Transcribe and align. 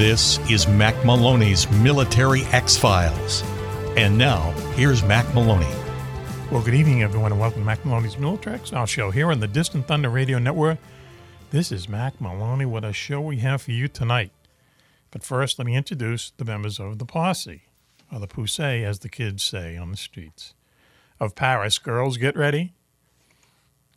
This 0.00 0.38
is 0.48 0.66
Mac 0.66 0.94
Maloney's 1.04 1.70
Military 1.72 2.44
X 2.52 2.74
Files. 2.74 3.42
And 3.98 4.16
now, 4.16 4.50
here's 4.74 5.02
Mac 5.02 5.26
Maloney. 5.34 5.68
Well, 6.50 6.62
good 6.62 6.72
evening, 6.72 7.02
everyone, 7.02 7.32
and 7.32 7.38
welcome 7.38 7.60
to 7.60 7.66
Mac 7.66 7.84
Maloney's 7.84 8.16
Military 8.16 8.56
X 8.56 8.70
Files 8.70 8.88
show 8.88 9.10
here 9.10 9.30
on 9.30 9.40
the 9.40 9.46
Distant 9.46 9.86
Thunder 9.86 10.08
Radio 10.08 10.38
Network. 10.38 10.78
This 11.50 11.70
is 11.70 11.86
Mac 11.86 12.18
Maloney. 12.18 12.64
What 12.64 12.82
a 12.82 12.94
show 12.94 13.20
we 13.20 13.40
have 13.40 13.60
for 13.60 13.72
you 13.72 13.88
tonight. 13.88 14.32
But 15.10 15.22
first, 15.22 15.58
let 15.58 15.66
me 15.66 15.76
introduce 15.76 16.30
the 16.30 16.46
members 16.46 16.80
of 16.80 16.98
the 16.98 17.04
posse, 17.04 17.64
or 18.10 18.20
the 18.20 18.26
poussée, 18.26 18.82
as 18.82 19.00
the 19.00 19.10
kids 19.10 19.42
say 19.42 19.76
on 19.76 19.90
the 19.90 19.98
streets 19.98 20.54
of 21.20 21.34
Paris. 21.34 21.76
Girls, 21.78 22.16
get 22.16 22.38
ready. 22.38 22.72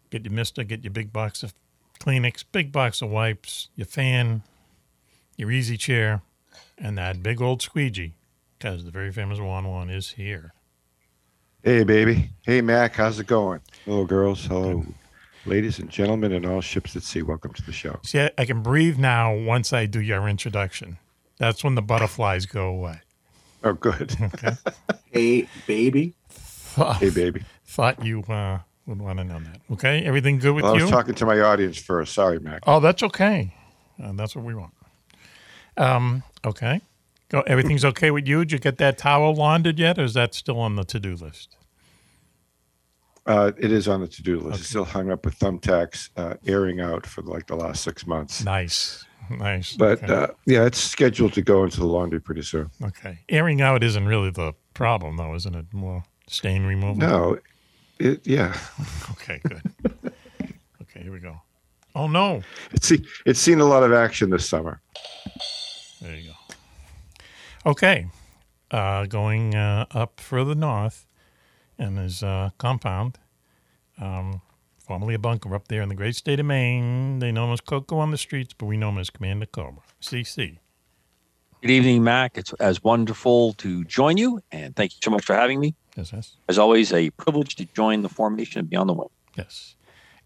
Get 0.10 0.26
your 0.26 0.34
mister, 0.34 0.66
get 0.66 0.84
your 0.84 0.92
big 0.92 1.14
box 1.14 1.44
of 1.44 1.54
Kleenex, 2.02 2.44
big 2.52 2.74
box 2.74 3.02
of 3.02 3.10
wipes, 3.10 3.70
your 3.78 3.88
fan, 3.88 4.44
your 5.38 5.52
easy 5.52 5.78
chair, 5.78 6.22
and 6.78 6.98
that 6.98 7.24
big 7.24 7.42
old 7.42 7.62
squeegee, 7.62 8.14
because 8.58 8.86
the 8.86 8.92
very 8.92 9.12
famous 9.12 9.40
Juan 9.40 9.68
Juan 9.68 9.90
is 9.90 10.12
here. 10.12 10.54
Hey, 11.64 11.84
baby. 11.84 12.30
Hey, 12.42 12.62
Mac. 12.62 12.96
How's 12.96 13.20
it 13.20 13.28
going? 13.28 13.62
Hello, 13.86 14.04
girls. 14.06 14.46
Hello, 14.46 14.86
ladies 15.46 15.80
and 15.80 15.90
gentlemen, 15.90 16.34
and 16.34 16.46
all 16.46 16.60
ships 16.62 16.96
at 16.96 17.04
sea. 17.04 17.22
Welcome 17.22 17.54
to 17.54 17.64
the 17.66 17.72
show. 17.72 18.00
See, 18.04 18.20
I, 18.20 18.32
I 18.38 18.46
can 18.46 18.62
breathe 18.62 18.98
now 18.98 19.34
once 19.36 19.72
I 19.72 19.86
do 19.86 20.02
your 20.02 20.28
introduction. 20.28 20.98
That's 21.38 21.64
when 21.64 21.76
the 21.76 21.82
butterflies 21.82 22.46
go 22.46 22.68
away. 22.68 23.02
Oh, 23.64 23.74
good. 23.74 24.16
Okay. 24.22 24.52
Hey, 25.12 25.48
baby. 25.68 26.16
Thought, 26.30 26.96
hey, 26.98 27.12
baby. 27.12 27.44
thought 27.68 28.04
you 28.04 28.22
uh, 28.24 28.58
would 28.88 29.00
want 29.00 29.20
to 29.20 29.24
know 29.24 29.38
that. 29.40 29.62
Okay, 29.74 30.04
everything 30.04 30.40
good 30.40 30.54
with 30.56 30.64
Well, 30.64 30.74
I 30.74 30.78
you? 30.78 30.82
was 30.86 30.90
talking 30.92 31.14
to 31.14 31.26
my 31.28 31.40
audience 31.40 31.78
first. 31.78 32.16
Sorry, 32.16 32.40
Mac. 32.40 32.64
oh, 32.66 32.80
that's 32.80 33.04
okay. 33.04 33.54
Uh, 34.04 34.14
that's 34.14 34.36
what 34.36 34.44
we 34.44 34.56
want. 34.56 34.74
Um, 35.78 36.24
okay. 36.46 36.82
Go, 37.30 37.42
everything's 37.42 37.84
okay 37.84 38.12
with 38.12 38.28
you? 38.28 38.40
Did 38.40 38.52
you 38.52 38.60
get 38.60 38.78
that 38.78 38.98
towel 38.98 39.34
laundered 39.34 39.80
yet, 39.80 39.98
or 39.98 40.04
is 40.04 40.14
that 40.14 40.36
still 40.36 40.60
on 40.60 40.76
the 40.76 40.84
to-do 40.84 41.16
list? 41.16 41.58
Uh, 43.26 43.52
it 43.58 43.72
is 43.72 43.88
on 43.88 44.02
the 44.02 44.08
to-do 44.08 44.40
list. 44.40 44.60
It's 44.60 44.70
still 44.70 44.84
hung 44.84 45.10
up 45.10 45.26
with 45.26 45.40
thumbtacks, 45.40 46.10
uh, 46.18 46.36
airing 46.46 46.82
out 46.82 47.06
for 47.06 47.22
like 47.22 47.48
the 47.48 47.56
last 47.56 47.84
six 47.84 48.06
months. 48.06 48.44
Nice, 48.44 49.06
nice. 49.30 49.76
But 49.76 50.04
okay. 50.04 50.14
uh, 50.14 50.28
yeah, 50.46 50.66
it's 50.66 50.78
scheduled 50.78 51.34
to 51.34 51.42
go 51.42 51.64
into 51.64 51.80
the 51.80 51.86
laundry 51.86 52.20
pretty 52.20 52.42
soon. 52.42 52.70
okay. 52.84 53.20
airing 53.30 53.62
out 53.62 53.82
isn't 53.84 54.06
really 54.06 54.30
the 54.30 54.54
problem, 54.74 55.18
though, 55.18 55.34
isn't 55.36 55.56
it? 55.56 55.66
More 55.72 56.04
stain 56.28 56.66
removal. 56.66 56.96
No, 56.96 57.40
it 57.98 58.28
yeah, 58.28 58.56
Okay, 59.12 59.40
good. 59.48 59.62
okay, 60.82 61.02
here 61.02 61.12
we 61.12 61.20
go. 61.20 61.42
Oh 61.96 62.08
no. 62.08 62.42
it's 62.72 62.88
see, 62.88 63.06
it's 63.26 63.40
seen 63.40 63.60
a 63.60 63.66
lot 63.66 63.84
of 63.84 63.94
action 63.94 64.30
this 64.30 64.48
summer. 64.48 64.82
There 66.04 66.16
you 66.18 66.32
go. 66.32 67.70
Okay, 67.72 68.08
uh, 68.72 69.06
going 69.06 69.56
uh, 69.56 69.86
up 69.92 70.20
further 70.20 70.54
north 70.54 71.06
in 71.80 71.96
his 71.96 72.22
uh, 72.22 72.50
compound, 72.58 73.20
um, 74.02 74.42
formerly 74.78 75.14
a 75.14 75.20
bunker 75.20 75.56
up 75.56 75.70
there 75.70 75.82
in 75.82 75.88
the 75.88 75.96
great 75.96 76.18
state 76.18 76.42
of 76.42 76.46
Maine. 76.46 77.20
They 77.20 77.32
know 77.32 77.46
him 77.46 77.54
as 77.54 77.62
Coco 77.62 78.00
on 78.00 78.12
the 78.12 78.18
streets, 78.18 78.54
but 78.54 78.66
we 78.66 78.76
know 78.76 78.90
him 78.90 78.98
as 78.98 79.10
Commander 79.10 79.46
Cobra. 79.46 79.82
CC. 80.02 80.58
Good 81.62 81.72
evening, 81.72 82.04
Mac. 82.04 82.38
It's 82.38 82.52
as 82.54 82.84
wonderful 82.84 83.54
to 83.54 83.86
join 83.86 84.18
you, 84.18 84.42
and 84.52 84.76
thank 84.76 84.92
you 84.92 85.00
so 85.02 85.10
much 85.12 85.24
for 85.24 85.34
having 85.34 85.62
me. 85.62 85.74
Yes, 85.96 86.12
yes, 86.12 86.36
As 86.50 86.60
always, 86.60 86.92
a 86.92 87.12
privilege 87.12 87.56
to 87.56 87.66
join 87.66 88.02
the 88.02 88.10
formation 88.10 88.60
and 88.60 88.70
be 88.70 88.76
on 88.76 88.88
the 88.88 88.94
wing. 88.94 89.08
yes. 89.38 89.76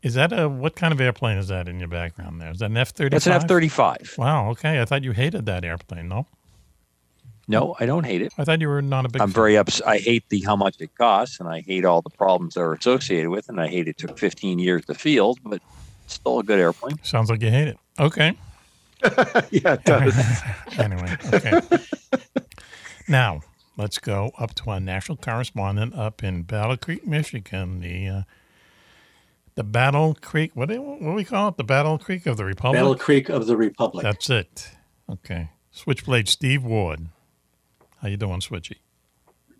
Is 0.03 0.13
that 0.13 0.31
a 0.31 0.47
what 0.47 0.75
kind 0.75 0.93
of 0.93 1.01
airplane 1.01 1.37
is 1.37 1.47
that 1.47 1.67
in 1.67 1.79
your 1.79 1.87
background 1.87 2.39
there? 2.39 2.51
Is 2.51 2.59
that 2.59 2.69
an 2.69 2.77
F 2.77 2.89
thirty? 2.91 3.09
That's 3.15 3.27
an 3.27 3.33
F 3.33 3.47
35. 3.47 4.15
Wow. 4.17 4.49
Okay, 4.51 4.79
I 4.81 4.85
thought 4.85 5.03
you 5.03 5.11
hated 5.11 5.45
that 5.47 5.65
airplane. 5.65 6.07
No, 6.07 6.27
No, 7.47 7.75
I 7.79 7.85
don't 7.87 8.05
hate 8.05 8.21
it. 8.21 8.33
I 8.37 8.43
thought 8.43 8.61
you 8.61 8.67
were 8.67 8.81
not 8.81 9.05
a 9.05 9.09
big. 9.09 9.21
I'm 9.21 9.29
fan. 9.29 9.33
very 9.33 9.57
ups. 9.57 9.81
I 9.81 9.97
hate 9.97 10.23
the 10.29 10.41
how 10.41 10.55
much 10.55 10.79
it 10.79 10.95
costs, 10.95 11.39
and 11.39 11.49
I 11.49 11.61
hate 11.61 11.83
all 11.83 12.01
the 12.01 12.11
problems 12.11 12.53
that 12.53 12.61
are 12.61 12.73
associated 12.73 13.29
with, 13.29 13.45
it, 13.45 13.49
and 13.49 13.59
I 13.59 13.67
hate 13.67 13.87
it 13.87 13.97
took 13.97 14.17
15 14.19 14.59
years 14.59 14.85
to 14.85 14.93
field, 14.93 15.39
but 15.43 15.61
it's 16.05 16.13
still 16.13 16.39
a 16.39 16.43
good 16.43 16.59
airplane. 16.59 16.99
Sounds 17.03 17.29
like 17.29 17.41
you 17.41 17.49
hate 17.49 17.67
it. 17.69 17.77
Okay. 17.99 18.37
yeah, 19.51 19.73
it 19.73 19.83
does. 19.83 20.41
anyway, 20.77 21.17
okay. 21.33 21.61
now 23.07 23.41
let's 23.77 23.97
go 23.99 24.31
up 24.37 24.53
to 24.55 24.69
our 24.69 24.79
national 24.79 25.17
correspondent 25.17 25.95
up 25.95 26.23
in 26.23 26.43
Battle 26.43 26.77
Creek, 26.77 27.05
Michigan. 27.05 27.79
The 27.81 28.07
uh, 28.07 28.21
the 29.57 29.63
Battle 29.63 30.15
Creek. 30.21 30.51
What 30.53 30.69
do 30.69 30.79
what 30.81 30.99
do 30.99 31.13
we 31.13 31.25
call 31.25 31.49
it? 31.49 31.57
The 31.57 31.63
Battle 31.63 31.97
Creek 31.97 32.27
of 32.27 32.37
the 32.37 32.45
Republic. 32.45 32.79
Battle 32.79 32.95
Creek 32.95 33.27
of 33.27 33.47
the 33.47 33.57
Republic. 33.57 34.03
That's 34.03 34.29
it. 34.29 34.69
Okay. 35.09 35.49
Switchblade 35.71 36.29
Steve 36.29 36.63
Ward. 36.63 37.07
How 38.01 38.07
you 38.07 38.17
doing, 38.17 38.39
Switchy? 38.39 38.77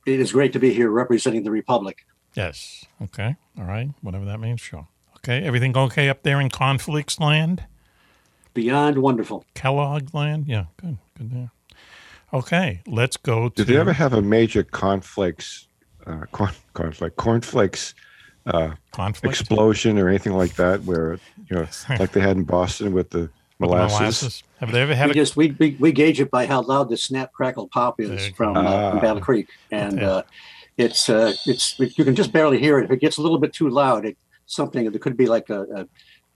it 0.06 0.20
is 0.22 0.32
great 0.32 0.54
to 0.54 0.60
be 0.60 0.72
here 0.72 0.90
representing 0.90 1.44
the 1.44 1.52
Republic. 1.52 2.06
Yes. 2.36 2.86
Okay. 3.02 3.36
All 3.58 3.66
right. 3.66 3.90
Whatever 4.02 4.24
that 4.26 4.40
means. 4.40 4.62
Sure. 4.62 4.88
Okay. 5.18 5.44
Everything 5.44 5.76
okay 5.76 6.10
up 6.10 6.22
there 6.22 6.40
in 6.40 6.50
Conflicts 6.50 7.20
Land? 7.20 7.64
Beyond 8.54 9.00
wonderful. 9.00 9.46
Kellogg 9.56 10.14
Land? 10.14 10.46
Yeah. 10.48 10.66
Good. 10.78 11.00
Good 11.18 11.32
there. 11.32 11.52
Okay. 12.32 12.82
Let's 12.86 13.18
go 13.18 13.50
to. 13.50 13.56
Did 13.56 13.74
they 13.74 13.80
ever 13.80 13.94
have 13.94 14.14
a 14.14 14.22
major 14.22 14.62
conflicts? 14.64 15.68
uh, 16.08 16.26
corn, 16.32 16.52
cornflake, 16.74 17.16
cornflakes 17.16 17.94
uh, 18.48 18.72
conflict? 18.92 19.40
explosion 19.40 19.98
or 20.00 20.08
anything 20.10 20.34
like 20.34 20.56
that, 20.56 20.84
where 20.84 21.20
you 21.50 21.56
know, 21.58 21.68
like 22.00 22.12
they 22.12 22.22
had 22.22 22.38
in 22.38 22.44
Boston 22.44 22.94
with 22.94 23.10
the 23.12 23.20
With 23.20 23.30
the 23.60 23.66
molasses? 23.68 24.44
Have 24.60 24.72
they 24.72 24.82
ever 24.82 24.96
had 24.96 25.08
We 25.08 25.12
a 25.12 25.14
just 25.16 25.36
we, 25.36 25.52
we 25.60 25.78
we 25.80 25.92
gauge 25.92 26.20
it 26.20 26.32
by 26.32 26.46
how 26.48 26.62
loud 26.62 26.90
the 26.90 26.98
snap 26.98 27.32
crackle 27.34 27.68
pop 27.68 28.00
is 28.00 28.28
from, 28.36 28.54
go. 28.56 28.62
uh, 28.62 28.90
from 28.92 28.98
Ah. 29.00 29.02
Battle 29.02 29.22
Creek, 29.22 29.48
and 29.72 30.00
Yeah. 30.00 30.10
uh, 30.10 30.22
it's 30.78 31.10
uh, 31.10 31.34
it's 31.46 31.78
you 31.80 32.04
can 32.06 32.16
just 32.16 32.32
barely 32.32 32.60
hear 32.60 32.80
it. 32.80 32.86
If 32.86 32.92
it 32.92 33.00
gets 33.02 33.18
a 33.18 33.22
little 33.22 33.40
bit 33.40 33.54
too 33.54 33.70
loud, 33.70 34.06
it 34.06 34.18
something 34.46 34.86
it 34.86 35.02
could 35.02 35.18
be 35.18 35.26
like 35.28 35.50
a 35.50 35.62
a, 35.64 35.88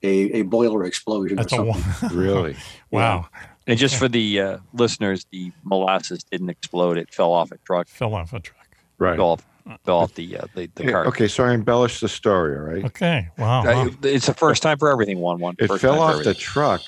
a, 0.03 0.39
a 0.39 0.41
boiler 0.43 0.83
explosion 0.85 1.37
That's 1.37 1.53
or 1.53 1.61
a 1.69 1.73
something. 1.73 2.09
one. 2.09 2.15
Really? 2.25 2.55
wow. 2.89 3.27
And 3.67 3.77
just 3.77 3.95
for 3.97 4.07
the 4.09 4.41
uh, 4.41 4.57
listeners, 4.73 5.25
the 5.31 5.51
molasses 5.63 6.23
didn't 6.23 6.49
explode; 6.49 6.97
it 6.97 7.13
fell 7.13 7.31
off 7.31 7.51
a 7.51 7.57
truck, 7.59 7.87
Fell 7.87 8.15
off 8.15 8.33
a 8.33 8.39
truck. 8.39 8.57
Right. 8.97 9.15
fell 9.15 9.27
off, 9.33 9.45
fell 9.85 9.97
off 9.99 10.13
the 10.15 10.37
uh, 10.37 10.45
the, 10.55 10.69
the 10.75 10.85
Yeah, 10.85 10.91
cart. 10.91 11.07
okay, 11.07 11.27
so 11.27 11.43
I 11.43 11.53
embellished 11.53 12.01
the 12.01 12.09
story, 12.09 12.55
all 12.55 12.63
right? 12.63 12.85
Okay. 12.85 13.29
Wow. 13.37 13.63
Wow. 13.65 13.89
it's 14.03 14.25
the 14.25 14.33
first 14.33 14.63
time 14.63 14.77
for 14.77 14.89
everything. 14.89 15.19
One 15.19 15.39
one. 15.39 15.55
It 15.59 15.71
fell 15.79 16.01
off 16.01 16.23
the 16.23 16.33
truck. 16.33 16.81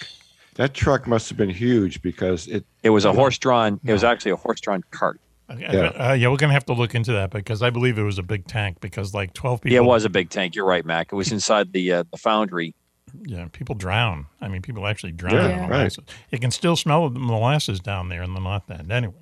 That 0.56 0.74
truck 0.74 1.08
must 1.08 1.30
have 1.30 1.38
been 1.38 1.50
huge 1.50 2.02
because 2.02 2.48
it 2.48 2.66
It 2.84 2.92
was 2.92 3.06
a 3.06 3.14
horse-drawn. 3.14 3.80
It 3.84 3.92
was 3.92 4.04
actually 4.04 4.32
a 4.32 4.36
horse-drawn 4.36 4.84
cart. 4.92 5.20
Yeah. 5.58 5.70
Uh, 5.70 6.14
yeah, 6.14 6.30
we're 6.30 6.38
gonna 6.38 6.54
have 6.54 6.66
to 6.66 6.74
look 6.74 6.96
into 6.96 7.12
that 7.14 7.32
because 7.32 7.62
I 7.62 7.70
believe 7.70 7.98
it 7.98 8.04
was 8.04 8.18
a 8.18 8.24
big 8.24 8.48
tank 8.48 8.80
because 8.82 9.14
like 9.14 9.34
twelve 9.34 9.62
people. 9.62 9.74
Yeah, 9.74 9.82
it 9.82 9.86
was 9.86 10.06
a 10.06 10.10
big 10.10 10.30
tank. 10.30 10.56
You're 10.56 10.66
right, 10.66 10.86
Mac. 10.86 11.12
It 11.12 11.16
was 11.16 11.32
inside 11.32 11.74
the 11.74 11.92
uh, 11.92 12.04
the 12.12 12.18
foundry. 12.18 12.74
Yeah, 13.26 13.48
people 13.52 13.76
drown. 13.76 14.26
I 14.42 14.48
mean, 14.48 14.62
people 14.62 14.88
actually 14.88 15.12
drown. 15.12 15.36
Yeah, 15.36 15.50
in 15.50 15.60
right. 15.62 15.70
molasses. 15.70 16.06
You 16.32 16.40
can 16.40 16.50
still 16.50 16.76
smell 16.76 17.10
the 17.10 17.20
molasses 17.20 17.80
down 17.80 18.10
there 18.10 18.24
in 18.24 18.34
the 18.34 18.40
north 18.40 18.70
end. 18.72 18.92
Anyway, 18.92 19.14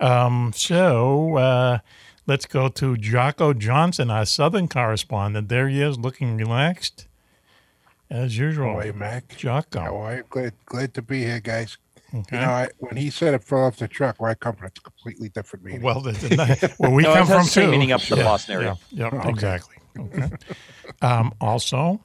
um, 0.00 0.52
so 0.54 1.36
uh, 1.36 1.78
let's 2.26 2.46
go 2.46 2.68
to 2.68 2.96
Jocko 2.96 3.52
Johnson, 3.52 4.10
our 4.10 4.26
southern 4.26 4.68
correspondent. 4.68 5.48
There 5.48 5.68
he 5.68 5.80
is, 5.82 5.98
looking 5.98 6.36
relaxed 6.36 7.06
as 8.10 8.36
usual. 8.38 8.72
Hey, 8.74 8.78
are 8.78 8.86
you, 8.86 8.92
Mac? 8.92 9.32
How 9.32 9.36
Jocko. 9.38 9.80
are 9.80 10.16
you? 10.16 10.24
Glad, 10.30 10.52
glad 10.66 10.94
to 10.94 11.02
be 11.02 11.20
here, 11.24 11.40
guys. 11.40 11.78
Okay. 12.14 12.36
You 12.36 12.42
know, 12.42 12.50
I, 12.50 12.68
when 12.78 12.96
he 12.96 13.08
said 13.08 13.32
it 13.32 13.42
fell 13.42 13.64
off 13.64 13.76
the 13.78 13.88
truck, 13.88 14.20
where 14.20 14.30
I 14.30 14.34
come 14.34 14.54
from, 14.54 14.66
it's 14.66 14.78
a 14.78 14.82
completely 14.82 15.30
different 15.30 15.64
meaning. 15.64 15.80
Well, 15.82 16.00
the, 16.02 16.12
the, 16.12 16.74
where 16.78 16.90
we 16.90 17.04
No, 17.04 17.14
come 17.14 17.26
from 17.26 17.46
too. 17.46 17.70
meaning 17.70 17.92
up 17.92 18.02
in 18.10 18.18
the 18.18 18.24
Boston 18.24 18.56
area. 18.56 18.76
Yeah, 18.90 19.04
yeah, 19.04 19.10
Oh, 19.14 19.18
okay. 19.20 19.28
exactly. 19.30 19.76
Okay. 19.98 20.28
um, 21.00 21.32
also, 21.40 22.04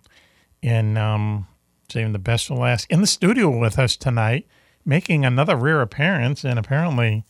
in 0.61 0.95
um, 0.97 1.47
saving 1.89 2.13
the 2.13 2.19
best 2.19 2.47
for 2.47 2.55
last, 2.55 2.87
in 2.89 3.01
the 3.01 3.07
studio 3.07 3.49
with 3.49 3.77
us 3.77 3.97
tonight, 3.97 4.47
making 4.85 5.25
another 5.25 5.57
rare 5.57 5.81
appearance, 5.81 6.45
and 6.45 6.57
apparently, 6.57 7.25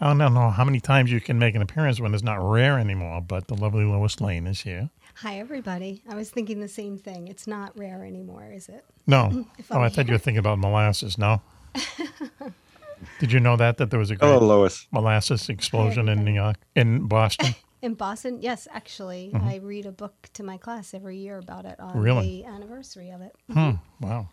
I 0.00 0.14
don't 0.14 0.18
know 0.34 0.50
how 0.50 0.64
many 0.64 0.80
times 0.80 1.10
you 1.10 1.20
can 1.20 1.38
make 1.38 1.54
an 1.54 1.62
appearance 1.62 2.00
when 2.00 2.14
it's 2.14 2.22
not 2.22 2.36
rare 2.36 2.78
anymore. 2.78 3.20
But 3.20 3.48
the 3.48 3.54
lovely 3.54 3.84
Lois 3.84 4.20
Lane 4.20 4.46
is 4.46 4.60
here. 4.60 4.90
Hi, 5.16 5.38
everybody. 5.38 6.02
I 6.08 6.14
was 6.14 6.30
thinking 6.30 6.60
the 6.60 6.68
same 6.68 6.98
thing. 6.98 7.26
It's 7.28 7.46
not 7.48 7.76
rare 7.76 8.04
anymore, 8.04 8.48
is 8.52 8.68
it? 8.68 8.84
No, 9.06 9.44
oh, 9.70 9.80
I'm 9.80 9.90
thought 9.90 10.06
you 10.06 10.12
were 10.12 10.18
thinking 10.18 10.38
about 10.38 10.58
molasses. 10.58 11.18
No. 11.18 11.40
Did 13.20 13.32
you 13.32 13.40
know 13.40 13.56
that 13.56 13.78
that 13.78 13.90
there 13.90 13.98
was 13.98 14.10
a 14.10 14.16
great 14.16 14.28
Hello, 14.28 14.44
Lois. 14.46 14.86
molasses 14.92 15.48
explosion 15.48 16.08
in 16.08 16.24
New 16.24 16.32
York, 16.32 16.56
in 16.74 17.06
Boston? 17.06 17.54
In 17.80 17.94
Boston, 17.94 18.38
yes, 18.42 18.66
actually, 18.72 19.30
Mhm. 19.32 19.44
I 19.46 19.56
read 19.58 19.86
a 19.86 19.92
book 19.92 20.28
to 20.34 20.42
my 20.42 20.56
class 20.56 20.92
every 20.94 21.18
year 21.18 21.38
about 21.38 21.64
it 21.64 21.78
on 21.78 21.96
Really? 21.96 22.42
the 22.42 22.44
anniversary 22.46 23.10
of 23.10 23.20
it. 23.20 23.36
Hmm. 23.52 23.70
Wow. 24.00 24.26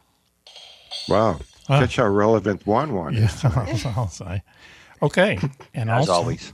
Wow. 1.07 1.39
Huh. 1.67 1.81
Catch 1.81 1.97
how 1.97 2.07
relevant 2.07 2.65
one 2.65 2.95
one. 2.95 3.13
Yeah, 3.13 3.25
is. 3.25 3.39
tonight. 3.41 3.85
I'll 3.95 4.07
say. 4.07 4.41
Okay, 5.01 5.37
and 5.73 5.89
As 5.89 6.09
also 6.09 6.13
always. 6.13 6.53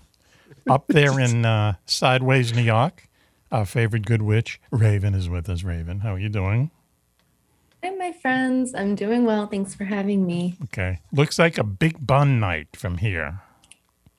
up 0.69 0.85
there 0.87 1.19
in 1.19 1.45
uh, 1.45 1.73
Sideways, 1.85 2.53
New 2.53 2.63
York, 2.63 3.07
our 3.51 3.65
favorite 3.65 4.05
good 4.05 4.21
witch, 4.21 4.59
Raven, 4.71 5.13
is 5.13 5.29
with 5.29 5.49
us. 5.49 5.63
Raven, 5.63 5.99
how 5.99 6.13
are 6.15 6.19
you 6.19 6.29
doing? 6.29 6.71
Hi, 7.83 7.89
my 7.91 8.11
friends. 8.11 8.73
I'm 8.75 8.95
doing 8.95 9.25
well. 9.25 9.47
Thanks 9.47 9.73
for 9.73 9.85
having 9.85 10.25
me. 10.25 10.55
Okay, 10.65 10.99
looks 11.11 11.39
like 11.39 11.57
a 11.57 11.63
big 11.63 12.05
bun 12.05 12.39
night 12.39 12.67
from 12.75 12.97
here. 12.97 13.41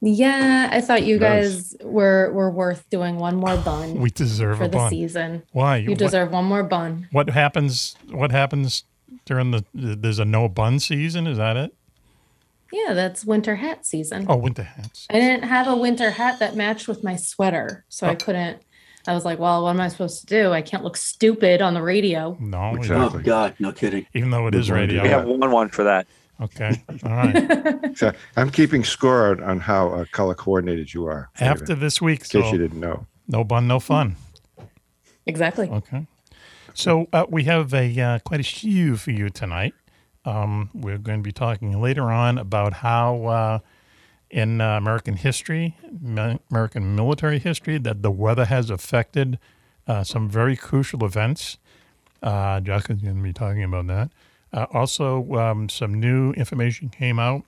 Yeah, 0.05 0.69
I 0.73 0.81
thought 0.81 1.05
you 1.05 1.19
Does. 1.19 1.75
guys 1.75 1.87
were 1.87 2.33
were 2.33 2.51
worth 2.51 2.89
doing 2.91 3.19
one 3.19 3.37
more 3.37 3.57
bun 3.65 4.01
We 4.01 4.11
deserve 4.11 4.59
for 4.59 4.65
a 4.65 4.69
the 4.69 4.77
bun. 4.79 4.91
season. 4.91 5.43
Why? 5.53 5.77
You 5.77 5.91
What- 5.91 5.99
deserve 5.99 6.33
one 6.33 6.45
more 6.47 6.65
bun. 6.65 7.09
What 7.13 7.31
happens? 7.31 7.97
What 8.11 8.31
happens 8.33 8.85
during 9.27 9.53
the? 9.53 9.65
There's 9.75 10.19
a 10.19 10.25
no 10.25 10.49
bun 10.49 10.81
season. 10.81 11.27
Is 11.29 11.39
that 11.39 11.57
it? 11.57 11.73
Yeah, 12.73 12.95
that's 12.95 13.25
winter 13.25 13.57
hat 13.57 13.85
season. 13.87 14.27
Oh, 14.29 14.37
winter 14.37 14.63
hats. 14.63 15.07
I 15.11 15.15
didn't 15.21 15.45
have 15.45 15.69
a 15.69 15.77
winter 15.77 16.11
hat 16.11 16.39
that 16.39 16.57
matched 16.57 16.89
with 16.89 17.05
my 17.05 17.17
sweater, 17.17 17.85
so 17.89 18.07
I 18.07 18.13
Oh. 18.13 18.17
couldn't. 18.17 18.63
I 19.07 19.15
was 19.15 19.25
like, 19.25 19.39
well, 19.41 19.65
what 19.65 19.71
am 19.71 19.81
I 19.81 19.89
supposed 19.89 20.21
to 20.21 20.27
do? 20.27 20.53
I 20.53 20.63
can't 20.63 20.85
look 20.85 20.97
stupid 20.97 21.61
on 21.61 21.75
the 21.75 21.83
radio. 21.83 22.37
No, 22.41 22.71
we 22.73 22.79
Exactly. 22.79 23.05
Oh 23.05 23.09
don't. 23.11 23.23
God, 23.25 23.55
no 23.59 23.73
kidding. 23.73 24.07
even 24.15 24.31
though 24.31 24.47
it 24.47 24.55
We're 24.55 24.61
is 24.61 24.69
going 24.71 24.89
to 24.89 24.95
do 24.95 25.01
radio. 25.01 25.03
We 25.03 25.09
have 25.09 25.25
one 25.41 25.51
one 25.51 25.69
for 25.69 25.85
that. 25.85 26.07
Okay, 26.41 26.83
all 27.05 27.11
right. 27.11 27.79
So 27.97 28.13
I'm 28.37 28.51
keeping 28.51 28.85
score 28.85 29.29
on, 29.33 29.43
on 29.43 29.61
how 29.61 29.91
uh, 29.91 30.05
color 30.13 30.35
coordinated 30.35 30.93
you 30.95 31.05
are. 31.07 31.31
Raven, 31.41 31.49
After 31.53 31.75
this 31.75 32.01
week, 32.01 32.21
in 32.21 32.25
case 32.25 32.31
so 32.31 32.53
you 32.53 32.59
didn't 32.59 32.81
know. 32.81 33.07
no 33.29 33.45
bun, 33.45 33.69
no 33.69 33.79
fun. 33.81 34.17
Exactly. 35.27 35.69
Okay. 35.69 36.07
So 36.75 37.07
uh, 37.13 37.27
we 37.29 37.45
have 37.45 37.75
a 37.75 38.01
uh, 38.01 38.19
quite 38.21 38.41
a 38.41 38.45
few 38.45 38.97
for 38.97 39.11
you 39.11 39.29
tonight. 39.29 39.75
Um, 40.25 40.71
we're 40.73 40.99
going 40.99 41.19
to 41.19 41.23
be 41.23 41.33
talking 41.33 41.81
later 41.81 42.11
on 42.11 42.39
about 42.39 42.75
how 42.75 43.25
uh, 43.27 43.59
in 44.31 44.61
uh, 44.61 44.77
American 44.77 45.17
history, 45.17 45.77
American 46.51 46.97
military 46.97 47.39
history, 47.39 47.79
that 47.79 48.03
the 48.03 48.11
weather 48.11 48.47
has 48.47 48.71
affected 48.71 49.39
uh, 49.87 50.05
some 50.05 50.29
very 50.29 50.57
crucial 50.57 51.05
events. 51.05 51.59
Uh, 52.23 52.61
is 52.65 52.85
going 52.87 53.01
to 53.01 53.15
be 53.15 53.33
talking 53.33 53.65
about 53.65 53.89
that. 53.89 54.11
Uh, 54.53 54.67
also, 54.73 55.35
um, 55.35 55.69
some 55.69 55.95
new 55.95 56.33
information 56.33 56.89
came 56.89 57.19
out, 57.19 57.43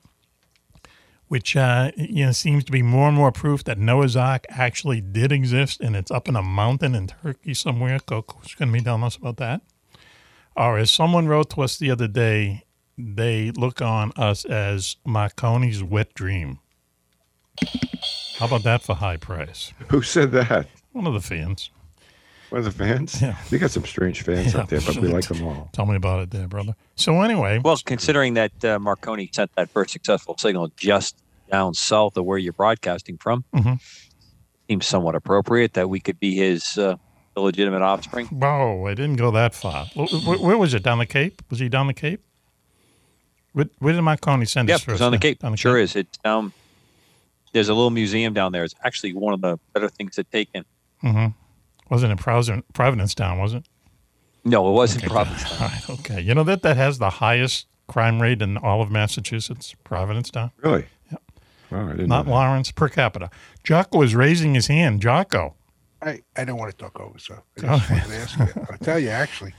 which 1.29 1.57
uh, 1.57 1.93
you 1.97 2.27
know 2.27 2.33
seems 2.33 2.65
to 2.65 2.73
be 2.73 2.83
more 2.83 3.07
and 3.07 3.17
more 3.17 3.31
proof 3.31 3.63
that 3.65 3.79
Noah's 3.79 4.17
Ark 4.17 4.45
actually 4.49 5.01
did 5.01 5.31
exist, 5.31 5.81
and 5.81 5.95
it's 5.95 6.11
up 6.11 6.29
in 6.29 6.35
a 6.35 6.43
mountain 6.43 6.95
in 6.95 7.07
Turkey 7.07 7.55
somewhere. 7.55 8.01
Coco's 8.01 8.55
going 8.55 8.73
to 8.73 8.79
be 8.79 8.83
telling 8.83 9.05
us 9.05 9.17
about 9.17 9.37
that. 9.37 9.61
Or 10.57 10.79
as 10.79 10.91
someone 10.91 11.29
wrote 11.29 11.51
to 11.51 11.63
us 11.63 11.77
the 11.77 11.91
other 11.91 12.09
day, 12.09 12.64
they 12.97 13.51
look 13.53 13.81
on 13.83 14.13
us 14.17 14.45
as 14.45 14.97
Marconi's 15.07 15.83
wet 15.83 16.15
dream. 16.15 16.59
How 18.39 18.47
about 18.47 18.63
that 18.65 18.83
for 18.83 18.95
high 18.97 19.17
price? 19.17 19.73
Who 19.89 20.03
said 20.03 20.33
that? 20.33 20.67
One 20.93 21.07
of 21.07 21.15
the 21.15 21.21
fans. 21.21 21.71
One 22.51 22.59
of 22.61 22.65
the 22.65 22.71
fans? 22.71 23.21
Yeah. 23.23 23.37
We 23.51 23.59
got 23.59 23.71
some 23.71 23.85
strange 23.85 24.23
fans 24.23 24.55
Yeah, 24.55 24.61
up 24.61 24.69
there, 24.69 24.81
but 24.81 24.97
we 24.97 25.09
like 25.09 25.27
them 25.29 25.45
all. 25.45 25.69
Tell 25.73 25.87
me 25.87 25.97
about 25.97 26.21
it, 26.23 26.31
there, 26.31 26.47
brother. 26.47 26.75
So 26.97 27.21
anyway, 27.23 27.61
Well, 27.65 27.77
considering 27.85 28.35
that 28.35 28.65
uh, 28.65 28.79
Marconi 28.79 29.31
sent 29.33 29.55
that 29.57 29.71
first 29.71 29.91
successful 29.93 30.37
signal 30.39 30.71
just 30.77 31.17
down 31.51 31.75
south 31.75 32.17
of 32.17 32.25
where 32.25 32.39
you're 32.39 32.53
broadcasting 32.53 33.19
from, 33.19 33.45
Mhm. 33.55 33.81
seems 34.69 34.87
somewhat 34.87 35.15
appropriate 35.15 35.75
that 35.75 35.89
we 35.89 36.01
could 36.01 36.19
be 36.21 36.35
his 36.37 36.77
uh, 36.79 36.97
illegitimate 37.37 37.83
offspring. 37.83 38.27
whoa, 38.27 38.87
I 38.87 38.95
didn't 38.95 39.17
go 39.17 39.31
that 39.33 39.55
far. 39.55 39.87
Wh- 39.97 40.11
wh- 40.11 40.43
Where, 40.43 40.59
was 40.59 40.75
it? 40.75 40.83
Down 40.83 40.99
the 40.99 41.07
Cape? 41.07 41.43
Was 41.51 41.59
he 41.61 41.69
down 41.69 41.87
the 41.87 41.95
Cape? 41.95 42.23
Where, 43.55 43.67
where 43.79 43.93
did 43.95 44.03
Marconi 44.03 44.45
send 44.45 44.69
Yep, 44.69 44.75
us 44.77 44.83
first? 44.83 44.95
it's 44.97 45.01
on 45.03 45.13
the 45.13 45.19
Cape. 45.19 45.39
Down 45.39 45.53
the 45.53 45.57
sure 45.57 45.79
is. 45.79 45.97
It's 45.97 46.19
down. 46.19 46.53
There's 47.53 47.69
a 47.69 47.75
little 47.75 47.91
museum 47.91 48.35
down 48.35 48.53
there. 48.53 48.65
It's 48.65 48.75
actually 48.85 49.15
one 49.15 49.33
of 49.33 49.41
the 49.41 49.59
better 49.73 49.89
things 49.89 50.17
to 50.17 50.25
take 50.25 50.51
in. 50.55 50.65
Mm-hmm. 51.03 51.27
Wasn't 51.91 52.13
it 52.13 52.19
Providence, 52.19 52.65
Providence 52.75 53.15
Town, 53.15 53.39
was 53.39 53.55
it? 53.55 53.65
No, 54.45 54.69
it 54.69 54.73
wasn't 54.73 55.05
Okay, 55.05 55.13
Providence. 55.13 55.53
All 55.61 55.69
right, 55.69 55.91
okay. 55.91 56.21
You 56.21 56.35
know 56.35 56.45
that 56.45 56.63
that 56.63 56.77
has 56.77 56.99
the 56.99 57.09
highest 57.11 57.67
crime 57.87 58.21
rate 58.21 58.43
in 58.43 58.57
all 58.59 58.83
of 58.83 58.91
Massachusetts, 58.91 59.75
Providence 59.85 60.31
Town? 60.31 60.51
Really? 60.59 60.87
Yep. 61.11 61.23
Wow, 61.71 61.87
I 61.87 61.91
didn't 61.93 62.09
Not 62.09 62.27
know 62.27 62.31
that. 62.33 62.37
Lawrence 62.37 62.71
per 62.73 62.89
capita. 62.89 63.31
Jocko 63.63 64.03
is 64.03 64.15
raising 64.15 64.55
his 64.55 64.67
hand. 64.67 65.01
Jocko. 65.01 65.55
I, 66.03 66.21
I 66.37 66.45
don't 66.45 66.59
want 66.59 66.71
to 66.73 66.77
talk 66.77 66.99
over, 67.01 67.19
so 67.19 67.35
I 67.57 67.61
Go 67.61 67.67
just 67.79 67.91
ahead. 67.91 68.03
wanted 68.03 68.15
to 68.17 68.21
ask 68.21 68.57
you. 68.57 68.67
I'll 68.71 68.79
tell 68.79 68.99
you, 68.99 69.09
actually, 69.11 69.55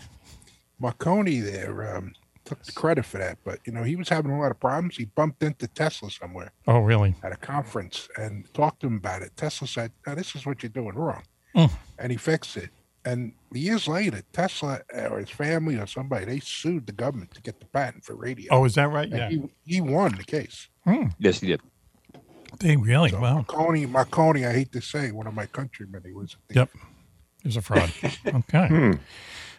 Marconi 0.80 1.39
there 1.39 1.95
um, 1.97 2.13
took 2.45 2.63
the 2.63 2.71
credit 2.71 3.06
for 3.06 3.18
that, 3.18 3.38
but 3.44 3.59
you 3.65 3.74
know 3.74 3.83
he 3.83 3.95
was 3.95 4.07
having 4.09 4.31
a 4.31 4.39
lot 4.39 4.51
of 4.51 4.59
problems. 4.59 4.95
He 4.97 5.06
bumped 5.06 5.44
into 5.44 5.68
Tesla 5.68 6.09
somewhere 6.12 6.51
Oh, 6.68 6.80
really? 6.80 7.15
at 7.24 7.31
a 7.31 7.38
conference 7.38 8.07
and 8.18 8.51
talked 8.53 8.81
to 8.81 8.88
him 8.88 8.97
about 8.97 9.21
it. 9.24 9.36
Tesla 9.36 9.68
said, 9.68 9.92
"No, 10.07 10.16
this 10.16 10.35
is 10.35 10.45
what 10.45 10.61
you're 10.64 10.69
doing 10.69 10.95
wrong," 10.95 11.23
Mm. 11.56 11.71
and 11.99 12.11
he 12.11 12.18
fixed 12.18 12.56
it. 12.57 12.69
And 13.04 13.33
years 13.52 13.87
later, 13.87 14.21
Tesla 14.33 14.81
or 14.94 15.19
his 15.19 15.30
family 15.30 15.78
or 15.78 15.85
somebody 15.85 16.25
they 16.25 16.40
sued 16.40 16.87
the 16.87 16.92
government 16.92 17.33
to 17.35 17.42
get 17.42 17.59
the 17.59 17.66
patent 17.68 18.04
for 18.06 18.16
radio. 18.16 18.47
Oh, 18.54 18.66
is 18.66 18.73
that 18.75 18.90
right? 18.90 19.11
And 19.11 19.18
Yeah. 19.18 19.30
he, 19.30 19.75
he 19.75 19.81
won 19.81 20.16
the 20.16 20.23
case. 20.23 20.69
Hmm. 20.85 21.07
Yes, 21.19 21.40
he 21.40 21.47
did. 21.47 21.61
They 22.59 22.75
really? 22.78 23.09
So 23.09 23.19
Wow. 23.19 23.35
Marconi, 23.35 23.85
Marconi, 23.85 24.45
I 24.45 24.54
hate 24.54 24.71
to 24.71 24.81
say, 24.81 25.11
one 25.11 25.28
of 25.28 25.33
my 25.33 25.45
countrymen, 25.45 26.02
he 26.06 26.14
was. 26.14 26.33
A 26.33 26.37
thief. 26.47 26.56
Yep. 26.56 26.69
He 27.44 27.47
was 27.49 27.57
a 27.57 27.61
fraud. 27.61 27.92
Okay. 28.25 28.68
Hmm. 28.68 28.92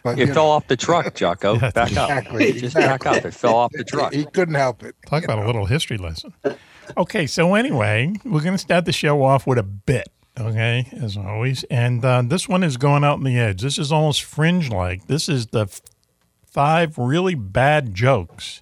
But, 0.03 0.19
It 0.19 0.27
you 0.27 0.33
fell 0.33 0.45
know, 0.45 0.51
off 0.51 0.67
the 0.67 0.77
truck, 0.77 1.13
Jocko. 1.15 1.55
Yeah, 1.61 1.71
back 1.71 1.97
up. 1.97 2.09
Exactly, 2.09 2.53
Just 2.53 2.75
back 2.75 3.05
up. 3.05 3.25
It 3.25 3.33
fell 3.33 3.55
off 3.55 3.71
the 3.73 3.83
truck. 3.87 4.13
He 4.13 4.25
couldn't 4.25 4.55
help 4.55 4.83
it. 4.83 4.95
Talk 5.07 5.23
you 5.23 5.25
about 5.25 5.43
a 5.43 5.45
little 5.45 5.65
history 5.65 5.97
lesson. 5.97 6.33
Okay, 6.95 7.27
so 7.27 7.53
anyway, 7.55 8.13
we're 8.23 8.41
going 8.41 8.53
to 8.53 8.57
start 8.57 8.85
the 8.85 8.93
show 8.93 9.21
off 9.23 9.45
with 9.45 9.57
a 9.57 9.63
bit, 9.63 10.07
okay, 10.39 10.87
as 11.01 11.17
always. 11.17 11.63
And 11.65 12.03
uh, 12.05 12.21
this 12.25 12.47
one 12.47 12.63
is 12.63 12.77
going 12.77 13.03
out 13.03 13.15
on 13.15 13.23
the 13.23 13.37
edge. 13.37 13.61
This 13.61 13.77
is 13.77 13.91
almost 13.91 14.23
fringe 14.23 14.69
like. 14.69 15.07
This 15.07 15.27
is 15.27 15.47
the 15.47 15.63
f- 15.63 15.81
five 16.45 16.97
really 16.97 17.35
bad 17.35 17.93
jokes 17.93 18.61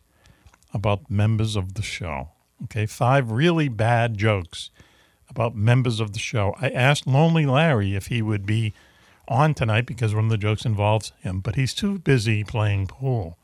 about 0.73 1.09
members 1.09 1.55
of 1.55 1.75
the 1.75 1.81
show. 1.83 2.29
Okay, 2.63 2.85
five 2.85 3.29
really 3.31 3.67
bad 3.67 4.17
jokes 4.17 4.71
about 5.29 5.55
members 5.55 5.99
of 5.99 6.13
the 6.13 6.19
show. 6.19 6.55
I 6.59 6.69
asked 6.69 7.05
Lonely 7.05 7.45
Larry 7.45 7.95
if 7.95 8.07
he 8.07 8.21
would 8.21 8.45
be 8.45 8.73
on 9.27 9.53
tonight 9.53 9.85
because 9.85 10.13
one 10.13 10.25
of 10.25 10.29
the 10.31 10.37
jokes 10.37 10.65
involves 10.65 11.13
him, 11.21 11.39
but 11.39 11.55
he's 11.55 11.73
too 11.73 11.99
busy 11.99 12.43
playing 12.43 12.87
pool. 12.87 13.37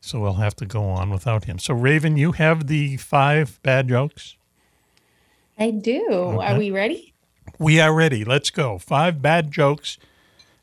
So 0.00 0.18
we'll 0.20 0.34
have 0.34 0.56
to 0.56 0.66
go 0.66 0.84
on 0.84 1.10
without 1.10 1.44
him. 1.44 1.58
So, 1.58 1.74
Raven, 1.74 2.16
you 2.16 2.32
have 2.32 2.68
the 2.68 2.96
five 2.96 3.62
bad 3.62 3.88
jokes? 3.88 4.36
I 5.58 5.70
do. 5.70 6.06
Okay. 6.08 6.46
Are 6.46 6.58
we 6.58 6.70
ready? 6.70 7.12
We 7.58 7.80
are 7.80 7.94
ready. 7.94 8.24
Let's 8.24 8.50
go. 8.50 8.78
Five 8.78 9.20
bad 9.20 9.52
jokes 9.52 9.98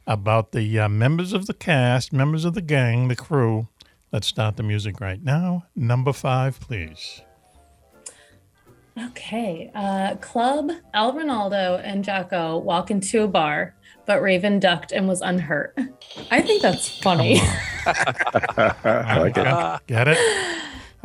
about 0.08 0.54
the 0.54 0.80
uh, 0.80 0.90
members 0.90 1.34
of 1.34 1.46
the 1.46 1.54
cast, 1.54 2.12
members 2.12 2.46
of 2.46 2.56
the 2.56 2.62
gang, 2.62 3.08
the 3.08 3.16
crew. 3.16 3.68
Let's 4.12 4.26
start 4.26 4.58
the 4.58 4.64
music 4.64 5.00
right 5.00 5.24
now. 5.24 5.66
Number 5.76 6.14
five, 6.14 6.60
please. 6.60 7.22
Okay. 8.98 9.70
Uh, 9.76 10.16
Club, 10.16 10.72
Al 10.94 11.14
Ronaldo, 11.14 11.80
and 11.84 12.04
Jocko 12.04 12.58
walk 12.58 12.90
into 12.90 13.22
a 13.22 13.28
bar, 13.28 13.76
but 14.08 14.22
Raven 14.22 14.60
ducked 14.60 14.92
and 14.92 15.08
was 15.08 15.22
unhurt. 15.22 15.78
I 16.32 16.42
think 16.42 16.64
that's 16.64 16.88
funny. 16.88 17.40
I 17.86 19.20
like 19.20 19.38
it. 19.38 19.88
Get 19.88 20.08
it? 20.08 20.18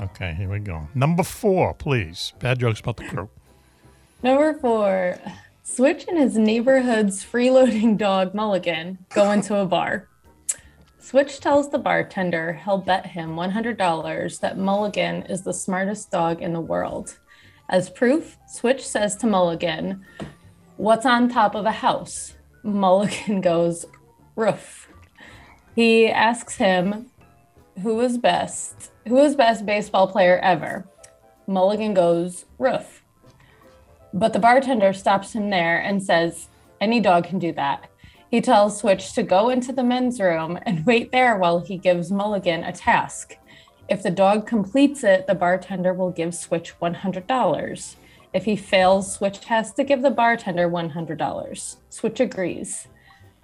Okay, 0.00 0.32
here 0.34 0.48
we 0.48 0.60
go. 0.60 0.88
Number 0.94 1.22
four, 1.22 1.74
please. 1.74 2.32
Bad 2.38 2.60
jokes 2.60 2.80
about 2.80 2.96
the 2.96 3.04
crew. 3.04 3.28
Number 4.22 4.54
four, 4.54 5.18
Switch 5.64 6.06
and 6.08 6.16
his 6.16 6.38
neighborhood's 6.38 7.24
freeloading 7.24 7.98
dog 7.98 8.34
Mulligan 8.34 8.98
go 9.10 9.32
into 9.32 9.56
a 9.56 9.66
bar. 9.66 10.08
Switch 11.00 11.40
tells 11.40 11.70
the 11.70 11.78
bartender 11.78 12.52
he'll 12.64 12.78
bet 12.78 13.04
him 13.04 13.34
$100 13.34 14.40
that 14.40 14.58
Mulligan 14.58 15.22
is 15.24 15.42
the 15.42 15.52
smartest 15.52 16.12
dog 16.12 16.40
in 16.40 16.52
the 16.52 16.60
world. 16.60 17.18
As 17.68 17.90
proof, 17.90 18.38
Switch 18.46 18.86
says 18.86 19.16
to 19.16 19.26
Mulligan, 19.26 20.04
What's 20.76 21.04
on 21.04 21.28
top 21.28 21.56
of 21.56 21.66
a 21.66 21.72
house? 21.72 22.34
Mulligan 22.62 23.40
goes, 23.40 23.86
Roof. 24.36 24.88
He 25.74 26.08
asks 26.08 26.56
him, 26.56 27.06
Who 27.82 28.00
is 28.00 28.18
best? 28.18 28.90
Who 29.08 29.18
is 29.18 29.34
best 29.34 29.66
baseball 29.66 30.06
player 30.06 30.38
ever? 30.38 30.86
Mulligan 31.46 31.94
goes, 31.94 32.44
Roof. 32.58 33.02
But 34.14 34.32
the 34.32 34.38
bartender 34.38 34.92
stops 34.92 35.32
him 35.32 35.50
there 35.50 35.80
and 35.80 36.02
says, 36.02 36.48
Any 36.80 37.00
dog 37.00 37.24
can 37.24 37.38
do 37.38 37.52
that. 37.52 37.88
He 38.30 38.40
tells 38.40 38.78
Switch 38.78 39.12
to 39.14 39.22
go 39.22 39.50
into 39.50 39.72
the 39.72 39.84
men's 39.84 40.20
room 40.20 40.58
and 40.64 40.86
wait 40.86 41.12
there 41.12 41.36
while 41.36 41.60
he 41.60 41.76
gives 41.76 42.10
Mulligan 42.10 42.64
a 42.64 42.72
task. 42.72 43.36
If 43.88 44.02
the 44.02 44.10
dog 44.10 44.46
completes 44.46 45.02
it, 45.04 45.26
the 45.26 45.34
bartender 45.34 45.92
will 45.92 46.10
give 46.10 46.34
Switch 46.34 46.74
$100. 46.80 47.96
If 48.32 48.46
he 48.46 48.56
fails, 48.56 49.12
Switch 49.12 49.44
has 49.44 49.72
to 49.74 49.84
give 49.84 50.02
the 50.02 50.10
bartender 50.10 50.68
$100. 50.68 51.76
Switch 51.90 52.20
agrees. 52.20 52.88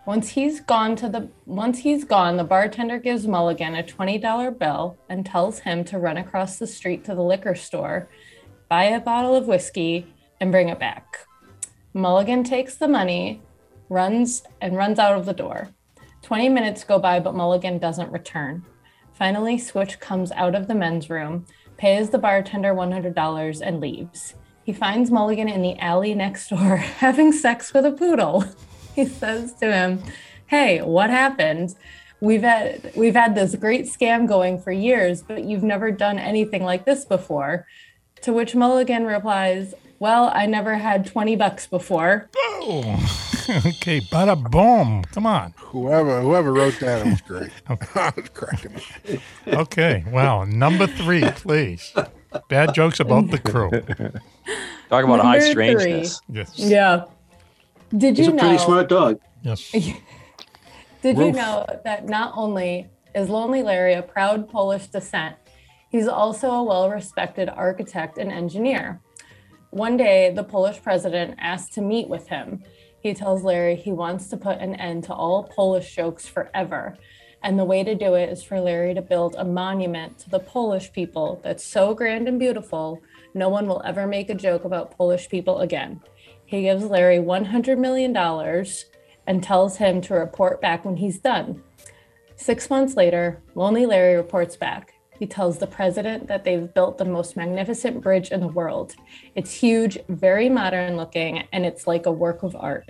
Once 0.07 0.31
he's 0.31 0.61
gone 0.61 0.97
to 0.97 1.07
the 1.07 1.29
once 1.45 1.81
he's 1.81 2.05
gone, 2.05 2.39
the 2.39 2.45
bartender 2.45 2.99
gives 2.99 3.27
Mulligan 3.27 3.75
a 3.75 3.83
$20 3.83 4.59
bill 4.59 4.97
and 5.11 5.27
tells 5.27 5.59
him 5.59 5.85
to 5.85 5.99
run 5.99 6.17
across 6.17 6.59
the 6.59 6.67
street 6.67 7.05
to 7.05 7.15
the 7.15 7.23
liquor 7.23 7.55
store, 7.55 8.09
buy 8.71 8.85
a 8.85 9.01
bottle 9.01 9.37
of 9.37 9.47
whiskey, 9.47 10.07
and 10.41 10.51
bring 10.51 10.71
it 10.71 10.79
back. 10.79 11.27
Mulligan 11.93 12.43
takes 12.43 12.77
the 12.77 12.89
money, 12.89 13.43
runs 13.91 14.43
and 14.63 14.77
runs 14.77 14.99
out 14.99 15.19
of 15.19 15.27
the 15.27 15.35
door. 15.35 15.69
20 16.23 16.49
minutes 16.49 16.85
go 16.85 16.99
by, 16.99 17.21
but 17.21 17.35
Mulligan 17.35 17.79
doesn't 17.79 18.11
return. 18.11 18.65
Finally, 19.13 19.59
Switch 19.59 20.01
comes 20.01 20.33
out 20.33 20.55
of 20.55 20.69
the 20.69 20.75
men's 20.75 21.11
room, 21.11 21.45
pays 21.77 22.09
the 22.09 22.19
bartender 22.19 22.73
$100, 22.73 23.61
and 23.61 23.81
leaves. 23.81 24.35
He 24.69 24.75
finds 24.75 25.11
Mulligan 25.11 25.49
in 25.49 25.63
the 25.63 25.79
alley 25.79 26.15
next 26.15 26.51
door 26.51 26.77
having 27.01 27.33
sex 27.33 27.73
with 27.73 27.87
a 27.87 27.91
poodle. 27.91 28.45
He 28.95 29.07
says 29.07 29.55
to 29.61 29.73
him, 29.73 30.03
"Hey, 30.49 30.83
what 30.83 31.09
happened? 31.09 31.75
We've 32.21 32.43
had 32.43 32.93
we've 32.95 33.15
had 33.15 33.35
this 33.35 33.55
great 33.55 33.87
scam 33.87 34.29
going 34.29 34.61
for 34.61 34.71
years, 34.71 35.23
but 35.23 35.45
you've 35.45 35.63
never 35.63 35.91
done 35.91 36.19
anything 36.19 36.65
like 36.65 36.85
this 36.85 37.07
before." 37.07 37.67
To 38.21 38.33
which 38.35 38.55
Mulligan 38.55 39.07
replies, 39.07 39.73
"Well, 40.01 40.31
I 40.35 40.45
never 40.45 40.75
had 40.75 41.07
20 41.07 41.35
bucks 41.35 41.67
before." 41.67 42.29
Oh, 42.37 42.81
okay, 43.49 44.01
bada 44.03 44.37
boom. 44.51 45.03
Come 45.15 45.25
on. 45.25 45.55
Whoever 45.57 46.21
whoever 46.21 46.53
wrote 46.53 46.79
that 46.81 47.07
was 47.07 47.23
great. 47.23 47.53
I 47.95 48.13
was 48.15 48.29
cracking 48.35 48.77
up. 48.77 49.21
Okay, 49.47 50.05
well, 50.13 50.45
number 50.45 50.87
three, 50.87 51.23
please. 51.23 51.95
Bad 52.49 52.75
jokes 52.75 53.01
about 53.01 53.31
the 53.31 53.39
crew. 53.39 53.71
Talk 54.89 55.05
about 55.05 55.21
high 55.21 55.39
Number 55.39 55.41
three. 55.41 55.51
strangeness. 55.51 56.21
Yes. 56.29 56.53
Yeah. 56.57 57.05
Did 57.97 58.19
you 58.19 58.25
He's 58.25 58.33
a 58.33 58.37
know? 58.37 58.43
pretty 58.43 58.59
smart 58.59 58.89
dog. 58.89 59.21
Yes. 59.43 59.71
Did 61.03 61.17
you 61.17 61.33
know 61.33 61.65
that 61.85 62.07
not 62.07 62.33
only 62.37 62.89
is 63.15 63.29
Lonely 63.29 63.63
Larry 63.63 63.95
a 63.95 64.03
proud 64.03 64.49
Polish 64.49 64.89
descent, 64.89 65.37
he's 65.91 66.09
also 66.09 66.51
a 66.51 66.63
well 66.63 66.91
respected 66.91 67.49
architect 67.49 68.19
and 68.19 68.31
engineer? 68.33 69.01
One 69.71 69.97
day, 69.97 70.33
the 70.35 70.45
Polish 70.45 70.83
president 70.83 71.37
asked 71.39 71.75
to 71.75 71.83
meet 71.83 72.09
with 72.09 72.29
him. 72.29 72.63
He 73.01 73.15
tells 73.15 73.43
Larry 73.45 73.77
he 73.77 73.93
wants 73.93 74.29
to 74.29 74.37
put 74.37 74.59
an 74.59 74.75
end 74.75 75.05
to 75.05 75.15
all 75.15 75.45
Polish 75.45 75.95
jokes 75.95 76.27
forever. 76.27 76.97
And 77.43 77.59
the 77.59 77.65
way 77.65 77.85
to 77.85 77.95
do 77.95 78.15
it 78.15 78.31
is 78.31 78.43
for 78.43 78.61
Larry 78.61 78.95
to 78.95 79.03
build 79.03 79.37
a 79.39 79.45
monument 79.45 80.19
to 80.21 80.31
the 80.31 80.41
Polish 80.41 80.93
people 80.93 81.41
that's 81.45 81.65
so 81.65 81.95
grand 81.95 82.27
and 82.27 82.39
beautiful, 82.39 83.01
no 83.35 83.49
one 83.49 83.67
will 83.67 83.83
ever 83.85 84.07
make 84.07 84.29
a 84.29 84.35
joke 84.35 84.65
about 84.65 84.97
Polish 84.97 85.29
people 85.29 85.61
again. 85.61 86.01
He 86.45 86.63
gives 86.63 86.85
Larry 86.85 87.19
$100 87.19 87.79
million 87.79 88.17
and 89.27 89.43
tells 89.43 89.77
him 89.77 90.01
to 90.01 90.15
report 90.15 90.61
back 90.61 90.85
when 90.85 90.97
he's 90.97 91.19
done. 91.19 91.63
Six 92.37 92.71
months 92.71 92.97
later, 92.97 93.43
Lonely 93.55 93.87
Larry 93.87 94.17
reports 94.17 94.57
back. 94.57 94.95
He 95.19 95.27
tells 95.27 95.59
the 95.59 95.67
president 95.67 96.29
that 96.29 96.45
they've 96.45 96.73
built 96.73 96.97
the 96.97 97.05
most 97.05 97.37
magnificent 97.37 98.01
bridge 98.01 98.31
in 98.31 98.41
the 98.41 98.47
world. 98.47 98.95
It's 99.35 99.53
huge, 99.53 99.99
very 100.09 100.49
modern 100.49 100.97
looking, 100.97 101.43
and 101.53 101.67
it's 101.67 101.87
like 101.87 102.07
a 102.07 102.13
work 102.13 102.43
of 102.43 102.57
art. 102.57 102.89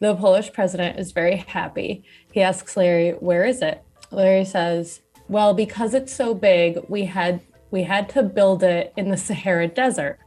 The 0.00 0.14
Polish 0.14 0.52
president 0.52 0.98
is 0.98 1.12
very 1.12 1.36
happy. 1.36 2.04
He 2.32 2.42
asks 2.42 2.76
Larry, 2.76 3.12
"Where 3.12 3.44
is 3.44 3.62
it?" 3.62 3.82
Larry 4.10 4.44
says, 4.44 5.00
"Well, 5.28 5.54
because 5.54 5.94
it's 5.94 6.12
so 6.12 6.34
big, 6.34 6.78
we 6.88 7.04
had 7.04 7.40
we 7.70 7.82
had 7.82 8.08
to 8.10 8.22
build 8.22 8.62
it 8.62 8.92
in 8.96 9.10
the 9.10 9.16
Sahara 9.16 9.68
Desert." 9.68 10.18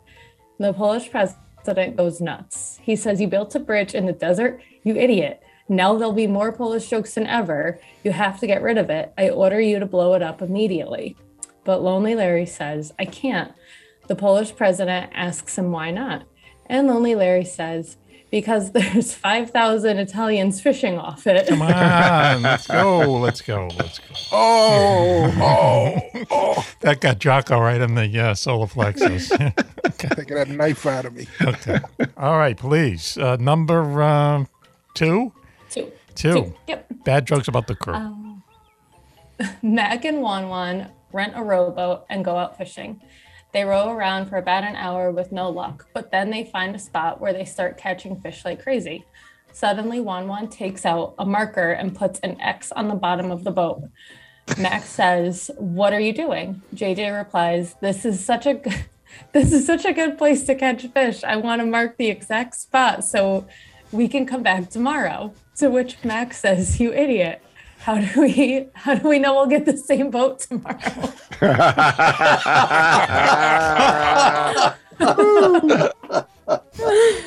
The 0.61 0.73
Polish 0.73 1.09
president 1.09 1.95
goes 1.95 2.21
nuts. 2.21 2.79
He 2.83 2.95
says, 2.95 3.19
You 3.19 3.27
built 3.27 3.55
a 3.55 3.59
bridge 3.59 3.95
in 3.95 4.05
the 4.05 4.13
desert? 4.13 4.61
You 4.83 4.95
idiot. 4.95 5.41
Now 5.67 5.95
there'll 5.95 6.13
be 6.13 6.27
more 6.27 6.51
Polish 6.51 6.88
jokes 6.88 7.15
than 7.15 7.25
ever. 7.25 7.79
You 8.03 8.11
have 8.11 8.39
to 8.41 8.47
get 8.47 8.61
rid 8.61 8.77
of 8.77 8.91
it. 8.91 9.11
I 9.17 9.29
order 9.29 9.59
you 9.59 9.79
to 9.79 9.88
blow 9.88 10.13
it 10.13 10.21
up 10.21 10.43
immediately. 10.43 11.17
But 11.63 11.81
Lonely 11.81 12.13
Larry 12.13 12.45
says, 12.45 12.93
I 13.00 13.05
can't. 13.05 13.53
The 14.07 14.15
Polish 14.15 14.55
president 14.55 15.11
asks 15.15 15.57
him 15.57 15.71
why 15.71 15.89
not. 15.89 16.25
And 16.67 16.88
Lonely 16.88 17.15
Larry 17.15 17.45
says, 17.45 17.97
Because 18.31 18.71
there's 18.73 19.13
5,000 19.13 19.97
Italians 19.97 20.61
fishing 20.61 20.97
off 20.97 21.27
it. 21.27 21.47
Come 21.47 21.61
on, 21.61 22.41
let's 22.41 22.65
go, 22.65 23.19
let's 23.19 23.41
go, 23.41 23.69
let's 23.77 24.00
go. 24.00 24.05
Oh, 24.31 25.33
oh, 25.38 26.25
oh. 26.31 26.67
That 26.79 27.01
got 27.01 27.19
Jocko 27.19 27.59
right 27.59 27.81
in 27.81 27.95
the 27.95 28.19
uh, 28.19 28.33
solar 28.33 28.67
plexus. 28.67 29.29
Taking 29.97 30.35
that 30.35 30.47
knife 30.50 30.85
out 30.85 31.05
of 31.05 31.13
me. 31.13 31.27
okay. 31.41 31.79
All 32.17 32.38
right, 32.38 32.57
please. 32.57 33.17
Uh, 33.17 33.35
number 33.35 34.01
um, 34.01 34.47
two? 34.95 35.33
Two. 35.69 35.91
Two. 36.15 36.33
Two, 36.33 36.53
yep. 36.67 36.88
Bad 37.03 37.25
jokes 37.25 37.47
about 37.47 37.67
the 37.67 37.75
crew. 37.75 37.93
Um, 37.93 38.43
Mac 39.61 40.05
and 40.05 40.21
Wan 40.21 40.50
Wan 40.50 40.89
rent 41.11 41.33
a 41.35 41.43
rowboat 41.43 42.05
and 42.09 42.23
go 42.23 42.38
out 42.38 42.57
fishing. 42.57 43.01
They 43.53 43.65
row 43.65 43.89
around 43.89 44.27
for 44.27 44.38
about 44.38 44.63
an 44.63 44.75
hour 44.75 45.12
with 45.12 45.31
no 45.31 45.50
luck, 45.50 45.88
but 45.93 46.12
then 46.12 46.29
they 46.29 46.46
find 46.46 46.75
a 46.75 46.79
spot 46.79 47.20
where 47.20 47.34
they 47.34 47.43
start 47.43 47.77
catching 47.77 48.20
fish 48.22 48.46
like 48.46 48.63
crazy. 48.63 49.05
Suddenly, 49.51 50.00
Wan 50.00 50.27
Wan 50.27 50.48
takes 50.48 50.86
out 50.86 51.15
a 51.20 51.25
marker 51.25 51.72
and 51.72 51.96
puts 51.96 52.20
an 52.20 52.39
X 52.39 52.72
on 52.72 52.88
the 52.88 52.96
bottom 52.96 53.29
of 53.29 53.43
the 53.43 53.51
boat. 53.51 53.84
Max 54.58 54.86
says, 54.86 55.51
"What 55.58 55.91
are 55.91 56.00
you 56.00 56.13
doing?" 56.13 56.62
JJ 56.74 57.15
replies, 57.15 57.75
"This 57.81 58.05
is 58.05 58.24
such 58.24 58.46
a 58.46 58.53
good, 58.53 58.86
this 59.34 59.51
is 59.51 59.65
such 59.65 59.84
a 59.84 59.93
good 59.93 60.17
place 60.17 60.46
to 60.46 60.55
catch 60.55 60.88
fish. 60.88 61.24
I 61.24 61.36
want 61.36 61.62
to 61.62 61.65
mark 61.65 61.98
the 61.98 62.10
exact 62.10 62.55
spot 62.55 63.03
so 63.03 63.46
we 63.91 64.08
can 64.08 64.25
come 64.25 64.43
back 64.43 64.70
tomorrow." 64.70 65.34
To 65.58 65.70
which 65.70 66.03
Max 66.05 66.39
says, 66.39 66.79
"You 66.79 66.93
idiot! 66.93 67.41
How 67.81 67.97
do 68.00 68.21
we 68.21 68.67
how 68.73 68.93
do 68.95 69.09
we 69.09 69.17
know 69.17 69.33
we'll 69.33 69.47
get 69.47 69.65
the 69.65 69.75
same 69.75 70.11
boat 70.11 70.39
tomorrow?" 70.39 70.77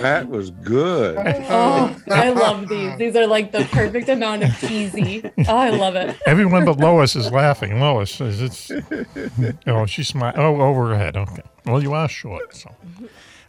that 0.00 0.28
was 0.28 0.50
good. 0.50 1.16
Oh, 1.49 1.96
I 2.08 2.30
love 2.30 2.68
these. 2.68 2.96
These 2.99 3.16
are 3.16 3.26
like 3.26 3.50
the 3.50 3.64
perfect 3.73 4.08
amount 4.08 4.44
of 4.44 4.56
cheesy. 4.61 5.28
Oh, 5.49 5.56
I 5.56 5.70
love 5.70 5.96
it. 5.96 6.16
Everyone 6.26 6.64
but 6.64 6.78
Lois 6.78 7.16
is 7.16 7.32
laughing. 7.32 7.80
Lois 7.80 8.12
says 8.12 8.40
it's. 8.40 8.70
Oh, 9.66 9.87
she's 9.87 10.08
smiling. 10.08 10.38
Oh, 10.38 10.61
over 10.61 10.90
her 10.90 10.96
head. 10.96 11.16
Okay. 11.16 11.42
Well, 11.66 11.82
you 11.82 11.94
are 11.94 12.08
short. 12.08 12.54
So. 12.54 12.70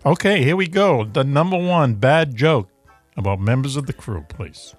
Okay, 0.06 0.44
here 0.44 0.56
we 0.56 0.68
go. 0.68 1.04
The 1.04 1.24
number 1.24 1.58
one 1.58 1.96
bad 1.96 2.36
joke 2.36 2.70
about 3.18 3.40
members 3.40 3.76
of 3.76 3.86
the 3.86 3.94
crew, 3.94 4.26
please. 4.28 4.76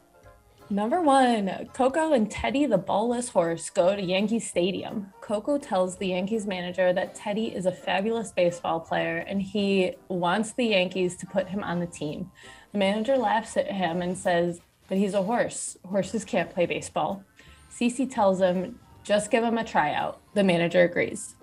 Number 0.69 1.01
one, 1.01 1.69
Coco 1.75 2.13
and 2.13 2.29
Teddy 2.29 2.67
the 2.67 2.79
ballless 2.79 3.31
horse 3.31 3.71
go 3.71 3.95
to 3.95 4.03
Yankee 4.03 4.41
Stadium. 4.41 5.13
Coco 5.21 5.59
tells 5.59 5.97
the 5.97 6.09
Yankees 6.09 6.45
manager 6.45 6.93
that 6.93 7.15
Teddy 7.15 7.55
is 7.55 7.67
a 7.67 7.73
fabulous 7.73 8.33
baseball 8.33 8.81
player 8.81 9.19
and 9.19 9.41
he 9.41 9.95
wants 10.09 10.55
the 10.55 10.67
Yankees 10.67 11.17
to 11.19 11.27
put 11.27 11.47
him 11.47 11.63
on 11.63 11.79
the 11.79 11.87
team. 11.87 12.33
The 12.73 12.79
manager 12.79 13.17
laughs 13.17 13.57
at 13.57 13.71
him 13.71 14.03
and 14.03 14.19
says, 14.19 14.61
But 14.89 14.99
he's 14.99 15.15
a 15.15 15.23
horse. 15.23 15.77
Horses 15.85 16.25
can't 16.25 16.53
play 16.53 16.67
baseball. 16.67 17.23
Cece 17.71 18.13
tells 18.13 18.41
him, 18.41 18.81
Just 19.05 19.31
give 19.31 19.45
him 19.45 19.59
a 19.59 19.65
tryout. 19.65 20.21
The 20.35 20.43
manager 20.43 20.83
agrees. 20.83 21.37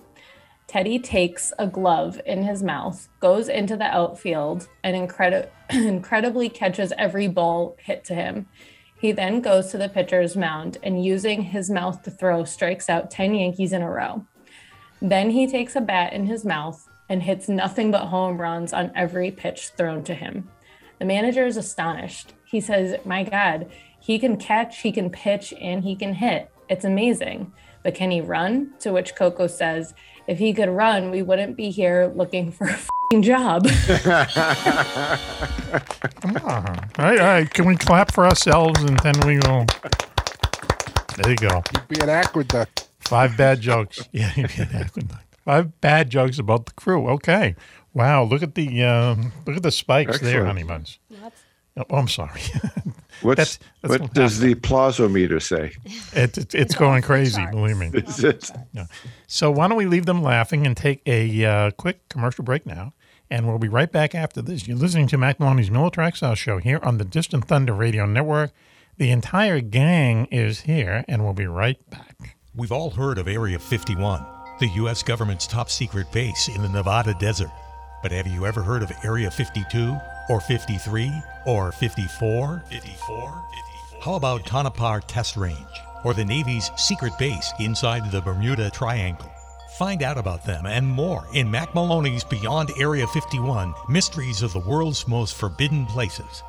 Teddy 0.68 1.00
takes 1.00 1.54
a 1.58 1.68
glove 1.68 2.20
in 2.26 2.44
his 2.44 2.62
mouth, 2.62 3.08
goes 3.22 3.48
into 3.48 3.78
the 3.78 3.86
outfield, 3.86 4.68
and 4.84 4.98
incredi- 4.98 5.48
incredibly 5.70 6.50
catches 6.50 6.92
every 6.98 7.30
ball 7.30 7.78
hit 7.80 8.04
to 8.06 8.16
him. 8.16 8.48
He 9.04 9.12
then 9.12 9.42
goes 9.42 9.68
to 9.72 9.78
the 9.78 9.90
pitcher's 9.90 10.38
mound 10.38 10.78
and, 10.82 11.04
using 11.04 11.42
his 11.42 11.70
mouth 11.70 12.04
to 12.04 12.10
throw, 12.10 12.46
strikes 12.46 12.90
out 12.90 13.12
10 13.12 13.36
Yankees 13.36 13.74
in 13.74 13.82
a 13.82 13.92
row. 13.92 14.26
Then 15.02 15.32
he 15.32 15.46
takes 15.46 15.76
a 15.76 15.82
bat 15.82 16.14
in 16.14 16.26
his 16.26 16.46
mouth 16.46 16.88
and 17.10 17.22
hits 17.22 17.50
nothing 17.50 17.92
but 17.92 18.06
home 18.06 18.40
runs 18.40 18.72
on 18.72 18.94
every 18.96 19.30
pitch 19.30 19.72
thrown 19.76 20.06
to 20.06 20.14
him. 20.14 20.48
The 21.00 21.06
manager 21.06 21.46
is 21.46 21.58
astonished. 21.58 22.32
He 22.46 22.62
says, 22.62 22.96
My 23.04 23.26
God, 23.26 23.70
he 24.00 24.18
can 24.20 24.38
catch, 24.38 24.80
he 24.80 24.94
can 24.94 25.10
pitch, 25.10 25.54
and 25.60 25.84
he 25.84 25.98
can 25.98 26.14
hit. 26.14 26.50
It's 26.70 26.86
amazing. 26.86 27.52
But 27.84 27.96
can 27.96 28.10
he 28.10 28.22
run? 28.22 28.74
To 28.80 28.94
which 28.94 29.16
Coco 29.16 29.48
says, 29.48 29.94
if 30.28 30.40
he 30.40 30.54
could 30.54 30.70
run, 30.70 31.12
we 31.12 31.22
wouldn't 31.22 31.56
be 31.58 31.70
here 31.70 32.12
looking 32.16 32.52
for 32.52 32.68
a 32.68 32.78
fing 33.12 33.22
job. 33.22 33.68
Come 36.22 36.38
on. 36.44 36.80
All 36.98 37.06
right, 37.06 37.20
all 37.20 37.26
right. 37.28 37.50
Can 37.54 37.66
we 37.66 37.76
clap 37.76 38.12
for 38.14 38.26
ourselves 38.26 38.82
and 38.84 38.98
then 39.00 39.14
we 39.26 39.38
will. 39.40 39.66
There 41.18 41.30
you 41.32 41.36
go. 41.38 41.62
You'd 41.74 41.88
be 41.88 42.00
an 42.02 42.10
aqueduct. 42.10 42.90
Five 43.00 43.38
bad 43.38 43.62
jokes. 43.62 44.08
Yeah, 44.12 44.32
you'd 44.36 44.48
be 44.56 44.62
an 44.64 44.70
aqueduct. 44.74 45.38
Five 45.46 45.80
bad 45.82 46.10
jokes 46.10 46.40
about 46.40 46.66
the 46.68 46.74
crew. 46.74 47.08
Okay. 47.10 47.56
Wow. 47.94 48.24
Look 48.24 48.42
at 48.42 48.56
the 48.56 48.84
um, 48.84 49.32
look 49.46 49.58
at 49.58 49.64
the 49.64 49.72
spikes 49.72 50.20
there, 50.20 50.46
Excellent. 50.46 50.48
honey 50.48 50.64
buns. 50.64 51.00
Oh, 51.78 51.86
I'm 51.98 52.08
sorry. 52.08 52.40
What's, 53.24 53.58
That's- 53.58 53.60
that's 53.82 53.90
what 53.92 54.02
what 54.02 54.14
does 54.14 54.40
the 54.40 54.56
plausometer 54.56 55.42
say? 55.42 55.72
It, 56.14 56.38
it, 56.38 56.56
it's 56.56 56.76
going 56.76 57.02
crazy, 57.02 57.46
believe 57.52 57.78
me. 57.78 57.88
Is 57.94 58.24
it? 58.24 58.52
Yeah. 58.74 58.86
So 59.28 59.50
why 59.52 59.68
don't 59.68 59.78
we 59.78 59.86
leave 59.86 60.06
them 60.06 60.22
laughing 60.22 60.66
and 60.66 60.76
take 60.78 61.02
a 61.06 61.46
uh, 61.46 61.72
quick 61.72 62.08
commercial 62.10 62.44
break 62.44 62.66
now, 62.66 62.94
and 63.30 63.48
we'll 63.48 63.60
be 63.60 63.70
right 63.70 63.92
back 63.92 64.14
after 64.14 64.42
this. 64.42 64.68
You're 64.68 64.78
listening 64.78 65.08
to 65.08 65.18
Mac 65.18 65.40
Maloney's 65.40 65.72
Military 65.72 66.08
X 66.08 66.20
Files 66.20 66.38
Show 66.40 66.58
here 66.58 66.80
on 66.84 66.98
the 66.98 67.06
Distant 67.06 67.46
Thunder 67.48 67.74
Radio 67.74 68.06
Network. 68.06 68.52
The 68.98 69.10
entire 69.10 69.60
gang 69.60 70.26
is 70.26 70.62
here, 70.62 71.04
and 71.08 71.24
we'll 71.24 71.34
be 71.34 71.48
right 71.48 71.78
back. 71.90 72.36
We've 72.56 72.72
all 72.72 72.92
heard 72.92 73.18
of 73.18 73.28
Area 73.28 73.58
51, 73.58 74.24
the 74.60 74.68
U.S. 74.76 75.02
government's 75.02 75.48
top 75.48 75.72
secret 75.72 76.12
base 76.12 76.48
in 76.48 76.62
the 76.62 76.70
Nevada 76.70 77.16
desert. 77.20 77.50
But 78.04 78.12
have 78.12 78.28
you 78.28 78.46
ever 78.46 78.62
heard 78.62 78.84
of 78.84 78.92
Area 79.04 79.32
52 79.32 79.98
or 80.34 80.42
53 80.42 81.12
or 81.46 81.72
54? 81.72 82.64
54? 82.68 83.46
How 84.02 84.16
about 84.16 84.44
Tonopah 84.48 85.02
Test 85.02 85.38
Range 85.38 85.58
or 86.04 86.16
the 86.16 86.26
Navy's 86.26 86.72
secret 86.76 87.14
base 87.20 87.54
inside 87.60 88.12
the 88.12 88.20
Bermuda 88.20 88.72
Triangle? 88.72 89.32
Find 89.78 90.02
out 90.02 90.18
about 90.18 90.44
them 90.44 90.66
and 90.66 90.88
more 90.88 91.28
in 91.34 91.52
Mac 91.52 91.76
Maloney's 91.76 92.24
Beyond 92.24 92.72
Area 92.80 93.06
51 93.06 93.76
Mysteries 93.90 94.42
of 94.42 94.54
the 94.54 94.60
World's 94.60 95.08
Most 95.08 95.36
Forbidden 95.36 95.86
Places. 95.86 96.42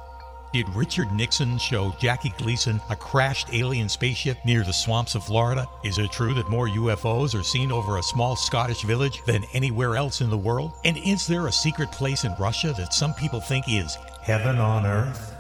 Did 0.55 0.69
Richard 0.69 1.11
Nixon 1.11 1.59
show 1.59 1.93
Jackie 1.99 2.33
Gleason 2.39 2.81
a 2.89 2.95
crashed 2.95 3.49
alien 3.53 3.89
spaceship 3.89 4.39
near 4.45 4.63
the 4.63 4.73
swamps 4.73 5.17
of 5.17 5.25
Florida? 5.25 5.67
Is 5.83 5.99
it 5.99 6.13
true 6.13 6.33
that 6.35 6.49
more 6.49 6.69
UFOs 6.69 7.35
are 7.35 7.43
seen 7.43 7.73
over 7.73 7.99
a 7.99 8.03
small 8.05 8.37
Scottish 8.37 8.83
village 8.83 9.21
than 9.27 9.43
anywhere 9.53 9.97
else 9.97 10.21
in 10.21 10.31
the 10.31 10.39
world? 10.39 10.71
And 10.85 10.97
is 10.99 11.27
there 11.27 11.49
a 11.49 11.53
secret 11.53 11.91
place 11.91 12.23
in 12.23 12.37
Russia 12.39 12.73
that 12.79 12.95
some 12.95 13.15
people 13.15 13.41
think 13.41 13.65
is 13.69 13.99
heaven 14.23 14.59
on 14.59 14.87
earth? 14.87 15.35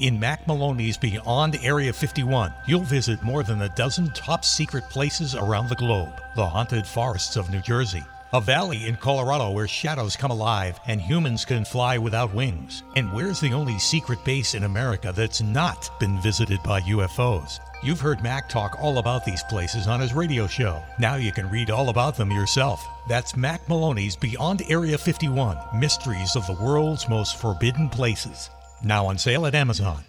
In 0.00 0.20
Mac 0.20 0.46
Maloney's 0.46 0.98
Beyond 0.98 1.58
Area 1.62 1.90
51, 1.90 2.52
you'll 2.66 2.82
visit 2.82 3.22
more 3.22 3.42
than 3.42 3.62
a 3.62 3.70
dozen 3.70 4.12
top 4.12 4.44
secret 4.44 4.84
places 4.90 5.34
around 5.34 5.70
the 5.70 5.76
globe. 5.76 6.12
The 6.36 6.46
haunted 6.46 6.86
forests 6.86 7.36
of 7.36 7.48
New 7.48 7.62
Jersey, 7.62 8.04
a 8.32 8.40
valley 8.40 8.86
in 8.86 8.96
Colorado 8.96 9.50
where 9.50 9.66
shadows 9.66 10.16
come 10.16 10.30
alive 10.30 10.78
and 10.86 11.00
humans 11.00 11.44
can 11.44 11.64
fly 11.64 11.98
without 11.98 12.34
wings. 12.34 12.82
And 12.96 13.12
where's 13.12 13.40
the 13.40 13.52
only 13.52 13.78
secret 13.78 14.22
base 14.24 14.54
in 14.54 14.64
America 14.64 15.12
that's 15.14 15.40
not 15.40 15.90
been 15.98 16.20
visited 16.20 16.62
by 16.62 16.80
UFOs? 16.82 17.60
You've 17.82 18.00
heard 18.00 18.22
Mac 18.22 18.48
talk 18.48 18.76
all 18.80 18.98
about 18.98 19.24
these 19.24 19.42
places 19.44 19.86
on 19.86 20.00
his 20.00 20.12
radio 20.12 20.46
show. 20.46 20.82
Now 20.98 21.14
you 21.14 21.32
can 21.32 21.48
read 21.48 21.70
all 21.70 21.88
about 21.90 22.16
them 22.16 22.30
yourself. 22.30 22.86
That's 23.08 23.36
Mac 23.36 23.66
Maloney's 23.68 24.16
Beyond 24.16 24.62
Area 24.68 24.98
51 24.98 25.78
Mysteries 25.78 26.36
of 26.36 26.46
the 26.46 26.58
World's 26.62 27.08
Most 27.08 27.40
Forbidden 27.40 27.88
Places. 27.88 28.50
Now 28.82 29.06
on 29.06 29.16
sale 29.16 29.46
at 29.46 29.54
Amazon. 29.54 30.02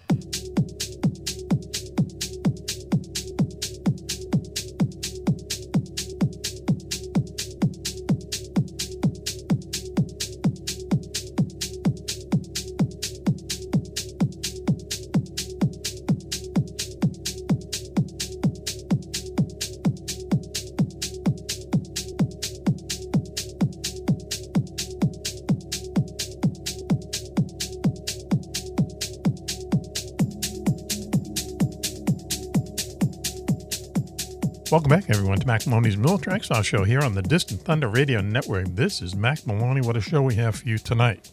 Welcome 34.72 34.90
back, 34.90 35.10
everyone, 35.10 35.40
to 35.40 35.48
Mac 35.48 35.66
Maloney's 35.66 35.98
Military 35.98 36.36
X 36.36 36.48
Files 36.48 36.68
Show 36.68 36.84
here 36.84 37.02
on 37.02 37.16
the 37.16 37.24
Distant 37.24 37.64
Thunder 37.64 37.88
Radio 37.88 38.22
Network. 38.22 38.68
This 38.76 39.02
is 39.02 39.16
Mac 39.16 39.48
Maloney. 39.48 39.82
What 39.82 39.98
a 39.98 40.02
show 40.02 40.22
we 40.22 40.36
have 40.36 40.58
for 40.58 40.70
you 40.70 40.78
tonight. 40.78 41.32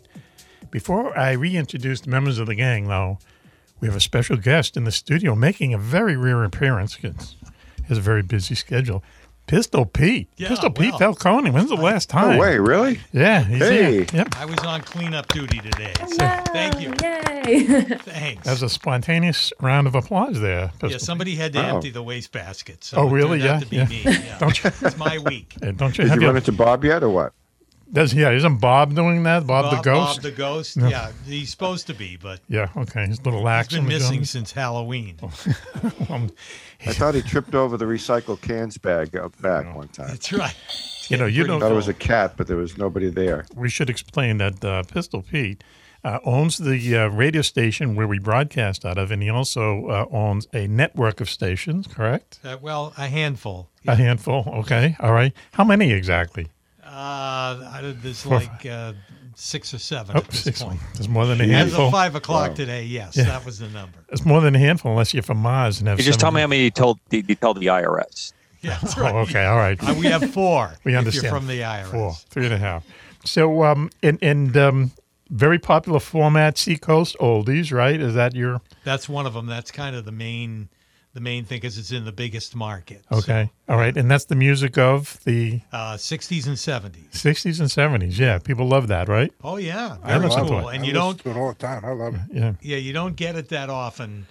Before 0.70 1.16
I 1.16 1.32
reintroduce 1.32 2.00
the 2.00 2.08
members 2.08 2.38
of 2.38 2.46
the 2.46 2.54
gang, 2.54 2.88
though, 2.88 3.18
we 3.78 3.88
have 3.88 3.96
a 3.96 4.00
special 4.00 4.38
guest 4.38 4.74
in 4.74 4.84
the 4.84 4.90
studio 4.90 5.34
making 5.34 5.74
a 5.74 5.78
very 5.78 6.16
rare 6.16 6.44
appearance. 6.44 6.96
It's, 7.02 7.36
he 7.76 7.84
has 7.88 7.98
a 7.98 8.00
very 8.00 8.22
busy 8.22 8.54
schedule. 8.54 9.04
Pistol 9.46 9.86
Pete. 9.86 10.28
Yeah, 10.36 10.48
Pistol 10.48 10.70
Pete 10.70 10.90
well, 10.90 10.98
Falcone. 11.14 11.50
When's 11.50 11.68
the 11.68 11.76
last 11.76 12.10
time? 12.10 12.32
No 12.36 12.40
way, 12.40 12.58
really? 12.58 12.98
Yeah, 13.12 13.44
he's 13.44 13.58
Hey. 13.60 13.92
here. 13.94 14.06
Yep. 14.12 14.34
I 14.36 14.44
was 14.44 14.58
on 14.60 14.80
cleanup 14.80 15.28
duty 15.28 15.58
today. 15.58 15.92
So 16.08 16.16
thank 16.52 16.80
you. 16.80 16.92
Yay. 17.02 17.82
Thanks. 18.00 18.44
That's 18.44 18.62
a 18.62 18.68
spontaneous 18.68 19.52
round 19.60 19.86
of 19.86 19.94
applause 19.94 20.40
there. 20.40 20.68
Pistol 20.72 20.90
Yeah, 20.90 20.98
somebody 20.98 21.36
had 21.36 21.52
to 21.52 21.60
Wow. 21.60 21.76
empty 21.76 21.90
the 21.90 22.02
wastebasket. 22.02 22.82
So 22.82 22.96
Oh, 22.98 23.06
really? 23.08 23.38
turned 23.38 23.50
out 23.50 23.72
Yeah, 23.72 23.84
to 23.84 23.88
be 23.88 24.02
yeah. 24.02 24.10
me. 24.10 24.20
Yeah. 24.26 24.38
Don't 24.38 24.64
you- 24.64 24.70
it's 24.82 24.96
my 24.96 25.18
week. 25.18 25.54
Hey, 25.62 25.70
don't 25.72 25.96
you 25.96 26.04
Did 26.04 26.08
have 26.10 26.16
you 26.18 26.22
your, 26.22 26.30
run 26.32 26.36
into 26.38 26.52
Bob 26.52 26.84
yet 26.84 27.02
or 27.04 27.10
what? 27.10 27.32
does, 27.92 28.12
yeah, 28.12 28.30
isn't 28.32 28.56
Bob 28.56 28.96
doing 28.96 29.22
that? 29.22 29.46
Bob, 29.46 29.70
the 29.70 29.80
ghost? 29.80 30.16
Bob 30.16 30.22
the 30.24 30.30
ghost. 30.32 30.76
No. 30.76 30.88
Yeah, 30.88 31.12
he's 31.24 31.50
supposed 31.50 31.86
to 31.86 31.94
be, 31.94 32.16
but 32.20 32.40
Yeah, 32.48 32.68
okay. 32.76 33.06
he's 33.06 33.20
a 33.20 33.22
little 33.22 33.42
lax. 33.42 33.68
He's 33.68 33.78
been 33.78 33.86
missing 33.88 34.16
gun. 34.18 34.24
since 34.24 34.50
Halloween. 34.52 35.18
Um, 36.10 36.30
I 36.84 36.92
thought 36.92 37.14
he 37.14 37.22
tripped 37.22 37.54
over 37.54 37.76
the 37.76 37.84
recycled 37.86 38.40
cans 38.42 38.76
bag 38.78 39.16
out 39.16 39.40
back 39.40 39.74
one 39.74 39.88
time. 39.88 40.08
That's 40.08 40.32
right. 40.32 40.54
you 41.08 41.16
know, 41.16 41.26
you 41.26 41.42
Pretty 41.42 41.48
don't. 41.48 41.60
thought 41.60 41.72
it 41.72 41.76
was 41.76 41.88
a 41.88 41.94
cat, 41.94 42.34
but 42.36 42.46
there 42.48 42.56
was 42.56 42.76
nobody 42.76 43.08
there. 43.08 43.46
we 43.54 43.68
should 43.68 43.88
explain 43.88 44.38
that 44.38 44.64
uh, 44.64 44.82
Pistol 44.82 45.22
Pete 45.22 45.62
uh, 46.04 46.18
owns 46.24 46.58
the 46.58 46.96
uh, 46.96 47.08
radio 47.08 47.42
station 47.42 47.94
where 47.96 48.06
we 48.06 48.18
broadcast 48.18 48.84
out 48.84 48.98
of, 48.98 49.10
and 49.10 49.22
he 49.22 49.30
also 49.30 49.86
uh, 49.86 50.06
owns 50.10 50.46
a 50.52 50.66
network 50.68 51.20
of 51.20 51.28
stations, 51.30 51.86
correct? 51.86 52.38
Uh, 52.44 52.56
well, 52.60 52.92
a 52.98 53.06
handful. 53.08 53.70
A 53.88 53.94
handful. 53.96 54.44
Okay. 54.58 54.96
All 55.00 55.12
right. 55.12 55.32
How 55.52 55.64
many 55.64 55.92
exactly? 55.92 56.48
Uh, 56.84 56.88
I- 57.72 57.94
there's 58.02 58.22
Four. 58.22 58.38
like 58.38 58.66
uh, 58.66 58.92
six 59.38 59.72
or 59.74 59.78
seven 59.78 60.16
Oh, 60.16 60.20
at 60.20 60.28
this 60.28 60.42
six. 60.44 60.62
point. 60.62 60.80
There's 60.94 61.08
more 61.10 61.26
than 61.26 61.40
a 61.40 61.44
As 61.44 61.50
handful. 61.50 61.86
of 61.86 61.92
five 61.92 62.14
o'clock 62.14 62.48
Wow. 62.50 62.54
today, 62.54 62.84
yes, 62.84 63.16
Yeah. 63.16 63.24
that 63.24 63.44
was 63.44 63.58
the 63.58 63.68
number. 63.68 63.98
It's 64.08 64.24
more 64.24 64.40
than 64.40 64.54
a 64.54 64.58
handful 64.58 64.92
unless 64.92 65.12
you're 65.12 65.22
from 65.22 65.38
Mars 65.38 65.78
and 65.78 65.88
have. 65.88 65.98
You 65.98 66.04
just 66.04 66.18
tell 66.18 66.30
me 66.30 66.40
how 66.40 66.46
many 66.46 66.64
you 66.64 66.70
told 66.70 66.98
you 67.10 67.22
you 67.28 67.34
told 67.34 67.60
the 67.60 67.66
IRS. 67.66 68.32
Yeah, 68.62 68.78
that's 68.82 68.96
Oh, 68.98 69.18
okay. 69.18 69.44
All 69.44 69.58
right. 69.58 69.78
Uh, 69.86 69.94
we 69.96 70.06
have 70.06 70.32
four. 70.32 70.72
We 70.82 70.92
if 70.94 70.98
understand. 70.98 71.24
you're 71.24 71.32
from 71.32 71.46
the 71.46 71.60
IRS. 71.60 71.90
Four, 71.90 72.14
three 72.30 72.46
and 72.46 72.54
a 72.54 72.58
half. 72.58 72.84
So, 73.24 73.62
um, 73.64 73.90
and 74.02 74.18
and 74.22 74.56
um, 74.56 74.92
very 75.30 75.58
popular 75.58 76.00
format, 76.00 76.56
Seacoast 76.56 77.16
Oldies, 77.20 77.70
right? 77.72 78.00
Is 78.00 78.14
that 78.14 78.34
your 78.34 78.62
That's 78.84 79.08
one 79.08 79.26
of 79.26 79.34
them. 79.34 79.46
That's 79.46 79.70
kind 79.70 79.94
of 79.94 80.04
the 80.06 80.10
main, 80.12 80.68
the 81.16 81.22
main 81.22 81.46
thing 81.46 81.62
is 81.62 81.78
it's 81.78 81.92
in 81.92 82.04
the 82.04 82.12
biggest 82.12 82.54
market. 82.54 83.02
So, 83.10 83.16
okay? 83.20 83.50
All 83.70 83.78
right, 83.78 83.96
and 83.96 84.10
that's 84.10 84.26
the 84.26 84.34
music 84.36 84.76
of 84.76 85.18
the 85.24 85.62
uh, 85.72 85.94
60s 85.94 86.46
and 86.46 86.56
70s. 86.56 87.10
'60s 87.12 87.58
and 87.58 87.70
'70s. 88.02 88.18
Yeah, 88.18 88.38
people 88.38 88.68
love 88.68 88.88
that, 88.88 89.08
right? 89.08 89.32
Oh 89.42 89.56
yeah, 89.56 89.96
I 90.02 90.08
very 90.18 90.26
listen 90.26 90.42
to 90.44 90.48
cool. 90.50 90.68
it. 90.68 90.74
And 90.76 90.84
I 90.84 90.86
you 90.86 90.92
listen 90.92 90.94
don't, 90.94 91.18
to 91.20 91.30
it 91.30 91.36
all 91.38 91.48
the 91.48 91.54
time. 91.58 91.84
I 91.86 91.92
love 91.92 92.14
it. 92.16 92.20
Yeah, 92.32 92.52
yeah, 92.60 92.76
you 92.76 92.92
don't 92.92 93.16
get 93.16 93.34
it 93.34 93.48
that 93.48 93.70
often, 93.70 94.26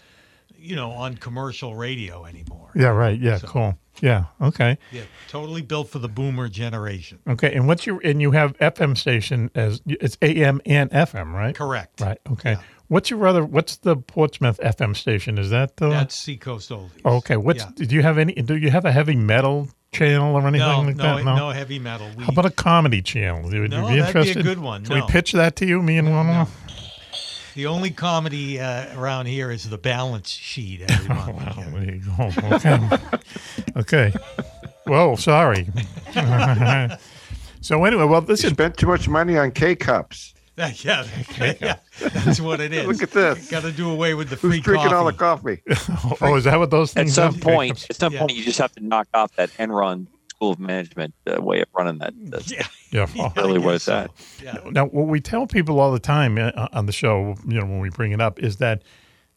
you 0.60 0.76
know, 0.76 0.92
on 0.92 1.18
commercial 1.18 1.76
radio 1.76 2.24
anymore. 2.26 2.70
yeah, 2.76 2.90
right. 2.90 3.20
Yeah, 3.20 3.38
So- 3.40 3.48
cool. 3.48 3.80
Yeah, 4.02 4.26
okay, 4.42 4.78
Yeah, 4.92 5.04
totally 5.30 5.62
built 5.62 5.88
for 5.90 6.00
the 6.00 6.10
boomer 6.10 6.50
generation. 6.50 7.18
okay. 7.30 7.54
And 7.56 7.66
what's 7.66 7.86
your 7.88 8.02
and 8.04 8.22
you 8.22 8.32
have 8.32 8.56
FM 8.60 8.98
station 8.98 9.50
as 9.56 9.82
it's 9.86 10.18
AM 10.22 10.60
and 10.66 10.92
FM, 10.92 11.34
right? 11.34 11.56
Correct. 11.56 12.02
Right. 12.02 12.20
Okay. 12.30 12.52
Yeah. 12.52 12.62
What's 12.88 13.10
your 13.10 13.26
other? 13.28 13.44
What's 13.44 13.78
the 13.78 13.96
Portsmouth 13.96 14.60
FM 14.60 14.96
station? 14.96 15.38
Is 15.38 15.50
that 15.50 15.78
the? 15.78 15.90
That's 15.90 16.16
Seacoast 16.16 16.70
Oldies. 16.70 16.92
Oh, 17.04 17.16
okay. 17.18 17.36
What's? 17.38 17.64
Yeah. 17.64 17.86
Do 17.88 17.96
you 17.96 18.02
have 18.04 18.18
any? 18.18 18.34
Do 18.34 18.56
you 18.56 18.70
have 18.70 18.86
a 18.86 18.92
heavy 18.92 19.16
metal 19.16 19.70
channel 19.92 20.36
or 20.36 20.42
anything 20.48 20.60
No, 20.68 20.82
like 20.82 20.96
no, 20.96 21.16
that? 21.18 21.26
no 21.26 21.36
no 21.36 21.50
heavy 21.50 21.80
metal. 21.80 22.08
We, 22.18 22.24
How 22.26 22.30
about 22.32 22.46
a 22.46 22.50
comedy 22.52 23.02
channel? 23.02 23.44
Would 23.44 23.54
you 23.54 23.68
No, 23.68 23.88
be 23.88 24.00
that'd 24.00 24.24
be 24.34 24.40
a 24.40 24.44
good 24.44 24.60
one. 24.60 24.84
Can 24.86 24.98
No. 25.00 25.06
we 25.06 25.12
pitch 25.12 25.32
that 25.32 25.56
to 25.58 25.66
you, 25.66 25.82
me 25.82 25.98
and 25.98 26.12
one? 26.12 26.28
no. 26.28 26.48
The 27.56 27.68
only 27.68 27.90
comedy 27.92 28.60
uh, 28.60 29.00
around 29.00 29.28
here 29.28 29.50
is 29.50 29.70
the 29.70 29.78
balance 29.78 30.30
sheet 30.30 30.82
every 30.90 31.08
month. 31.16 31.58
Wow, 31.58 31.64
there 31.72 31.84
you 31.96 32.02
go. 32.18 32.56
Okay. 32.56 32.80
okay. 33.78 34.14
Whoa, 34.86 35.16
sorry. 35.16 35.70
so 37.62 37.84
anyway, 37.86 38.04
well, 38.04 38.22
this 38.22 38.44
You 38.44 38.50
listen. 38.50 38.56
spent 38.56 38.78
too 38.78 38.88
much 38.88 39.08
money 39.08 39.38
on 39.38 39.52
K 39.52 39.76
cups. 39.76 40.34
That- 40.56 40.84
yeah, 40.86 41.06
yeah, 41.62 41.76
that's 42.00 42.40
what 42.40 42.62
it 42.62 42.72
is. 42.74 42.88
Look 42.88 43.04
at 43.04 43.12
this. 43.12 43.50
Got 43.52 43.64
to 43.64 43.72
do 43.72 43.90
away 43.92 44.14
with 44.14 44.30
the 44.30 44.36
Who's 44.38 44.52
free 44.54 44.60
drinking 44.62 44.94
all 44.94 45.06
the 45.06 45.12
coffee. 45.14 45.58
coffee? 45.58 46.18
oh, 46.22 46.36
is 46.36 46.46
that 46.46 46.58
what 46.58 46.70
those 46.72 46.94
things? 46.94 47.18
At 47.18 47.34
some 47.34 47.36
are? 47.42 47.44
point, 47.56 47.88
at 47.90 47.96
some 47.98 48.14
Yeah. 48.14 48.20
point, 48.20 48.34
you 48.36 48.44
just 48.44 48.60
have 48.60 48.72
to 48.74 48.84
knock 48.86 49.08
off 49.14 49.36
that 49.36 49.50
Enron 49.58 50.08
School 50.30 50.52
of 50.52 50.60
Management 50.60 51.14
uh, 51.28 51.42
way 51.42 51.62
of 51.62 51.68
running 51.78 51.98
that. 52.00 52.14
That's 52.18 52.52
Yeah, 52.52 52.66
Yeah. 52.92 53.08
yeah, 53.16 53.32
really 53.36 53.60
what 53.60 53.76
it's 53.76 53.84
so. 53.86 53.96
at. 53.96 54.12
Yeah. 54.42 54.58
Now, 54.72 54.86
what 54.86 55.08
we 55.08 55.20
tell 55.20 55.46
people 55.46 55.80
all 55.80 55.92
the 55.92 56.00
time 56.00 56.38
uh, 56.38 56.52
on 56.72 56.86
the 56.86 56.94
show, 56.94 57.36
you 57.46 57.60
know, 57.60 57.66
when 57.66 57.80
we 57.80 57.90
bring 57.90 58.12
it 58.14 58.22
up, 58.22 58.40
is 58.40 58.56
that 58.58 58.82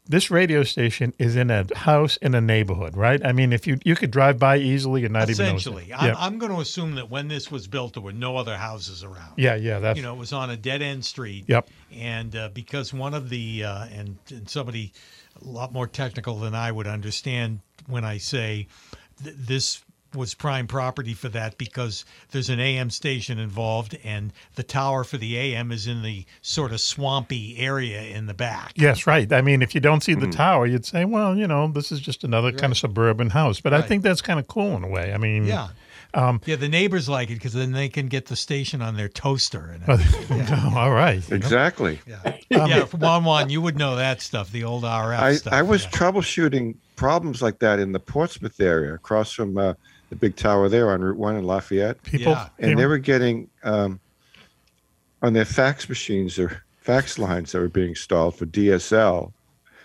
this 0.08 0.30
radio 0.30 0.62
station 0.62 1.12
is 1.18 1.36
in 1.36 1.50
a 1.50 1.66
house 1.76 2.16
in 2.18 2.34
a 2.34 2.40
neighborhood, 2.40 2.96
right? 2.96 3.24
I 3.24 3.32
mean, 3.32 3.52
if 3.52 3.66
you 3.66 3.78
you 3.84 3.94
could 3.94 4.10
drive 4.10 4.38
by 4.38 4.56
easily 4.56 5.04
and 5.04 5.12
not 5.12 5.28
even 5.28 5.46
notice. 5.46 5.66
Essentially, 5.66 5.92
I'm, 5.94 6.06
Yeah. 6.08 6.14
I'm 6.16 6.38
going 6.38 6.52
to 6.52 6.60
assume 6.60 6.94
that 6.94 7.10
when 7.10 7.28
this 7.28 7.50
was 7.50 7.66
built, 7.68 7.94
there 7.94 8.02
were 8.02 8.12
no 8.12 8.36
other 8.36 8.56
houses 8.56 9.04
around. 9.04 9.34
yeah, 9.36 9.54
yeah, 9.54 9.78
that's 9.78 9.96
you 9.96 10.02
know, 10.02 10.14
it 10.14 10.18
was 10.18 10.32
on 10.32 10.50
a 10.50 10.56
dead 10.56 10.80
end 10.82 11.04
street. 11.04 11.44
Yep. 11.46 11.68
And 11.94 12.34
uh, 12.34 12.48
because 12.54 12.92
one 12.94 13.14
of 13.14 13.28
the 13.28 13.64
uh, 13.64 13.86
and, 13.86 14.16
and 14.30 14.48
somebody 14.48 14.92
a 15.40 15.44
lot 15.46 15.72
more 15.72 15.86
technical 15.86 16.38
than 16.38 16.54
I 16.54 16.72
would 16.72 16.86
understand 16.86 17.60
when 17.86 18.04
I 18.04 18.18
say 18.18 18.66
th- 19.22 19.36
this 19.36 19.84
was 20.14 20.32
prime 20.34 20.66
property 20.66 21.12
for 21.14 21.28
that 21.28 21.58
because 21.58 22.04
there's 22.30 22.48
an 22.48 22.58
AM 22.60 22.90
station 22.90 23.38
involved 23.38 23.96
and 24.02 24.32
the 24.54 24.62
tower 24.62 25.04
for 25.04 25.18
the 25.18 25.36
AM 25.36 25.70
is 25.70 25.86
in 25.86 26.02
the 26.02 26.24
sort 26.40 26.72
of 26.72 26.80
swampy 26.80 27.58
area 27.58 28.02
in 28.02 28.26
the 28.26 28.34
back. 28.34 28.72
Yes, 28.74 29.06
right. 29.06 29.30
I 29.32 29.42
mean, 29.42 29.60
if 29.62 29.74
you 29.74 29.80
don't 29.80 30.02
see 30.02 30.14
the 30.14 30.26
Mhm. 30.26 30.32
tower, 30.32 30.66
you'd 30.66 30.86
say, 30.86 31.04
well, 31.04 31.36
you 31.36 31.46
know, 31.46 31.68
this 31.68 31.92
is 31.92 32.00
just 32.00 32.24
another 32.24 32.52
kind 32.52 32.72
of 32.72 32.78
suburban 32.78 33.30
house. 33.30 33.60
But 33.60 33.74
I 33.74 33.82
think 33.82 34.02
that's 34.02 34.22
kind 34.22 34.40
of 34.40 34.46
cool 34.48 34.76
in 34.76 34.84
a 34.84 34.88
way. 34.88 35.12
I 35.12 35.18
mean, 35.18 35.44
Yeah. 35.44 35.68
Um, 36.14 36.40
Yeah, 36.46 36.56
the 36.56 36.68
neighbors 36.70 37.06
like 37.06 37.28
it 37.28 37.34
because 37.34 37.52
then 37.52 37.72
they 37.72 37.90
can 37.90 38.06
get 38.08 38.26
the 38.26 38.36
station 38.36 38.80
on 38.80 38.96
their 38.96 39.10
toaster. 39.10 39.66
And 39.74 39.82
everything. 39.88 40.38
Yeah. 40.48 40.70
all 40.74 40.90
right. 40.90 41.22
Exactly. 41.30 42.00
Yeah, 42.06 42.36
yeah. 42.48 42.84
From 42.86 43.00
Juan 43.00 43.24
Juan, 43.24 43.50
you 43.50 43.60
would 43.60 43.76
know 43.76 43.96
that 43.96 44.22
stuff, 44.22 44.50
the 44.50 44.64
old 44.64 44.84
RF 44.84 45.18
I, 45.20 45.34
stuff. 45.34 45.52
I 45.52 45.60
was 45.60 45.84
yeah. 45.84 45.90
troubleshooting 45.90 46.76
problems 46.96 47.42
like 47.42 47.58
that 47.58 47.78
in 47.78 47.92
the 47.92 48.00
Portsmouth 48.00 48.58
area, 48.58 48.94
across 48.94 49.32
from 49.32 49.58
uh, 49.58 49.74
the 50.10 50.16
big 50.16 50.36
tower 50.36 50.68
there 50.68 50.90
on 50.90 51.00
Route 51.02 51.16
One 51.18 51.36
in 51.36 51.44
Lafayette. 51.44 52.02
People- 52.02 52.32
Yeah. 52.32 52.48
and 52.58 52.78
they 52.78 52.86
were 52.86 52.98
getting 52.98 53.48
um, 53.62 54.00
on 55.22 55.32
their 55.32 55.44
fax 55.44 55.88
machines 55.88 56.38
or 56.38 56.62
fax 56.80 57.18
lines 57.18 57.52
that 57.52 57.58
were 57.60 57.68
being 57.68 57.90
installed 57.90 58.36
for 58.36 58.46
DSL, 58.46 59.32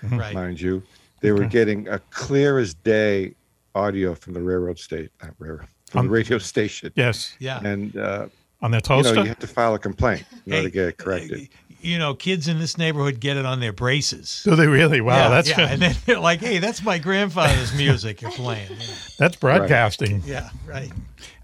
Right. 0.03 0.33
mind 0.33 0.61
you. 0.61 0.83
They 1.21 1.31
were 1.31 1.39
Okay. 1.45 1.49
getting 1.49 1.87
a 1.87 1.99
clear 2.11 2.59
as 2.59 2.73
day 2.73 3.33
audio 3.75 4.13
from 4.15 4.33
the 4.33 4.41
railroad 4.41 4.77
state, 4.79 5.09
not 5.21 5.33
railroad, 5.39 5.67
from 5.89 5.99
Um, 6.01 6.05
the 6.07 6.11
radio 6.13 6.37
station. 6.37 6.91
Yes. 6.95 7.35
Yeah. 7.39 7.59
And 7.63 7.95
uh, 7.97 8.27
On 8.61 8.71
their 8.71 8.77
you 8.77 8.81
toaster? 8.81 9.15
know, 9.15 9.21
you 9.23 9.29
have 9.29 9.39
to 9.39 9.47
file 9.47 9.73
a 9.73 9.79
complaint 9.79 10.23
in 10.45 10.53
order 10.53 10.61
Hey, 10.61 10.63
to 10.63 10.69
get 10.71 10.87
it 10.89 10.97
corrected. 10.97 11.49
You 11.83 11.97
know, 11.99 12.13
kids 12.13 12.47
in 12.47 12.59
this 12.59 12.77
neighborhood 12.77 13.19
get 13.19 13.37
it 13.37 13.45
on 13.45 13.59
their 13.59 13.73
braces. 13.73 14.41
Do 14.43 14.55
they 14.55 14.67
really? 14.67 15.01
Wow, 15.01 15.15
yeah, 15.15 15.29
that's 15.29 15.49
yeah. 15.49 15.67
And 15.69 15.81
then 15.81 15.95
they're 16.05 16.19
like, 16.19 16.39
"Hey, 16.39 16.59
that's 16.59 16.81
my 16.83 16.97
grandfather's 16.97 17.73
music 17.77 18.21
you're 18.21 18.31
playing." 18.31 18.71
Yeah, 18.71 18.93
That's 19.19 19.35
broadcasting. 19.35 20.23
yeah 20.25 20.49
right. 20.65 20.91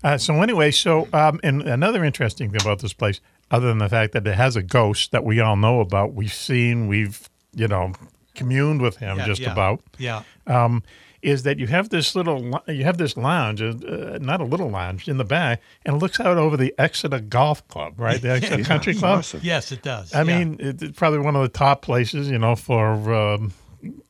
Uh, 0.04 0.17
so 0.17 0.41
anyway, 0.41 0.71
so 0.71 1.08
um, 1.13 1.39
and 1.43 1.62
another 1.63 2.04
interesting 2.04 2.52
thing 2.52 2.62
about 2.62 2.80
this 2.80 2.93
place, 2.93 3.19
other 3.52 3.67
than 3.67 3.80
the 3.80 3.89
fact 3.89 4.13
that 4.13 4.25
it 4.25 4.36
has 4.36 4.56
a 4.56 4.63
ghost 4.63 5.12
that 5.12 5.23
we 5.25 5.39
all 5.39 5.56
know 5.58 5.82
about, 5.82 6.13
we've 6.13 6.34
seen, 6.34 6.88
we've 6.88 7.30
you 7.54 7.67
know 7.67 7.93
communed 8.36 8.82
with 8.82 8.97
him 8.97 9.17
just 9.25 9.41
about. 9.41 9.82
yeah. 9.97 10.23
Um, 10.47 10.84
is 11.21 11.43
that 11.43 11.60
you 11.60 11.67
have 11.67 11.89
this 11.89 12.15
little 12.15 12.62
you 12.67 12.84
have 12.84 12.97
this 12.97 13.17
lounge, 13.17 13.62
uh, 13.62 13.73
not 14.21 14.41
a 14.41 14.45
little 14.45 14.69
lounge 14.69 15.08
in 15.08 15.17
the 15.17 15.25
back, 15.25 15.62
and 15.86 15.95
it 15.95 15.99
looks 15.99 16.19
out 16.19 16.38
over 16.38 16.55
the 16.58 16.73
Exeter 16.77 17.19
Golf 17.19 17.67
Club, 17.67 17.99
right? 17.99 18.21
The 18.21 18.29
Exeter 18.32 18.60
Yeah, 18.60 18.63
Country 18.65 18.93
Club. 18.95 19.19
awesome. 19.19 19.41
Yes, 19.43 19.71
it 19.71 19.82
does. 19.82 20.13
I 20.13 20.23
yeah. 20.23 20.39
mean, 20.45 20.58
it's 20.60 20.97
probably 20.97 21.19
one 21.19 21.36
of 21.36 21.41
the 21.41 21.49
top 21.49 21.82
places, 21.82 22.29
you 22.29 22.38
know, 22.39 22.55
for 22.55 23.13
um, 23.13 23.53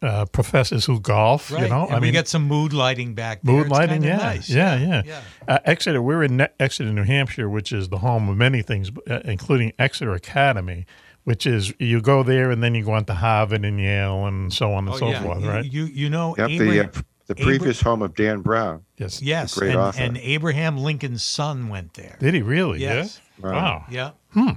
uh, 0.01 0.25
professors 0.25 0.85
who 0.85 0.99
golf. 0.99 1.51
right. 1.51 1.63
You 1.63 1.69
know, 1.69 1.85
and 1.85 1.95
I 1.95 1.99
we 1.99 2.07
mean, 2.07 2.13
got 2.13 2.27
some 2.27 2.43
mood 2.47 2.73
lighting 2.73 3.13
back 3.13 3.41
there. 3.43 3.53
Mood 3.55 3.65
It's 3.67 3.71
lighting, 3.71 4.03
yeah, 4.03 4.17
nice. 4.17 4.49
yeah, 4.49 4.77
yeah. 4.77 5.01
yeah. 5.05 5.21
Uh, 5.47 5.59
Exeter, 5.65 6.01
we're 6.01 6.23
in 6.23 6.37
Ne- 6.37 6.49
Exeter, 6.59 6.91
New 6.91 7.03
Hampshire, 7.03 7.49
which 7.49 7.71
is 7.71 7.89
the 7.89 7.99
home 7.99 8.29
of 8.29 8.37
many 8.37 8.61
things, 8.61 8.91
uh, 9.09 9.19
including 9.25 9.73
Exeter 9.77 10.13
Academy, 10.13 10.85
which 11.23 11.45
is 11.45 11.73
you 11.79 12.01
go 12.01 12.23
there 12.23 12.49
and 12.51 12.61
then 12.63 12.75
you 12.75 12.83
go 12.83 12.93
on 12.93 13.05
to 13.05 13.13
Harvard 13.13 13.63
and 13.65 13.79
Yale 13.79 14.25
and 14.25 14.51
so 14.53 14.73
on 14.73 14.85
and 14.87 14.95
Oh, 14.95 14.97
so 14.97 15.09
yeah. 15.09 15.21
forth, 15.23 15.43
right? 15.43 15.65
You 15.65 15.85
you 15.85 16.09
know, 16.09 16.35
Yep, 16.37 16.47
the, 16.49 16.79
uh, 16.79 16.87
the 17.27 17.33
Abra- 17.33 17.45
previous 17.45 17.81
home 17.81 18.01
of 18.01 18.15
Dan 18.15 18.41
Brown. 18.41 18.83
Yes. 18.97 19.21
yes, 19.21 19.53
great 19.57 19.69
and, 19.71 19.79
author. 19.79 20.01
and 20.01 20.17
Abraham 20.17 20.77
Lincoln's 20.77 21.23
son 21.23 21.69
went 21.69 21.93
there. 21.93 22.17
Did 22.19 22.33
he 22.33 22.41
really? 22.41 22.79
Yes. 22.79 23.21
Yeah. 23.41 23.45
Wow. 23.51 23.85
Yeah. 23.89 24.11
Hmm. 24.33 24.49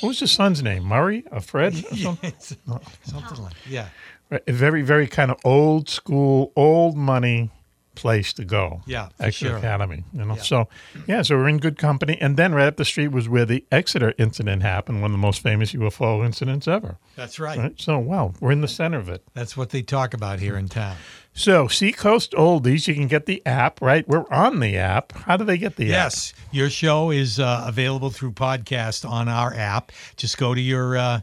What 0.00 0.08
was 0.08 0.20
his 0.20 0.30
son's 0.32 0.62
name? 0.62 0.84
Murray 0.84 1.24
or 1.30 1.40
Fred? 1.40 1.74
Or 1.74 1.96
something? 1.96 2.28
it's- 2.30 2.56
something 3.04 3.42
like 3.42 3.54
yeah. 3.68 3.88
Right, 4.30 4.42
A 4.46 4.52
very, 4.52 4.82
very 4.82 5.06
kind 5.06 5.30
of 5.30 5.38
old 5.44 5.88
school, 5.88 6.52
old 6.54 6.96
money 6.96 7.50
place 7.98 8.32
to 8.34 8.44
go. 8.44 8.80
Yeah, 8.86 9.08
Exeter 9.20 9.50
sure. 9.50 9.58
Academy. 9.58 10.04
You 10.12 10.24
know, 10.24 10.36
Yeah. 10.36 10.42
so 10.42 10.68
yeah, 11.06 11.22
so 11.22 11.36
we're 11.36 11.48
in 11.48 11.58
good 11.58 11.76
company. 11.76 12.16
And 12.20 12.36
then 12.36 12.54
right 12.54 12.66
up 12.68 12.76
the 12.76 12.84
street 12.84 13.08
was 13.08 13.28
where 13.28 13.44
the 13.44 13.64
Exeter 13.72 14.14
incident 14.18 14.62
happened, 14.62 15.02
one 15.02 15.10
of 15.10 15.12
the 15.12 15.18
most 15.18 15.40
famous 15.42 15.72
UFO 15.74 16.24
incidents 16.24 16.68
ever. 16.68 16.96
That's 17.16 17.38
right. 17.38 17.58
Right. 17.58 17.74
So 17.80 17.98
wow, 17.98 18.32
we're 18.40 18.52
in 18.52 18.60
the 18.60 18.68
center 18.68 18.98
of 18.98 19.08
it. 19.08 19.22
That's 19.34 19.56
what 19.56 19.70
they 19.70 19.82
talk 19.82 20.14
about 20.14 20.38
here 20.38 20.56
in 20.56 20.68
town. 20.68 20.96
So 21.34 21.68
Seacoast 21.68 22.32
Oldies, 22.32 22.88
you 22.88 22.94
can 22.94 23.06
get 23.06 23.26
the 23.26 23.44
app, 23.46 23.80
right? 23.80 24.06
We're 24.08 24.24
on 24.30 24.60
the 24.60 24.76
app. 24.76 25.12
How 25.12 25.36
do 25.36 25.44
they 25.44 25.58
get 25.58 25.76
the 25.76 25.84
app? 25.86 25.90
Yes, 26.10 26.34
your 26.50 26.68
show 26.70 27.10
is 27.10 27.38
uh, 27.38 27.64
available 27.66 28.10
through 28.10 28.32
podcast 28.32 29.08
on 29.08 29.28
our 29.28 29.54
app. 29.54 29.92
Just 30.16 30.36
go 30.38 30.54
to 30.54 30.60
your 30.60 30.96
uh, 30.96 31.20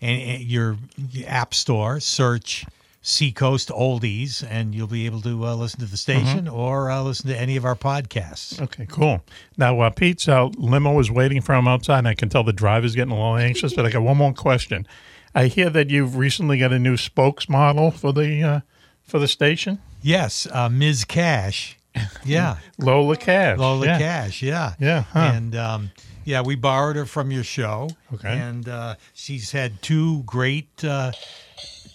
and, 0.00 0.22
and 0.22 0.42
your 0.42 0.76
app 1.26 1.52
store, 1.54 2.00
search 2.00 2.64
Seacoast 3.00 3.68
Oldies, 3.70 4.44
and 4.48 4.74
you'll 4.74 4.86
be 4.88 5.06
able 5.06 5.20
to 5.22 5.46
uh, 5.46 5.54
listen 5.54 5.80
to 5.80 5.86
the 5.86 5.96
station 5.96 6.44
Mm-hmm. 6.46 6.54
or 6.54 6.90
uh, 6.90 7.00
listen 7.02 7.28
to 7.30 7.38
any 7.38 7.56
of 7.56 7.64
our 7.64 7.76
podcasts. 7.76 8.60
Okay, 8.60 8.86
cool. 8.90 9.22
Now, 9.56 9.80
uh, 9.80 9.90
Pete's 9.90 10.28
uh, 10.28 10.46
limo 10.56 10.98
is 10.98 11.10
waiting 11.10 11.40
for 11.40 11.54
him 11.54 11.68
outside, 11.68 11.98
and 12.00 12.08
I 12.08 12.14
can 12.14 12.28
tell 12.28 12.42
the 12.44 12.52
driver's 12.52 12.94
getting 12.94 13.12
a 13.12 13.16
little 13.16 13.36
anxious. 13.36 13.72
but 13.74 13.86
I 13.86 13.90
got 13.90 14.02
one 14.02 14.16
more 14.16 14.32
question. 14.34 14.86
I 15.34 15.46
hear 15.46 15.70
that 15.70 15.90
you've 15.90 16.16
recently 16.16 16.58
got 16.58 16.72
a 16.72 16.78
new 16.78 16.96
spokesmodel 16.96 17.94
for 17.94 18.12
the 18.12 18.42
uh, 18.42 18.60
for 19.04 19.18
the 19.18 19.28
station, 19.28 19.78
Yes, 20.02 20.46
uh, 20.52 20.68
Ms. 20.68 21.04
Cash. 21.04 21.76
Yeah, 22.24 22.56
Lola 22.78 23.16
Cash. 23.16 23.58
Lola 23.58 23.86
yeah. 23.86 23.98
Cash. 23.98 24.42
Yeah, 24.42 24.74
Yeah, 24.78 25.02
huh. 25.12 25.32
and 25.34 25.56
um, 25.56 25.90
yeah, 26.24 26.42
we 26.42 26.54
borrowed 26.56 26.96
her 26.96 27.06
from 27.06 27.30
your 27.30 27.42
show. 27.44 27.88
Okay. 28.12 28.28
and 28.38 28.68
uh, 28.68 28.94
she's 29.14 29.50
had 29.52 29.80
two 29.82 30.22
great. 30.24 30.84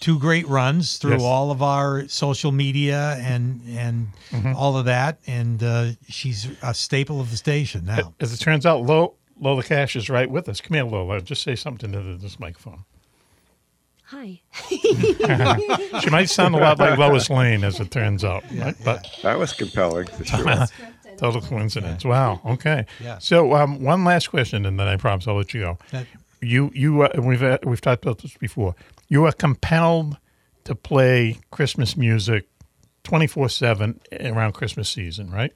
Two 0.04 0.18
great 0.18 0.46
runs 0.48 0.98
through 0.98 1.12
Yes. 1.12 1.22
all 1.22 1.50
of 1.50 1.62
our 1.62 2.06
social 2.08 2.52
media 2.52 3.16
and 3.22 3.62
and 3.74 4.08
Mhm. 4.32 4.54
all 4.54 4.76
of 4.76 4.84
that, 4.84 5.18
and 5.26 5.62
uh, 5.62 5.92
she's 6.10 6.46
a 6.62 6.74
staple 6.74 7.22
of 7.22 7.30
the 7.30 7.38
station 7.38 7.86
now. 7.86 8.12
As 8.20 8.30
it 8.34 8.36
turns 8.36 8.66
out, 8.66 8.82
Lo- 8.82 9.14
Lola 9.40 9.62
Cash 9.62 9.96
is 9.96 10.10
right 10.10 10.30
with 10.30 10.46
us. 10.50 10.60
Come 10.60 10.74
here, 10.74 10.84
Lola. 10.84 11.22
Just 11.22 11.42
say 11.42 11.56
something 11.56 11.90
to 11.92 12.18
this 12.18 12.38
microphone. 12.38 12.84
Hi. 14.08 14.42
she 14.68 16.10
might 16.10 16.28
sound 16.28 16.54
a 16.54 16.58
lot 16.58 16.78
like 16.78 16.98
Lois 16.98 17.30
Lane, 17.30 17.64
as 17.64 17.80
it 17.80 17.90
turns 17.90 18.24
out. 18.24 18.44
right? 18.52 18.76
But 18.84 19.08
That 19.22 19.38
was 19.38 19.54
compelling 19.54 20.08
for 20.08 20.22
sure. 20.24 20.66
total 21.16 21.40
coincidence. 21.40 22.04
Wow. 22.04 22.42
Okay. 22.44 22.84
Yeah. 23.02 23.16
So, 23.20 23.54
um, 23.54 23.82
one 23.82 24.04
last 24.04 24.28
question, 24.28 24.66
and 24.66 24.78
then 24.78 24.86
I 24.86 24.96
promise 24.98 25.26
I'll 25.26 25.36
let 25.38 25.54
you 25.54 25.60
go. 25.62 25.78
That- 25.92 26.06
you, 26.42 26.70
you, 26.74 27.02
uh, 27.04 27.08
we've 27.22 27.42
uh, 27.42 27.56
we've 27.64 27.80
talked 27.80 28.04
about 28.04 28.18
this 28.18 28.36
before. 28.36 28.74
You 29.14 29.26
are 29.26 29.32
compelled 29.32 30.16
to 30.64 30.74
play 30.74 31.38
Christmas 31.52 31.96
music 31.96 32.48
twenty 33.04 33.28
four 33.28 33.48
seven 33.48 34.00
around 34.20 34.54
Christmas 34.54 34.88
season, 34.88 35.30
right? 35.30 35.52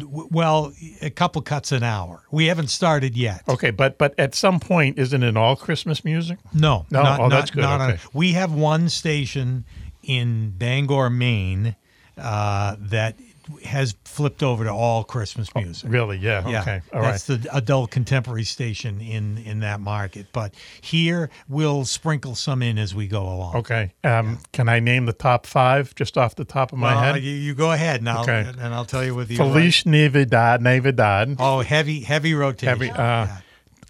Well, 0.00 0.72
a 1.02 1.10
couple 1.10 1.42
cuts 1.42 1.72
an 1.72 1.82
hour. 1.82 2.22
We 2.30 2.46
haven't 2.46 2.68
started 2.68 3.16
yet. 3.16 3.42
Okay, 3.48 3.72
but 3.72 3.98
but 3.98 4.14
at 4.16 4.36
some 4.36 4.60
point, 4.60 4.96
isn't 5.00 5.24
it 5.24 5.36
all 5.36 5.56
Christmas 5.56 6.04
music? 6.04 6.38
No, 6.54 6.86
No? 6.92 7.02
not- 7.02 7.18
Oh, 7.18 7.22
not- 7.24 7.30
that's 7.30 7.50
good. 7.50 7.62
not 7.62 7.80
on- 7.80 7.98
we 8.12 8.34
have 8.34 8.52
one 8.52 8.88
station 8.88 9.64
in 10.04 10.50
Bangor, 10.56 11.10
Maine, 11.10 11.74
uh, 12.16 12.76
that 12.78 13.16
has 13.64 13.94
flipped 14.04 14.42
over 14.42 14.64
to 14.64 14.70
all 14.72 15.04
Christmas 15.04 15.54
music. 15.54 15.90
Really? 15.90 16.18
Yeah. 16.18 16.48
Yeah, 16.48 16.60
Okay. 16.62 16.80
All 16.92 17.02
that's 17.02 17.24
the 17.26 17.46
adult 17.52 17.90
contemporary 17.90 18.44
station 18.44 19.00
in 19.00 19.38
in 19.38 19.60
that 19.60 19.80
market. 19.80 20.26
But 20.32 20.54
here 20.80 21.30
we'll 21.48 21.84
sprinkle 21.84 22.34
some 22.34 22.62
in 22.62 22.78
as 22.78 22.94
we 22.94 23.06
go 23.08 23.22
along. 23.22 23.56
Okay. 23.56 23.92
Um, 24.04 24.38
Can 24.52 24.68
I 24.68 24.80
name 24.80 25.06
the 25.06 25.12
top 25.12 25.46
five 25.46 25.94
just 25.94 26.16
off 26.18 26.34
the 26.34 26.44
top 26.44 26.72
of 26.72 26.78
my 26.78 26.94
Well, 26.94 27.14
head? 27.14 27.22
You, 27.22 27.32
you 27.32 27.54
go 27.54 27.72
ahead, 27.72 28.00
and 28.00 28.08
I'll, 28.08 28.22
Okay. 28.22 28.46
and 28.58 28.74
I'll 28.74 28.84
tell 28.84 29.04
you 29.04 29.14
with 29.14 29.28
the 29.28 29.36
Feliz 29.36 29.84
Navidad, 29.86 30.62
Navidad. 30.62 31.36
Oh, 31.38 31.60
heavy 31.60 32.00
heavy 32.00 32.34
rotation. 32.34 32.68
Heavy. 32.68 32.90
Uh, 32.90 33.26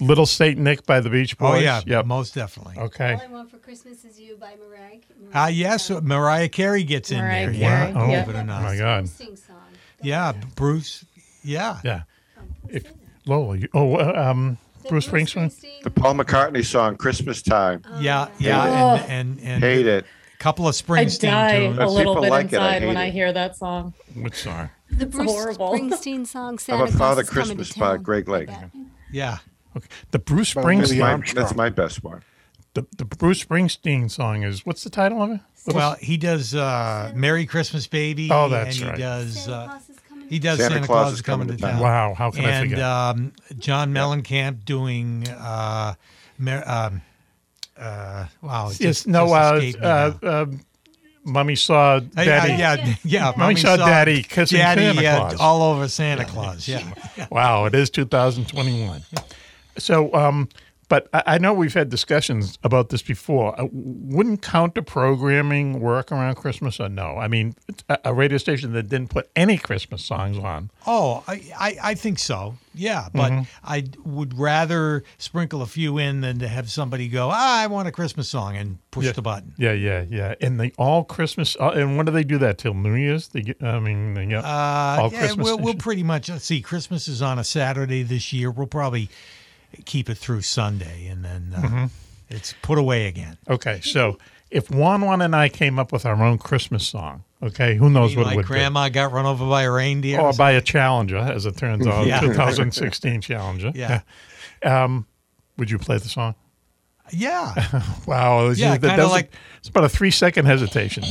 Little 0.03 0.25
Saint 0.25 0.59
Nick 0.59 0.87
by 0.87 1.01
the 1.01 1.11
Beach 1.11 1.37
Boys. 1.37 1.59
Oh 1.59 1.63
yeah, 1.63 1.83
Yep. 1.85 2.07
most 2.07 2.35
definitely. 2.35 2.79
Okay. 2.79 3.13
All 3.15 3.21
I 3.21 3.27
Want 3.27 3.51
for 3.51 3.59
Christmas 3.59 4.03
Is 4.03 4.19
You 4.19 4.35
by 4.41 4.55
Mariah. 4.57 4.97
Ah, 5.35 5.49
yes, 5.49 5.91
Mariah 5.91 6.49
Carey 6.49 6.85
gets 6.85 7.11
in 7.11 7.19
there. 7.19 7.29
Carey, 7.29 7.59
Yeah, 7.59 7.91
believe 7.93 8.09
yep. 8.11 8.29
it 8.31 8.35
or 8.37 8.43
not. 8.45 8.63
Oh 8.63 8.65
my 8.65 8.77
God. 8.79 9.09
Sing 10.03 10.11
song. 10.13 10.35
Yeah, 10.35 10.45
Bruce. 10.57 11.05
Yeah. 11.43 11.81
Yeah. 11.85 12.03
If, 12.69 12.85
Lola, 13.27 13.57
you, 13.57 13.69
oh, 13.75 13.99
um, 13.99 14.59
Bruce 14.89 15.07
Springsteen? 15.07 15.83
The 15.83 15.91
Paul 15.91 16.15
McCartney 16.15 16.65
song, 16.65 16.97
Christmas 16.97 17.43
Time. 17.43 17.83
Yeah, 18.01 18.29
yeah, 18.39 18.97
it. 18.97 19.11
and 19.11 19.39
and 19.39 19.41
and 19.41 19.63
Hate 19.63 19.87
it. 19.87 20.05
A 20.35 20.37
couple 20.39 20.67
of 20.67 20.75
Springsteen. 20.75 20.99
I 20.99 21.05
Springsteen 21.05 21.21
die 21.21 21.59
tunes. 21.67 21.79
a 21.79 21.87
little 21.87 22.21
bit 22.21 22.31
like 22.31 22.47
it, 22.53 22.59
I 22.59 22.77
inside 22.77 22.87
when 22.87 22.97
hate 22.97 23.03
I 23.03 23.11
hear 23.11 23.33
that 23.33 23.57
song. 23.57 23.95
Which 24.15 24.37
song? 24.37 24.71
The 24.91 25.05
It's 25.07 25.15
Bruce 25.15 25.31
horrible. 25.31 25.73
Springsteen 25.73 26.27
song 26.27 26.55
How 26.55 26.57
Santa 26.57 26.83
about 26.85 26.95
Father 26.99 27.23
Claus 27.23 27.25
is 27.25 27.31
coming 27.31 27.57
Christmas 27.59 27.73
by 27.79 27.87
town. 27.97 28.03
Greg 28.03 28.29
Lake? 28.29 28.49
Yeah. 29.13 29.39
Okay. 29.77 29.87
The 30.11 30.19
Bruce 30.19 30.55
Well, 30.55 30.65
That's 30.67 30.91
Springsteen. 30.93 31.01
my, 31.01 31.33
that's 31.43 31.55
my 31.55 31.69
best 31.69 32.03
one. 32.03 32.23
The, 32.75 32.87
the 32.97 33.05
Bruce 33.05 33.45
Springsteen 33.45 34.11
song 34.11 34.43
is 34.45 34.65
what's 34.65 34.83
the 34.83 34.91
title 34.91 35.23
of 35.23 35.31
it? 35.33 35.41
Well, 35.75 35.97
he 36.01 36.17
does 36.17 36.55
uh, 36.55 37.13
"Merry 37.15 37.45
Christmas, 37.45 37.87
Baby." 37.87 38.29
Oh, 38.33 38.49
that's 38.49 38.77
and 38.77 38.85
he 38.85 38.91
right. 38.91 38.99
does. 38.99 39.45
Santa 39.45 39.57
Uh, 39.57 39.67
Claus 39.69 39.81
is 39.83 39.87
coming 39.89 39.90
he 40.31 40.39
does 40.39 40.59
Santa 40.59 40.75
Santa, 40.77 40.87
Claus 40.87 41.03
Claus 41.05 41.13
is 41.15 41.23
coming 41.23 41.49
to 41.49 41.57
town. 41.59 41.79
Wow, 41.81 42.15
how 42.15 42.31
can 42.31 42.47
I 42.47 42.51
and 42.51 42.71
forget? 42.71 42.83
um, 42.85 43.33
John 43.59 43.93
Mellencamp 43.93 44.65
doing. 44.65 45.29
Uh, 45.29 45.95
Mer- 46.39 46.65
um, 46.67 47.03
uh, 47.79 48.27
wow. 48.41 48.69
it 48.69 48.81
yes, 48.81 49.05
just- 49.05 49.07
no, 49.09 49.27
just 49.27 49.35
uh, 49.35 49.55
escaped 49.57 49.85
uh, 49.85 50.27
uh, 50.27 50.47
Mommy 51.25 51.55
saw 51.55 51.97
Uh, 51.97 52.01
Daddy. 52.01 52.53
yeah, 52.55 52.75
yeah, 52.77 52.95
yeah. 53.05 53.33
Mommy 53.37 53.57
saw 53.57 53.77
Daddy 53.77 54.23
kissing 54.23 54.57
Daddy, 54.59 54.81
Santa 54.97 55.01
Claus. 55.19 55.37
all 55.39 55.63
over 55.75 55.87
Santa 55.89 56.25
Claus. 56.25 56.67
Yeah. 56.67 56.83
Wow, 57.31 57.67
it 57.67 57.75
is 57.75 57.91
2021. 57.91 59.03
So, 59.77 60.13
um, 60.15 60.49
but 60.91 61.09
I, 61.15 61.23
I 61.27 61.39
know 61.39 61.55
we've 61.55 61.73
had 61.73 61.89
discussions 61.89 62.59
about 62.63 62.91
this 62.91 63.01
before. 63.01 63.59
Uh, 63.59 63.69
wouldn't 63.73 64.43
counter 64.43 64.83
programming 64.83 65.81
work 65.81 66.13
around 66.13 66.35
Christmas 66.35 66.79
or 66.79 66.91
no? 66.91 67.17
I 67.17 67.29
mean, 67.29 67.55
a, 67.89 67.99
a 68.07 68.13
radio 68.15 68.37
station 68.37 68.75
that 68.75 68.83
didn't 68.91 69.09
put 69.09 69.31
any 69.35 69.57
Christmas 69.57 70.05
songs 70.05 70.37
on. 70.37 70.71
Oh, 70.87 71.25
I, 71.27 71.43
I, 71.59 71.77
I 71.83 71.95
think 71.95 72.19
so. 72.19 72.57
Yeah, 72.75 73.09
but 73.15 73.31
Mm-hmm. 73.33 73.43
I 73.65 73.85
would 74.05 74.39
rather 74.39 75.03
sprinkle 75.19 75.63
a 75.63 75.67
few 75.67 75.99
in 75.99 76.21
than 76.21 76.39
to 76.41 76.49
have 76.49 76.71
somebody 76.71 77.09
go, 77.09 77.31
ah, 77.33 77.63
I 77.63 77.67
want 77.69 77.87
a 77.89 77.93
Christmas 77.93 78.29
song 78.29 78.57
and 78.57 78.79
push 78.91 79.07
Yeah. 79.07 79.13
the 79.13 79.23
button. 79.23 79.55
Yeah, 79.57 79.73
yeah, 79.73 80.05
yeah. 80.09 80.35
And 80.41 80.59
they 80.61 80.73
all 80.77 81.05
Christmas. 81.05 81.57
Uh, 81.61 81.71
and 81.71 81.97
when 81.97 82.07
do 82.07 82.13
they 82.13 82.25
do 82.25 82.39
that 82.39 82.59
till 82.59 82.75
New 82.75 82.95
Year's? 82.95 83.29
They 83.29 83.43
get. 83.43 83.63
I 83.63 83.79
mean, 83.81 84.15
they 84.15 84.27
get 84.27 84.45
Uh, 84.45 84.49
all 85.03 85.13
yeah, 85.13 85.19
Christmas. 85.21 85.45
we'll, 85.45 85.59
we'll 85.59 85.75
pretty 85.89 86.03
much 86.03 86.29
let's 86.29 86.45
see. 86.45 86.61
Christmas 86.61 87.07
is 87.09 87.23
on 87.23 87.39
a 87.39 87.45
Saturday 87.45 88.03
this 88.03 88.33
year. 88.33 88.51
We'll 88.51 88.67
probably 88.67 89.09
keep 89.85 90.09
it 90.11 90.17
through 90.19 90.43
Sunday, 90.43 91.07
and 91.07 91.25
then 91.25 91.53
uh, 91.57 91.61
Mm-hmm. 91.63 91.85
it's 92.29 92.55
put 92.63 92.79
away 92.79 93.07
again. 93.07 93.39
okay, 93.49 93.81
so 93.83 94.19
if 94.51 94.71
Juan 94.71 95.03
Juan 95.03 95.21
and 95.23 95.35
I 95.37 95.49
came 95.49 95.79
up 95.79 95.93
with 95.93 96.05
our 96.07 96.23
own 96.23 96.39
Christmas 96.39 96.87
song, 96.87 97.25
okay, 97.43 97.77
who 97.77 97.89
knows 97.91 98.17
what 98.17 98.23
it 98.23 98.27
like 98.27 98.37
would 98.37 98.43
be? 98.47 98.49
Grandma 98.49 98.89
got 98.89 99.13
run 99.13 99.27
over 99.27 99.47
by 99.49 99.63
a 99.63 99.71
reindeer. 99.71 100.21
Or 100.21 100.33
by 100.33 100.53
a 100.53 100.61
Challenger, 100.61 101.19
as 101.19 101.47
it 101.47 101.57
turns 101.57 101.87
out, 101.87 102.07
Yeah. 102.09 102.21
2016 102.21 103.21
Challenger. 103.21 103.73
Yeah. 103.75 104.01
Um, 104.63 105.07
would 105.57 105.71
you 105.71 105.79
play 105.79 105.99
the 105.99 106.09
song? 106.09 106.35
Yeah, 107.13 107.55
Wow. 108.07 108.51
it's- 108.51 108.59
Yeah, 108.59 108.77
kinda 108.77 109.07
like- 109.07 109.33
it's 109.59 109.69
about 109.69 109.85
a 109.85 109.89
three 109.91 110.11
second 110.11 110.47
hesitation. 110.47 111.05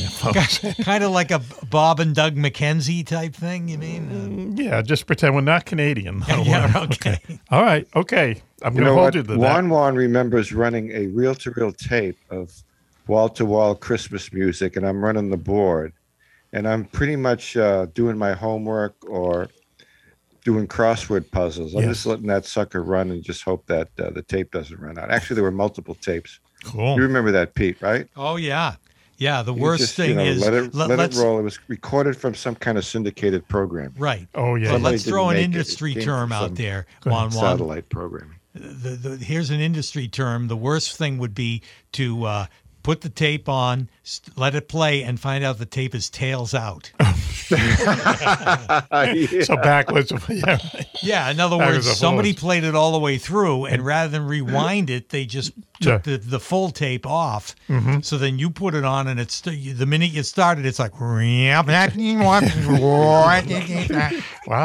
kind 0.83 1.03
of 1.03 1.12
like 1.12 1.29
a 1.31 1.39
Bob 1.69 1.99
and 1.99 2.15
Doug 2.15 2.35
McKenzie 2.35 3.05
type 3.05 3.35
thing. 3.35 3.69
You 3.69 3.77
mean? 3.77 4.57
yeah, 4.57 4.81
just 4.81 5.05
pretend 5.05 5.35
we're 5.35 5.41
not 5.41 5.65
Canadian. 5.65 6.23
Yeah, 6.43 6.71
okay. 6.91 7.19
All 7.51 7.62
right. 7.63 7.88
Okay. 7.95 8.41
I'm 8.63 8.73
You 8.73 8.79
going 8.81 8.85
to 8.88 8.93
hold 8.93 9.03
what? 9.05 9.15
you 9.15 9.21
to 9.23 9.27
that. 9.33 9.38
Juan 9.39 9.69
Juan 9.69 9.95
remembers 9.95 10.51
running 10.51 10.89
a 10.91 11.07
reel 11.07 11.35
to 11.35 11.51
reel 11.51 11.71
tape 11.71 12.17
of 12.31 12.51
wall 13.07 13.29
to 13.29 13.45
wall 13.45 13.75
Christmas 13.75 14.33
music, 14.33 14.75
and 14.75 14.85
I'm 14.85 15.03
running 15.03 15.29
the 15.29 15.38
board. 15.38 15.93
And 16.51 16.67
I'm 16.67 16.85
pretty 16.85 17.15
much 17.15 17.55
uh, 17.55 17.85
doing 17.93 18.17
my 18.17 18.33
homework 18.33 18.95
or 19.07 19.47
doing 20.43 20.67
crossword 20.67 21.30
puzzles. 21.32 21.75
I'm 21.75 21.82
Yes. 21.82 21.89
just 21.97 22.06
letting 22.06 22.28
that 22.28 22.45
sucker 22.45 22.82
run 22.84 23.12
and 23.12 23.23
just 23.23 23.43
hope 23.43 23.65
that 23.67 23.89
uh, 23.99 24.10
the 24.12 24.21
tape 24.21 24.52
doesn't 24.52 24.80
run 24.80 24.97
out. 24.97 25.12
Actually, 25.12 25.36
there 25.36 25.43
were 25.43 25.52
multiple 25.52 25.95
tapes. 25.95 26.39
Cool. 26.63 26.95
You 26.95 27.02
remember 27.04 27.32
that, 27.32 27.54
Pete, 27.56 27.82
right? 27.82 28.08
Oh 28.17 28.36
yeah, 28.36 28.75
yeah. 29.17 29.41
The 29.41 29.54
You 29.54 29.62
worst 29.62 29.82
just, 29.82 29.95
thing 29.95 30.10
you 30.12 30.15
know, 30.15 30.23
is 30.23 30.41
let 30.41 30.54
it, 30.54 30.73
let, 30.73 30.89
let 30.89 30.99
it 31.13 31.17
roll. 31.17 31.39
It 31.39 31.43
was 31.43 31.60
recorded 31.69 32.17
from 32.17 32.36
some 32.36 32.56
kind 32.56 32.78
of 32.78 32.86
syndicated 32.86 33.47
program. 33.47 33.93
right. 33.97 34.28
Oh, 34.36 34.56
yeah. 34.56 34.67
But 34.67 34.73
Somebody 34.73 34.93
let's 34.95 35.06
throw 35.06 35.30
an 35.30 35.36
didn't 35.36 35.52
make 35.52 35.56
it. 35.56 35.58
It 35.58 35.60
industry 35.60 35.95
term 35.95 36.32
out 36.32 36.56
there. 36.56 36.86
Juan 37.06 37.30
Juan. 37.32 37.32
Satellite 37.32 37.88
programming. 37.89 38.36
the, 38.56 38.89
the 38.89 39.17
here's 39.17 39.52
an 39.52 39.60
industry 39.62 40.08
term. 40.08 40.47
The 40.47 40.58
worst 40.58 40.97
thing 40.97 41.17
would 41.19 41.34
be 41.36 41.62
to 41.93 42.25
uh, 42.25 42.45
put 42.83 43.01
the 43.01 43.09
tape 43.09 43.47
on, 43.49 43.89
st- 44.03 44.37
let 44.37 44.55
it 44.55 44.67
play, 44.67 45.03
and 45.03 45.19
find 45.19 45.43
out 45.43 45.57
the 45.59 45.65
tape 45.65 45.93
is 45.95 46.09
tails 46.09 46.53
out. 46.53 46.91
Yeah. 47.51 49.41
So 49.43 49.55
backwards. 49.57 50.11
yeah. 50.29 50.59
yeah, 51.01 51.31
in 51.31 51.39
other 51.39 51.57
That 51.57 51.67
words, 51.67 51.89
somebody 51.97 52.33
forward. 52.33 52.39
played 52.41 52.63
it 52.63 52.75
all 52.75 52.91
the 52.91 52.99
way 52.99 53.17
through, 53.17 53.65
and 53.65 53.83
rather 53.83 54.09
than 54.11 54.27
rewind 54.27 54.91
it, 54.91 55.09
they 55.09 55.25
just 55.25 55.53
took 55.81 56.05
Yeah. 56.05 56.17
the, 56.17 56.17
the 56.17 56.39
full 56.39 56.69
tape 56.69 57.07
off. 57.07 57.55
Mm-hmm. 57.67 58.01
So 58.01 58.19
then 58.19 58.37
you 58.37 58.51
put 58.51 58.75
it 58.75 58.85
on, 58.85 59.07
and 59.07 59.19
it's 59.19 59.41
the 59.41 59.85
minute 59.87 60.11
you 60.11 60.21
started, 60.23 60.65
it's 60.67 60.77
like. 60.79 60.91
Wow, 60.99 61.21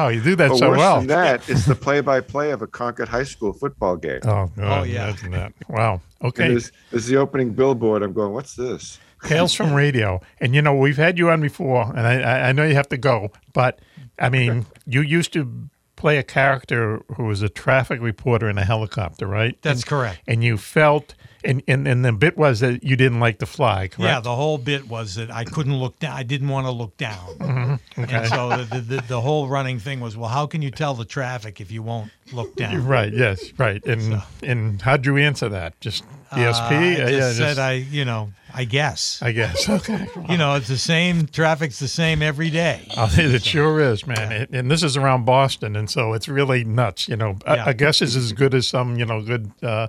you 0.09 0.20
do 0.22 0.37
that 0.37 0.48
But 0.50 0.59
so 0.59 0.68
worse 0.70 0.79
well. 0.79 0.98
than 0.98 1.07
that, 1.09 1.48
it's 1.48 1.66
the 1.66 1.74
play-by-play 1.74 2.50
of 2.50 2.62
a 2.62 2.66
Concord 2.66 3.09
High 3.09 3.24
School 3.24 3.53
football 3.53 3.96
game. 3.96 4.20
Oh, 4.24 4.50
God, 4.57 4.88
yeah. 4.88 5.09
imagine 5.09 5.33
that. 5.33 5.53
Wow. 5.68 6.00
And 6.25 6.31
Okay. 6.33 6.49
There's, 6.49 6.73
there's 6.91 7.07
the 7.07 7.17
opening 7.17 7.53
billboard. 7.53 8.03
I'm 8.03 8.13
going, 8.13 8.33
what's 8.33 8.55
this? 8.57 8.99
Tales 9.25 9.55
from 9.55 9.73
Radio. 9.75 10.21
And, 10.41 10.55
you 10.55 10.63
know, 10.63 10.75
we've 10.75 10.97
had 10.97 11.19
you 11.19 11.31
on 11.31 11.41
before, 11.41 11.85
and 11.97 12.01
I, 12.07 12.21
I- 12.21 12.49
I 12.49 12.53
know 12.53 12.65
you 12.65 12.75
have 12.75 12.89
to 12.89 12.97
go, 12.99 13.31
but, 13.53 13.81
I 14.19 14.29
mean, 14.29 14.67
you 14.87 15.01
used 15.01 15.33
to 15.35 15.69
play 15.97 16.19
a 16.19 16.23
character 16.23 17.01
who 17.17 17.25
was 17.25 17.41
a 17.43 17.49
traffic 17.49 18.01
reporter 18.03 18.49
in 18.51 18.59
a 18.59 18.65
helicopter, 18.65 19.27
right? 19.27 19.57
That's 19.63 19.81
And- 19.81 19.87
correct. 19.89 20.21
And 20.27 20.43
you 20.45 20.57
felt, 20.59 21.15
and, 21.44 21.62
and, 21.68 21.87
and 21.87 22.04
the 22.04 22.12
bit 22.12 22.37
was 22.37 22.61
that 22.61 22.83
you 22.83 22.96
didn't 22.96 23.20
like 23.20 23.38
to 23.38 23.46
fly, 23.46 23.88
correct? 23.88 24.00
Yeah, 24.00 24.20
the 24.20 24.35
whole 24.35 24.59
bit 24.59 24.88
was 24.88 25.14
that 25.16 25.30
I 25.30 25.44
couldn't 25.44 25.76
look 25.78 25.98
down. 25.98 26.16
I 26.16 26.22
didn't 26.22 26.48
want 26.48 26.66
to 26.66 26.70
look 26.70 26.96
down. 26.96 27.26
Mm-hmm. 27.38 28.02
Okay. 28.02 28.14
And 28.16 28.28
so 28.28 28.64
the, 28.64 28.80
the, 28.80 29.04
the 29.09 29.20
whole 29.20 29.48
running 29.48 29.78
thing 29.78 30.00
was, 30.00 30.16
well, 30.16 30.28
how 30.30 30.46
can 30.46 30.62
you 30.62 30.70
tell 30.70 30.94
the 30.94 31.04
traffic 31.04 31.61
if 31.61 31.70
you 31.70 31.83
won't 31.83 32.11
look 32.33 32.54
down? 32.57 32.87
Right. 32.87 33.12
Yes. 33.12 33.52
Right. 33.59 33.85
And 33.85 34.22
and 34.42 34.80
how'd 34.83 35.04
you 35.07 35.16
answer 35.18 35.48
that? 35.50 35.78
Just 35.80 36.04
Uh, 36.33 36.37
ESP? 36.37 37.04
I 37.07 37.11
just 37.11 37.38
yeah. 37.38 37.46
said 37.54 37.59
I, 37.59 37.72
you 37.74 38.04
know, 38.04 38.30
I 38.52 38.64
guess. 38.64 39.20
I 39.22 39.33
guess. 39.33 39.68
Okay. 39.74 40.07
you 40.28 40.37
know, 40.38 40.54
it's 40.54 40.68
the 40.68 40.78
same. 40.78 41.26
Traffic's 41.26 41.78
the 41.78 41.88
same 41.88 42.22
every 42.22 42.50
day. 42.50 42.88
Oh, 42.96 43.09
it 43.12 43.42
sure 43.44 43.80
is, 43.80 44.07
man. 44.07 44.33
It- 44.33 44.50
and 44.50 44.70
this 44.70 44.83
is 44.83 44.96
around 44.96 45.24
Boston, 45.24 45.76
and 45.76 45.88
so 45.90 46.12
it's 46.14 46.28
really 46.28 46.64
nuts. 46.64 47.09
You 47.09 47.16
know, 47.16 47.37
Yeah. 47.46 47.64
I, 47.64 47.68
I 47.68 47.72
guess 47.72 48.00
is 48.02 48.16
as 48.16 48.33
good 48.33 48.54
as 48.54 48.66
some, 48.66 48.96
you 48.96 49.04
know, 49.07 49.20
good 49.22 49.50
uh, 49.62 49.88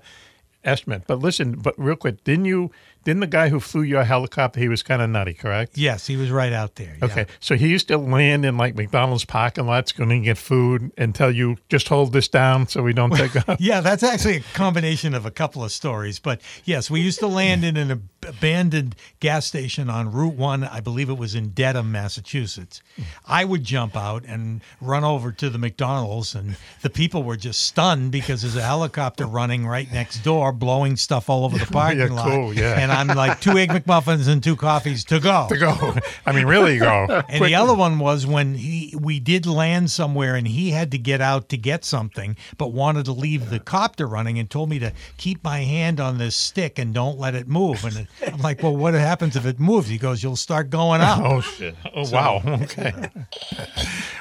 estimate. 0.65 1.03
But 1.07 1.19
listen, 1.19 1.55
but 1.59 1.73
real 1.77 1.95
quick, 1.95 2.23
didn't 2.23 2.45
you? 2.45 2.71
Didn't 3.05 3.21
the 3.21 3.27
guy 3.27 3.47
who 3.49 3.61
flew 3.61 3.83
your 3.83 4.03
helicopter? 4.03 4.59
He 4.59 4.67
was 4.67 4.83
kind 4.83 5.01
of 5.01 5.09
nutty, 5.09 5.33
correct? 5.33 5.77
Yes, 5.77 6.05
he 6.07 6.17
was 6.17 6.29
right 6.31 6.51
out 6.51 6.75
there. 6.75 6.97
yeah. 6.99 7.05
Okay, 7.05 7.25
so 7.39 7.55
he 7.55 7.69
used 7.69 7.87
to 7.87 7.97
land 7.97 8.43
in 8.45 8.57
like 8.57 8.75
McDonald's 8.75 9.23
parking 9.23 9.65
lots, 9.67 9.93
going 9.93 10.09
to 10.09 10.19
get 10.19 10.37
food, 10.37 10.91
and 10.97 11.15
tell 11.15 11.31
you 11.31 11.55
just 11.69 11.87
hold 11.87 12.11
this 12.11 12.27
down 12.27 12.67
so 12.67 12.83
we 12.83 12.91
don't 12.91 13.11
take 13.15 13.35
off. 13.47 13.57
Yeah, 13.65 13.79
that's 13.81 14.03
actually 14.03 14.37
a 14.37 14.43
combination 14.53 15.13
of 15.13 15.25
a 15.25 15.31
couple 15.31 15.63
of 15.63 15.71
stories. 15.71 16.19
But 16.19 16.41
yes, 16.65 16.91
we 16.91 16.99
used 16.99 17.19
to 17.19 17.27
land 17.27 17.63
in 17.63 17.77
an 17.77 17.91
ab- 17.91 18.09
abandoned 18.27 18.95
gas 19.19 19.45
station 19.45 19.89
on 19.89 20.11
Route 20.11 20.33
1. 20.33 20.63
I 20.65 20.79
believe 20.81 21.09
it 21.09 21.17
was 21.17 21.35
in 21.35 21.49
Dedham, 21.49 21.91
Massachusetts. 21.91 22.81
I 23.27 23.45
would 23.45 23.63
jump 23.63 23.95
out 23.95 24.23
and 24.25 24.61
run 24.81 25.03
over 25.03 25.31
to 25.31 25.49
the 25.49 25.57
McDonald's, 25.57 26.33
and 26.35 26.57
the 26.81 26.89
people 26.89 27.23
were 27.23 27.37
just 27.37 27.61
stunned 27.61 28.11
because 28.11 28.41
there's 28.41 28.55
a 28.55 28.61
helicopter 28.63 29.25
running 29.27 29.67
right 29.67 29.91
next 29.91 30.23
door, 30.23 30.51
blowing 30.51 30.95
stuff 30.95 31.29
all 31.29 31.45
over 31.45 31.57
the 31.57 31.65
parking 31.71 31.99
Yeah, 31.99 32.13
lot. 32.13 32.29
cool, 32.29 32.53
yeah. 32.53 32.79
And 32.79 32.91
I'm 32.95 33.07
like, 33.07 33.41
two 33.41 33.57
Egg 33.57 33.69
McMuffins 33.69 34.27
and 34.27 34.43
two 34.43 34.55
coffees 34.55 35.03
to 35.05 35.19
go. 35.19 35.47
to 35.49 35.57
go. 35.57 35.95
I 36.25 36.31
mean, 36.31 36.45
really 36.45 36.77
go. 36.77 37.05
And 37.27 37.37
Quick- 37.39 37.49
the 37.49 37.55
other 37.55 37.73
one 37.73 37.99
was 37.99 38.25
when 38.27 38.55
he 38.55 38.93
we 38.99 39.19
did 39.19 39.45
land 39.45 39.91
somewhere 39.91 40.35
and 40.35 40.47
he 40.47 40.71
had 40.71 40.91
to 40.91 40.97
get 40.97 41.21
out 41.21 41.49
to 41.49 41.57
get 41.57 41.83
something, 41.85 42.35
but 42.57 42.71
wanted 42.71 43.05
to 43.05 43.11
leave 43.11 43.49
the 43.49 43.59
copter 43.59 44.07
running 44.07 44.39
and 44.39 44.49
told 44.49 44.69
me 44.69 44.79
to 44.79 44.91
keep 45.17 45.43
my 45.43 45.59
hand 45.59 45.99
on 45.99 46.17
this 46.17 46.35
stick 46.35 46.77
and 46.79 46.93
don't 46.93 47.17
let 47.19 47.35
it 47.35 47.47
move. 47.47 47.83
And 47.83 48.07
I'm 48.25 48.39
like, 48.39 48.61
well, 48.63 48.75
what 48.75 48.93
happens 48.93 49.35
if 49.35 49.45
it 49.45 49.59
moves? 49.59 49.87
He 49.87 49.97
goes, 49.97 50.23
you'll 50.23 50.35
start 50.35 50.69
going 50.69 51.01
up. 51.01 51.19
Oh 51.21 51.41
shit! 51.41 51.75
Oh 51.95 52.09
wow! 52.11 52.41
Okay. 52.65 53.09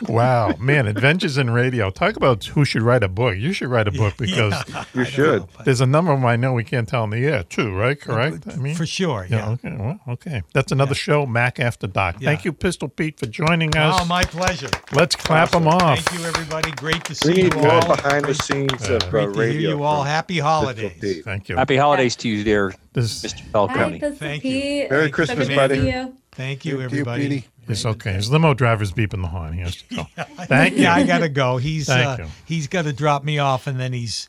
wow, 0.09 0.55
man! 0.59 0.87
Adventures 0.87 1.39
in 1.39 1.51
Radio. 1.51 1.91
Talk 1.91 2.17
about 2.17 2.45
who 2.45 2.65
should 2.65 2.83
write 2.83 3.03
a 3.03 3.09
book. 3.09 3.37
You 3.37 3.53
should 3.53 3.69
write 3.69 3.89
a 3.89 3.93
book 3.93 4.17
because 4.19 4.55
You 4.95 5.05
should. 5.05 5.47
there's 5.65 5.81
a 5.81 5.87
number 5.87 6.13
of 6.13 6.19
them 6.21 6.27
I 6.27 6.37
know 6.37 6.53
we 6.53 6.65
can't 6.65 6.89
tell 6.89 7.03
on 7.03 7.11
the 7.11 7.25
air 7.27 7.43
too. 7.45 7.75
Right? 7.75 8.01
Correct. 8.01 8.57
I 8.65 8.69
mean, 8.69 8.77
For 8.77 8.87
sure, 8.87 9.27
yeah. 9.29 9.51
Okay. 9.51 9.77
Well, 9.79 10.01
okay. 10.09 10.43
That's 10.55 10.73
another 10.73 10.95
show. 10.95 11.27
Mac 11.27 11.61
after 11.61 11.87
Doc. 11.87 12.17
Yeah. 12.19 12.31
Thank 12.31 12.47
you, 12.47 12.53
Pistol 12.55 12.89
Pete, 12.89 13.19
for 13.19 13.27
joining 13.27 13.77
us. 13.77 13.99
Oh, 14.01 14.07
my 14.07 14.25
pleasure. 14.25 14.71
Let's 14.93 15.15
clap 15.15 15.51
them 15.51 15.69
off. 15.69 15.99
Thank 16.01 16.19
you, 16.19 16.27
everybody. 16.27 16.71
Great 16.73 17.05
to 17.05 17.11
We 17.11 17.15
see 17.35 17.37
you 17.43 17.45
need 17.51 17.57
more 17.57 17.73
all. 17.73 17.95
behind 17.95 18.25
the 18.25 18.35
scenes 18.35 18.89
of 18.89 19.03
uh, 19.03 19.11
Great 19.11 19.35
to 19.35 19.39
radio. 19.39 19.53
hear 19.61 19.71
you 19.77 19.83
all. 19.83 20.03
Happy 20.03 20.39
holidays. 20.39 21.23
Thank 21.25 21.51
you. 21.51 21.57
Happy 21.57 21.77
holidays 21.77 22.17
to 22.17 22.29
you, 22.31 22.43
dear 22.43 22.73
This 22.95 23.23
Mr. 23.23 23.41
Hi, 23.41 23.47
Falcone. 23.53 24.01
Pistol 24.01 24.17
Thank 24.19 24.45
you. 24.45 24.51
Pete. 24.63 24.91
Merry 24.91 25.07
So 25.09 25.13
Christmas, 25.13 25.49
buddy. 25.49 25.77
you. 25.77 25.83
Thank 25.83 25.95
you, 25.95 26.15
Thank 26.33 26.65
you, 26.65 26.81
everybody. 26.81 27.45
It's 27.69 27.85
okay. 27.85 28.13
His 28.15 28.31
limo 28.31 28.55
driver's 28.55 28.93
beeping 28.93 29.21
the 29.23 29.29
horn. 29.29 29.53
He 29.53 29.61
has 29.61 29.77
to 29.77 29.95
go. 29.95 30.07
Thank 30.47 30.77
you. 30.77 30.85
Yeah, 30.85 30.95
I 30.95 31.05
gotta 31.05 31.29
go. 31.29 31.59
He's 31.59 31.87
Thank 31.87 32.21
uh, 32.21 32.23
you. 32.25 32.29
he's 32.47 32.67
got 32.67 32.83
to 32.87 32.93
drop 32.95 33.25
me 33.25 33.39
off, 33.39 33.67
and 33.67 33.79
then 33.79 33.93
he's 33.93 34.29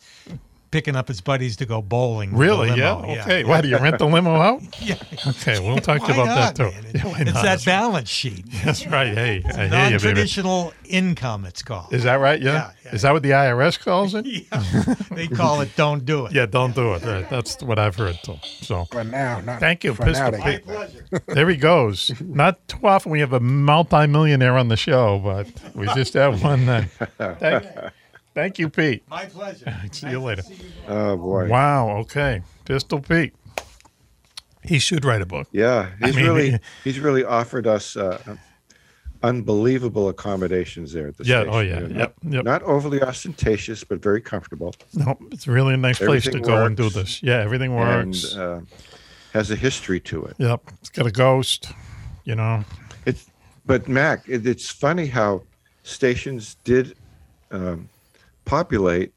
picking 0.76 0.96
up 0.98 1.08
his 1.08 1.22
buddies 1.22 1.56
to 1.56 1.66
go 1.66 1.82
bowling. 1.82 2.36
Really? 2.36 2.74
Yeah. 2.78 2.96
Okay. 2.96 3.46
Why 3.46 3.62
do 3.62 3.70
you 3.70 3.78
rent 3.78 3.98
the 3.98 4.06
limo 4.08 4.36
out? 4.42 4.62
Yeah. 4.82 4.96
Okay. 5.26 5.58
We'll 5.66 5.78
talk 5.78 6.02
to 6.06 6.12
you 6.12 6.18
Why 6.20 6.24
about 6.26 6.56
that 6.56 6.56
too. 6.58 6.70
man? 6.82 6.92
Yeah, 6.94 7.06
why 7.06 7.22
It's 7.22 7.34
not? 7.34 7.44
that 7.44 7.64
balance 7.66 8.10
sheet. 8.10 8.46
That's 8.66 8.86
right. 8.88 9.14
Hey, 9.14 9.42
I 9.46 9.54
hear 9.54 9.64
you, 9.66 9.70
baby. 9.70 9.70
Non-traditional 9.92 10.74
income. 10.84 11.46
It's 11.46 11.64
called. 11.64 11.94
Is 11.94 12.04
that 12.04 12.16
right? 12.16 12.42
Yeah. 12.42 12.72
Is 12.92 13.04
that 13.04 13.14
what 13.14 13.24
the 13.24 13.30
IRS 13.32 13.80
calls 13.80 14.14
it? 14.16 14.26
yeah. 14.52 14.96
They 15.12 15.28
call 15.28 15.62
it 15.62 15.74
"Don't 15.78 16.06
do 16.06 16.26
it." 16.26 16.34
Yeah, 16.34 16.46
don't 16.46 16.76
do 16.76 16.94
it. 16.96 17.04
Right. 17.04 17.30
That's 17.30 17.64
what 17.64 17.80
I've 17.80 17.96
heard 17.96 18.20
too. 18.22 18.36
So 18.44 18.84
For 18.92 19.06
now, 19.06 19.40
not 19.40 19.62
thank 19.62 19.86
you, 19.86 19.94
for 19.94 20.04
Pistol 20.04 20.32
now, 20.32 20.44
they 20.44 20.60
Pete. 20.60 21.22
There 21.28 21.50
he 21.50 21.56
goes. 21.56 22.12
Not 22.20 22.68
too 22.68 22.86
often 22.86 23.12
we 23.14 23.22
have 23.22 23.32
a 23.32 23.40
multimillionaire 23.40 24.58
on 24.58 24.68
the 24.68 24.76
show, 24.78 25.20
but 25.24 25.48
we 25.74 25.88
just 25.94 26.14
have 26.16 26.44
one. 26.44 26.66
Then. 26.66 26.90
Thank, 27.40 27.66
thank 28.36 28.60
you, 28.60 28.70
Pete. 28.70 29.04
My 29.10 29.26
pleasure. 29.26 29.76
See 29.92 30.10
you 30.10 30.20
later. 30.20 30.44
Oh 30.88 31.18
boy. 31.18 31.48
Wow. 31.48 31.98
Okay, 32.02 32.44
Pistol 32.66 33.00
Pete. 33.00 33.34
He 34.64 34.80
should 34.80 35.06
write 35.06 35.22
a 35.22 35.26
book. 35.26 35.48
Yeah, 35.52 35.90
I 36.02 36.08
he's 36.08 36.16
mean, 36.16 36.26
really 36.26 36.60
he's 36.84 37.00
really 37.00 37.24
offered 37.24 37.66
us 37.66 37.96
uh, 37.98 38.38
unbelievable 39.24 40.10
accommodations 40.10 40.94
there 40.94 41.08
at 41.08 41.18
the 41.18 41.26
station. 41.26 41.48
Yeah, 41.48 41.52
station. 41.52 41.56
oh, 41.56 41.62
yeah, 41.62 41.80
You 41.82 41.94
know, 41.94 42.00
yep, 42.00 42.16
not, 42.22 42.34
yep. 42.34 42.46
not 42.46 42.64
overly 42.64 43.02
ostentatious, 43.02 43.84
but 43.84 44.02
very 44.02 44.22
comfortable. 44.22 44.76
No, 44.94 45.18
it's 45.32 45.48
really 45.48 45.74
a 45.74 45.78
nice 45.78 46.00
place 46.00 46.24
to 46.24 46.30
Everything 46.30 46.48
go 46.48 46.66
and 46.66 46.78
do 46.78 46.90
this. 46.90 47.24
Yeah, 47.24 47.40
everything 47.40 47.76
works. 47.76 48.34
And 48.34 48.42
uh, 48.42 48.62
has 49.34 49.52
a 49.52 49.56
history 49.56 50.00
to 50.00 50.26
it. 50.26 50.36
Yep, 50.38 50.62
it's 50.80 50.90
got 50.90 51.08
a 51.08 51.12
ghost. 51.12 51.72
You 52.24 52.36
know. 52.36 52.64
It's 53.06 53.30
but 53.66 53.88
Mac, 53.88 54.28
it, 54.28 54.46
it's 54.46 54.70
funny 54.70 55.08
how 55.08 55.44
stations 55.84 56.58
did 56.64 56.96
um, 57.52 57.90
populate 58.46 59.12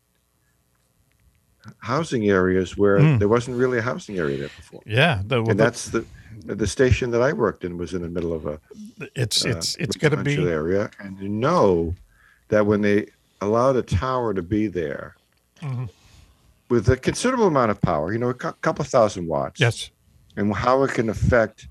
housing 1.80 2.28
areas 2.28 2.76
where 2.76 2.98
Mm. 2.98 3.18
there 3.18 3.28
wasn't 3.28 3.56
really 3.56 3.78
a 3.78 3.82
housing 3.82 4.18
area 4.18 4.38
there 4.38 4.48
before. 4.56 4.82
Yeah, 4.86 5.22
the, 5.26 5.42
well, 5.42 5.50
and 5.50 5.60
that's 5.60 5.86
the 5.90 6.04
the 6.46 6.66
station 6.66 7.10
that 7.10 7.20
I 7.20 7.32
worked 7.32 7.64
in 7.64 7.76
was 7.76 7.92
in 7.94 8.02
the 8.02 8.08
middle 8.08 8.32
of 8.32 8.46
a 8.46 8.60
It's 9.14 9.44
uh, 9.44 9.50
it's 9.50 9.74
it's 9.76 9.96
got 9.96 10.10
to 10.10 10.16
be. 10.18 10.36
area, 10.48 10.90
and 10.98 11.18
you 11.20 11.28
know 11.28 11.94
that 12.48 12.64
when 12.64 12.80
they 12.80 13.06
allowed 13.40 13.76
a 13.76 13.82
tower 13.82 14.32
to 14.34 14.42
be 14.42 14.66
there 14.66 15.14
Mhm. 15.60 15.88
with 16.70 16.88
a 16.88 16.96
considerable 16.96 17.48
amount 17.48 17.70
of 17.70 17.80
power, 17.80 18.12
you 18.12 18.18
know, 18.18 18.30
a 18.30 18.34
couple 18.34 18.84
thousand 18.84 19.26
watts. 19.26 19.60
Yes. 19.60 19.90
And 20.36 20.54
how 20.54 20.84
it 20.84 20.92
can 20.92 21.08
affect 21.10 21.68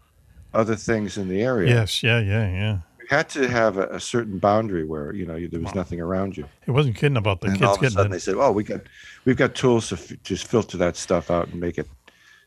other 0.54 0.76
things 0.76 1.18
in 1.18 1.28
the 1.30 1.42
area. 1.42 1.74
Yes. 1.74 2.04
Yeah. 2.04 2.20
Yeah. 2.20 2.48
Yeah. 2.52 2.78
You 3.10 3.16
had 3.16 3.30
to 3.30 3.48
have 3.48 3.78
a, 3.78 3.88
a 3.88 4.00
certain 4.02 4.38
boundary 4.38 4.84
where 4.84 5.14
you 5.14 5.26
know 5.26 5.36
you, 5.36 5.48
there 5.48 5.62
was 5.62 5.74
nothing 5.74 6.02
around 6.02 6.36
you. 6.36 6.46
He 6.66 6.72
wasn't 6.72 6.98
kidding 6.98 7.16
about 7.16 7.40
the 7.40 7.48
and 7.48 7.56
kids 7.56 7.66
all 7.66 7.74
of 7.76 7.78
a 7.78 7.82
getting 7.82 7.96
sudden 7.96 8.12
they 8.12 8.20
said, 8.20 8.36
"Oh, 8.38 8.52
we 8.52 8.66
got 8.66 8.82
we've 9.24 9.38
got 9.38 9.56
tools 9.56 9.90
to 9.90 9.96
f- 9.96 10.12
just 10.24 10.46
filter 10.46 10.76
that 10.78 10.98
stuff 10.98 11.32
out 11.32 11.48
and 11.48 11.60
make 11.60 11.78
it 11.78 11.88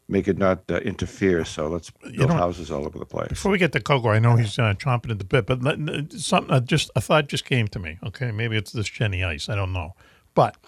make 0.06 0.28
it 0.28 0.36
not 0.36 0.62
uh, 0.68 0.76
interfere. 0.80 1.46
So 1.46 1.68
let's 1.68 1.90
build 1.90 2.28
know- 2.28 2.34
houses 2.34 2.70
all 2.70 2.84
over 2.84 2.98
the 2.98 3.06
place." 3.06 3.28
Before 3.28 3.50
we 3.50 3.56
get 3.56 3.72
to 3.72 3.80
Coco, 3.80 4.10
I 4.10 4.18
know 4.18 4.36
he's 4.36 4.58
uh, 4.58 4.74
chomping 4.74 5.10
at 5.10 5.18
the 5.18 5.24
bit, 5.24 5.46
but 5.46 5.62
let- 5.62 6.12
something 6.12 6.52
uh, 6.52 6.60
just 6.60 6.90
a 6.94 7.00
thought 7.00 7.28
just 7.28 7.46
came 7.46 7.66
to 7.68 7.78
me. 7.78 7.98
Okay, 8.04 8.30
maybe 8.30 8.58
it's 8.58 8.72
this 8.72 8.88
Jenny 8.88 9.24
Ice. 9.24 9.48
I 9.48 9.54
don't 9.54 9.72
know, 9.72 9.94
but 10.34 10.58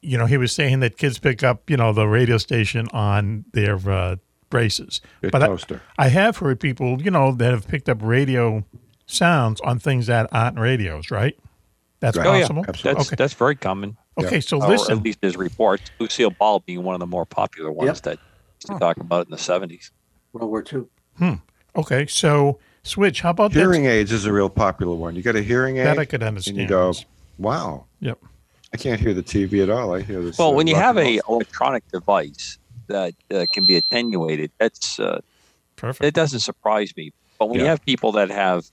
you 0.00 0.16
know, 0.16 0.26
he 0.26 0.36
was 0.36 0.52
saying 0.52 0.78
that 0.78 0.96
kids 0.96 1.18
pick 1.18 1.42
up 1.42 1.68
you 1.68 1.76
know 1.76 1.92
the 1.92 2.06
radio 2.06 2.38
station 2.38 2.86
on 2.92 3.46
their 3.52 3.78
uh, 3.90 4.16
braces. 4.48 5.00
But 5.20 5.42
I-. 5.42 5.80
I, 5.98 6.08
have 6.08 6.36
heard 6.36 6.60
people 6.60 7.02
you 7.02 7.10
know 7.10 7.32
that 7.32 7.50
have 7.50 7.66
picked 7.66 7.88
up 7.88 7.98
radio 8.00 8.64
sounds 9.06 9.60
on 9.62 9.78
things 9.78 10.06
that 10.06 10.28
aren't 10.32 10.58
radios, 10.58 11.10
right? 11.10 11.36
That's 12.00 12.16
Oh, 12.18 12.22
yeah. 12.22 12.40
possible. 12.42 12.62
That's 12.66 12.84
Okay. 13.06 13.16
that's 13.16 13.34
very 13.34 13.56
common. 13.56 13.96
Okay, 14.18 14.40
so 14.40 14.62
Or 14.62 14.68
listen. 14.68 14.98
at 14.98 15.04
least 15.04 15.20
there's 15.20 15.36
reports. 15.36 15.90
Lucille 15.98 16.30
Ball 16.30 16.60
being 16.60 16.82
one 16.84 16.94
of 16.94 17.00
the 17.00 17.06
more 17.06 17.24
popular 17.26 17.72
ones 17.72 17.86
Yep. 17.88 18.02
that 18.02 18.18
used 18.60 18.66
to 18.72 18.78
talk 18.78 18.98
about 18.98 19.26
in 19.26 19.30
the 19.30 19.38
seventies. 19.38 19.90
World 20.32 20.50
War 20.50 20.64
II. 20.72 20.84
Hmm. 21.18 21.34
Okay, 21.76 22.06
so 22.06 22.58
switch. 22.82 23.22
How 23.22 23.30
about 23.30 23.52
that? 23.52 23.58
Hearing 23.58 23.86
aids 23.86 24.12
is 24.12 24.26
a 24.26 24.32
real 24.32 24.48
popular 24.50 24.94
one. 24.94 25.16
You 25.16 25.22
got 25.22 25.36
a 25.36 25.42
hearing 25.42 25.78
aid, 25.78 25.86
That 25.86 25.98
I 25.98 26.04
could 26.04 26.22
and 26.22 26.46
you 26.46 26.62
understand. 26.62 26.68
go, 26.68 26.92
"Wow." 27.38 27.86
Yep. 28.00 28.18
I 28.72 28.76
can't 28.76 29.00
hear 29.00 29.14
the 29.14 29.22
TV 29.22 29.62
at 29.62 29.70
all. 29.70 29.94
I 29.94 30.02
hear 30.02 30.20
this. 30.22 30.36
Well, 30.38 30.48
uh, 30.48 30.52
when 30.52 30.66
you 30.66 30.74
have 30.74 30.96
and 30.96 31.06
a 31.08 31.20
roll. 31.28 31.36
electronic 31.36 31.86
device 31.92 32.58
that 32.88 33.14
uh, 33.32 33.46
can 33.52 33.64
be 33.66 33.76
attenuated, 33.76 34.50
that's 34.58 34.98
uh, 35.00 35.20
perfect. 35.76 36.04
It 36.06 36.14
doesn't 36.14 36.40
surprise 36.40 36.92
me. 36.96 37.12
But 37.38 37.48
when 37.50 37.60
you 37.60 37.66
have 37.66 37.84
people 37.84 38.12
that 38.12 38.30
have, 38.30 38.64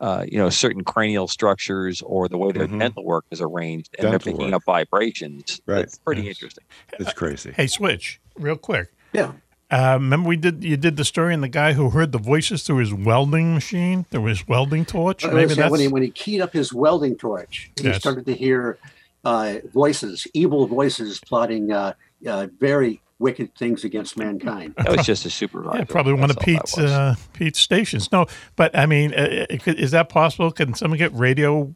uh, 0.00 0.24
you 0.28 0.36
know, 0.38 0.50
certain 0.50 0.84
cranial 0.84 1.26
structures 1.28 2.02
or 2.02 2.28
the 2.28 2.36
way 2.38 2.52
their 2.52 2.66
Mhm. 2.68 2.78
dental 2.80 3.04
work 3.04 3.24
is 3.30 3.40
arranged, 3.40 3.94
and 3.98 4.04
Dental 4.04 4.10
they're 4.10 4.32
picking 4.34 4.46
work. 4.52 4.56
up 4.56 4.64
vibrations, 4.64 5.60
Right. 5.66 5.80
it's 5.84 5.98
pretty 5.98 6.22
Yes. 6.22 6.36
interesting. 6.36 6.64
it's 6.98 7.12
crazy. 7.12 7.52
Hey, 7.56 7.66
switch, 7.66 8.20
real 8.38 8.56
quick. 8.56 8.88
Yeah. 9.12 9.32
Uh, 9.70 9.94
remember 9.98 10.28
we 10.28 10.36
did 10.36 10.62
you 10.62 10.76
did 10.76 10.96
the 10.96 11.04
story 11.04 11.34
on 11.34 11.40
the 11.40 11.48
guy 11.48 11.72
who 11.72 11.90
heard 11.90 12.12
the 12.12 12.18
voices 12.18 12.62
through 12.62 12.76
his 12.76 12.94
welding 12.94 13.52
machine, 13.54 14.04
through 14.10 14.24
his 14.26 14.46
welding 14.46 14.84
torch. 14.84 15.24
Uh, 15.24 15.32
Maybe 15.32 15.54
that's 15.54 15.70
when 15.72 15.80
he 15.80 15.88
when 15.88 16.02
he 16.02 16.10
keyed 16.10 16.40
up 16.40 16.52
his 16.52 16.72
welding 16.72 17.16
torch, 17.16 17.70
he 17.76 17.84
Yes. 17.88 17.98
started 17.98 18.26
to 18.26 18.34
hear 18.34 18.78
uh, 19.24 19.56
voices, 19.74 20.24
evil 20.34 20.68
voices, 20.68 21.18
plotting 21.26 21.72
uh, 21.72 21.94
uh, 22.28 22.46
very 22.60 23.00
wicked 23.18 23.54
things 23.56 23.84
against 23.84 24.16
mankind. 24.18 24.74
That 24.76 24.96
was 24.96 25.06
just 25.06 25.24
a 25.24 25.30
supervisor. 25.30 25.78
yeah, 25.78 25.84
probably 25.84 26.12
one 26.14 26.30
of 26.30 26.36
That's 26.36 26.48
all 26.48 26.54
that 26.54 26.60
Pete's 26.62 26.78
uh, 26.78 27.14
Pete's 27.32 27.58
stations. 27.58 28.12
No, 28.12 28.26
but 28.56 28.76
I 28.76 28.86
mean, 28.86 29.14
uh, 29.14 29.46
is 29.66 29.90
that 29.92 30.08
possible? 30.08 30.50
Can 30.50 30.74
someone 30.74 30.98
get 30.98 31.12
radio 31.14 31.72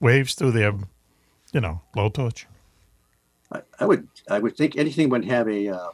waves 0.00 0.34
through 0.34 0.52
their, 0.52 0.72
you 1.52 1.60
know, 1.60 1.82
blowtorch? 1.94 2.44
I, 3.52 3.60
I 3.78 3.84
would 3.86 4.08
I 4.28 4.38
would 4.38 4.56
think 4.56 4.76
anything 4.76 5.08
would 5.10 5.24
have 5.26 5.48
a 5.48 5.68
uh, 5.68 5.88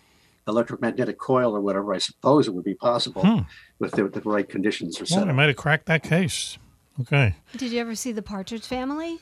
electromagnetic 0.46 1.18
coil 1.18 1.56
or 1.56 1.60
whatever. 1.60 1.92
I 1.94 1.98
suppose 1.98 2.46
it 2.46 2.54
would 2.54 2.64
be 2.64 2.74
possible 2.74 3.22
Hmm. 3.22 3.40
with 3.78 3.92
the, 3.92 4.04
the 4.08 4.20
right 4.20 4.48
conditions 4.48 4.98
are 5.00 5.04
Well, 5.10 5.20
set. 5.20 5.28
I 5.28 5.32
might 5.32 5.48
have 5.48 5.56
cracked 5.56 5.86
that 5.86 6.02
case. 6.02 6.58
Okay. 7.00 7.34
Did 7.56 7.72
you 7.72 7.80
ever 7.80 7.94
see 7.94 8.12
the 8.12 8.22
Partridge 8.22 8.64
Family 8.66 9.18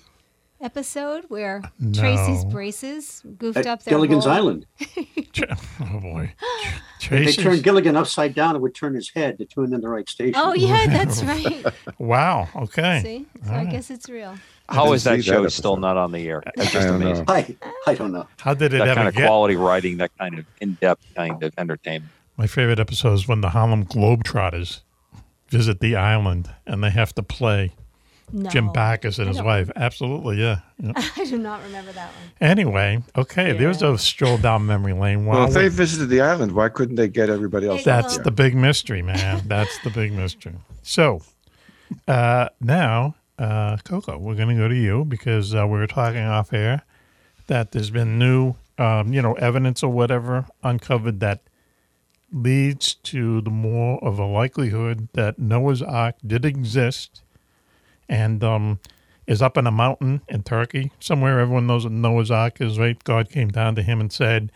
episode 0.65 1.25
where 1.29 1.61
uh, 1.65 1.69
No. 1.79 2.01
Tracy's 2.01 2.45
braces 2.47 3.23
goofed 3.39 3.59
At 3.59 3.67
up 3.67 3.83
their 3.85 3.93
Gilligan's 3.93 4.25
whole- 4.25 4.33
Island. 4.35 4.67
Oh 5.81 5.99
boy. 6.01 6.33
If 7.11 7.11
they 7.11 7.33
turned 7.43 7.63
Gilligan 7.63 7.97
upside 7.97 8.35
down, 8.35 8.57
it 8.57 8.61
would 8.63 8.75
turn 8.75 8.95
his 8.95 9.11
head 9.11 9.37
to 9.37 9.45
tune 9.45 9.75
in 9.75 9.83
the 9.83 9.89
right 9.91 10.09
station. 10.09 10.35
Oh 10.37 10.55
yeah, 10.55 10.87
that's 10.89 11.23
right. 11.23 11.63
Wow. 11.99 12.49
Okay. 12.57 13.01
See, 13.03 13.27
so 13.45 13.51
All 13.51 13.57
I 13.59 13.65
right. 13.65 13.71
guess 13.71 13.91
it's 13.91 14.09
real. 14.09 14.39
How 14.71 14.91
is 14.95 15.05
that 15.05 15.23
show 15.23 15.43
that 15.43 15.51
still 15.51 15.77
not 15.77 15.99
on 15.99 16.13
the 16.13 16.27
air? 16.27 16.43
That's 16.57 16.71
I 16.71 16.73
just 16.73 16.87
don't 16.89 17.01
know. 17.01 17.07
amazing. 17.09 17.25
I 17.29 17.57
I 17.91 17.95
don't 17.95 18.11
know. 18.13 18.27
How 18.41 18.55
did 18.55 18.73
it 18.73 18.79
That 18.79 18.89
ever 18.89 18.95
kind 18.95 19.09
of 19.09 19.15
get? 19.17 19.27
quality 19.27 19.57
writing, 19.57 19.99
that 19.99 20.13
kind 20.19 20.39
of 20.39 20.47
in-depth 20.63 21.05
kind 21.15 21.43
of 21.43 21.53
entertainment. 21.59 22.11
My 22.39 22.47
favorite 22.47 22.81
episode 22.81 23.13
is 23.13 23.29
when 23.29 23.43
the 23.43 23.51
Harlem 23.51 23.85
Globetrotters 23.85 24.81
visit 25.51 25.81
the 25.81 25.97
island 25.97 26.51
and 26.67 26.83
they 26.83 26.91
have 26.91 27.13
to 27.17 27.23
play 27.23 27.73
No, 28.33 28.51
Jim 28.51 28.73
Backus 28.73 29.19
and 29.19 29.27
I 29.27 29.29
his 29.29 29.37
don't- 29.37 29.47
wife. 29.47 29.71
Absolutely, 29.77 30.41
yeah. 30.41 30.61
yeah. 30.83 30.93
I 31.17 31.25
do 31.25 31.39
not 31.39 31.63
remember 31.63 31.93
that 31.93 32.09
one. 32.09 32.33
Anyway, 32.41 33.03
okay, 33.17 33.53
there's 33.53 33.83
a 33.83 33.97
stroll 33.99 34.39
down 34.39 34.67
memory 34.67 34.93
lane. 34.93 35.25
Well, 35.27 35.39
While 35.41 35.49
if 35.49 35.55
they 35.55 35.69
visited 35.69 36.09
the 36.09 36.21
island, 36.21 36.53
why 36.53 36.69
couldn't 36.69 36.97
they 36.97 37.09
get 37.09 37.31
everybody 37.31 37.69
else? 37.69 37.85
that's 37.85 38.19
the 38.19 38.31
big 38.33 38.55
mystery, 38.57 39.03
man. 39.03 39.43
That's 39.49 39.79
the 39.85 39.91
big 39.91 40.13
mystery. 40.13 40.55
So 40.83 41.23
uh, 42.09 42.49
now, 42.61 43.15
uh, 43.39 43.77
Coco, 43.85 44.19
we're 44.19 44.35
going 44.35 44.49
to 44.49 44.55
go 44.55 44.69
to 44.69 44.75
you 44.75 45.05
because 45.05 45.55
uh, 45.55 45.67
we 45.67 45.79
were 45.79 45.87
talking 45.87 46.23
off 46.23 46.53
air 46.53 46.83
that 47.47 47.73
there's 47.73 47.91
been 47.91 48.19
new, 48.19 48.55
um, 48.79 49.13
you 49.13 49.21
know, 49.23 49.35
evidence 49.35 49.83
or 49.83 49.93
whatever 49.93 50.47
uncovered 50.63 51.21
that 51.21 51.43
leads 52.33 52.95
to 52.95 53.41
the 53.43 53.51
more 53.51 54.03
of 54.03 54.19
a 54.19 54.25
likelihood 54.25 55.09
that 55.13 55.39
Noah's 55.39 55.83
Ark 55.83 56.17
did 56.27 56.45
exist 56.45 57.23
and 58.09 58.43
um, 58.45 58.79
is 59.27 59.43
up 59.43 59.57
in 59.57 59.67
a 59.67 59.71
mountain 59.71 60.23
in 60.29 60.43
Turkey 60.43 60.93
somewhere. 61.01 61.41
Everyone 61.41 61.67
knows 61.67 61.85
what 61.85 61.93
Noah's 61.93 62.31
Ark 62.31 62.61
is, 62.61 62.79
right? 62.79 63.03
God 63.05 63.31
came 63.31 63.49
down 63.49 63.75
to 63.77 63.83
him 63.83 64.01
and 64.01 64.13
said, 64.13 64.53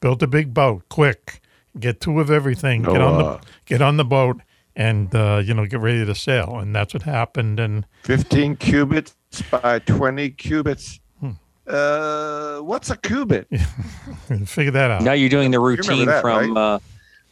"Build 0.00 0.22
a 0.22 0.26
big 0.26 0.54
boat, 0.54 0.84
quick, 0.88 1.40
get 1.78 2.00
two 2.00 2.20
of 2.20 2.30
everything, 2.30 2.82
get 2.82 3.00
on 3.00 3.18
the 3.18 3.40
get 3.66 3.82
on 3.82 3.96
the 3.96 4.04
boat, 4.04 4.40
and 4.76 5.14
uh, 5.14 5.42
you 5.44 5.54
know 5.54 5.66
get 5.66 5.80
ready 5.80 6.04
to 6.04 6.14
sail." 6.14 6.58
And 6.58 6.74
that's 6.74 6.94
what 6.94 7.02
happened. 7.02 7.60
And 7.60 7.86
15 8.04 8.56
cubits 8.56 9.14
by 9.50 9.78
20 9.80 10.30
cubits. 10.30 11.00
Hmm. 11.20 11.30
Uh, 11.66 12.58
what's 12.58 12.90
a 12.90 12.96
cubit? 12.96 13.46
figure 14.46 14.72
that 14.72 14.90
out. 14.90 15.02
Now 15.02 15.12
you're 15.12 15.28
doing 15.28 15.50
the 15.50 15.60
remember 15.60 15.82
routine 15.82 16.06
that, 16.06 16.22
from 16.22 16.54
right? 16.54 16.74
uh, 16.74 16.78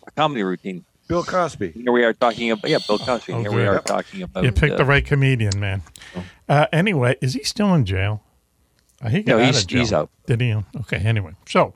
a 0.07 0.11
comedy 0.13 0.43
routine. 0.43 0.85
Bill 1.09 1.23
Cosby. 1.23 1.71
Here 1.71 1.93
we 1.93 2.05
are 2.05 2.13
talking 2.13 2.51
about 2.51 2.69
yeah, 2.71 2.79
Bill 2.87 2.99
Cosby. 2.99 3.33
Here 3.35 3.53
we 3.53 3.65
are 3.67 3.81
talking 3.81 4.23
about. 4.23 4.45
you 4.45 4.53
picked 4.53 4.75
uh, 4.75 4.79
the 4.79 4.85
right 4.85 5.05
comedian, 5.05 5.59
man. 5.61 5.83
Uh, 6.49 6.67
anyway, 6.73 7.17
is 7.21 7.35
he 7.35 7.45
still 7.45 7.73
in 7.75 7.85
jail? 7.85 8.23
Uh, 9.01 9.09
he 9.11 9.23
got 9.23 9.37
No, 9.37 9.39
out 9.43 9.45
he's- 9.47 9.63
of 9.63 9.69
jail. 9.69 9.81
he's 9.81 9.93
out. 9.93 10.11
Did 10.27 10.41
he? 10.41 10.55
Okay. 10.81 10.97
Anyway, 10.99 11.33
so, 11.47 11.75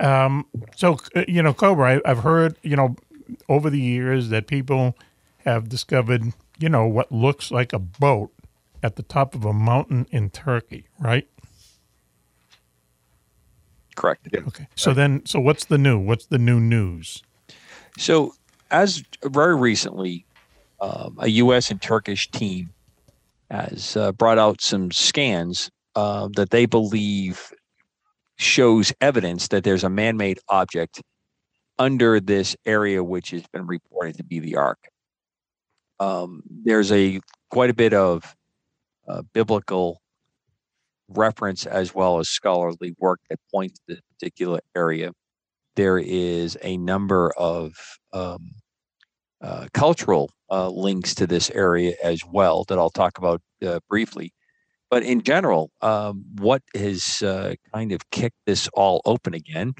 um, 0.00 0.46
so 0.76 0.98
uh, 1.14 1.24
you 1.28 1.42
know, 1.42 1.52
Cobra, 1.52 1.96
I, 1.96 2.10
I've 2.10 2.20
heard 2.20 2.56
you 2.62 2.76
know 2.76 2.96
over 3.48 3.68
the 3.70 3.80
years 3.80 4.28
that 4.30 4.46
people 4.46 4.96
have 5.44 5.68
discovered 5.68 6.32
you 6.58 6.68
know 6.68 6.86
what 6.86 7.12
looks 7.12 7.50
like 7.50 7.72
a 7.74 7.78
boat 7.78 8.30
at 8.82 8.96
the 8.96 9.02
top 9.02 9.34
of 9.34 9.44
a 9.44 9.52
mountain 9.52 10.06
in 10.10 10.30
Turkey, 10.30 10.86
right? 10.98 11.28
Correct. 13.96 14.26
Okay. 14.34 14.66
So 14.74 14.92
then, 14.92 15.24
so 15.24 15.38
what's 15.38 15.64
the 15.66 15.78
new? 15.78 15.98
What's 15.98 16.26
the 16.26 16.38
new 16.38 16.58
news? 16.58 17.22
So, 17.96 18.34
as 18.74 19.04
very 19.24 19.54
recently, 19.54 20.26
um, 20.80 21.16
a 21.20 21.28
U.S. 21.28 21.70
and 21.70 21.80
Turkish 21.80 22.28
team 22.32 22.70
has 23.48 23.96
uh, 23.96 24.10
brought 24.10 24.36
out 24.36 24.60
some 24.60 24.90
scans 24.90 25.70
uh, 25.94 26.28
that 26.34 26.50
they 26.50 26.66
believe 26.66 27.52
shows 28.36 28.92
evidence 29.00 29.46
that 29.48 29.62
there's 29.62 29.84
a 29.84 29.88
man-made 29.88 30.40
object 30.48 31.00
under 31.78 32.18
this 32.18 32.56
area, 32.66 33.04
which 33.04 33.30
has 33.30 33.44
been 33.52 33.64
reported 33.64 34.16
to 34.16 34.24
be 34.24 34.40
the 34.40 34.56
Ark. 34.56 34.88
Um, 36.00 36.42
there's 36.64 36.90
a 36.90 37.20
quite 37.50 37.70
a 37.70 37.74
bit 37.74 37.94
of 37.94 38.34
uh, 39.06 39.22
biblical 39.32 40.00
reference 41.08 41.64
as 41.64 41.94
well 41.94 42.18
as 42.18 42.28
scholarly 42.28 42.96
work 42.98 43.20
that 43.30 43.38
points 43.52 43.78
to 43.78 43.94
this 43.94 44.00
particular 44.12 44.58
area. 44.74 45.12
There 45.76 45.98
is 45.98 46.58
a 46.60 46.76
number 46.76 47.32
of 47.36 47.74
um, 48.12 48.50
uh, 49.44 49.66
cultural 49.74 50.30
uh, 50.50 50.70
links 50.70 51.14
to 51.14 51.26
this 51.26 51.50
area 51.50 51.94
as 52.02 52.24
well 52.24 52.64
that 52.64 52.78
I'll 52.78 52.88
talk 52.88 53.18
about 53.18 53.42
uh, 53.62 53.78
briefly. 53.90 54.32
But 54.90 55.02
in 55.02 55.22
general, 55.22 55.70
um, 55.82 56.24
what 56.38 56.62
has 56.74 57.20
uh, 57.20 57.54
kind 57.74 57.92
of 57.92 58.08
kicked 58.10 58.38
this 58.46 58.68
all 58.72 59.02
open 59.04 59.34
again 59.34 59.74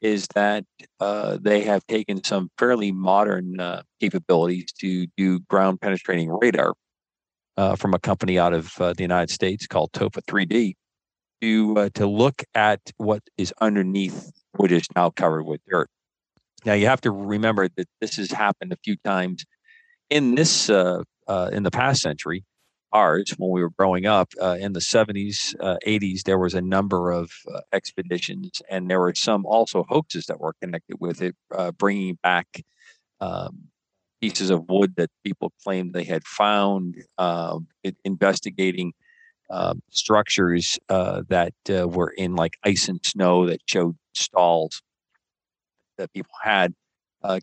is 0.00 0.26
that 0.34 0.64
uh, 0.98 1.36
they 1.40 1.60
have 1.60 1.86
taken 1.88 2.24
some 2.24 2.48
fairly 2.56 2.90
modern 2.90 3.56
capabilities 4.00 4.72
to 4.80 5.06
do 5.18 5.40
ground 5.40 5.82
penetrating 5.82 6.30
radar 6.30 6.72
from 7.76 7.92
a 7.92 7.98
company 7.98 8.38
out 8.38 8.54
of 8.54 8.74
the 8.76 8.94
United 8.98 9.30
States 9.30 9.66
called 9.66 9.92
TOFA 9.92 10.22
3D 10.22 10.74
to 11.42 11.90
to 11.90 12.06
look 12.06 12.42
at 12.54 12.80
what 12.96 13.22
is 13.36 13.52
underneath 13.60 14.32
what 14.56 14.72
is 14.72 14.86
now 14.96 15.10
covered 15.10 15.44
with 15.44 15.60
dirt. 15.68 15.90
Now 16.64 16.74
you 16.74 16.86
have 16.86 17.00
to 17.02 17.10
remember 17.10 17.68
that 17.76 17.88
this 18.00 18.16
has 18.16 18.30
happened 18.30 18.72
a 18.72 18.76
few 18.84 18.96
times 19.04 19.44
in 20.10 20.34
this 20.34 20.70
uh, 20.70 21.02
uh, 21.26 21.50
in 21.52 21.62
the 21.62 21.70
past 21.70 22.02
century. 22.02 22.44
Ours, 22.92 23.34
when 23.38 23.50
we 23.50 23.62
were 23.62 23.70
growing 23.70 24.04
up 24.04 24.28
uh, 24.38 24.58
in 24.60 24.74
the 24.74 24.80
70s, 24.80 25.54
80s, 25.86 26.24
there 26.24 26.38
was 26.38 26.52
a 26.52 26.60
number 26.60 27.10
of 27.10 27.30
uh, 27.50 27.60
expeditions, 27.72 28.60
and 28.68 28.90
there 28.90 29.00
were 29.00 29.14
some 29.14 29.46
also 29.46 29.86
hoaxes 29.88 30.26
that 30.26 30.38
were 30.38 30.52
connected 30.60 30.98
with 31.00 31.22
it, 31.22 31.34
uh, 31.54 31.72
bringing 31.72 32.18
back 32.22 32.46
um, 33.22 33.68
pieces 34.20 34.50
of 34.50 34.68
wood 34.68 34.92
that 34.98 35.08
people 35.24 35.54
claimed 35.64 35.94
they 35.94 36.04
had 36.04 36.22
found, 36.24 36.96
um, 37.16 37.66
investigating 38.04 38.92
uh, 39.48 39.74
structures 39.90 40.78
uh, 40.88 41.22
that 41.28 41.54
uh, 41.70 41.88
were 41.88 42.10
in 42.10 42.34
like 42.34 42.58
ice 42.64 42.88
and 42.88 43.00
snow 43.04 43.46
that 43.46 43.60
showed 43.66 43.96
stalls 44.14 44.82
that 45.98 46.12
people 46.12 46.32
had 46.42 46.74
uh, 47.22 47.40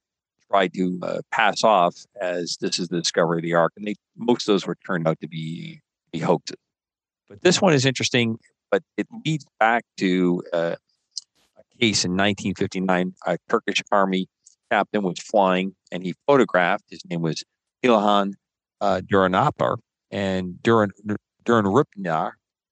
tried 0.49 0.73
to 0.73 0.99
uh, 1.01 1.19
pass 1.31 1.63
off 1.63 1.95
as 2.19 2.57
this 2.59 2.79
is 2.79 2.87
the 2.87 2.97
discovery 2.97 3.39
of 3.39 3.43
the 3.43 3.53
ark, 3.53 3.73
and 3.77 3.87
they 3.87 3.95
most 4.17 4.47
of 4.47 4.53
those 4.53 4.65
were 4.65 4.77
turned 4.85 5.07
out 5.07 5.19
to 5.21 5.27
be 5.27 5.81
be 6.11 6.19
hoaxes. 6.19 6.57
But 7.27 7.41
this 7.41 7.61
one 7.61 7.73
is 7.73 7.85
interesting, 7.85 8.37
but 8.71 8.83
it 8.97 9.07
leads 9.25 9.45
back 9.59 9.83
to 9.97 10.43
uh, 10.51 10.75
a 11.57 11.79
case 11.79 12.03
in 12.05 12.11
1959. 12.11 13.13
A 13.25 13.37
Turkish 13.47 13.81
army 13.91 14.27
captain 14.71 15.03
was 15.03 15.19
flying, 15.19 15.75
and 15.91 16.03
he 16.03 16.15
photographed. 16.27 16.85
His 16.89 17.03
name 17.05 17.21
was 17.21 17.43
Ilhan 17.83 18.33
uh, 18.81 19.01
Duranapar, 19.05 19.77
and 20.11 20.61
Duran 20.61 20.91
Duranripnar, 21.45 22.31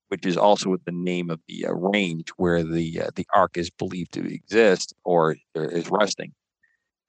which 0.09 0.25
is 0.25 0.37
also 0.37 0.75
the 0.85 0.91
name 0.91 1.29
of 1.29 1.39
the 1.47 1.65
uh, 1.65 1.73
range 1.73 2.29
where 2.37 2.63
the 2.63 3.01
uh, 3.01 3.09
the 3.15 3.27
ark 3.33 3.57
is 3.57 3.69
believed 3.69 4.13
to 4.13 4.33
exist 4.33 4.93
or, 5.03 5.35
or 5.55 5.65
is 5.65 5.89
resting 5.89 6.33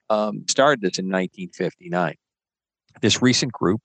um, 0.09 0.43
started 0.47 0.81
this 0.81 0.97
in 0.97 1.05
1959. 1.05 2.15
This 3.01 3.21
recent 3.21 3.51
group 3.51 3.81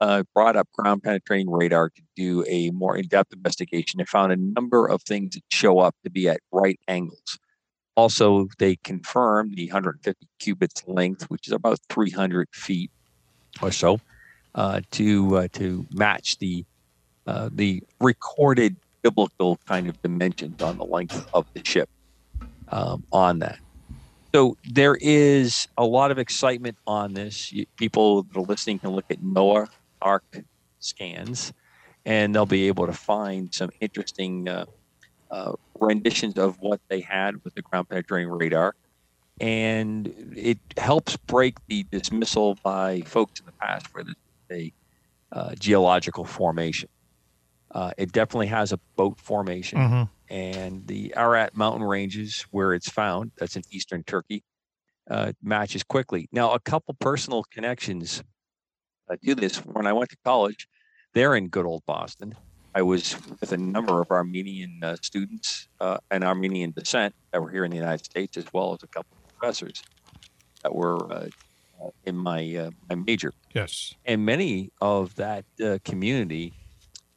uh, 0.00 0.22
brought 0.34 0.56
up 0.56 0.68
ground 0.72 1.02
penetrating 1.02 1.50
radar 1.50 1.90
to 1.90 2.02
do 2.16 2.44
a 2.46 2.70
more 2.70 2.96
in 2.96 3.06
depth 3.06 3.32
investigation 3.32 4.00
and 4.00 4.08
found 4.08 4.32
a 4.32 4.36
number 4.36 4.86
of 4.86 5.02
things 5.02 5.34
that 5.34 5.42
show 5.50 5.78
up 5.78 5.94
to 6.04 6.10
be 6.10 6.28
at 6.28 6.40
right 6.52 6.78
angles. 6.88 7.38
Also, 7.96 8.48
they 8.58 8.76
confirmed 8.76 9.54
the 9.56 9.66
150 9.66 10.26
cubits 10.40 10.82
length, 10.86 11.24
which 11.30 11.46
is 11.46 11.52
about 11.52 11.78
300 11.88 12.48
feet 12.52 12.90
or 13.62 13.70
so, 13.70 14.00
uh, 14.56 14.80
to 14.90 15.36
uh, 15.36 15.48
to 15.52 15.86
match 15.92 16.38
the 16.38 16.64
uh, 17.26 17.48
the 17.52 17.82
recorded 18.00 18.76
biblical 19.02 19.58
kind 19.66 19.88
of 19.88 20.00
dimensions 20.02 20.60
on 20.62 20.78
the 20.78 20.84
length 20.84 21.26
of 21.32 21.46
the 21.54 21.62
ship 21.64 21.88
um, 22.68 23.04
on 23.12 23.38
that. 23.40 23.58
So 24.34 24.56
there 24.68 24.96
is 25.00 25.68
a 25.78 25.84
lot 25.84 26.10
of 26.10 26.18
excitement 26.18 26.76
on 26.86 27.14
this. 27.14 27.52
You, 27.52 27.66
people 27.76 28.24
that 28.24 28.36
are 28.36 28.42
listening 28.42 28.80
can 28.80 28.90
look 28.90 29.04
at 29.10 29.22
Noah 29.22 29.68
Ark 30.02 30.24
scans, 30.80 31.52
and 32.04 32.34
they'll 32.34 32.46
be 32.46 32.66
able 32.66 32.86
to 32.86 32.92
find 32.92 33.54
some 33.54 33.70
interesting 33.80 34.48
uh, 34.48 34.64
uh, 35.30 35.52
renditions 35.78 36.36
of 36.36 36.60
what 36.60 36.80
they 36.88 37.00
had 37.00 37.44
with 37.44 37.54
the 37.54 37.62
ground 37.62 37.88
penetrating 37.88 38.28
radar. 38.28 38.74
And 39.40 40.32
it 40.36 40.58
helps 40.76 41.16
break 41.16 41.56
the 41.66 41.84
dismissal 41.90 42.56
by 42.62 43.02
folks 43.02 43.40
in 43.40 43.46
the 43.46 43.52
past 43.52 43.86
for 43.88 44.02
this 44.02 44.14
a 44.50 44.72
uh, 45.32 45.54
geological 45.54 46.24
formation. 46.24 46.88
Uh, 47.74 47.90
it 47.98 48.12
definitely 48.12 48.46
has 48.46 48.72
a 48.72 48.78
boat 48.96 49.18
formation. 49.18 49.78
Mhm. 49.78 50.10
And 50.30 50.86
the 50.86 51.12
Ararat 51.16 51.56
mountain 51.56 51.82
ranges, 51.82 52.42
where 52.50 52.72
it's 52.72 52.88
found, 52.88 53.32
that's 53.36 53.56
in 53.56 53.62
eastern 53.70 54.04
Turkey, 54.04 54.42
uh, 55.10 55.32
matches 55.42 55.82
quickly. 55.82 56.28
Now, 56.32 56.52
a 56.52 56.60
couple 56.60 56.94
personal 56.94 57.42
connections 57.44 58.22
uh, 59.10 59.16
to 59.24 59.34
this. 59.34 59.58
When 59.58 59.86
I 59.86 59.92
went 59.92 60.10
to 60.10 60.16
college, 60.24 60.68
there 61.12 61.34
in 61.34 61.48
good 61.48 61.66
old 61.66 61.84
Boston, 61.84 62.36
I 62.74 62.82
was 62.82 63.16
with 63.40 63.52
a 63.52 63.56
number 63.56 64.00
of 64.00 64.10
Armenian 64.10 64.80
uh, 64.82 64.96
students 65.02 65.68
uh, 65.80 65.98
and 66.10 66.24
Armenian 66.24 66.72
descent 66.72 67.14
that 67.32 67.42
were 67.42 67.50
here 67.50 67.64
in 67.64 67.70
the 67.70 67.76
United 67.76 68.04
States, 68.04 68.36
as 68.36 68.46
well 68.52 68.72
as 68.72 68.82
a 68.82 68.88
couple 68.88 69.16
of 69.16 69.28
professors 69.36 69.82
that 70.62 70.74
were 70.74 71.12
uh, 71.12 71.28
uh, 71.82 71.90
in 72.04 72.16
my 72.16 72.56
uh, 72.56 72.70
my 72.88 72.94
major. 72.94 73.32
Yes. 73.52 73.94
And 74.06 74.24
many 74.24 74.70
of 74.80 75.14
that 75.16 75.44
uh, 75.62 75.78
community 75.84 76.54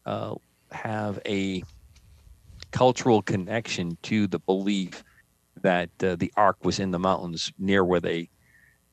uh, 0.05 0.35
have 0.71 1.19
a 1.25 1.63
cultural 2.71 3.21
connection 3.21 3.97
to 4.03 4.27
the 4.27 4.39
belief 4.39 5.03
that 5.63 5.89
uh, 6.03 6.15
the 6.15 6.31
Ark 6.37 6.57
was 6.63 6.79
in 6.79 6.91
the 6.91 6.99
mountains 6.99 7.51
near 7.57 7.83
where 7.83 7.99
they 7.99 8.29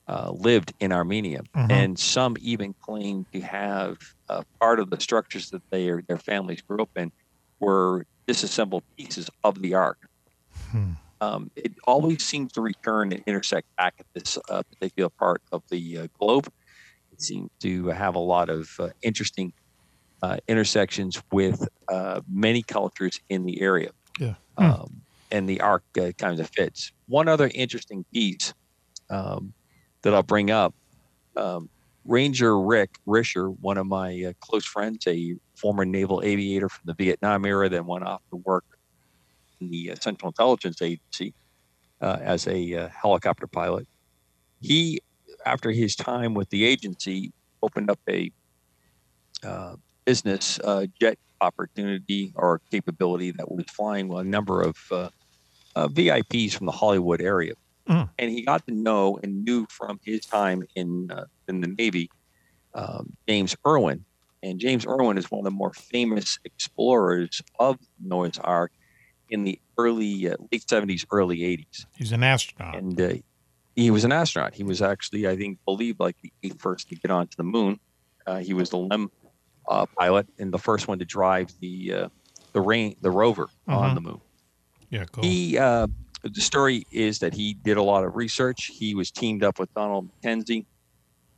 uh, 0.08 0.32
lived 0.32 0.72
in 0.80 0.92
Armenia. 0.92 1.42
Mhm. 1.56 1.70
And 1.70 1.98
some 1.98 2.36
even 2.40 2.74
claim 2.82 3.26
to 3.32 3.40
have 3.40 3.98
uh, 4.28 4.42
part 4.60 4.80
of 4.80 4.90
the 4.90 5.00
structures 5.00 5.50
that 5.50 5.62
they 5.70 5.88
or 5.88 6.02
their 6.08 6.18
families 6.18 6.62
grew 6.62 6.82
up 6.82 6.90
in 6.96 7.12
were 7.60 8.04
disassembled 8.26 8.84
pieces 8.98 9.30
of 9.44 9.62
the 9.62 9.74
Ark. 9.74 9.98
Um, 11.20 11.50
it 11.56 11.72
always 11.86 12.24
seems 12.24 12.52
to 12.52 12.60
return 12.60 13.12
and 13.12 13.22
intersect 13.26 13.68
back 13.76 13.94
at 13.98 14.06
this 14.14 14.36
uh, 14.48 14.62
particular 14.64 15.10
part 15.18 15.42
of 15.52 15.62
the 15.70 15.98
uh, 15.98 16.06
globe. 16.18 16.48
It 17.12 17.22
seems 17.22 17.50
to 17.62 17.88
have 17.88 18.14
a 18.16 18.20
lot 18.20 18.50
of 18.50 18.70
uh, 18.78 18.90
interesting 19.02 19.52
uh, 20.24 20.36
intersections 20.48 21.22
with 21.32 21.68
uh, 21.88 22.20
many 22.30 22.62
cultures 22.62 23.20
in 23.28 23.44
the 23.44 23.60
area. 23.60 23.90
Yeah. 24.18 24.34
Um, 24.56 25.02
and 25.30 25.46
the 25.46 25.60
arc 25.60 25.84
uh, 26.00 26.12
kind 26.16 26.40
of 26.40 26.48
fits. 26.48 26.92
One 27.08 27.28
other 27.28 27.50
interesting 27.54 28.04
piece 28.10 28.54
um, 29.10 29.52
that 30.02 30.14
I'll 30.14 30.22
bring 30.22 30.50
up 30.50 30.74
um, 31.36 31.68
Ranger 32.06 32.58
Rick 32.58 32.90
Risher, 33.06 33.54
one 33.60 33.76
of 33.76 33.86
my 33.86 34.24
uh, 34.28 34.32
close 34.40 34.64
friends, 34.64 35.06
a 35.06 35.36
former 35.56 35.84
naval 35.84 36.22
aviator 36.24 36.70
from 36.70 36.82
the 36.86 36.94
Vietnam 36.94 37.44
era, 37.44 37.68
then 37.68 37.84
went 37.86 38.04
off 38.04 38.22
to 38.30 38.36
work 38.36 38.64
in 39.60 39.70
the 39.70 39.90
uh, 39.90 39.94
Central 39.96 40.30
Intelligence 40.30 40.80
Agency 40.80 41.34
uh, 42.00 42.18
as 42.22 42.46
a 42.46 42.74
uh, 42.74 42.88
helicopter 42.88 43.46
pilot. 43.46 43.86
He, 44.60 45.00
after 45.44 45.70
his 45.70 45.94
time 45.96 46.32
with 46.32 46.48
the 46.48 46.64
agency, 46.64 47.32
opened 47.62 47.90
up 47.90 48.00
a 48.08 48.30
uh, 49.42 49.76
business 50.04 50.58
uh, 50.64 50.86
jet 51.00 51.18
opportunity 51.40 52.32
or 52.36 52.60
capability 52.70 53.30
that 53.32 53.50
was 53.50 53.64
flying 53.68 54.12
a 54.12 54.24
number 54.24 54.62
of 54.62 54.76
uh, 54.90 55.08
uh, 55.76 55.88
VIPs 55.88 56.54
from 56.54 56.66
the 56.66 56.72
Hollywood 56.72 57.20
area. 57.20 57.54
Mm. 57.88 58.08
And 58.18 58.30
he 58.30 58.42
got 58.42 58.66
to 58.66 58.72
know 58.72 59.18
and 59.22 59.44
knew 59.44 59.66
from 59.68 60.00
his 60.04 60.24
time 60.24 60.62
in 60.74 61.10
uh, 61.10 61.24
in 61.48 61.60
the 61.60 61.68
Navy 61.68 62.10
um, 62.74 63.12
James 63.28 63.54
Irwin. 63.66 64.04
And 64.42 64.58
James 64.58 64.86
Irwin 64.86 65.16
is 65.18 65.30
one 65.30 65.40
of 65.40 65.44
the 65.44 65.50
more 65.50 65.72
famous 65.72 66.38
explorers 66.44 67.40
of 67.58 67.78
Noah's 68.02 68.38
Ark 68.38 68.72
in 69.30 69.44
the 69.44 69.58
early 69.78 70.28
uh, 70.28 70.36
late 70.52 70.66
70s, 70.66 71.06
early 71.10 71.38
80s. 71.38 71.86
He's 71.96 72.12
an 72.12 72.22
astronaut. 72.22 72.76
And 72.76 73.00
uh, 73.00 73.14
he 73.74 73.90
was 73.90 74.04
an 74.04 74.12
astronaut. 74.12 74.54
He 74.54 74.62
was 74.62 74.82
actually, 74.82 75.26
I 75.26 75.36
think, 75.36 75.58
believed 75.64 75.98
like 75.98 76.16
the 76.22 76.32
eighth 76.42 76.58
person 76.58 76.90
to 76.90 76.96
get 76.96 77.10
onto 77.10 77.36
the 77.36 77.42
moon. 77.42 77.80
Uh, 78.26 78.38
he 78.38 78.54
was 78.54 78.70
the 78.70 78.78
LEM 78.78 79.10
uh, 79.68 79.86
pilot 79.98 80.26
and 80.38 80.52
the 80.52 80.58
first 80.58 80.88
one 80.88 80.98
to 80.98 81.04
drive 81.04 81.48
the 81.60 81.92
uh, 81.92 82.08
the 82.52 82.60
rain 82.60 82.94
the 83.00 83.10
rover 83.10 83.48
on 83.68 83.92
Mhm. 83.92 83.94
the 83.96 84.00
moon. 84.00 84.20
Yeah, 84.90 85.04
cool. 85.06 85.24
He 85.24 85.58
uh, 85.58 85.86
the 86.22 86.40
story 86.40 86.84
is 86.90 87.18
that 87.20 87.34
he 87.34 87.54
did 87.54 87.76
a 87.76 87.82
lot 87.82 88.04
of 88.04 88.16
research. 88.16 88.70
He 88.78 88.94
was 88.94 89.10
teamed 89.10 89.44
up 89.44 89.58
with 89.58 89.70
Donald 89.74 90.10
McKenzie. 90.24 90.66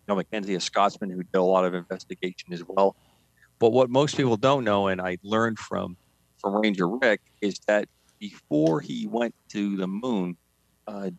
Donald 0.09 0.27
McKenzie, 0.33 0.57
a 0.57 0.61
Scotsman 0.61 1.11
who 1.11 1.23
did 1.23 1.39
a 1.39 1.43
lot 1.43 1.65
of 1.65 1.75
investigation 1.75 2.53
as 2.53 2.63
well. 2.69 2.97
But 3.61 3.71
what 3.73 3.91
most 3.91 4.17
people 4.17 4.37
don't 4.37 4.65
know, 4.65 4.89
and 4.89 5.01
I 5.01 5.19
learned 5.23 5.59
from 5.59 5.97
from 6.41 6.55
Ranger 6.55 6.89
Rick, 6.89 7.21
is 7.41 7.59
that 7.67 7.89
before 8.21 8.81
he 8.81 9.07
went 9.07 9.35
to 9.53 9.77
the 9.77 9.87
moon, 9.89 10.39
uh, 10.87 11.11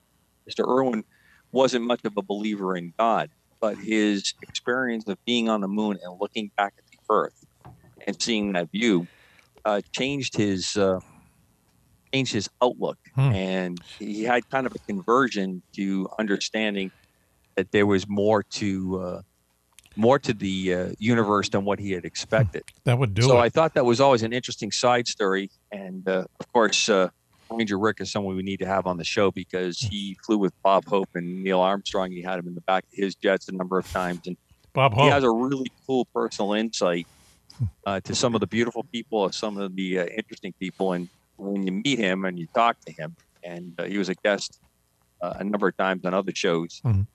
Mr. 0.49 0.67
Irwin 0.67 1.03
wasn't 1.51 1.85
much 1.85 2.01
of 2.05 2.13
a 2.17 2.21
believer 2.21 2.75
in 2.77 2.93
God, 2.99 3.29
but 3.61 3.77
his 3.77 4.33
experience 4.41 5.07
of 5.07 5.17
being 5.25 5.49
on 5.49 5.61
the 5.61 5.67
moon 5.67 5.97
and 6.03 6.17
looking 6.19 6.51
back 6.57 6.73
at 6.77 6.83
Earth 7.09 7.45
and 8.05 8.21
seeing 8.21 8.53
that 8.53 8.71
view 8.71 9.07
uh, 9.65 9.81
changed 9.91 10.35
his 10.37 10.75
uh, 10.77 10.99
changed 12.13 12.33
his 12.33 12.49
outlook, 12.61 12.97
Hmm. 13.15 13.33
and 13.33 13.81
he 13.99 14.23
had 14.23 14.49
kind 14.49 14.65
of 14.65 14.73
a 14.75 14.79
conversion 14.79 15.61
to 15.75 16.07
understanding 16.19 16.91
that 17.55 17.71
there 17.71 17.85
was 17.85 18.07
more 18.07 18.43
to 18.43 18.99
uh, 19.01 19.21
more 19.95 20.19
to 20.19 20.33
the 20.33 20.73
uh, 20.73 20.89
universe 20.99 21.49
than 21.49 21.65
what 21.65 21.79
he 21.79 21.91
had 21.91 22.05
expected. 22.05 22.63
That 22.85 22.99
would 22.99 23.13
do 23.13 23.23
so 23.23 23.37
it. 23.37 23.41
I 23.41 23.49
thought 23.49 23.73
that 23.73 23.85
was 23.85 23.99
always 23.99 24.23
an 24.23 24.31
interesting 24.31 24.71
side 24.71 25.07
story, 25.07 25.49
and 25.71 26.07
uh, 26.07 26.25
of 26.39 26.53
course, 26.53 26.87
uh, 26.87 27.09
Ranger 27.49 27.79
Rick 27.79 27.97
is 28.01 28.11
someone 28.11 28.35
we 28.35 28.43
need 28.43 28.59
to 28.59 28.67
have 28.67 28.85
on 28.85 28.97
the 28.97 29.03
show 29.03 29.31
because 29.31 29.79
he 29.79 30.15
flew 30.25 30.37
with 30.37 30.53
Bob 30.63 30.85
Hope 30.85 31.09
and 31.15 31.43
Neil 31.43 31.59
Armstrong. 31.61 32.11
He 32.11 32.21
had 32.21 32.37
him 32.39 32.47
in 32.47 32.55
the 32.55 32.61
back 32.61 32.83
of 32.83 32.89
his 32.93 33.15
jets 33.15 33.47
a 33.49 33.53
number 33.53 33.77
of 33.79 33.89
times, 33.91 34.21
and 34.27 34.37
Bob 34.77 34.93
he 34.93 35.07
has 35.07 35.23
a 35.23 35.31
really 35.31 35.71
cool 35.87 36.05
personal 36.13 36.53
insight 36.53 37.07
uh, 37.87 37.99
to 38.01 38.13
some 38.13 38.35
of 38.35 38.41
the 38.41 38.45
beautiful 38.47 38.83
people, 38.93 39.17
or 39.17 39.31
some 39.33 39.57
of 39.57 39.75
the 39.75 39.99
uh, 40.01 40.05
interesting 40.05 40.53
people, 40.59 40.93
and 40.93 41.09
when 41.37 41.65
you 41.65 41.71
meet 41.83 41.97
him 41.97 42.25
and 42.25 42.37
you 42.37 42.45
talk 42.53 42.79
to 42.85 42.93
him, 42.93 43.15
and 43.43 43.73
uh, 43.79 43.85
he 43.85 43.97
was 43.97 44.07
a 44.09 44.13
guest 44.23 44.59
uh, 45.19 45.33
a 45.39 45.43
number 45.43 45.67
of 45.67 45.75
times 45.77 46.05
on 46.05 46.13
other 46.13 46.31
shows. 46.35 46.79
Mhm. 46.85 47.07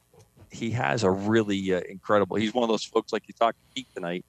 He 0.51 0.73
has 0.73 1.05
a 1.05 1.11
really 1.11 1.73
uh, 1.73 1.83
incredible. 1.89 2.35
He's 2.37 2.53
one 2.53 2.65
of 2.65 2.69
those 2.69 2.83
folks 2.85 3.13
like 3.13 3.23
you 3.29 3.35
talked 3.39 3.59
to 3.61 3.65
Pete 3.77 3.87
tonight. 3.95 4.25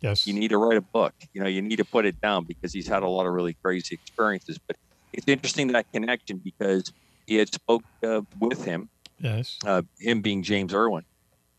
Yes. 0.00 0.24
You 0.28 0.34
need 0.34 0.48
to 0.54 0.58
write 0.58 0.78
a 0.78 0.86
book. 0.98 1.12
You 1.34 1.42
know, 1.42 1.48
you 1.48 1.62
need 1.62 1.76
to 1.78 1.84
put 1.84 2.06
it 2.06 2.20
down 2.20 2.44
because 2.44 2.72
he's 2.72 2.86
had 2.86 3.02
a 3.02 3.08
lot 3.08 3.26
of 3.26 3.32
really 3.32 3.56
crazy 3.64 3.96
experiences. 3.96 4.58
But 4.64 4.76
it's 5.12 5.26
interesting 5.26 5.66
that 5.72 5.86
connection 5.92 6.36
because 6.38 6.92
he 7.26 7.34
had 7.34 7.52
spoke 7.52 7.82
uh, 8.06 8.20
with 8.38 8.64
him 8.64 8.90
Yes. 9.18 9.58
uh, 9.66 9.82
him 9.98 10.20
being 10.20 10.44
James 10.44 10.72
Irwin, 10.72 11.02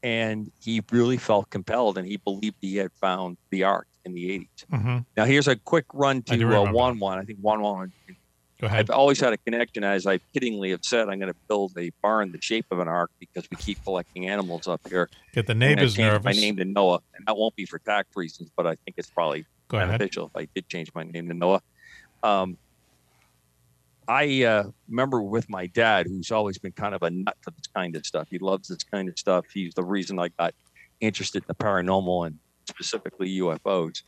and 0.04 0.52
he 0.60 0.82
really 0.92 1.18
felt 1.18 1.50
compelled, 1.50 1.98
and 1.98 2.08
he 2.08 2.18
believed 2.18 2.56
he 2.62 2.76
had 2.78 2.92
found 3.02 3.38
the 3.52 3.64
Ark 3.64 3.88
in 4.06 4.14
the 4.14 4.48
80s. 4.70 4.80
hmm 4.82 4.98
Now, 5.16 5.26
here's 5.26 5.48
a 5.48 5.56
quick 5.56 5.86
run 5.94 6.22
to 6.24 6.34
uh. 6.56 6.72
Juan 6.72 7.00
Juan. 7.00 7.20
I 7.20 7.24
think 7.24 7.40
Juan 7.40 7.62
Juan. 7.62 7.94
Go 8.60 8.66
ahead. 8.66 8.80
I've 8.80 8.90
always 8.90 9.20
had 9.20 9.34
a 9.34 9.38
connection, 9.38 9.84
as 9.84 10.08
I 10.08 10.20
kiddingly 10.36 10.72
have 10.72 10.80
said, 10.84 11.10
I'm 11.10 11.20
going 11.20 11.32
to 11.32 11.38
build 11.48 11.74
a 11.78 11.92
barn 12.02 12.32
the 12.32 12.42
shape 12.42 12.66
of 12.72 12.80
an 12.80 12.88
ark 12.88 13.12
because 13.20 13.48
we 13.52 13.58
keep 13.58 13.84
collecting 13.84 14.28
animals 14.28 14.68
up 14.68 14.82
here. 14.90 15.10
Get 15.34 15.46
the 15.46 15.52
And 15.54 15.64
I 15.64 15.68
neighbors 15.68 15.94
changed 15.96 16.24
My 16.24 16.32
nervous. 16.32 16.42
name 16.42 16.58
to 16.58 16.66
Noah, 16.66 17.00
and 17.16 17.28
that 17.28 17.38
won't 17.38 17.56
be 17.56 17.66
for 17.66 17.78
tax 17.78 18.10
reasons, 18.16 18.50
but 18.58 18.66
I 18.66 18.72
think 18.84 18.96
it's 18.98 19.12
probably 19.12 19.46
Go 19.70 19.78
ahead. 19.78 19.90
beneficial 20.00 20.26
if 20.34 20.42
I 20.42 20.48
did 20.56 20.68
change 20.70 20.90
my 20.96 21.04
name 21.04 21.28
to 21.28 21.36
Noah. 21.36 21.62
Um, 22.24 22.58
I 24.08 24.44
uh, 24.44 24.64
remember 24.88 25.22
with 25.22 25.50
my 25.50 25.68
dad, 25.68 26.08
who's 26.08 26.32
always 26.32 26.58
been 26.58 26.72
kind 26.72 26.96
of 26.96 27.04
a 27.04 27.10
nut 27.10 27.36
for 27.42 27.52
this 27.52 27.68
kind 27.76 27.96
of 27.96 28.06
stuff. 28.06 28.28
He 28.30 28.40
loves 28.40 28.70
this 28.70 28.84
kind 28.84 29.10
of 29.10 29.18
stuff. 29.20 29.46
He's 29.54 29.74
the 29.74 29.84
reason 29.84 30.18
I 30.20 30.30
got 30.30 30.54
interested 31.02 31.44
in 31.44 31.46
the 31.48 31.56
paranormal 31.56 32.28
and 32.28 32.40
specifically 32.68 33.30
UFOs. 33.40 34.04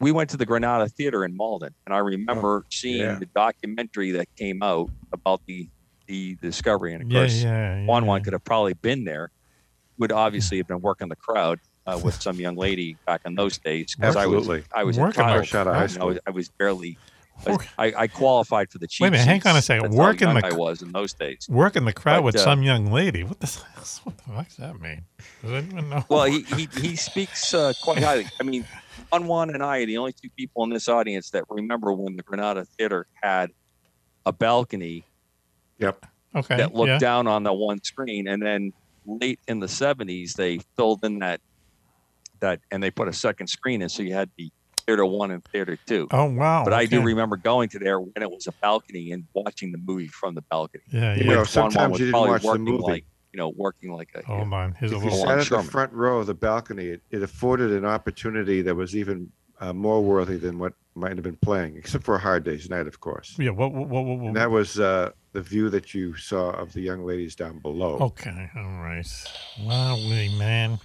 We 0.00 0.12
went 0.12 0.30
to 0.30 0.36
the 0.36 0.46
Granada 0.46 0.88
Theater 0.88 1.24
in 1.24 1.36
Malden, 1.36 1.74
and 1.86 1.94
I 1.94 1.98
remember 1.98 2.64
seeing 2.70 3.00
yeah. 3.00 3.18
the 3.18 3.26
documentary 3.26 4.10
that 4.12 4.28
came 4.36 4.62
out 4.62 4.90
about 5.12 5.40
the 5.46 5.68
the 6.06 6.36
discovery. 6.42 6.92
And 6.92 7.02
of 7.02 7.10
Yeah, 7.10 7.20
course, 7.20 7.42
yeah, 7.42 7.78
yeah, 7.78 7.86
Juan 7.86 8.04
Juan 8.06 8.22
could 8.22 8.34
have 8.34 8.44
probably 8.44 8.74
been 8.74 9.04
there. 9.04 9.30
Would 9.98 10.12
obviously 10.12 10.58
have 10.58 10.66
been 10.66 10.80
working 10.80 11.08
the 11.08 11.16
crowd 11.16 11.60
uh, 11.86 12.00
with 12.02 12.20
some 12.20 12.36
young 12.36 12.56
lady 12.56 12.96
back 13.06 13.22
in 13.24 13.34
those 13.34 13.58
days. 13.58 13.96
Absolutely. 14.00 14.64
I 14.74 14.84
was 14.84 14.98
I 14.98 14.98
was 14.98 14.98
Working 14.98 15.24
child. 15.24 15.48
crowd. 15.48 15.68
I. 15.68 16.18
I 16.26 16.30
was 16.30 16.48
barely. 16.48 16.98
I, 17.46 17.56
I, 17.78 17.92
I 17.96 18.06
qualified 18.06 18.70
for 18.70 18.78
the 18.78 18.86
cheap 18.86 19.02
Wait 19.02 19.08
a 19.08 19.10
minute, 19.12 19.26
hang 19.26 19.42
on 19.46 19.50
a 19.50 19.54
seats. 19.56 19.66
second. 19.66 19.84
That's 19.84 19.96
Working 19.96 20.32
the 20.34 20.46
I 20.46 20.52
was 20.52 20.82
in 20.82 20.92
those 20.92 21.12
days. 21.12 21.46
Working 21.48 21.84
the 21.84 21.92
crowd 21.92 22.18
But, 22.18 22.24
with 22.24 22.36
uh, 22.36 22.44
some 22.44 22.62
young 22.62 22.90
lady. 22.92 23.24
What 23.24 23.40
the 23.40 23.46
what 24.04 24.16
the 24.18 24.22
fuck's 24.32 24.56
that 24.56 24.80
mean? 24.80 25.04
Does 25.42 25.52
anyone 25.52 25.90
know? 25.90 26.04
Well, 26.08 26.24
he 26.24 26.42
he, 26.42 26.68
he 26.80 26.96
speaks 26.96 27.52
uh, 27.52 27.72
quite 27.82 28.02
highly. 28.02 28.26
I 28.40 28.44
mean, 28.44 28.64
Juan 29.10 29.26
Juan 29.26 29.50
and 29.50 29.62
I 29.62 29.78
are 29.82 29.86
the 29.86 29.98
only 29.98 30.12
two 30.12 30.30
people 30.36 30.64
in 30.64 30.70
this 30.70 30.88
audience 30.88 31.30
that 31.30 31.44
remember 31.48 31.92
when 31.92 32.16
the 32.16 32.22
Granada 32.22 32.64
Theater 32.64 33.06
had 33.22 33.50
a 34.26 34.32
balcony 34.32 35.04
Yep. 35.78 36.06
okay. 36.36 36.56
that 36.56 36.74
looked 36.74 36.88
yeah. 36.88 36.98
down 36.98 37.26
on 37.26 37.42
the 37.42 37.52
one 37.52 37.82
screen, 37.82 38.28
and 38.28 38.40
then 38.40 38.72
late 39.06 39.40
in 39.48 39.60
the 39.60 39.66
'70s 39.66 40.34
they 40.34 40.60
filled 40.76 41.04
in 41.04 41.18
that 41.18 41.40
that 42.40 42.60
and 42.70 42.82
they 42.82 42.90
put 42.90 43.08
a 43.08 43.12
second 43.12 43.48
screen 43.48 43.82
in, 43.82 43.88
so 43.88 44.02
you 44.02 44.14
had 44.14 44.30
the 44.38 44.50
theater 44.86 45.04
one 45.06 45.30
and 45.30 45.44
theater 45.44 45.78
two. 45.86 46.08
Oh 46.10 46.26
wow. 46.26 46.64
But 46.64 46.72
I 46.72 46.86
do 46.86 47.02
remember 47.02 47.36
going 47.36 47.68
to 47.70 47.78
there 47.78 48.00
when 48.00 48.22
it 48.22 48.30
was 48.30 48.46
a 48.46 48.52
balcony 48.62 49.12
and 49.12 49.24
watching 49.34 49.72
the 49.72 49.78
movie 49.78 50.08
from 50.08 50.34
the 50.34 50.42
balcony. 50.42 50.84
Yeah, 50.90 51.14
You 51.16 51.24
know, 51.24 51.40
Which 51.40 51.54
Juan 51.56 51.64
Juan 51.64 51.70
sometimes 51.72 51.90
was 51.92 52.00
you 52.00 52.06
didn't 52.06 52.12
probably 52.12 52.30
watch 52.30 52.42
the 52.42 52.48
working 52.48 52.64
movie. 52.64 52.82
like 52.82 53.04
you 53.32 53.38
know 53.38 53.48
working 53.56 53.92
like 53.92 54.10
a 54.14 54.24
Hold 54.26 54.52
on. 54.52 54.72
Here's 54.78 54.92
a 54.92 54.96
If 54.96 55.04
you 55.04 55.10
little. 55.10 55.26
sat 55.26 55.38
at 55.40 55.48
the 55.48 55.62
front 55.70 55.92
row 55.92 56.18
of 56.20 56.26
the 56.26 56.34
balcony, 56.34 56.86
it, 56.86 57.02
it 57.10 57.22
afforded 57.22 57.72
an 57.72 57.84
opportunity 57.84 58.62
that 58.62 58.74
was 58.74 58.94
even 58.96 59.30
uh, 59.60 59.72
more 59.72 60.02
worthy 60.02 60.36
than 60.36 60.58
what 60.58 60.74
might 60.96 61.12
have 61.16 61.22
been 61.22 61.36
playing, 61.36 61.76
except 61.76 62.04
for 62.04 62.14
a 62.14 62.18
hard 62.18 62.44
day's 62.44 62.68
night, 62.70 62.86
of 62.86 63.00
course. 63.00 63.34
Yeah. 63.38 63.50
What? 63.50 63.72
What? 63.72 63.88
What? 63.88 64.04
what, 64.04 64.26
And 64.26 64.36
that 64.36 64.50
was 64.50 64.78
uh, 64.78 65.10
the 65.32 65.40
view 65.42 65.68
that 65.70 65.94
you 65.94 66.14
saw 66.16 66.50
of 66.50 66.72
the 66.72 66.80
young 66.80 67.04
ladies 67.04 67.34
down 67.34 67.58
below. 67.58 67.98
Okay. 68.00 68.50
All 68.56 68.62
right. 68.82 69.06
Wowee, 69.60 70.36
man. 70.38 70.78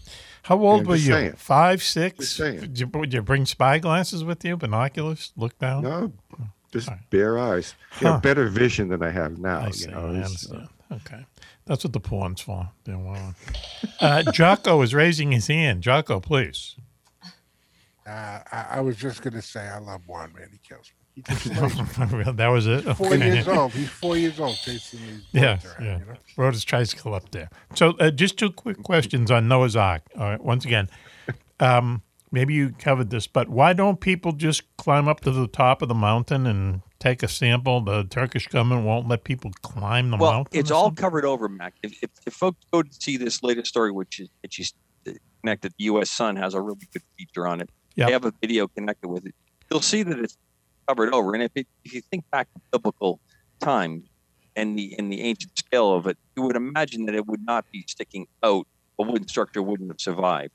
How 0.49 0.59
old 0.59 0.81
I'm 0.81 0.87
were 0.87 0.95
you? 0.95 1.11
saying. 1.13 1.33
Five, 1.33 1.83
six? 1.83 2.17
Just 2.17 2.35
saying. 2.37 2.59
Did 2.61 2.79
you, 2.79 2.87
did 2.87 3.13
you 3.13 3.21
bring 3.21 3.45
spy 3.45 3.77
glasses 3.77 4.23
with 4.23 4.43
you? 4.43 4.57
Binoculars? 4.57 5.31
Look 5.37 5.55
down? 5.59 5.83
No, 5.83 6.11
just 6.73 6.89
All 6.89 6.95
right. 6.95 7.09
bare 7.11 7.37
eyes. 7.37 7.75
You 8.01 8.07
know, 8.07 8.17
better 8.17 8.47
vision 8.47 8.87
than 8.87 9.03
I 9.03 9.11
have 9.11 9.37
now. 9.37 9.59
I 9.59 9.67
you 9.67 9.73
see. 9.73 9.91
know, 9.91 10.07
I 10.07 10.17
it's, 10.21 10.49
uh, 10.49 10.55
understand. 10.55 10.69
Okay. 10.91 11.25
That's 11.65 11.83
what 11.83 11.93
the 11.93 11.99
porn's 11.99 12.41
for. 12.41 12.67
Yeah, 12.85 12.95
well. 12.97 13.35
Uh, 14.01 14.23
Jocko 14.31 14.81
is 14.81 14.93
raising 14.95 15.31
his 15.33 15.47
hand. 15.47 15.83
Jocko, 15.83 16.19
please. 16.19 16.77
Uh, 18.07 18.39
I, 18.51 18.65
I 18.71 18.79
was 18.81 18.95
just 18.95 19.21
gonna 19.21 19.41
say 19.41 19.67
I 19.67 19.77
love 19.77 20.01
Juan, 20.07 20.33
man. 20.33 20.47
He 20.51 20.57
kills 20.67 20.91
me. 20.97 20.98
He 21.27 21.49
just 21.49 21.93
plays 21.93 22.35
that 22.35 22.47
was 22.47 22.67
it? 22.67 22.81
Four 22.95 23.13
Okay. 23.13 23.33
years 23.33 23.47
old. 23.47 23.71
He's 23.73 23.89
four 23.89 24.17
years 24.17 24.39
old 24.39 24.55
chasing 24.55 24.99
these. 24.99 25.23
Yeah, 25.31 25.55
birds 25.55 25.65
around, 25.65 25.85
yeah. 25.85 25.97
You 25.99 26.05
know? 26.05 26.13
Rode 26.37 26.53
his 26.53 26.63
tricycle 26.63 27.13
up 27.13 27.31
there. 27.31 27.49
So, 27.75 27.91
uh, 27.99 28.11
just 28.11 28.37
two 28.37 28.51
quick 28.51 28.81
questions 28.83 29.31
on 29.31 29.47
Noah's 29.47 29.75
Ark. 29.75 30.03
All 30.15 30.21
right, 30.21 30.41
once 30.43 30.65
again, 30.65 30.89
um, 31.59 32.01
maybe 32.31 32.53
you 32.53 32.71
covered 32.71 33.09
this, 33.09 33.27
but 33.27 33.49
why 33.49 33.73
don't 33.73 33.99
people 33.99 34.31
just 34.31 34.63
climb 34.77 35.07
up 35.07 35.19
to 35.21 35.31
the 35.31 35.47
top 35.47 35.81
of 35.81 35.87
the 35.87 35.95
mountain 35.95 36.45
and 36.47 36.81
take 36.99 37.23
a 37.23 37.27
sample? 37.27 37.81
The 37.81 38.03
Turkish 38.05 38.47
government 38.47 38.85
won't 38.85 39.07
let 39.07 39.23
people 39.23 39.51
climb 39.61 40.11
the 40.11 40.17
well, 40.17 40.31
mountain. 40.33 40.59
it's 40.59 40.71
all 40.71 40.85
something? 40.85 41.01
covered 41.01 41.25
over, 41.25 41.49
Mac. 41.49 41.73
If, 41.83 42.01
if, 42.03 42.09
if 42.25 42.33
folks 42.33 42.65
go 42.71 42.83
to 42.83 42.93
see 42.93 43.17
this 43.17 43.43
latest 43.43 43.67
story, 43.67 43.91
which 43.91 44.19
is 44.19 44.29
which 44.41 44.59
is 44.59 44.73
connected, 45.41 45.73
the 45.77 45.85
U.S. 45.85 46.09
Sun 46.09 46.35
has 46.35 46.53
a 46.53 46.61
really 46.61 46.87
good 46.93 47.03
feature 47.17 47.47
on 47.47 47.61
it. 47.61 47.69
Yep. 47.95 48.07
They 48.07 48.13
have 48.13 48.25
a 48.25 48.33
video 48.41 48.67
connected 48.67 49.07
with 49.09 49.25
it. 49.25 49.33
You'll 49.71 49.81
see 49.81 50.03
that 50.03 50.19
it's 50.19 50.37
covered 50.89 51.13
over. 51.13 51.33
And 51.33 51.43
if, 51.43 51.51
it, 51.55 51.67
if 51.85 51.93
you 51.93 52.01
think 52.09 52.25
back 52.31 52.47
to 52.53 52.61
biblical 52.71 53.19
times 53.61 54.09
and 54.55 54.77
the 54.77 54.95
in 54.97 55.09
the 55.09 55.21
ancient 55.21 55.57
scale 55.57 55.93
of 55.93 56.07
it, 56.07 56.17
you 56.35 56.43
would 56.43 56.55
imagine 56.55 57.05
that 57.05 57.15
it 57.15 57.27
would 57.27 57.43
not 57.43 57.65
be 57.71 57.85
sticking 57.87 58.25
out. 58.43 58.65
A 58.99 59.03
wooden 59.03 59.27
structure 59.29 59.61
wouldn't 59.61 59.89
have 59.89 60.01
survived, 60.01 60.51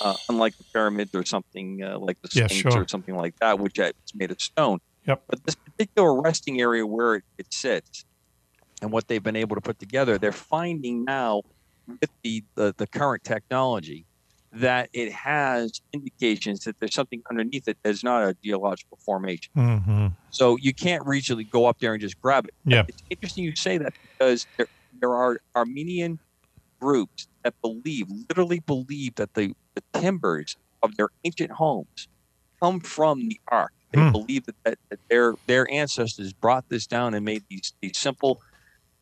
uh, 0.00 0.16
unlike 0.28 0.56
the 0.58 0.64
pyramids 0.74 1.14
or 1.14 1.24
something 1.24 1.80
uh, 1.84 1.96
like 1.98 2.16
the 2.22 2.28
Yeah, 2.32 2.48
Sphinx 2.48 2.74
sure. 2.74 2.82
or 2.82 2.88
something 2.88 3.16
like 3.16 3.34
that, 3.40 3.60
which 3.60 3.78
is 3.78 3.92
made 4.14 4.32
of 4.32 4.40
stone. 4.40 4.80
Yep. 5.06 5.22
But 5.28 5.44
this 5.44 5.54
particular 5.54 6.20
resting 6.20 6.60
area 6.60 6.84
where 6.84 7.14
it, 7.16 7.24
it 7.38 7.46
sits 7.52 8.04
and 8.82 8.90
what 8.90 9.06
they've 9.06 9.22
been 9.22 9.36
able 9.36 9.54
to 9.54 9.60
put 9.60 9.78
together, 9.78 10.18
they're 10.18 10.32
finding 10.32 11.04
now 11.04 11.42
with 11.86 12.10
the, 12.24 12.42
the, 12.56 12.74
the 12.76 12.88
current 12.88 13.22
technology 13.22 14.06
that 14.60 14.88
it 14.92 15.12
has 15.12 15.80
indications 15.92 16.60
that 16.60 16.76
there's 16.80 16.94
something 16.94 17.22
underneath 17.30 17.68
it 17.68 17.78
that's 17.84 18.02
not 18.04 18.22
a 18.22 18.34
geological 18.44 18.98
formation. 19.04 19.50
Mhm. 19.56 20.16
So 20.30 20.56
you 20.60 20.74
can't 20.74 21.04
reasonably 21.06 21.44
go 21.44 21.66
up 21.66 21.78
there 21.80 21.92
and 21.92 22.00
just 22.00 22.20
grab 22.20 22.46
it. 22.46 22.54
Yeah. 22.64 22.82
It's 22.88 23.02
interesting 23.10 23.44
you 23.44 23.54
say 23.56 23.78
that 23.78 23.94
because 24.02 24.46
there, 24.58 24.68
there 25.00 25.14
are 25.14 25.38
Armenian 25.56 26.18
groups 26.80 27.28
that 27.44 27.54
believe, 27.62 28.06
literally 28.28 28.60
believe, 28.60 29.14
that 29.16 29.34
the, 29.34 29.52
the 29.74 29.82
timbers 30.00 30.56
of 30.82 30.96
their 30.96 31.08
ancient 31.24 31.52
homes 31.52 32.08
come 32.62 32.80
from 32.80 33.28
the 33.28 33.40
ark. 33.50 33.72
They 33.92 34.00
Hmm. 34.02 34.12
believe 34.12 34.44
that, 34.46 34.56
that, 34.64 34.78
that 34.90 35.00
their 35.08 35.34
their 35.46 35.70
ancestors 35.72 36.32
brought 36.34 36.66
this 36.68 36.86
down 36.86 37.14
and 37.14 37.24
made 37.24 37.44
these 37.48 37.72
these 37.80 37.96
simple 37.96 38.38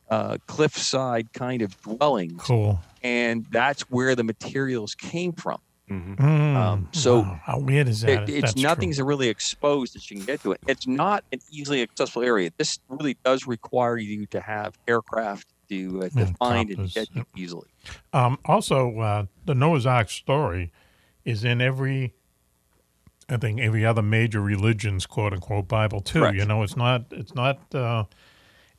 uh, 0.09 0.39
cliffside 0.47 1.33
kind 1.33 1.63
of 1.63 1.81
dwellings 1.83 2.41
Cool. 2.43 2.81
and 3.03 3.45
that's 3.51 3.83
where 3.91 4.15
the 4.15 4.25
materials 4.25 4.95
came 4.95 5.33
from. 5.33 5.59
Mhm. 5.91 6.17
Mm, 6.17 6.57
Um, 6.57 6.89
so 6.93 7.21
wow, 7.21 7.41
how 7.45 7.59
weird 7.61 7.87
is 7.89 8.01
that? 8.01 8.25
if 8.25 8.29
it's 8.29 8.41
that's 8.41 8.55
true? 8.55 8.63
nothing's 8.65 9.01
really 9.01 9.29
exposed 9.29 9.95
that 9.95 10.11
you 10.11 10.17
can 10.17 10.27
get 10.27 10.43
to 10.43 10.53
it. 10.53 10.61
It's 10.67 10.87
not 10.87 11.23
an 11.33 11.39
easily 11.51 11.81
accessible 11.83 12.23
area. 12.23 12.51
This 12.57 12.79
really 12.89 13.17
does 13.25 13.47
require 13.47 13.97
you 13.97 14.27
to 14.27 14.41
have 14.41 14.77
aircraft 14.89 15.47
to, 15.69 16.03
uh, 16.03 16.09
to 16.09 16.19
Yeah, 16.21 16.33
find 16.39 16.71
and 16.71 16.93
get 16.93 17.13
to 17.15 17.25
easily. 17.37 17.69
Um, 18.13 18.39
also, 18.45 18.99
uh, 18.99 19.27
the 19.45 19.55
Noah's 19.55 19.87
Ark 19.87 20.11
story 20.11 20.73
is 21.25 21.45
in 21.45 21.61
every, 21.61 22.15
I 23.29 23.37
think, 23.37 23.61
every 23.61 23.85
other 23.85 24.03
major 24.03 24.41
religion's 24.41 25.07
quote 25.07 25.33
unquote 25.33 25.67
Bible 25.69 26.01
too. 26.01 26.21
Correct. 26.21 26.37
You 26.37 26.45
know, 26.47 26.63
it's 26.63 26.77
not, 26.77 27.07
it's 27.13 27.35
not, 27.35 27.75
uh, 27.75 28.05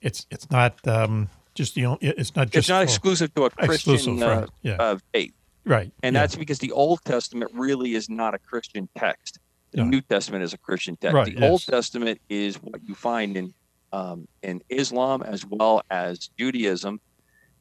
it's 0.02 0.26
it's 0.30 0.50
not 0.52 0.86
um, 0.88 1.30
just 1.56 1.76
the 1.76 1.86
only, 1.86 2.00
it's 2.02 2.36
not 2.36 2.48
just 2.48 2.58
It's 2.58 2.70
not 2.70 2.84
exclusive 2.84 3.34
to 3.36 3.46
a 3.46 3.50
Christian 3.50 4.22
uh, 4.22 4.48
yeah. 4.62 4.76
uh, 4.80 4.98
faith. 5.12 5.34
right, 5.66 5.92
And 6.04 6.14
yeah. 6.14 6.22
that's 6.22 6.36
because 6.36 6.60
the 6.60 6.72
Old 6.72 7.04
Testament 7.04 7.52
really 7.54 7.96
is 7.96 8.10
not 8.10 8.34
a 8.34 8.40
Christian 8.40 8.88
text. 8.96 9.40
The. 9.72 9.84
New 9.84 10.02
Testament 10.02 10.44
is 10.44 10.54
a 10.54 10.58
Christian 10.58 10.96
text. 10.96 11.14
Right, 11.14 11.36
the 11.36 11.48
Old. 11.48 11.66
Testament 11.66 12.22
is 12.30 12.56
what 12.56 12.82
you 12.88 12.96
find 12.96 13.36
in 13.36 13.54
um, 13.92 14.28
in 14.44 14.62
Islam 14.70 15.24
as 15.24 15.46
well 15.46 15.82
as 15.90 16.30
Judaism 16.38 17.00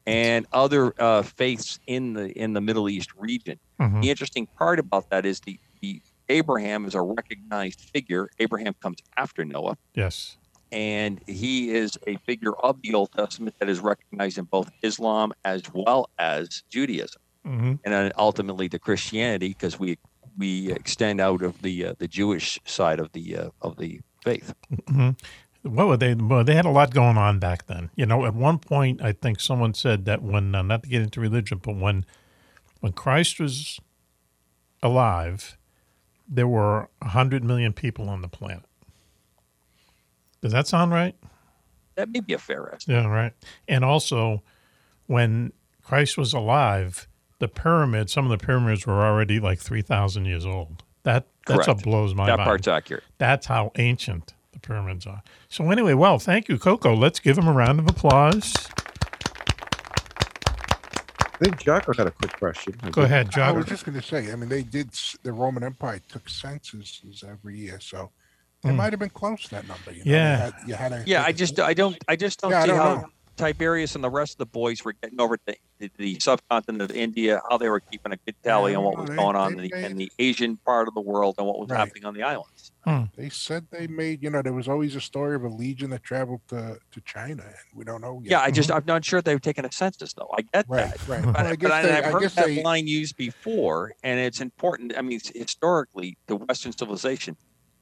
and 0.06 0.46
other 0.52 0.94
uh, 1.00 1.22
faiths 1.22 1.78
in 1.86 2.12
the 2.12 2.30
in 2.32 2.52
the 2.52 2.60
Middle 2.60 2.88
East 2.88 3.10
region. 3.16 3.58
Mhm. 3.80 4.02
The 4.02 4.10
interesting 4.10 4.46
part 4.46 4.78
about 4.78 5.10
that 5.10 5.26
is 5.26 5.40
the, 5.40 5.58
the 5.80 6.00
Abraham 6.28 6.84
is 6.86 6.94
a 6.94 7.02
recognized 7.02 7.80
figure. 7.80 8.28
Abraham 8.38 8.74
comes 8.80 8.98
after 9.16 9.44
Noah 9.44 9.76
yes, 9.94 10.36
and 10.76 11.22
he 11.26 11.70
is 11.70 11.98
a 12.06 12.16
figure 12.26 12.52
of 12.52 12.82
the 12.82 12.92
Old 12.92 13.10
Testament 13.12 13.56
that 13.60 13.68
is 13.70 13.80
recognized 13.80 14.36
in 14.36 14.44
both 14.44 14.70
Islam 14.82 15.32
as 15.42 15.62
well 15.72 16.10
as 16.18 16.62
Judaism, 16.70 17.22
hmm 17.44 17.74
and 17.84 17.94
then 17.94 18.12
ultimately 18.18 18.68
to 18.68 18.78
Christianity 18.78 19.48
because 19.48 19.78
we 19.78 19.98
we 20.36 20.70
extend 20.70 21.18
out 21.20 21.42
of 21.42 21.62
the 21.62 21.86
uh, 21.86 21.94
the 21.98 22.06
Jewish 22.06 22.60
side 22.66 23.00
of 23.00 23.10
the 23.12 23.36
uh, 23.36 23.48
of 23.62 23.78
the 23.78 24.00
faith. 24.22 24.52
hmm 24.86 25.10
What 25.62 25.88
were 25.88 25.96
they? 25.96 26.14
Well, 26.14 26.44
they 26.44 26.54
had 26.54 26.66
a 26.66 26.70
lot 26.70 26.92
going 26.92 27.16
on 27.16 27.38
back 27.38 27.66
then. 27.66 27.90
You 27.96 28.04
know, 28.04 28.26
at 28.26 28.34
one 28.34 28.58
point, 28.58 29.00
I 29.02 29.12
think 29.12 29.40
someone 29.40 29.72
said 29.72 30.04
that 30.04 30.22
when, 30.22 30.54
uh, 30.54 30.62
not 30.62 30.82
to 30.82 30.88
get 30.88 31.02
into 31.02 31.20
religion, 31.20 31.58
but 31.62 31.76
when, 31.76 32.04
when 32.80 32.92
Christ 32.92 33.40
was 33.40 33.80
alive, 34.82 35.56
there 36.28 36.46
were 36.46 36.88
hundred 37.02 37.42
million 37.42 37.72
people 37.72 38.08
on 38.10 38.20
the 38.20 38.28
planet. 38.28 38.65
Does 40.46 40.52
that 40.52 40.68
sound 40.68 40.92
right? 40.92 41.16
That 41.96 42.08
may 42.08 42.20
be 42.20 42.32
a 42.32 42.38
fair 42.38 42.72
estimate. 42.72 43.02
Yeah, 43.02 43.08
right. 43.08 43.32
And 43.66 43.84
also, 43.84 44.44
when 45.06 45.52
Christ 45.82 46.16
was 46.16 46.32
alive, 46.32 47.08
the 47.40 47.48
pyramids, 47.48 48.12
some 48.12 48.30
of 48.30 48.38
the 48.38 48.44
pyramids 48.44 48.86
were 48.86 49.04
already 49.04 49.40
like 49.40 49.58
three 49.58 49.82
thousand 49.82 50.26
years 50.26 50.46
old. 50.46 50.84
That 51.02 51.26
that's 51.48 51.66
what 51.66 51.82
blows 51.82 52.14
my 52.14 52.26
That 52.26 52.36
mind. 52.36 52.40
That 52.40 52.44
part's 52.44 52.68
accurate. 52.68 53.02
That's 53.18 53.46
how 53.46 53.72
ancient 53.74 54.34
the 54.52 54.60
pyramids 54.60 55.04
are. 55.04 55.24
So 55.48 55.68
anyway, 55.68 55.94
well, 55.94 56.20
thank 56.20 56.48
you, 56.48 56.60
Coco. 56.60 56.94
Let's 56.94 57.18
give 57.18 57.36
him 57.36 57.48
a 57.48 57.52
round 57.52 57.80
of 57.80 57.88
applause. 57.88 58.54
I 61.18 61.38
think 61.40 61.58
Jocko 61.58 61.92
had 61.92 62.06
a 62.06 62.12
quick 62.12 62.38
question. 62.38 62.76
Go 62.92 63.02
ahead, 63.02 63.36
I 63.36 63.50
was 63.50 63.66
just 63.66 63.84
going 63.84 64.00
to 64.00 64.06
say, 64.06 64.32
I 64.32 64.36
mean, 64.36 64.48
they 64.48 64.62
did, 64.62 64.90
the 65.24 65.32
Roman 65.32 65.64
Empire 65.64 66.00
took 66.08 66.28
censuses 66.28 67.24
every 67.28 67.58
year, 67.58 67.78
so 67.80 68.10
it 68.64 68.68
Hmm. 68.70 68.76
might 68.76 68.92
have 68.92 69.00
been 69.00 69.10
close 69.10 69.42
to 69.44 69.50
that 69.50 69.68
number. 69.68 69.92
You 69.92 70.04
know? 70.04 70.10
Yeah. 70.12 70.36
You 70.36 70.42
had, 70.52 70.54
you 70.68 70.74
had 70.74 70.92
a, 70.92 71.02
Yeah, 71.06 71.22
I 71.24 71.32
just 71.32 71.60
I 71.60 71.74
don't 71.74 71.96
I 72.08 72.16
just 72.16 72.40
don't 72.40 72.50
Yeah, 72.50 72.62
see 72.62 72.68
don't 72.68 72.76
how 72.78 72.94
know. 72.96 73.06
Tiberius 73.36 73.94
and 73.94 74.02
the 74.02 74.08
rest 74.08 74.32
of 74.32 74.38
the 74.38 74.46
boys 74.46 74.82
were 74.82 74.94
getting 74.94 75.20
over 75.20 75.36
to 75.36 75.54
the, 75.78 75.90
the 75.98 76.18
subcontinent 76.20 76.80
of 76.80 76.96
India, 76.96 77.42
how 77.50 77.58
they 77.58 77.68
were 77.68 77.80
keeping 77.80 78.10
a 78.12 78.16
good 78.16 78.34
tally 78.42 78.74
on 78.74 78.82
what 78.82 78.96
was 78.96 79.10
they- 79.10 79.16
going 79.16 79.36
on 79.36 79.56
they 79.56 79.64
in 79.64 79.68
the, 79.70 79.86
in 79.90 79.96
the 79.98 80.10
Asian 80.18 80.56
part 80.56 80.88
of 80.88 80.94
the 80.94 81.02
world 81.02 81.34
and 81.36 81.46
what 81.46 81.58
was 81.58 81.68
Right. 81.68 81.76
happening 81.80 82.06
on 82.06 82.14
the 82.14 82.22
islands. 82.22 82.72
They 83.16 83.28
said 83.28 83.66
they 83.70 83.88
made, 83.88 84.22
you 84.22 84.30
know, 84.30 84.40
there 84.42 84.52
was 84.54 84.68
always 84.68 84.94
a 84.96 85.00
story 85.02 85.34
of 85.34 85.42
a 85.44 85.48
legion 85.48 85.90
that 85.90 86.02
traveled 86.04 86.40
to, 86.48 86.78
to 86.92 87.00
China, 87.02 87.42
and 87.42 87.54
we 87.74 87.84
don't 87.84 88.00
know 88.00 88.20
yet. 88.22 88.30
Yeah, 88.30 88.40
I 88.40 88.50
just 88.52 88.70
I'm 88.70 88.84
not 88.86 89.04
sure 89.04 89.20
they've 89.20 89.40
taken 89.40 89.64
a 89.66 89.72
census 89.72 90.14
though. 90.14 90.30
I 90.32 90.42
get 90.42 90.64
Right, 90.68 90.86
that, 90.94 91.08
right. 91.08 91.22
but, 91.24 91.34
Well, 91.34 91.46
I 91.46 91.50
but 91.50 91.58
guess 91.58 91.70
I, 91.72 91.82
they- 91.82 91.92
have 91.92 92.04
I 92.06 92.10
heard 92.12 92.22
guess 92.22 92.34
that 92.36 92.46
they- 92.46 92.62
line 92.62 92.86
used 92.86 93.16
before, 93.18 93.92
and 94.02 94.18
it's 94.18 94.40
important. 94.40 94.96
I 94.96 95.02
mean, 95.02 95.20
historically, 95.34 96.16
the 96.26 96.36
Western 96.36 96.72
civilization, 96.72 97.36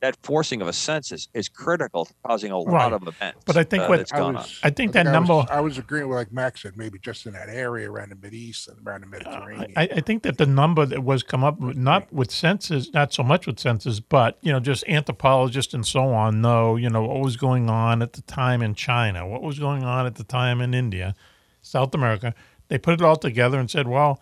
that 0.04 0.16
forcing 0.22 0.60
of 0.60 0.68
a 0.68 0.72
census 0.72 1.28
is 1.32 1.48
critical 1.48 2.04
to 2.04 2.12
causing 2.26 2.50
a 2.52 2.58
lot 2.58 2.66
Right. 2.72 2.92
of 2.92 3.08
events. 3.08 3.40
But 3.46 3.56
I 3.56 3.64
think 3.64 3.84
uh, 3.84 3.86
what- 3.86 3.96
that's 3.98 4.12
I 4.12 4.18
gone 4.18 4.34
was, 4.34 4.60
I 4.62 4.68
think 4.68 4.90
I 4.90 5.02
that 5.02 5.06
I 5.14 5.18
was- 5.18 5.28
number- 5.28 5.52
I 5.52 5.60
was 5.60 5.78
agreeing 5.78 6.08
with 6.08 6.18
like 6.18 6.30
Max 6.32 6.60
said, 6.62 6.76
maybe 6.76 6.98
just 6.98 7.24
in 7.24 7.32
that 7.32 7.48
area 7.48 7.90
around 7.90 8.10
the 8.10 8.16
Mid 8.16 8.34
East 8.34 8.68
and 8.68 8.86
around 8.86 9.00
the 9.00 9.06
Mediterranean. 9.06 9.72
I, 9.76 9.82
I 9.84 10.00
think 10.00 10.22
that 10.24 10.36
the 10.36 10.44
number 10.46 10.84
that 10.84 11.02
was 11.02 11.22
come 11.22 11.42
up 11.42 11.58
with, 11.58 11.76
not 11.78 12.12
with 12.12 12.30
census, 12.30 12.92
not 12.92 13.14
so 13.14 13.22
much 13.22 13.46
with 13.46 13.58
census, 13.58 13.98
but 14.00 14.36
you 14.42 14.52
know, 14.52 14.60
just 14.60 14.84
anthropologists 14.88 15.72
and 15.72 15.86
so 15.86 16.12
on 16.12 16.42
know, 16.42 16.76
you 16.76 16.90
know, 16.90 17.02
what 17.06 17.20
was 17.22 17.36
going 17.38 17.70
on 17.70 18.02
at 18.02 18.12
the 18.12 18.22
time 18.22 18.60
in 18.62 18.74
China, 18.74 19.26
what 19.26 19.42
was 19.42 19.58
going 19.58 19.84
on 19.84 20.04
at 20.04 20.16
the 20.16 20.24
time 20.24 20.60
in 20.60 20.74
India, 20.74 21.14
South 21.62 21.94
America. 21.94 22.34
They 22.68 22.76
put 22.76 22.94
it 22.94 23.00
all 23.02 23.16
together 23.16 23.58
and 23.58 23.70
said, 23.70 23.88
well, 23.88 24.20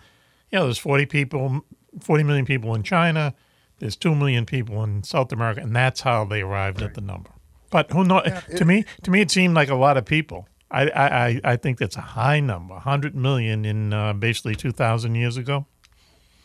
you 0.51 0.59
know, 0.59 0.64
there's 0.66 0.78
40 0.78 1.07
people, 1.07 1.64
40 2.01 2.22
million 2.24 2.45
people 2.45 2.72
in 2.74 2.83
China, 2.85 3.35
there's 3.83 3.97
2 3.97 4.14
million 4.14 4.47
people 4.47 4.83
in 4.85 5.03
South 5.03 5.33
America, 5.33 5.61
and 5.61 5.74
that's 5.74 6.03
how 6.03 6.24
they 6.24 6.41
arrived 6.41 6.80
at 6.83 6.95
the 6.95 7.01
number. 7.01 7.30
But 7.70 7.91
who 7.91 8.05
knows? 8.05 8.22
Yeah, 8.26 8.41
to 8.41 8.57
it- 8.62 8.64
me, 8.66 8.85
to 9.03 9.11
me, 9.11 9.20
it 9.20 9.30
seemed 9.30 9.55
like 9.55 9.68
a 9.70 9.74
lot 9.74 9.97
of 9.97 10.05
people. 10.05 10.47
I, 10.70 10.89
I, 10.89 11.26
I- 11.26 11.41
I 11.45 11.57
think 11.57 11.78
that's 11.78 11.97
a 11.97 12.01
high 12.01 12.39
number, 12.39 12.74
100 12.74 13.16
million 13.16 13.64
in 13.64 13.93
uh, 13.93 14.12
basically 14.12 14.55
2,000 14.55 15.16
years 15.16 15.37
ago. 15.37 15.66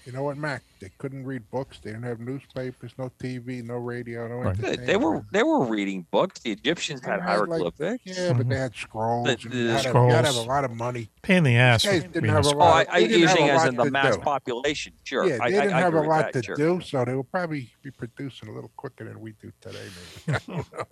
you 0.06 0.12
know 0.14 0.24
what, 0.24 0.36
Mac? 0.38 0.64
They 0.80 0.92
couldn't 0.98 1.26
read 1.26 1.50
books. 1.50 1.80
They 1.82 1.92
didn't 1.92 2.04
have 2.06 2.20
newspapers, 2.20 2.92
no 2.98 3.12
TV, 3.20 3.64
no 3.64 3.76
radio, 3.76 4.28
no 4.28 4.36
Right. 4.36 4.58
Good. 4.60 4.86
They 4.86 4.96
were 4.96 5.26
they 5.32 5.44
were 5.44 5.66
reading 5.66 6.06
books. 6.12 6.40
The 6.42 6.52
Egyptians 6.52 7.02
They 7.02 7.10
had 7.12 7.22
had, 7.22 7.40
like- 7.42 7.50
hieroglyphics. 7.62 8.04
Yeah, 8.06 8.34
but 8.34 8.48
they 8.48 8.56
had 8.58 8.76
scrolls. 8.76 9.26
The- 9.26 9.32
and 9.34 9.44
you, 9.44 9.50
the 9.68 9.74
had 9.74 9.82
to, 9.84 9.90
you 9.90 10.10
had 10.10 10.22
to 10.22 10.28
have 10.28 10.36
a 10.36 10.42
lot 10.42 10.64
of 10.64 10.72
money. 10.76 11.10
Pain 11.22 11.38
in 11.38 11.44
the 11.46 11.56
ass. 11.58 11.84
They 11.84 12.00
didn't 12.02 12.30
have 12.30 12.46
a 12.46 12.50
a 12.50 12.54
Oh, 12.54 12.58
lot 12.58 12.76
I, 12.78 12.82
of- 12.82 12.88
I 12.90 13.00
they 13.02 13.08
didn't 13.08 13.28
have 13.28 13.38
using 13.38 13.50
a 13.50 13.54
as 13.54 13.58
lot 13.62 13.68
in 13.70 13.76
the 13.76 13.92
mass 13.92 14.16
do. 14.16 14.22
population. 14.22 14.94
Sure, 15.04 15.26
Yeah, 15.28 15.38
they 15.38 15.44
I, 15.44 15.50
didn't 15.50 15.74
I 15.74 15.80
have 15.80 15.94
a 15.94 16.02
lot 16.02 16.34
that, 16.34 16.34
to 16.34 16.44
sure. 16.44 16.56
do, 16.56 16.82
so 16.82 17.04
they 17.06 17.14
will 17.16 17.24
probably 17.24 17.74
be 17.82 17.92
producing 17.92 18.50
a 18.50 18.52
little 18.54 18.72
quicker 18.78 19.04
than 19.06 19.20
we 19.20 19.34
do 19.42 19.52
today. 19.62 19.80
Maybe. 20.28 20.38
I 20.48 20.54
don't 20.54 20.74
know. 20.74 20.86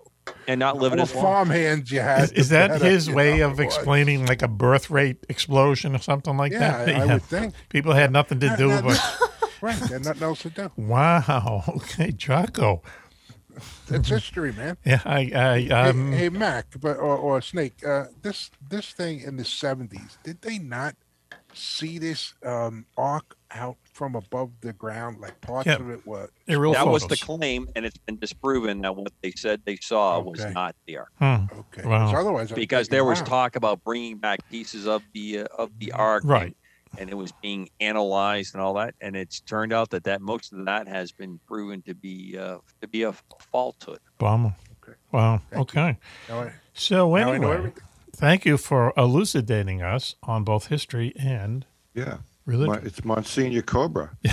and 0.47 0.59
not 0.59 0.77
living 0.77 0.99
as 0.99 1.13
long. 1.13 1.23
farm 1.23 1.49
hands 1.51 1.91
you 1.91 1.99
had. 2.01 2.23
Is, 2.23 2.31
is 2.31 2.49
that 2.49 2.69
better, 2.69 2.85
his 2.85 3.09
way 3.09 3.37
know, 3.37 3.51
of 3.51 3.59
explaining 3.59 4.25
like 4.25 4.41
a 4.41 4.47
birth 4.47 4.89
rate 4.89 5.23
explosion 5.29 5.95
or 5.95 5.99
something 5.99 6.35
like 6.35 6.51
Yeah, 6.51 6.83
that? 6.85 6.95
I, 6.95 7.01
I 7.01 7.05
would 7.13 7.23
think. 7.23 7.53
People 7.69 7.93
had 7.93 8.11
nothing 8.11 8.39
to 8.39 8.47
Not- 8.47 8.57
do 8.57 8.67
not- 8.69 8.83
but. 8.83 9.19
Right, 9.65 9.79
they 9.79 9.93
had 9.95 10.05
nothing 10.05 10.23
else 10.23 10.41
to 10.43 10.49
do. 10.49 10.71
Wow. 10.77 11.63
Okay, 11.67 12.11
Jocko. 12.11 12.81
It's 13.89 14.09
history, 14.09 14.51
man. 14.51 14.77
Yeah, 14.85 15.01
I, 15.05 15.31
I, 15.33 15.67
um, 15.89 16.11
hey, 16.11 16.17
hey, 16.17 16.29
Mac, 16.29 16.65
but 16.81 16.97
or, 16.97 17.15
or 17.17 17.41
Snake, 17.41 17.85
uh, 17.87 18.05
this 18.21 18.51
this 18.69 18.91
thing 18.91 19.21
in 19.21 19.37
the 19.37 19.45
seventies, 19.45 20.17
did 20.23 20.41
they 20.41 20.57
not 20.59 20.95
see 21.53 21.97
this 21.97 22.33
um, 22.45 22.85
arc 22.97 23.37
out 23.51 23.77
from 23.93 24.13
above 24.15 24.51
the 24.59 24.73
ground? 24.73 25.21
Like 25.21 25.39
parts 25.39 25.67
Yeah. 25.67 25.75
of 25.75 25.89
it 25.89 26.05
were. 26.05 26.29
Aerial 26.49 26.73
that 26.73 26.85
was 26.87 27.07
the 27.07 27.15
claim, 27.15 27.69
and 27.77 27.85
it's 27.85 27.97
been 27.97 28.17
disproven 28.19 28.81
that 28.81 28.93
what 28.93 29.13
they 29.23 29.31
said 29.31 29.61
they 29.65 29.77
saw 29.77 30.19
was 30.19 30.43
not 30.53 30.75
the 30.85 30.97
ark. 30.97 31.11
hmm, 31.17 31.45
Okay. 31.59 31.87
Wow. 31.87 32.11
'cause 32.11 32.19
Otherwise, 32.19 32.51
Because 32.51 32.87
thinking, 32.87 32.91
there 32.97 33.05
was 33.05 33.19
wow. 33.21 33.25
talk 33.25 33.55
about 33.55 33.81
bringing 33.85 34.17
back 34.17 34.39
pieces 34.49 34.85
of 34.85 35.01
the 35.13 35.39
uh, 35.39 35.45
of 35.57 35.69
the 35.79 35.93
ark, 35.93 36.23
and- 36.23 36.31
Right. 36.31 36.57
And, 36.99 37.09
it 37.09 37.15
was 37.15 37.31
being 37.41 37.69
analyzed 37.79 38.53
and 38.55 38.61
all 38.61 38.73
that, 38.75 38.95
and 39.01 39.15
it's 39.15 39.39
turned 39.41 39.73
out 39.73 39.89
that 39.91 40.03
that 40.05 40.21
most 40.21 40.53
of 40.53 40.65
that 40.65 40.87
has 40.87 41.11
been 41.11 41.39
proven 41.47 41.81
to 41.83 41.93
be 41.93 42.37
uh, 42.37 42.57
to 42.81 42.87
be 42.87 43.03
a 43.03 43.13
falsehood. 43.51 43.99
bummer. 44.17 44.53
Okay. 44.83 44.97
Wow. 45.11 45.41
Thank. 45.49 45.61
Okay. 45.61 45.97
Now 46.29 46.49
So 46.73 47.15
now 47.15 47.31
I 47.31 47.37
know 47.37 47.51
anyway, 47.51 47.73
thank 48.15 48.45
you 48.45 48.57
for 48.57 48.93
elucidating 48.97 49.81
us 49.81 50.15
on 50.23 50.43
both 50.43 50.67
history 50.67 51.13
and 51.17 51.65
Yeah. 51.93 52.17
religion. 52.45 52.75
Mon- 52.75 52.85
It's 52.85 53.03
Monsignor 53.05 53.61
Cobra. 53.63 54.11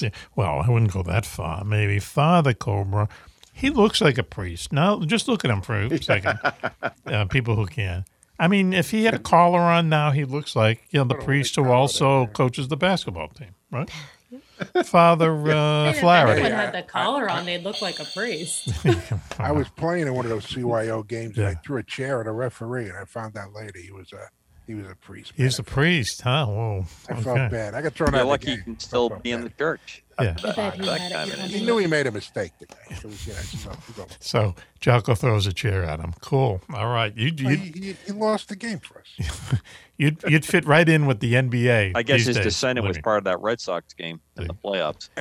Yeah, 0.00 0.10
Well, 0.34 0.60
I 0.60 0.68
wouldn't 0.70 0.90
go 0.92 1.02
that 1.04 1.24
far. 1.24 1.64
Maybe 1.64 2.00
Father 2.00 2.52
Cobra. 2.52 3.08
He 3.52 3.70
looks 3.70 4.00
like 4.00 4.18
a 4.18 4.24
priest. 4.24 4.72
Now, 4.72 4.98
just 5.04 5.28
look 5.28 5.44
at 5.44 5.50
him 5.52 5.62
for 5.62 5.76
a 5.76 6.02
second. 6.02 6.40
uh, 7.06 7.24
people 7.26 7.54
who 7.54 7.66
can. 7.66 8.04
I 8.38 8.48
mean, 8.48 8.72
if 8.72 8.90
he 8.90 9.04
had 9.04 9.14
a 9.14 9.18
collar 9.18 9.60
on 9.60 9.88
now, 9.88 10.10
he 10.10 10.24
looks 10.24 10.56
like 10.56 10.82
you 10.90 10.98
know 10.98 11.04
the 11.04 11.14
priest 11.14 11.56
who 11.56 11.70
also 11.70 12.26
coaches 12.26 12.68
the 12.68 12.76
basketball 12.76 13.28
team, 13.28 13.54
right? 13.70 13.90
Father 14.84 15.32
uh, 15.32 15.88
And 15.88 15.96
if 15.96 16.02
anyone 16.04 16.50
had 16.52 16.72
the 16.72 16.82
collar 16.82 17.28
on, 17.30 17.46
they'd 17.46 17.62
look 17.62 17.80
like 17.80 18.00
a 18.00 18.04
priest. 18.04 18.70
I 19.38 19.52
was 19.52 19.68
playing 19.76 20.06
in 20.06 20.14
one 20.14 20.24
of 20.26 20.30
those 20.30 20.46
CYO 20.46 21.06
games, 21.06 21.36
and 21.38 21.46
I 21.46 21.50
Yeah. 21.50 21.56
threw 21.64 21.78
a 21.78 21.82
chair 21.82 22.20
at 22.20 22.26
a 22.26 22.32
referee, 22.32 22.88
and 22.88 22.96
I 22.96 23.04
found 23.04 23.34
that 23.34 23.52
later 23.52 23.78
he 23.78 23.92
was 23.92 24.12
a 24.12 24.28
He 24.66 24.74
was 24.74 24.86
a 24.90 24.94
priest. 24.94 25.32
He's 25.36 25.58
a 25.58 25.62
priest, 25.62 26.22
huh? 26.22 26.46
Whoa. 26.46 26.86
I 27.10 27.14
felt 27.20 27.38
okay. 27.38 27.48
bad. 27.50 27.74
I 27.74 27.82
got 27.82 27.92
thrown 27.92 28.12
You're 28.12 28.22
out. 28.22 28.28
lucky 28.28 28.46
of 28.46 28.50
you 28.52 28.56
the 28.58 28.62
can 28.64 28.78
still 28.78 29.10
be 29.10 29.30
in 29.32 29.42
the 29.42 29.50
church. 29.50 30.02
Yeah. 30.20 30.36
I 30.42 30.52
bet 30.52 30.74
he 30.74 30.86
That 30.86 31.00
had 31.00 31.12
guy, 31.12 31.22
it. 31.24 31.38
man. 31.38 31.48
He 31.50 31.64
knew 31.66 31.76
he 31.76 31.86
made 31.86 32.06
a 32.06 32.12
mistake. 32.12 32.52
The 32.58 32.66
guy. 32.66 32.76
It 32.90 33.04
was, 33.04 33.26
you 33.26 33.34
so, 33.34 33.70
you 33.98 34.04
So 34.20 34.54
Jocko 34.80 35.14
throws 35.14 35.46
a 35.46 35.52
chair 35.52 35.84
at 35.84 36.00
him. 36.00 36.14
Cool. 36.20 36.62
All 36.72 36.88
right. 36.88 37.14
You 37.14 37.32
Well, 37.44 37.52
you 37.52 37.58
he, 37.58 37.80
he, 37.80 37.96
he 38.06 38.12
lost 38.12 38.48
the 38.48 38.56
game 38.56 38.78
for 38.78 39.00
us. 39.00 39.60
you'd 39.98 40.22
you'd 40.26 40.46
fit 40.46 40.64
right 40.66 40.88
in 40.88 41.04
with 41.06 41.20
the 41.20 41.34
NBA. 41.34 41.92
I 41.94 42.02
guess 42.02 42.24
his 42.24 42.36
days, 42.36 42.44
descendant 42.44 42.86
was 42.86 42.96
part 42.98 43.18
of 43.18 43.24
that 43.24 43.40
Red 43.42 43.60
Sox 43.60 43.92
game 43.92 44.20
in 44.38 44.46
the 44.46 44.54
playoffs. 44.54 45.08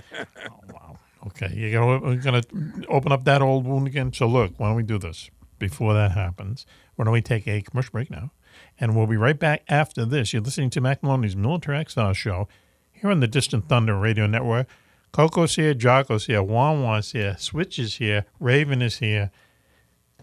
Oh, 0.50 0.60
wow. 0.74 0.98
Okay, 1.28 1.54
you 1.56 1.72
go. 1.72 2.00
We're 2.00 2.16
gonna 2.16 2.44
open 2.90 3.12
up 3.12 3.24
that 3.26 3.42
old 3.42 3.66
wound 3.66 3.88
again. 3.88 4.12
So 4.14 4.28
look, 4.28 4.54
why 4.58 4.68
don't 4.68 4.76
we 4.76 4.84
do 4.84 4.98
this 5.00 5.30
before 5.58 5.94
that 5.94 6.12
happens? 6.12 6.66
Why 6.96 7.06
don't 7.06 7.14
we 7.14 7.22
take 7.22 7.48
a 7.48 7.62
commercial 7.62 7.92
break 7.92 8.12
now, 8.12 8.32
and 8.80 8.96
we'll 8.96 9.08
be 9.08 9.18
right 9.18 9.38
back 9.40 9.64
after 9.70 10.06
this. 10.06 10.34
You're 10.34 10.42
listening 10.42 10.70
to 10.72 10.82
Mac 10.82 11.04
Maloney's 11.04 11.36
Military 11.36 11.78
X-Files 11.80 12.18
Show 12.18 12.48
here 12.92 13.10
on 13.12 13.20
the 13.20 13.28
Distant 13.28 13.68
Thunder 13.70 13.98
Radio 13.98 14.28
Network. 14.28 14.68
Coco's 15.12 15.56
here, 15.56 15.74
Jocko's 15.76 16.26
here, 16.26 16.42
Juan 16.42 16.82
Juan's 16.82 17.12
here, 17.12 17.36
Switch 17.38 17.78
is 17.78 17.98
here, 17.98 18.26
Raven 18.40 18.82
is 18.82 18.98
here, 18.98 19.30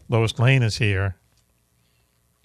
Lois 0.09 0.37
Lane 0.39 0.63
is 0.65 0.79
here. 0.79 1.17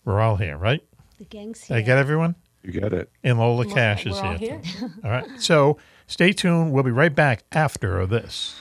We're 0.04 0.22
all 0.22 0.36
here, 0.36 0.56
right? 0.58 0.84
The 1.18 1.26
gang's 1.26 1.62
Did 1.62 1.72
I 1.74 1.78
here. 1.78 1.86
get 1.88 1.98
everyone? 1.98 2.36
You 2.62 2.80
got 2.80 2.94
it. 2.94 3.10
And 3.24 3.40
Lola 3.40 3.64
We're- 3.64 3.74
Cash 3.74 4.06
is 4.06 4.14
we're 4.14 4.24
all 4.28 4.38
here. 4.38 4.60
here. 4.64 4.92
All 5.04 5.10
right. 5.12 5.26
So 5.40 5.78
stay 6.08 6.32
tuned. 6.34 6.72
We'll 6.72 6.84
be 6.84 6.92
right 6.92 7.14
back 7.14 7.44
after 7.52 8.06
this. 8.08 8.60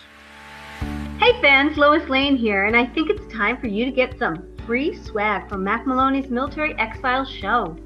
Hey 1.18 1.40
fans, 1.40 1.76
Lois 1.78 2.06
Lane 2.08 2.36
here, 2.36 2.64
and 2.66 2.76
I 2.76 2.84
think 2.86 3.08
it's 3.10 3.30
time 3.32 3.58
for 3.58 3.66
you 3.66 3.84
to 3.86 3.90
get 3.90 4.18
some 4.18 4.42
free 4.66 4.96
swag 4.96 5.48
from 5.48 5.64
Mac 5.64 5.86
Maloney's 5.86 6.30
Military 6.30 6.74
X-Files 6.78 7.28
show. 7.28 7.76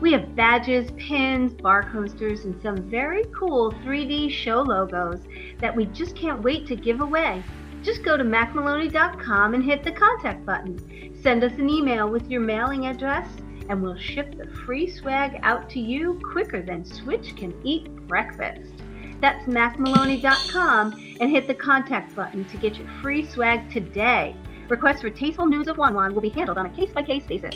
We 0.00 0.12
have 0.12 0.34
badges, 0.34 0.90
pins, 0.96 1.52
bar 1.52 1.88
coasters, 1.90 2.44
and 2.44 2.60
some 2.60 2.76
very 2.90 3.24
cool 3.34 3.72
3D 3.84 4.30
show 4.30 4.62
logos 4.62 5.20
that 5.58 5.74
we 5.74 5.86
just 5.86 6.16
can't 6.16 6.42
wait 6.42 6.66
to 6.66 6.76
give 6.76 7.00
away. 7.00 7.42
Just 7.82 8.04
go 8.04 8.16
to 8.16 8.24
macmaloney.com 8.24 9.54
and 9.54 9.64
hit 9.64 9.82
the 9.82 9.92
contact 9.92 10.44
button. 10.44 11.18
Send 11.22 11.44
us 11.44 11.52
an 11.58 11.68
email 11.68 12.08
with 12.08 12.28
your 12.30 12.40
mailing 12.40 12.86
address, 12.86 13.28
and 13.68 13.82
we'll 13.82 13.96
ship 13.96 14.36
the 14.36 14.46
free 14.64 14.90
swag 14.90 15.38
out 15.42 15.70
to 15.70 15.80
you 15.80 16.20
quicker 16.32 16.62
than 16.62 16.84
Switch 16.84 17.36
can 17.36 17.54
eat 17.64 17.88
breakfast. 18.08 18.72
That's 19.20 19.44
macmaloney.com 19.46 21.16
and 21.20 21.30
hit 21.30 21.46
the 21.46 21.54
contact 21.54 22.14
button 22.16 22.44
to 22.46 22.56
get 22.56 22.76
your 22.76 22.88
free 23.00 23.24
swag 23.24 23.70
today. 23.70 24.36
Requests 24.72 25.02
for 25.02 25.10
tasteful 25.10 25.44
news 25.44 25.68
of 25.68 25.76
Juan 25.76 25.92
Juan 25.92 26.14
will 26.14 26.22
be 26.22 26.30
handled 26.30 26.56
on 26.56 26.64
a 26.64 26.70
case 26.70 26.90
by 26.92 27.02
case 27.02 27.26
basis. 27.26 27.54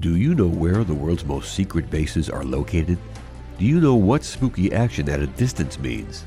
Do 0.00 0.16
you 0.16 0.34
know 0.34 0.48
where 0.48 0.84
the 0.84 0.94
world's 0.94 1.26
most 1.26 1.52
secret 1.52 1.90
bases 1.90 2.30
are 2.30 2.42
located? 2.42 2.96
Do 3.58 3.66
you 3.66 3.78
know 3.78 3.94
what 3.94 4.24
spooky 4.24 4.72
action 4.72 5.10
at 5.10 5.20
a 5.20 5.26
distance 5.26 5.78
means? 5.78 6.24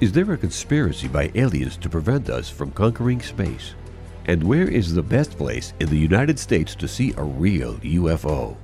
Is 0.00 0.10
there 0.10 0.32
a 0.32 0.36
conspiracy 0.36 1.06
by 1.06 1.30
aliens 1.36 1.76
to 1.76 1.88
prevent 1.88 2.28
us 2.28 2.50
from 2.50 2.72
conquering 2.72 3.22
space? 3.22 3.74
And 4.24 4.42
where 4.42 4.68
is 4.68 4.92
the 4.92 5.04
best 5.04 5.38
place 5.38 5.74
in 5.78 5.88
the 5.88 5.96
United 5.96 6.40
States 6.40 6.74
to 6.74 6.88
see 6.88 7.14
a 7.16 7.22
real 7.22 7.74
UFO? 7.74 8.56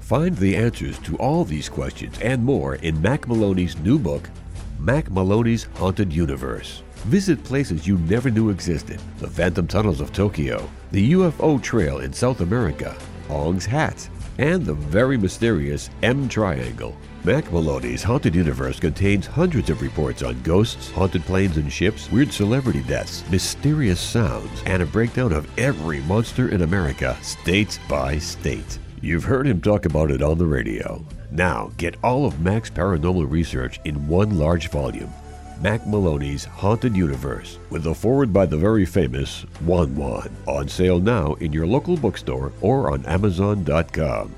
Find 0.00 0.34
the 0.34 0.56
answers 0.56 0.98
to 1.00 1.14
all 1.16 1.44
these 1.44 1.68
questions 1.68 2.18
and 2.22 2.42
more 2.42 2.76
in 2.76 3.02
Mac 3.02 3.28
Maloney's 3.28 3.76
new 3.80 3.98
book, 3.98 4.30
Mac 4.78 5.10
Maloney's 5.10 5.64
Haunted 5.76 6.12
Universe. 6.12 6.82
Visit 7.06 7.42
places 7.44 7.86
you 7.86 7.98
never 7.98 8.30
knew 8.30 8.50
existed 8.50 9.00
the 9.18 9.28
Phantom 9.28 9.66
Tunnels 9.66 10.00
of 10.00 10.12
Tokyo, 10.12 10.68
the 10.92 11.12
UFO 11.12 11.62
Trail 11.62 12.00
in 12.00 12.12
South 12.12 12.40
America, 12.40 12.96
Ong's 13.28 13.66
Hat, 13.66 14.08
and 14.38 14.64
the 14.64 14.74
very 14.74 15.16
mysterious 15.16 15.90
M 16.02 16.28
Triangle. 16.28 16.96
Mac 17.24 17.50
Maloney's 17.50 18.02
Haunted 18.02 18.34
Universe 18.34 18.78
contains 18.78 19.26
hundreds 19.26 19.70
of 19.70 19.82
reports 19.82 20.22
on 20.22 20.40
ghosts, 20.42 20.90
haunted 20.90 21.24
planes 21.24 21.56
and 21.56 21.72
ships, 21.72 22.10
weird 22.12 22.32
celebrity 22.32 22.82
deaths, 22.82 23.28
mysterious 23.30 24.00
sounds, 24.00 24.62
and 24.66 24.82
a 24.82 24.86
breakdown 24.86 25.32
of 25.32 25.48
every 25.58 26.00
monster 26.02 26.50
in 26.50 26.62
America, 26.62 27.16
state 27.22 27.80
by 27.88 28.18
state. 28.18 28.78
You've 29.00 29.24
heard 29.24 29.46
him 29.46 29.60
talk 29.60 29.86
about 29.86 30.10
it 30.10 30.22
on 30.22 30.38
the 30.38 30.46
radio. 30.46 31.04
Now, 31.36 31.70
get 31.76 31.96
all 32.02 32.24
of 32.24 32.40
Mac's 32.40 32.70
paranormal 32.70 33.30
research 33.30 33.78
in 33.84 34.08
one 34.08 34.38
large 34.38 34.70
volume. 34.70 35.12
Mac 35.60 35.86
Maloney's 35.86 36.46
Haunted 36.46 36.96
Universe, 36.96 37.58
with 37.68 37.86
a 37.86 37.94
forward 37.94 38.32
by 38.32 38.46
the 38.46 38.56
very 38.56 38.86
famous 38.86 39.42
Juan 39.60 39.94
Juan. 39.94 40.34
On 40.46 40.66
sale 40.66 40.98
now 40.98 41.34
in 41.34 41.52
your 41.52 41.66
local 41.66 41.98
bookstore 41.98 42.52
or 42.62 42.90
on 42.90 43.04
Amazon.com. 43.04 44.34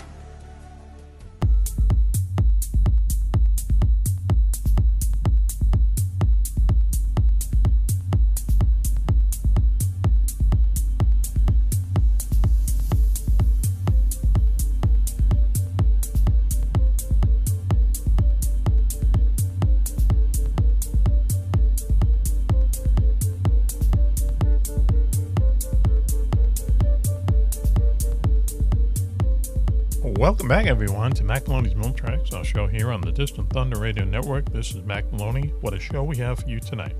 Welcome 30.28 30.46
back, 30.48 30.66
everyone, 30.66 31.12
to 31.12 31.24
Mac 31.24 31.48
Maloney's 31.48 31.74
Military 31.74 32.20
X-Files 32.20 32.46
Show 32.46 32.66
here 32.66 32.92
on 32.92 33.00
the 33.00 33.10
Distant 33.10 33.48
Thunder 33.48 33.80
Radio 33.80 34.04
Network. 34.04 34.52
This 34.52 34.74
is 34.74 34.82
Mac 34.84 35.10
Maloney. 35.10 35.54
What 35.62 35.72
a 35.72 35.80
show 35.80 36.04
we 36.04 36.18
have 36.18 36.40
for 36.40 36.48
you 36.50 36.60
tonight. 36.60 36.94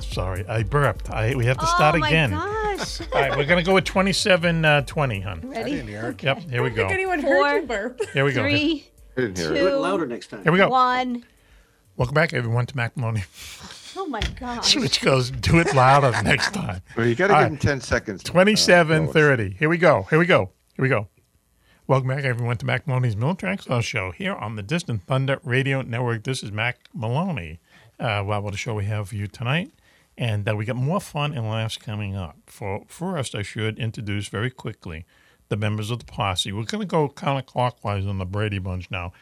Sorry, 0.00 0.44
I 0.48 0.64
burped. 0.64 1.08
I, 1.12 1.36
we 1.36 1.46
have 1.46 1.58
to 1.58 1.66
start 1.68 1.94
oh 1.94 1.98
my 1.98 2.08
again. 2.08 2.32
gosh. 2.32 3.00
All 3.14 3.20
right, 3.20 3.30
we're 3.38 3.44
going 3.46 3.62
to 3.62 3.64
go 3.64 3.74
with 3.74 3.84
27 3.84 4.64
uh, 4.64 4.80
20, 4.80 5.20
hon. 5.20 5.50
Ready? 5.50 5.70
Yep, 5.70 6.40
here 6.50 6.64
we 6.64 6.70
I 6.70 6.72
go. 6.72 6.88
think 6.88 6.90
anyone 6.90 7.22
Four, 7.22 7.46
heard 7.46 7.60
you 7.60 7.68
burp. 7.68 8.00
Here 8.12 8.24
we 8.24 8.32
go. 8.32 8.42
Three, 8.42 8.90
I 9.16 9.20
didn't 9.20 9.38
hear 9.38 9.48
two, 9.50 9.54
it. 9.54 9.58
Do 9.60 9.68
it 9.68 9.74
louder 9.74 10.06
next 10.08 10.30
time. 10.30 10.42
Here 10.42 10.50
we 10.50 10.58
go. 10.58 10.68
one. 10.68 11.24
Welcome 11.96 12.14
back, 12.16 12.34
everyone, 12.34 12.66
to 12.66 12.76
Mac 12.76 12.96
Maloney. 12.96 13.22
Oh 13.96 14.06
my 14.06 14.22
gosh. 14.40 14.74
Which 14.80 15.00
goes, 15.00 15.30
do 15.30 15.60
it 15.60 15.72
louder 15.76 16.10
next 16.24 16.54
time. 16.54 16.82
Well, 16.96 17.06
you 17.06 17.14
got 17.14 17.28
to 17.28 17.34
All 17.34 17.40
give 17.42 17.52
right. 17.52 17.52
him 17.52 17.78
10 17.78 17.80
seconds. 17.80 18.24
uh, 18.24 18.32
27 18.32 19.04
Lois. 19.04 19.12
30. 19.12 19.50
Here 19.60 19.68
we 19.68 19.78
go. 19.78 20.08
Here 20.10 20.18
we 20.18 20.26
go. 20.26 20.50
Here 20.74 20.82
we 20.82 20.88
go. 20.88 21.06
Welcome 21.90 22.06
back, 22.10 22.22
everyone, 22.22 22.56
to 22.58 22.66
Mac 22.66 22.86
Maloney's 22.86 23.16
Military 23.16 23.52
X-Files 23.54 23.84
Show 23.84 24.12
here 24.12 24.36
on 24.36 24.54
the 24.54 24.62
Distant 24.62 25.02
Thunder 25.08 25.40
Radio 25.42 25.82
Network. 25.82 26.22
This 26.22 26.40
is 26.40 26.52
Mac 26.52 26.78
Maloney. 26.94 27.58
Uh, 27.98 28.22
well, 28.24 28.40
what 28.42 28.54
a 28.54 28.56
show 28.56 28.74
we 28.74 28.84
have 28.84 29.08
for 29.08 29.16
you 29.16 29.26
tonight. 29.26 29.72
And 30.16 30.48
uh, 30.48 30.54
we 30.54 30.64
got 30.66 30.76
more 30.76 31.00
fun 31.00 31.32
and 31.32 31.50
laughs 31.50 31.76
coming 31.76 32.14
up. 32.14 32.36
For 32.46 32.84
First, 32.86 33.34
I 33.34 33.42
should 33.42 33.76
introduce 33.80 34.28
very 34.28 34.52
quickly 34.52 35.04
the 35.48 35.56
members 35.56 35.90
of 35.90 35.98
the 35.98 36.04
posse. 36.04 36.52
We're 36.52 36.62
going 36.62 36.80
to 36.82 36.86
go 36.86 37.08
counterclockwise 37.08 38.08
on 38.08 38.18
the 38.18 38.24
Brady 38.24 38.60
Bunch 38.60 38.88
now. 38.92 39.12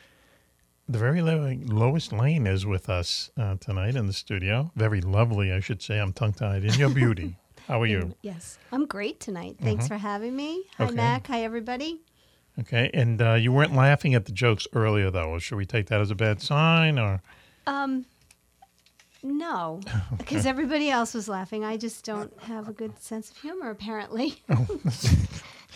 The 0.87 0.99
very 0.99 1.23
Lois 1.23 2.13
Lane 2.13 2.47
is 2.47 2.67
with 2.67 2.91
us 2.91 3.31
uh, 3.39 3.55
tonight 3.61 3.97
in 3.97 4.07
the 4.09 4.13
studio. 4.13 4.73
Very 4.77 5.01
lovely, 5.01 5.51
I 5.55 5.61
should 5.61 5.81
say. 5.81 5.99
I'm 5.99 6.13
tongue 6.13 6.35
tied 6.35 6.67
in 6.67 6.75
your 6.75 6.91
beauty. 6.91 7.37
How 7.67 7.81
are 7.81 7.87
you? 7.87 8.15
Yes, 8.21 8.59
I'm 8.73 8.85
great 8.85 9.21
tonight. 9.21 9.57
Thanks 9.59 9.87
Mhm. 9.87 9.89
for 9.89 9.97
having 9.97 10.37
me. 10.37 10.65
Hi, 10.77 10.85
Okay. 10.85 10.95
Mac. 10.95 11.27
Hi, 11.29 11.43
everybody. 11.45 12.03
Okay, 12.61 12.91
and 12.93 13.23
uh, 13.23 13.35
you 13.35 13.53
weren't 13.53 13.75
laughing 13.75 14.15
at 14.15 14.25
the 14.25 14.33
jokes 14.33 14.67
earlier, 14.73 15.11
though. 15.11 15.39
Should 15.39 15.57
we 15.57 15.67
take 15.67 15.87
that 15.87 16.01
as 16.01 16.11
a 16.11 16.15
bad 16.17 16.43
sign, 16.43 16.99
or 16.99 17.23
Um, 17.67 18.05
no, 19.23 19.81
because 20.19 20.45
everybody 20.47 20.91
else 20.91 21.15
was 21.15 21.29
laughing. 21.29 21.65
I 21.65 21.77
just 21.77 22.05
don't 22.05 22.33
have 22.43 22.69
a 22.69 22.73
good 22.73 22.99
sense 23.01 23.31
of 23.31 23.37
humor, 23.37 23.71
apparently. 23.71 24.43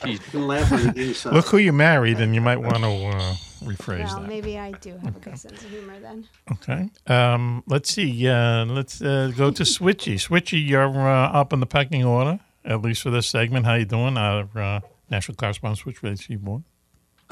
You 0.06 0.18
can 0.18 0.48
laugh 0.48 0.72
on 0.72 0.94
the 0.94 1.00
inside. 1.00 1.32
look 1.32 1.46
who 1.46 1.58
you 1.58 1.72
married, 1.72 2.18
and 2.18 2.34
you 2.34 2.40
might 2.40 2.56
want 2.56 2.78
to 2.78 2.90
uh, 2.90 3.34
rephrase 3.62 4.06
well, 4.06 4.20
that. 4.20 4.28
maybe 4.28 4.58
I 4.58 4.72
do 4.72 4.96
have 4.98 5.16
a 5.16 5.20
good 5.20 5.38
sense 5.38 5.62
of 5.62 5.70
humor 5.70 6.00
then. 6.00 6.26
Okay. 6.50 6.90
Um, 7.06 7.62
let's 7.68 7.92
see. 7.92 8.26
Uh, 8.26 8.64
let's 8.64 9.00
uh, 9.00 9.30
go 9.36 9.52
to 9.52 9.62
Switchy. 9.62 10.14
Switchy, 10.14 10.66
you're 10.66 10.88
uh, 10.88 11.28
up 11.30 11.52
in 11.52 11.60
the 11.60 11.66
pecking 11.66 12.04
order, 12.04 12.40
at 12.64 12.82
least 12.82 13.02
for 13.02 13.10
this 13.10 13.28
segment. 13.28 13.64
How 13.64 13.74
you 13.74 13.84
doing? 13.84 14.16
Our 14.16 14.48
uh, 14.56 14.80
national 15.08 15.36
correspondent, 15.36 15.78
Switchy 15.78 15.82
Switch 15.84 16.02
Radio 16.02 16.16
Seaboard. 16.16 16.64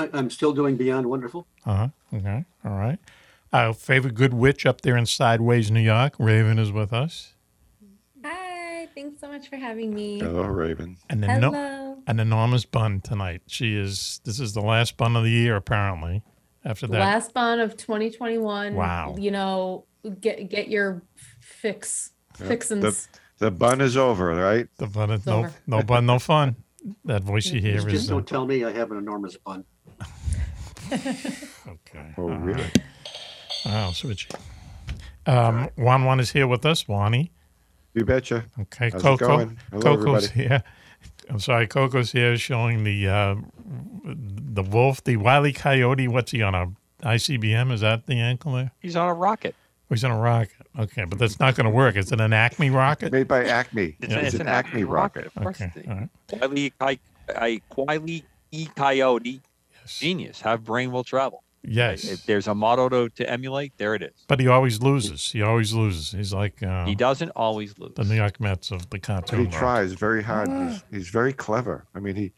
I, 0.01 0.09
I'm 0.13 0.31
still 0.31 0.53
doing 0.53 0.77
Beyond 0.77 1.07
Wonderful. 1.07 1.47
Uh 1.67 1.75
huh. 1.77 1.89
Okay. 2.15 2.45
All 2.65 2.73
right. 2.77 2.99
Our 3.53 3.73
favorite 3.75 4.15
good 4.15 4.33
witch 4.33 4.65
up 4.65 4.81
there 4.83 4.97
in 4.97 5.07
Sideways, 5.07 5.71
New 5.71 5.81
York. 5.81 6.15
Raven 6.19 6.59
is 6.59 6.71
with 6.73 6.93
us. 6.93 7.35
Hi, 8.25 8.87
thanks 8.95 9.21
so 9.21 9.29
much 9.29 9.49
for 9.49 9.57
having 9.57 9.93
me. 9.95 10.21
Hello, 10.21 10.45
Raven. 10.45 10.97
And 11.09 11.23
then 11.23 11.41
no, 11.41 11.51
Hello. 11.53 11.99
an 12.07 12.21
enormous 12.21 12.65
bun 12.65 13.01
tonight. 13.01 13.43
She 13.47 13.77
is. 13.77 14.21
This 14.25 14.39
is 14.41 14.55
the 14.55 14.61
last 14.61 14.97
bun 14.97 15.17
of 15.17 15.25
the 15.25 15.31
year, 15.31 15.57
apparently. 15.57 16.23
After 16.65 16.87
that, 16.89 17.01
Last 17.01 17.33
bun 17.35 17.59
of 17.59 17.77
2021. 17.77 18.75
Wow. 18.75 19.17
You 19.19 19.31
know, 19.31 19.85
get 20.21 20.49
get 20.51 20.69
your 20.69 21.03
fix 21.41 22.13
Yeah, 22.39 22.47
fixins. 22.49 23.09
The, 23.39 23.47
The 23.47 23.51
bun 23.51 23.81
is 23.81 23.97
over, 23.97 24.35
right? 24.35 24.69
The 24.77 24.87
bun 24.87 25.11
is 25.11 25.25
no, 25.27 25.49
no 25.67 25.83
bun, 25.83 26.07
no 26.07 26.19
fun. 26.19 26.57
That 27.05 27.25
voice 27.25 27.47
you 27.47 27.61
hear 27.61 27.75
Just, 27.77 27.87
is. 27.89 27.93
just 27.93 28.11
uh, 28.11 28.15
don't 28.15 28.27
tell 28.29 28.47
me 28.47 28.65
I 28.65 28.73
have 28.73 28.91
an 28.91 28.99
enormous 28.99 29.37
bun. 29.39 29.65
Okay. 30.93 32.14
Oh, 32.18 32.28
really? 32.28 32.70
Wow, 33.66 33.91
switchy. 33.91 34.35
Um, 35.26 35.68
Juan 35.76 36.05
Juan 36.05 36.20
is 36.20 36.31
here 36.31 36.47
with 36.47 36.64
us. 36.64 36.89
Wani. 36.89 37.31
You 37.95 38.05
betcha. 38.05 38.45
Okay, 38.59 38.91
How's 38.91 39.01
it 39.01 39.05
Coco. 39.05 39.26
going? 39.26 39.59
Hello, 39.70 39.83
Coco's 39.83 40.26
everybody. 40.31 40.49
here. 40.49 40.62
I'm 41.28 41.41
sorry, 41.41 41.66
Coco's 41.66 42.12
here 42.12 42.37
showing 42.37 42.85
the 42.85 43.09
uh, 43.09 43.35
the 44.05 44.62
wolf, 44.62 45.03
the 45.05 45.16
wily 45.16 45.53
coyote. 45.53 46.09
What's 46.09 46.31
he 46.33 46.43
on 46.43 46.55
a 46.55 46.72
ICBM? 47.03 47.72
Is 47.72 47.81
that 47.83 48.07
the 48.07 48.14
ankle 48.18 48.53
there? 48.55 48.72
He's 48.81 48.97
on 48.97 49.09
a 49.09 49.14
rocket. 49.14 49.55
Oh, 49.91 49.95
he's 49.95 50.05
on 50.05 50.11
a 50.12 50.18
rocket. 50.18 50.53
Okay, 50.78 51.05
but 51.05 51.18
that's 51.18 51.39
not 51.41 51.55
going 51.57 51.64
to 51.64 51.70
work. 51.70 51.97
Is 51.97 52.12
it 52.12 52.20
an 52.20 52.33
Acme 52.33 52.70
rocket? 52.70 53.12
Made 53.12 53.26
by 53.28 53.45
Acme. 53.45 53.97
It's, 54.01 54.12
it's 54.14 54.35
an, 54.35 54.47
Acme 54.49 54.85
rocket. 54.85 55.26
Of 55.26 55.35
course 55.35 55.61
Okay, 55.61 55.72
it 55.76 55.81
is. 55.83 55.89
all 55.89 55.95
right. 55.97 56.09
Wiley, 56.41 56.70
Coy- 56.78 56.99
I- 57.37 57.61
Wile 57.76 58.09
E. 58.53 58.66
Coyote, 58.76 59.41
genius. 59.99 60.41
Have 60.43 60.64
brain 60.64 60.93
will 60.93 61.05
travel. 61.05 61.43
Yes. 61.62 62.05
If 62.05 62.24
there's 62.24 62.47
a 62.49 62.55
motto 62.55 62.88
to, 62.88 63.11
to 63.16 63.30
emulate, 63.30 63.76
there 63.76 63.95
it 63.95 64.03
is. 64.03 64.12
But 64.28 64.41
he 64.41 64.49
always 64.49 64.80
loses. 64.80 65.30
He 65.30 65.43
always 65.43 65.74
loses. 65.74 66.11
He's 66.12 66.32
like 66.32 66.62
uh, 66.62 66.86
He 66.86 66.95
doesn't 66.95 67.30
always 67.36 67.78
lose. 67.78 67.93
the 67.97 68.05
New 68.05 68.14
York 68.14 68.41
Mets 68.41 68.70
of 68.70 68.88
the 68.88 68.99
He 69.30 69.36
world. 69.36 69.53
tries 69.53 69.93
very 69.93 70.22
hard. 70.22 70.49
He's, 70.49 70.82
he's 70.91 71.09
very 71.11 71.34
clever. 71.34 71.84
I 71.95 72.01
mean, 72.01 72.14
he 72.16 72.32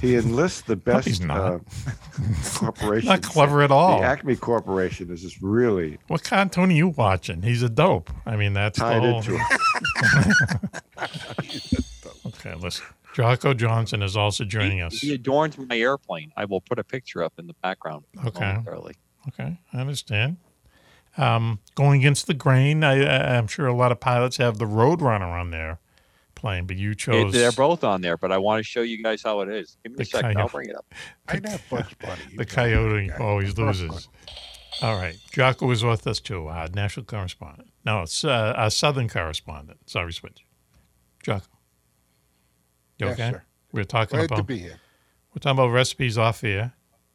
he 0.00 0.14
enlists 0.14 0.60
the 0.60 0.76
best 0.88 1.06
he's 1.08 1.20
not. 1.22 1.40
uh, 1.40 1.58
corporations. 2.54 3.08
Not 3.08 3.22
clever 3.22 3.62
at 3.62 3.70
all. 3.72 3.98
The 3.98 4.04
Acme 4.04 4.36
Corporation 4.36 5.10
is 5.10 5.22
just 5.22 5.40
really 5.40 5.98
What 6.08 6.22
cartoon 6.22 6.68
are 6.70 6.72
you 6.72 6.88
watching? 6.88 7.40
He's 7.42 7.62
a 7.62 7.68
dope. 7.70 8.10
I 8.26 8.36
mean, 8.36 8.52
that's 8.52 8.78
the 8.78 8.84
tied 8.84 9.00
whole- 9.00 9.16
into 9.20 9.36
it. 9.36 10.70
okay, 12.26 12.54
listen. 12.56 12.84
Jocko 13.14 13.54
Johnson 13.54 14.02
is 14.02 14.16
also 14.16 14.44
joining 14.44 14.80
us. 14.80 15.00
He 15.00 15.12
adorns 15.12 15.58
my 15.58 15.76
airplane. 15.76 16.32
I 16.36 16.44
will 16.44 16.60
put 16.60 16.78
a 16.78 16.84
picture 16.84 17.22
up 17.22 17.34
in 17.38 17.46
the 17.46 17.54
background. 17.62 18.04
Okay. 18.26 18.58
Okay, 19.28 19.58
I 19.72 19.78
understand. 19.80 20.38
Um, 21.18 21.58
going 21.74 22.00
against 22.00 22.26
the 22.26 22.34
grain, 22.34 22.82
I, 22.84 23.02
I, 23.04 23.36
I'm 23.36 23.46
sure 23.48 23.66
a 23.66 23.74
lot 23.74 23.92
of 23.92 24.00
pilots 24.00 24.36
have 24.38 24.58
the 24.58 24.64
Roadrunner 24.64 25.28
on 25.38 25.50
their 25.50 25.78
plane, 26.36 26.64
but 26.66 26.76
you 26.76 26.92
It- 26.92 26.98
chose. 26.98 27.32
they're 27.32 27.52
both 27.52 27.84
on 27.84 28.00
there, 28.00 28.16
but 28.16 28.32
I 28.32 28.38
want 28.38 28.60
to 28.60 28.62
show 28.64 28.80
you 28.82 29.02
guys 29.02 29.22
how 29.22 29.40
it 29.40 29.48
is. 29.50 29.76
Give 29.82 29.92
me 29.92 29.96
The 29.96 30.02
a 30.02 30.06
second. 30.06 30.38
I'll 30.38 30.48
bring 30.48 30.70
it 30.70 30.76
up. 30.76 30.86
I'd 31.28 31.46
have 31.46 31.62
Bugs 31.68 31.92
Bunny. 32.00 32.36
the 32.36 32.46
coyote 32.46 33.10
always 33.18 33.58
loses. 33.58 34.08
All 34.80 34.96
right, 34.96 35.16
Jocko 35.32 35.70
is 35.72 35.84
with 35.84 36.06
us 36.06 36.20
too, 36.20 36.46
our 36.46 36.68
national 36.68 37.04
correspondent. 37.04 37.68
No, 37.84 38.02
it's 38.02 38.24
uh, 38.24 38.54
our 38.56 38.70
southern 38.70 39.08
correspondent. 39.10 39.90
Sorry, 39.90 40.12
switch. 40.14 40.44
Jocko, 41.22 41.44
you 43.00 43.06
okay? 43.08 43.30
sir. 43.32 43.42
We're 43.72 43.84
talking 43.84 44.18
Glad 44.18 44.28
to 44.28 44.34
about 44.34 44.46
be 44.46 44.58
here. 44.58 44.78
we're 45.32 45.40
talking 45.40 45.58
about 45.58 45.68
recipes 45.72 46.18
off 46.18 46.40
here. 46.40 46.72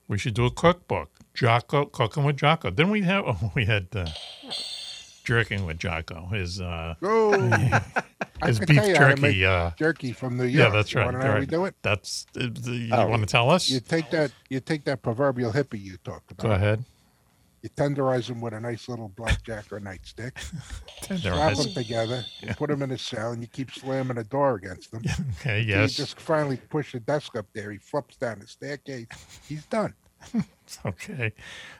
We 0.07 0.17
should 0.17 0.33
do 0.35 0.45
a 0.45 0.51
cookbook. 0.51 1.09
Jocko 1.33 1.85
cooking 1.85 2.23
with 2.23 2.37
Jocko. 2.37 2.69
Then 2.71 2.89
we 2.91 3.01
have 3.01 3.23
oh, 3.27 3.51
we 3.55 3.65
had 3.65 3.87
uh, 3.95 4.05
jerking 5.23 5.65
with 5.65 5.79
Jocko. 5.79 6.27
His 6.31 6.61
uh, 6.61 6.95
Oh, 7.01 7.31
his 8.45 8.59
beef 8.59 8.69
you 8.87 8.95
jerky. 8.95 9.45
Uh, 9.45 9.71
jerky 9.77 10.11
from 10.13 10.37
New 10.37 10.45
yeah, 10.45 10.63
York. 10.63 10.73
that's 10.73 10.93
You 10.93 11.01
right. 11.01 11.13
know 11.13 11.19
how 11.21 11.39
we 11.39 11.45
do 11.45 11.65
it? 11.65 11.75
That's 11.81 12.25
uh, 12.39 12.47
the, 12.51 12.71
you 12.71 12.93
Oh. 12.93 13.07
want 13.07 13.21
to 13.23 13.27
tell 13.27 13.49
us? 13.49 13.69
You 13.69 13.79
take 13.79 14.09
that. 14.11 14.31
You 14.49 14.59
take 14.59 14.85
that 14.85 15.01
proverbial 15.01 15.51
hippie 15.51 15.81
you 15.81 15.97
talked 16.03 16.31
about. 16.31 16.47
Go 16.47 16.51
ahead. 16.53 16.83
You 17.65 17.69
tenderize 17.71 18.27
them 18.27 18.41
with 18.41 18.53
a 18.53 18.59
nice 18.59 18.87
little 18.87 19.07
blackjack 19.09 19.71
or 19.71 19.79
nightstick. 19.79 20.37
Slap 21.01 21.19
Tenderize. 21.19 21.63
them 21.63 21.73
together. 21.73 22.23
You 22.39 22.49
Yeah. 22.49 22.53
put 22.53 22.69
them 22.69 22.83
in 22.83 22.91
a 22.91 22.97
cell, 22.99 23.31
and 23.31 23.41
you 23.41 23.47
keep 23.47 23.71
slamming 23.71 24.17
the 24.17 24.23
door 24.23 24.53
against 24.53 24.91
them. 24.91 25.01
Okay. 25.39 25.65
Till 25.65 25.69
Yes. 25.79 25.97
You 25.97 26.03
just 26.05 26.19
finally 26.19 26.57
push 26.57 26.91
the 26.91 26.99
desk 26.99 27.35
up 27.35 27.47
there. 27.55 27.71
He 27.71 27.79
flops 27.79 28.17
down 28.17 28.37
the 28.37 28.45
staircase. 28.45 29.07
He's 29.49 29.65
done. 29.65 29.95
Okay. 30.85 31.31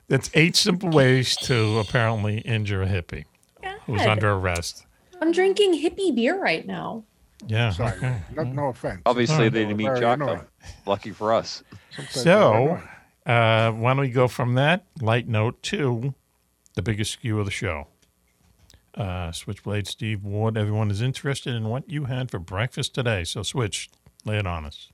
That's 0.09 0.29
eight 0.35 0.55
simple 0.55 0.89
ways 0.89 1.35
to 1.37 1.79
apparently 1.79 2.39
injure 2.41 2.83
a 2.83 2.87
hippie 2.87 3.25
who's 3.87 4.01
under 4.01 4.31
arrest. 4.31 4.85
I'm 5.21 5.31
drinking 5.31 5.73
hippie 5.81 6.13
beer 6.15 6.39
right 6.39 6.65
now. 6.67 7.03
Yeah. 7.47 7.71
Sorry. 7.71 7.97
Okay. 7.97 8.21
No, 8.35 8.43
no 8.43 8.65
offense. 8.67 9.01
Obviously, 9.07 9.35
Sometimes 9.35 9.53
they 9.53 9.59
they're 9.59 9.67
didn't 9.69 9.77
meet 9.77 9.85
very 9.85 9.99
Jocko. 10.01 10.23
annoying. 10.23 10.41
Lucky 10.85 11.09
for 11.11 11.33
us. 11.33 11.63
Sometimes 11.95 12.23
So, 12.23 12.53
annoying. 12.53 12.89
Uh, 13.25 13.71
why 13.71 13.91
don't 13.93 14.01
we 14.01 14.09
go 14.09 14.27
from 14.27 14.55
that 14.55 14.85
light 15.01 15.27
note 15.27 15.61
to 15.63 16.13
the 16.75 16.81
biggest 16.81 17.11
skew 17.11 17.39
of 17.39 17.45
the 17.45 17.51
show? 17.51 17.87
Uh, 18.93 19.31
Switchblade 19.31 19.87
Steve 19.87 20.23
Ward, 20.23 20.57
everyone 20.57 20.89
is 20.89 21.01
interested 21.01 21.53
in 21.53 21.67
what 21.67 21.89
you 21.89 22.05
had 22.05 22.31
for 22.31 22.39
breakfast 22.39 22.93
today. 22.93 23.23
So, 23.25 23.43
Switch, 23.43 23.89
lay 24.23 24.37
it 24.37 24.47
on 24.47 24.65
us. 24.65 24.89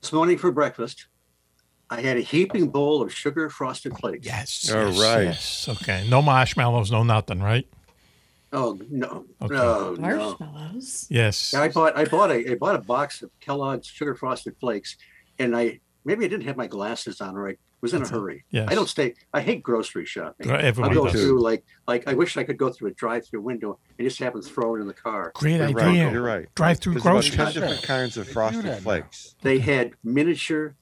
This 0.00 0.12
morning 0.12 0.38
for 0.38 0.50
breakfast, 0.52 1.06
I 1.90 2.00
had 2.00 2.16
a 2.16 2.20
heaping 2.20 2.68
bowl 2.68 3.02
of 3.02 3.12
sugar 3.12 3.48
frosted 3.50 3.96
flakes. 3.98 4.26
Yes. 4.26 4.70
All 4.72 4.90
yes, 4.90 5.00
right. 5.00 5.22
yes. 5.24 5.68
Okay. 5.68 6.06
No 6.08 6.22
marshmallows, 6.22 6.90
no 6.90 7.02
nothing, 7.02 7.40
right? 7.40 7.66
Oh 8.52 8.78
no, 8.88 9.24
Okay. 9.42 9.54
no, 9.54 9.94
no. 9.94 10.00
Marshmallows. 10.00 11.06
Yes. 11.10 11.52
Yeah, 11.52 11.62
I 11.62 11.68
bought 11.68 11.96
I 11.96 12.04
bought 12.04 12.30
a 12.30 12.52
I 12.52 12.54
bought 12.54 12.76
a 12.76 12.80
box 12.82 13.20
of 13.22 13.30
Kellogg's 13.40 13.86
sugar 13.88 14.14
frosted 14.14 14.56
flakes, 14.60 14.96
and 15.38 15.56
I 15.56 15.80
maybe 16.04 16.24
I 16.24 16.28
didn't 16.28 16.44
have 16.46 16.56
my 16.56 16.66
glasses 16.66 17.20
on 17.20 17.36
or 17.36 17.48
I 17.48 17.56
was 17.80 17.92
in 17.92 18.02
a 18.02 18.08
hurry. 18.08 18.44
Yes. 18.50 18.68
I 18.70 18.74
don't 18.74 18.88
stay. 18.88 19.12
I 19.34 19.40
hate 19.42 19.62
grocery 19.62 20.06
shopping. 20.06 20.46
Gra- 20.46 20.62
everyone 20.62 20.90
I 20.92 20.94
go 20.94 21.04
does. 21.04 21.12
through 21.12 21.40
like 21.42 21.64
like 21.86 22.08
I 22.08 22.14
wish 22.14 22.36
I 22.38 22.44
could 22.44 22.56
go 22.56 22.70
through 22.70 22.88
a 22.88 22.94
drive-through 22.94 23.42
window 23.42 23.78
and 23.98 24.06
just 24.08 24.18
have 24.20 24.32
them 24.32 24.40
throw 24.42 24.76
it 24.76 24.80
in 24.80 24.86
the 24.86 24.94
car. 24.94 25.32
Great 25.34 25.56
You're 25.56 25.64
idea. 25.68 26.04
right. 26.04 26.12
You're 26.12 26.22
right. 26.22 26.54
Drive-through 26.54 26.94
There's 26.94 27.02
about 27.04 27.12
grocery. 27.12 27.36
ten 27.36 27.52
different 27.52 27.82
kinds 27.82 28.16
of 28.16 28.26
frosted 28.28 28.74
flakes. 28.82 29.34
They 29.42 29.58
had 29.58 29.92
miniature 30.02 30.74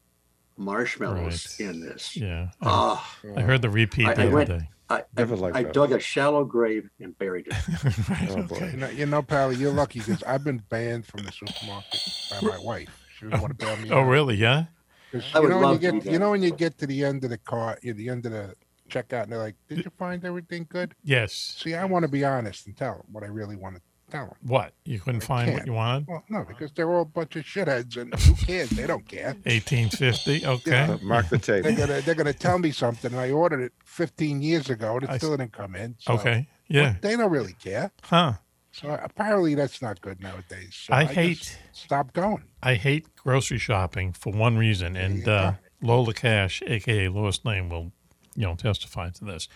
marshmallows 0.57 1.57
Right. 1.61 1.68
in 1.70 1.80
this. 1.80 2.16
Yeah. 2.16 2.50
I, 2.61 2.66
Ah, 2.68 3.18
I 3.36 3.40
heard 3.40 3.62
the 3.62 3.70
repeat 3.70 4.07
I- 4.07 4.14
the 4.14 4.22
I 4.22 4.26
other 4.26 4.34
went- 4.34 4.48
day. 4.48 4.68
I, 4.90 4.98
I, 4.98 5.03
Never 5.16 5.36
liked 5.36 5.57
I 5.57 5.62
dug 5.62 5.92
a 5.92 5.98
shallow 5.98 6.44
grave 6.44 6.90
and 7.00 7.16
buried 7.16 7.46
it. 7.46 7.55
right. 8.11 8.28
Oh, 8.30 8.42
boy. 8.42 8.57
okay. 8.57 8.70
You 8.72 8.76
know, 8.76 8.88
you 8.90 9.07
know, 9.07 9.22
Pally, 9.22 9.57
you're 9.57 9.72
lucky 9.72 10.00
because 10.00 10.22
I've 10.24 10.44
been 10.44 10.59
banned 10.68 11.07
from 11.07 11.22
the 11.24 11.32
supermarket 11.32 12.00
by 12.30 12.46
my 12.46 12.59
wife. 12.59 12.90
She 13.23 13.29
doesn't 13.29 13.41
want 13.41 13.59
to 13.59 13.66
bail 13.66 13.77
me 13.77 13.89
Oh, 13.93 14.01
out. 14.01 14.09
really? 14.09 14.35
Yeah. 14.35 14.64
I 14.64 15.16
'Cause 15.16 15.25
you 15.35 15.41
would 15.43 15.51
know 15.51 15.57
when 15.59 15.62
you 15.62 15.66
love 15.66 15.77
to 15.77 15.81
get 15.81 15.93
be 15.93 15.97
you 15.99 16.03
there. 16.11 16.18
know 16.20 16.31
when 16.31 16.43
you 16.43 16.53
get 16.53 16.79
to 16.79 16.87
the 16.87 17.05
end 17.05 17.23
of 17.25 17.31
the 17.31 17.39
car, 17.39 17.73
at 17.87 17.97
the 17.97 18.09
end 18.09 18.27
of 18.27 18.33
the 18.33 18.55
checkout, 18.91 19.25
and 19.25 19.33
they're 19.33 19.39
like, 19.39 19.57
"Did 19.68 19.85
you 19.85 19.91
find 19.99 20.25
everything 20.25 20.66
good?" 20.68 20.95
Yes. 21.05 21.33
See, 21.62 21.75
I 21.75 21.85
want 21.85 22.05
to 22.05 22.09
be 22.09 22.25
honest 22.25 22.66
and 22.66 22.77
tell 22.77 22.95
them 22.95 23.07
what 23.12 23.23
I 23.23 23.27
really 23.27 23.55
want 23.57 23.77
to 23.77 23.83
tell 24.11 24.25
them. 24.27 24.37
What? 24.43 24.73
You 24.87 25.01
couldn't 25.01 25.20
find 25.20 25.49
what 25.51 25.57
can't. 25.59 25.66
you 25.66 25.73
wanted? 25.75 26.07
Well, 26.09 26.25
no, 26.31 26.45
because 26.45 26.73
they're 26.73 26.91
all 26.91 27.03
a 27.03 27.05
bunch 27.05 27.37
of 27.37 27.45
shitheads, 27.45 27.97
and 28.01 28.14
who 28.14 28.35
cares? 28.35 28.70
They 28.70 28.87
don't 28.87 29.07
care. 29.07 29.37
1850. 29.45 30.47
Okay. 30.47 30.77
Uh, 30.79 30.97
Mark 31.03 31.29
the 31.29 31.39
tape. 31.39 31.62
They're 31.64 31.77
gonna 31.77 32.01
they're 32.01 32.14
gonna 32.14 32.33
tell 32.33 32.59
me 32.59 32.70
something, 32.70 33.12
and 33.12 33.20
I 33.20 33.31
ordered 33.33 33.61
it 33.61 33.73
15 33.85 34.41
years 34.41 34.70
ago, 34.70 34.95
and 34.95 35.05
it 35.05 35.11
I 35.11 35.18
still 35.18 35.37
didn't 35.37 35.53
come 35.53 35.75
in. 35.77 35.97
So 35.99 36.14
Okay. 36.14 36.49
Yeah. 36.68 36.95
they 37.03 37.16
don't 37.16 37.31
really 37.31 37.53
care. 37.55 37.91
Huh. 38.03 38.35
So 38.73 38.99
apparently, 39.03 39.55
that's 39.55 39.83
not 39.83 40.01
good 40.01 40.20
nowadays. 40.20 40.70
So 40.87 40.95
I 40.95 41.05
just 41.05 41.14
hate- 41.14 41.59
Stop 41.73 42.12
going. 42.14 42.43
I 42.62 42.75
hate 42.75 43.14
grocery 43.16 43.59
shopping 43.59 44.12
for 44.12 44.33
one 44.33 44.57
reason, 44.57 44.97
and 44.97 45.27
you 45.27 45.31
uh. 45.33 45.55
Lola 45.83 46.14
Cash, 46.14 46.62
aka 46.66 47.09
Lois 47.09 47.45
Lane, 47.45 47.68
will, 47.68 47.93
you 48.35 48.47
know, 48.47 48.55
testify 48.55 49.11
to 49.11 49.25
this. 49.25 49.49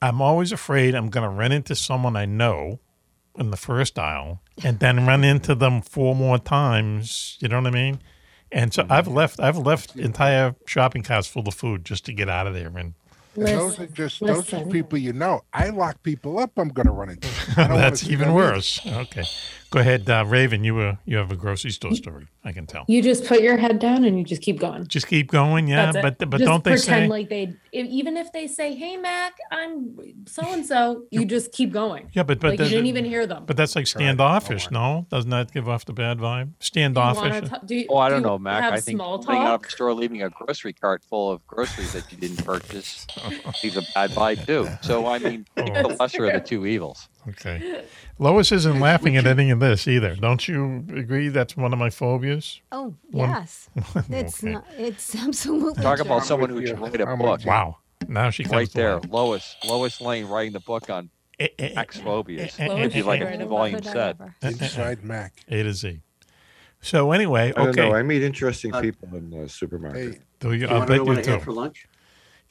I'm 0.00 0.22
always 0.22 0.52
afraid 0.52 0.94
I'm 0.94 1.08
going 1.10 1.28
to 1.28 1.34
run 1.36 1.50
into 1.52 1.74
someone 1.74 2.14
I 2.16 2.24
know 2.24 2.78
in 3.36 3.50
the 3.50 3.56
first 3.56 3.98
aisle, 3.98 4.40
and 4.64 4.78
then 4.78 5.06
run 5.06 5.22
into 5.24 5.54
them 5.54 5.82
four 5.82 6.14
more 6.14 6.38
times. 6.38 7.36
You 7.40 7.48
know 7.48 7.58
what 7.60 7.66
I 7.66 7.70
mean? 7.70 8.00
And 8.50 8.72
so 8.72 8.86
I've 8.88 9.08
left. 9.08 9.38
I've 9.40 9.58
left 9.58 9.96
entire 9.96 10.54
shopping 10.66 11.02
carts 11.02 11.26
full 11.28 11.46
of 11.46 11.54
food 11.54 11.84
just 11.84 12.06
to 12.06 12.12
get 12.12 12.28
out 12.28 12.46
of 12.46 12.54
there. 12.54 12.68
And 12.76 12.94
And 13.38 13.48
those 13.48 13.78
are 13.78 13.82
Listen, 13.82 13.94
just 13.94 14.20
those 14.20 14.52
are 14.52 14.64
people 14.66 14.98
you 14.98 15.12
know. 15.12 15.42
I 15.52 15.68
lock 15.70 16.02
people 16.02 16.38
up. 16.38 16.52
I'm 16.56 16.68
going 16.68 16.86
to 16.86 16.92
run 16.92 17.10
into. 17.10 17.28
I 17.52 17.54
don't 17.54 17.70
wanna 17.70 17.80
that's 17.82 18.08
even 18.08 18.34
worse. 18.34 18.80
Okay, 18.86 19.24
go 19.70 19.80
ahead, 19.80 20.08
uh, 20.08 20.24
Raven. 20.26 20.64
You 20.64 20.74
were 20.74 20.98
you 21.04 21.16
have 21.16 21.30
a 21.32 21.36
grocery 21.36 21.70
store 21.70 21.94
story. 21.94 22.26
I 22.44 22.52
can 22.52 22.66
tell. 22.66 22.84
You 22.88 23.02
just 23.02 23.26
put 23.26 23.40
your 23.42 23.56
head 23.58 23.78
down 23.78 24.04
and 24.04 24.18
you 24.18 24.24
just 24.24 24.40
keep 24.40 24.58
going. 24.58 24.86
Just 24.86 25.06
keep 25.06 25.30
going, 25.30 25.68
yeah. 25.68 25.92
But 25.92 26.18
but 26.18 26.38
Just 26.38 26.44
don't 26.44 26.64
they 26.64 26.70
pretend 26.72 27.04
say? 27.04 27.08
like 27.08 27.28
they 27.28 27.54
if, 27.72 27.86
even 27.86 28.16
if 28.16 28.32
they 28.32 28.46
say, 28.46 28.74
"Hey 28.74 28.96
Mac, 28.96 29.34
I'm 29.52 30.24
so 30.26 30.42
and 30.50 30.64
so," 30.64 31.04
you 31.10 31.26
just 31.26 31.52
keep 31.52 31.72
going. 31.72 32.08
Yeah, 32.14 32.22
but 32.22 32.40
but 32.40 32.50
like 32.52 32.60
you 32.60 32.68
didn't 32.68 32.86
even 32.86 33.04
hear 33.04 33.26
them. 33.26 33.44
But 33.46 33.56
that's 33.58 33.76
like 33.76 33.86
standoffish, 33.86 34.70
no? 34.70 35.06
Doesn't 35.10 35.30
that 35.30 35.52
give 35.52 35.68
off 35.68 35.84
the 35.84 35.92
bad 35.92 36.18
vibe? 36.18 36.44
Do 36.44 36.48
you 36.50 36.54
Standoffish. 36.60 37.50
wanna 37.50 37.60
do 37.66 37.74
you- 37.74 37.86
Oh, 37.90 37.98
I 37.98 38.08
do 38.08 38.14
don't 38.14 38.22
you 38.22 38.28
know, 38.28 38.38
Mac. 38.38 38.64
I 38.72 38.80
think 38.80 38.96
small 38.96 39.14
out 39.14 39.20
of 39.20 39.26
talk. 39.26 39.70
store, 39.70 39.92
leaving 39.92 40.22
a 40.22 40.30
grocery 40.30 40.72
cart 40.72 41.02
full 41.04 41.30
of 41.30 41.46
groceries 41.46 41.92
that 41.92 42.10
you 42.10 42.16
didn't 42.18 42.44
purchase, 42.44 43.06
leaves 43.62 43.76
a 43.76 43.82
bad 43.94 44.10
vibe 44.12 44.46
too. 44.46 44.68
So 44.80 45.06
I 45.06 45.18
mean, 45.18 45.44
pick 45.54 45.66
the 45.74 45.96
lesser 46.00 46.24
of 46.26 46.32
the 46.32 46.40
two 46.40 46.64
evils. 46.66 47.08
Okay. 47.30 47.84
Lois 48.18 48.50
isn't 48.52 48.80
laughing 48.88 49.16
at 49.16 49.26
any 49.26 49.50
of 49.50 49.60
this 49.60 49.86
either. 49.88 50.14
Don't 50.16 50.46
you 50.48 50.84
agree 50.94 51.28
that's 51.28 51.56
one 51.56 51.72
of 51.72 51.78
my 51.78 51.90
phobias? 51.90 52.60
Oh 52.72 52.94
One- 53.10 53.30
yes, 53.30 53.68
it's 54.10 54.42
Okay. 54.42 54.52
not. 54.52 54.64
It's 54.76 55.14
absolutely. 55.26 55.82
Talk 55.82 55.96
true. 55.98 56.06
about 56.06 56.24
someone 56.24 56.50
with 56.52 56.56
who 56.58 56.62
you. 56.62 56.66
should 56.68 56.80
write 56.80 57.00
a 57.00 57.08
I'm 57.08 57.18
book. 57.18 57.38
with. 57.38 57.46
Wow. 57.46 57.76
Now 58.06 58.30
she 58.30 58.44
comes 58.44 58.52
Right 58.54 58.68
to 58.70 58.74
there, 58.76 58.94
life. 59.00 59.10
Lois, 59.10 59.56
Lois 59.66 60.00
Lane 60.00 60.26
writing 60.26 60.52
the 60.52 60.60
book 60.60 60.88
on 60.88 61.10
eh, 61.40 61.48
eh, 61.58 61.66
eh, 61.66 61.72
Mac's 61.74 61.98
phobias. 62.00 62.58
eh, 62.58 62.66
If 62.84 62.94
you 62.94 63.02
like 63.02 63.20
eh, 63.20 63.34
a 63.34 63.46
volume 63.46 63.82
set. 63.82 64.16
Inside 64.42 65.02
Mac. 65.04 65.32
A 65.48 65.62
to 65.64 65.72
Z. 65.72 66.00
So 66.80 67.10
anyway, 67.10 67.48
I 67.56 67.64
don't 67.64 67.68
okay. 67.70 67.88
know. 67.88 67.94
I 67.96 68.02
meet 68.04 68.22
interesting 68.22 68.72
Uh, 68.72 68.80
people 68.80 69.08
in 69.14 69.30
the 69.30 69.48
supermarket. 69.48 70.20
Do 70.38 70.52
you, 70.52 70.60
You 70.60 70.66
I'll 70.68 70.78
want 70.78 70.90
to 70.90 70.96
know 70.96 71.04
bet 71.04 71.06
what 71.16 71.26
you 71.26 71.32
I 71.32 71.34
had 71.34 71.40
do. 71.40 71.44
for 71.44 71.52
lunch? 71.52 71.86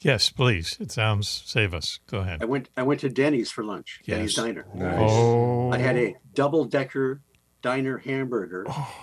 Yes, 0.00 0.30
please. 0.30 0.76
It 0.80 0.92
sounds 0.92 1.28
save 1.28 1.74
us. 1.74 1.98
Go 2.08 2.18
ahead. 2.20 2.42
I 2.42 2.44
went 2.46 2.68
I 2.76 2.82
went 2.84 3.00
to 3.00 3.08
Denny's 3.08 3.50
for 3.50 3.64
lunch. 3.64 4.00
Denny's 4.06 4.36
Yes. 4.36 4.44
Diner. 4.44 4.66
Oh. 4.80 5.72
I 5.72 5.78
had 5.78 5.96
a 5.96 6.14
double 6.34 6.64
decker 6.64 7.20
diner 7.62 7.98
hamburger, 7.98 8.64
Oh, 8.68 8.94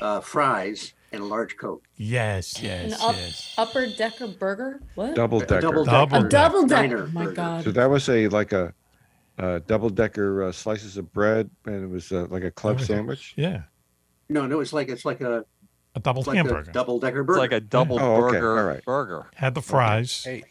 uh, 0.00 0.20
fries, 0.20 0.94
and 1.12 1.22
a 1.22 1.24
large 1.24 1.56
coke. 1.56 1.84
Yes, 1.94 2.58
An 2.58 2.64
yes, 2.90 3.00
up, 3.02 3.14
yes. 3.14 3.54
upper 3.56 3.86
decker 3.86 4.26
burger? 4.26 4.80
What? 4.96 5.14
Double 5.14 5.38
decker. 5.38 5.60
double 5.60 5.84
Double 5.84 6.16
A 6.16 6.28
double 6.28 6.66
Diner 6.66 6.96
decker. 6.96 7.08
Oh 7.08 7.12
my 7.12 7.24
burger. 7.24 7.34
God. 7.36 7.64
So 7.64 7.70
that 7.70 7.88
was 7.88 8.08
a 8.08 8.26
like 8.28 8.52
a, 8.52 8.74
uh 9.38 9.60
double 9.68 9.90
decker 9.90 10.44
uh, 10.44 10.52
slices 10.52 10.96
of 10.96 11.12
bread, 11.12 11.48
and 11.66 11.84
it 11.84 11.88
was 11.88 12.10
uh, 12.10 12.26
like 12.30 12.42
a 12.42 12.50
club 12.50 12.80
sandwich. 12.80 13.34
Yeah. 13.36 13.62
No, 14.28 14.46
no, 14.48 14.58
it's 14.58 14.72
like 14.72 14.88
it's 14.88 15.04
like 15.04 15.20
a 15.20 15.44
A 15.96 16.00
double 16.00 16.20
it's 16.20 16.28
like 16.28 16.36
hamburger. 16.36 16.70
a 16.70 16.72
double 16.72 17.00
decker 17.00 17.22
burger. 17.22 17.22
It's 17.22 17.26
burger. 17.26 17.40
like 17.40 17.52
a 17.52 17.60
double 17.60 17.98
Oh, 18.00 18.24
okay. 18.26 18.38
burger 18.38 18.58
All 18.60 18.66
right. 18.66 18.84
burger. 18.84 19.26
Had 19.34 19.54
the 19.54 19.62
fries. 19.62 20.22
Hey, 20.24 20.44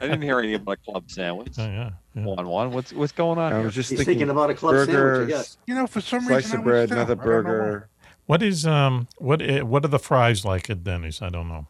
I 0.00 0.06
didn't 0.06 0.22
hear 0.22 0.38
anything 0.38 0.56
about 0.56 0.72
a 0.86 0.90
club 0.90 1.10
sandwich. 1.10 1.54
Oh, 1.58 1.64
yeah. 1.66 1.90
yeah. 2.14 2.24
One 2.24 2.46
one. 2.48 2.72
What's 2.72 2.92
what's 2.92 3.12
going 3.12 3.38
on 3.38 3.52
I 3.52 3.56
here? 3.56 3.64
was 3.66 3.74
just 3.74 3.90
thinking, 3.90 4.06
thinking 4.06 4.30
about 4.30 4.50
a 4.50 4.54
club 4.54 4.74
burger, 4.74 4.92
sandwich, 4.92 5.34
I 5.34 5.38
guess. 5.38 5.58
you 5.66 5.74
know, 5.74 5.86
for 5.86 6.00
some 6.00 6.22
slice 6.22 6.44
reason, 6.44 6.58
of 6.60 6.64
bread, 6.64 6.90
another 6.90 7.12
I 7.12 7.16
don't 7.16 7.26
know 7.26 7.32
why. 7.34 7.42
burger. 7.42 7.88
What 8.26 8.42
is 8.42 8.66
um 8.66 9.06
what 9.18 9.40
what 9.64 9.84
are 9.84 9.88
the 9.88 9.98
fries 9.98 10.44
like 10.44 10.68
at 10.70 10.82
Denny's? 10.82 11.20
I 11.22 11.28
don't 11.28 11.48
know. 11.48 11.66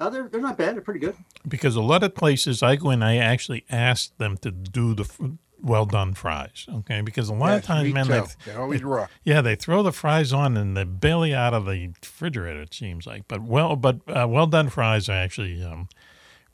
Oh, 0.00 0.10
they're, 0.10 0.28
they're 0.28 0.40
not 0.40 0.58
bad. 0.58 0.74
They're 0.74 0.82
pretty 0.82 0.98
good. 0.98 1.14
Because 1.46 1.76
a 1.76 1.80
lot 1.80 2.02
of 2.02 2.16
places 2.16 2.64
I 2.64 2.74
go 2.74 2.90
in, 2.90 3.00
I 3.00 3.16
actually 3.16 3.64
ask 3.70 4.14
them 4.18 4.36
to 4.38 4.50
do 4.50 4.92
the 4.92 5.04
f- 5.04 5.20
well 5.62 5.86
done 5.86 6.14
fries. 6.14 6.66
Okay, 6.72 7.00
because 7.00 7.28
a 7.28 7.34
lot 7.34 7.54
of 7.56 7.62
times, 7.62 7.84
me 7.88 7.92
man, 7.92 8.08
they. 8.08 8.22
They're 8.44 8.60
always 8.60 8.82
raw. 8.82 9.06
yeah, 9.22 9.40
they 9.40 9.54
throw 9.56 9.82
the 9.82 9.92
fries 9.92 10.32
on 10.32 10.56
and 10.56 10.76
they're 10.76 10.84
barely 10.84 11.34
out 11.34 11.54
of 11.54 11.64
the 11.66 11.88
refrigerator. 12.02 12.62
It 12.62 12.74
seems 12.74 13.06
like, 13.06 13.28
but 13.28 13.42
well, 13.42 13.76
but 13.76 14.00
uh, 14.08 14.26
well 14.28 14.46
done 14.46 14.68
fries 14.68 15.08
are 15.08 15.12
actually 15.12 15.62
um, 15.64 15.88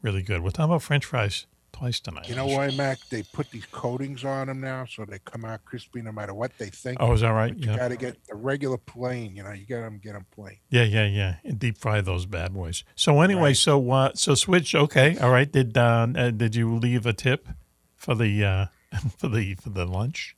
really 0.02 0.22
good. 0.22 0.42
We're 0.42 0.50
talking 0.50 0.70
about 0.70 0.82
French 0.82 1.04
fries 1.04 1.46
twice 1.72 2.00
tonight. 2.00 2.28
You 2.28 2.34
know 2.34 2.46
why, 2.46 2.70
Mac? 2.70 2.98
They 3.08 3.22
put 3.22 3.50
these 3.50 3.64
coatings 3.70 4.24
on 4.24 4.48
them 4.48 4.60
now, 4.60 4.84
so 4.84 5.04
they 5.04 5.18
come 5.20 5.44
out 5.44 5.64
crispy 5.64 6.02
no 6.02 6.12
matter 6.12 6.34
what 6.34 6.52
they 6.58 6.66
think. 6.68 6.98
Oh, 7.00 7.12
is 7.12 7.20
that 7.22 7.28
right? 7.30 7.54
But 7.54 7.64
you 7.64 7.70
Yeah. 7.70 7.76
got 7.78 7.88
to 7.88 7.96
get 7.96 8.16
the 8.28 8.34
regular 8.34 8.76
plain. 8.76 9.34
You 9.36 9.44
know, 9.44 9.52
you 9.52 9.66
got 9.66 9.80
them 9.82 9.98
get 10.02 10.12
them 10.12 10.26
plain. 10.30 10.56
Yeah, 10.68 10.82
yeah, 10.82 11.06
yeah. 11.06 11.36
And 11.44 11.58
Deep 11.58 11.78
fry 11.78 12.00
those 12.00 12.26
bad 12.26 12.52
boys. 12.52 12.84
So 12.96 13.20
anyway, 13.20 13.54
so 13.54 13.90
uh, 13.90 14.10
so 14.14 14.34
switch. 14.34 14.74
Okay, 14.74 15.16
all 15.18 15.30
right. 15.30 15.50
Did 15.50 15.78
uh, 15.78 16.08
uh, 16.14 16.30
did 16.30 16.54
you 16.54 16.74
leave 16.76 17.06
a 17.06 17.12
tip 17.12 17.48
for 17.96 18.14
the 18.14 18.44
uh, 18.44 18.66
for 19.18 19.28
the 19.28 19.54
for 19.54 19.70
the 19.70 19.84
lunch? 19.86 20.36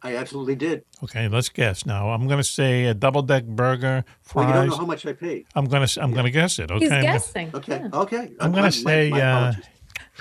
I 0.00 0.14
absolutely 0.14 0.54
did. 0.54 0.84
Okay, 1.02 1.26
let's 1.26 1.48
guess 1.48 1.84
now. 1.84 2.10
I'm 2.10 2.28
gonna 2.28 2.44
say 2.44 2.84
a 2.84 2.94
double 2.94 3.22
deck 3.22 3.44
burger, 3.44 4.04
Well, 4.34 4.46
you 4.46 4.52
don't 4.54 4.68
know 4.68 4.76
how 4.76 4.86
much 4.86 5.04
I 5.06 5.12
paid. 5.12 5.46
I'm 5.56 5.64
gonna 5.64 5.84
s- 5.84 5.98
I'm 5.98 6.12
gonna 6.12 6.30
guess 6.30 6.58
it. 6.60 6.70
Okay, 6.70 6.84
He's 6.84 6.92
I'm 6.92 7.00
gonna- 7.02 7.12
guessing. 7.14 7.50
Okay, 7.54 7.80
Yeah. 7.82 8.00
okay. 8.00 8.30
I'm 8.38 8.52
My- 8.52 8.58
gonna 8.58 8.72
say 8.72 9.10
my 9.10 9.20
uh. 9.20 9.52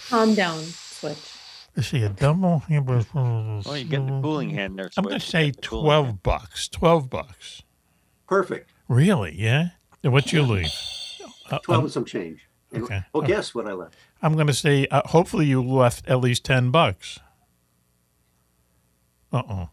Calm 0.09 0.34
down. 0.36 0.59
Switch. 0.63 1.18
let's 1.76 1.89
see 1.89 2.01
a 2.03 2.09
double 2.09 2.59
hamburger. 2.59 3.05
Oh, 3.13 3.61
you're 3.68 3.84
getting 3.84 4.07
the 4.07 4.22
cooling 4.22 4.49
hand 4.49 4.80
there. 4.80 4.89
I'm 4.97 5.03
gonna 5.03 5.20
say 5.20 5.51
Get 5.51 5.61
the 5.61 5.68
cooling 5.68 5.86
twelve 5.86 6.24
bucks. 6.24 6.68
Twelve 6.68 7.09
bucks. 7.09 7.61
Perfect. 8.28 8.72
Really? 8.88 9.36
Yeah. 9.39 9.70
And 10.03 10.11
what 10.13 10.32
you 10.34 10.41
leave? 10.41 10.72
Uh, 11.51 11.59
Twelve 11.59 11.80
um, 11.80 11.86
and 11.86 11.93
some 11.93 12.05
change. 12.05 12.47
Okay. 12.76 13.01
Well, 13.13 13.24
guess 13.26 13.53
what 13.55 13.68
I 13.68 13.74
left? 13.74 13.95
I'm 14.24 14.36
gonna 14.36 14.53
say 14.53 14.88
uh, 14.88 15.03
hopefully 15.07 15.45
you 15.45 15.61
left 15.63 16.07
at 16.07 16.20
least 16.20 16.43
ten 16.43 16.72
bucks. 16.72 17.20
Uh 19.38 19.44
oh. 19.54 19.70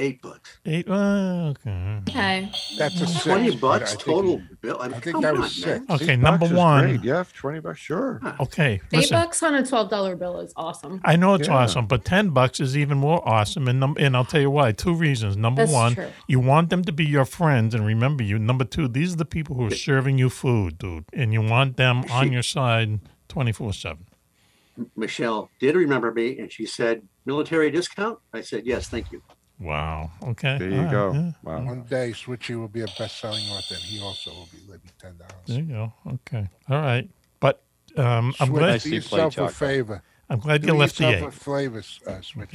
Eight 0.00 0.22
bucks. 0.22 0.60
Eight. 0.64 0.88
Uh, 0.88 1.48
okay. 1.50 1.98
Okay. 2.08 2.52
That's 2.78 3.00
a 3.00 3.06
six. 3.08 3.24
Twenty 3.24 3.50
but 3.56 3.60
bucks 3.80 3.94
I 3.94 3.96
think- 3.96 4.04
total 4.04 4.40
bill. 4.60 4.78
I, 4.80 4.86
mean, 4.86 4.94
I 4.94 5.00
think 5.00 5.12
come 5.14 5.22
that 5.22 5.34
on, 5.34 5.40
was 5.40 5.66
man. 5.66 5.80
six. 5.88 5.90
Okay, 6.02 6.12
Eight 6.12 6.20
number 6.20 6.46
one. 6.46 6.84
great. 6.98 7.02
Yeah, 7.02 7.24
twenty 7.34 7.58
bucks, 7.58 7.80
sure. 7.80 8.20
Okay. 8.38 8.74
Eight 8.74 8.82
Listen, 8.92 9.16
bucks 9.20 9.42
on 9.42 9.56
a 9.56 9.66
twelve 9.66 9.90
dollar 9.90 10.14
bill 10.14 10.38
is 10.38 10.52
awesome. 10.54 11.00
I 11.04 11.16
know 11.16 11.34
it's 11.34 11.48
Yeah. 11.48 11.56
awesome, 11.56 11.86
but 11.88 12.04
ten 12.04 12.30
bucks 12.30 12.60
is 12.60 12.76
even 12.76 12.96
more 12.98 13.28
awesome. 13.28 13.66
And 13.66 13.80
num- 13.80 13.96
and 13.98 14.16
I'll 14.16 14.24
tell 14.24 14.40
you 14.40 14.52
why. 14.52 14.70
Two 14.70 14.94
reasons. 14.94 15.36
Number 15.36 15.62
That's 15.62 15.72
one, 15.72 15.94
true. 15.96 16.06
you 16.28 16.38
want 16.38 16.70
them 16.70 16.84
to 16.84 16.92
be 16.92 17.04
your 17.04 17.24
friends 17.24 17.74
and 17.74 17.84
remember 17.84 18.22
you. 18.22 18.38
Number 18.38 18.64
two, 18.64 18.86
these 18.86 19.14
are 19.14 19.16
the 19.16 19.24
people 19.24 19.56
who 19.56 19.66
are 19.66 19.70
serving 19.74 20.16
you 20.16 20.30
food, 20.30 20.78
dude, 20.78 21.06
and 21.12 21.32
you 21.32 21.42
want 21.42 21.76
them 21.76 22.04
on 22.12 22.30
your 22.30 22.44
side 22.44 23.00
twenty 23.26 23.50
four 23.50 23.72
seven. 23.72 24.04
Michelle 24.94 25.50
did 25.58 25.74
remember 25.74 26.12
me, 26.12 26.38
and 26.38 26.52
she 26.52 26.64
said, 26.66 27.02
"Military 27.28 27.70
discount." 27.70 28.18
I 28.32 28.40
said, 28.40 28.62
"Yes, 28.66 28.88
thank 28.88 29.12
you." 29.12 29.20
Wow. 29.60 30.10
Okay. 30.22 30.56
There 30.58 30.68
All 30.70 30.74
you 30.76 30.82
right, 30.82 30.90
go. 30.90 31.12
yeah. 31.12 31.30
Wow. 31.42 31.64
One 31.64 31.82
day, 31.82 32.12
Switchy 32.12 32.54
will 32.58 32.68
be 32.68 32.82
a 32.82 32.86
best-selling 32.98 33.44
author, 33.50 33.74
and 33.74 33.82
he 33.82 34.00
also 34.00 34.30
will 34.30 34.48
be 34.52 34.58
living 34.66 34.90
ten 35.00 35.16
dollars. 35.18 35.46
There 35.46 35.58
you 35.60 35.64
go. 35.64 35.92
Okay. 36.14 36.48
All 36.70 36.80
right. 36.80 37.08
But 37.40 37.62
um, 37.96 38.34
I'm 38.40 38.48
Switch, 38.48 38.50
glad. 38.50 38.60
do 38.60 38.72
Nicely 38.72 38.90
played, 39.00 39.22
yourself 39.24 39.50
a 39.50 39.54
favor. 39.54 40.02
I'm 40.30 40.38
glad 40.40 40.60
Do 40.62 40.68
you 40.68 40.74
left 40.74 40.98
the 40.98 41.04
yourself 41.10 41.22
eight. 41.34 41.38
a 41.38 41.40
flavors, 41.44 42.00
uh, 42.06 42.20
Switch. 42.20 42.50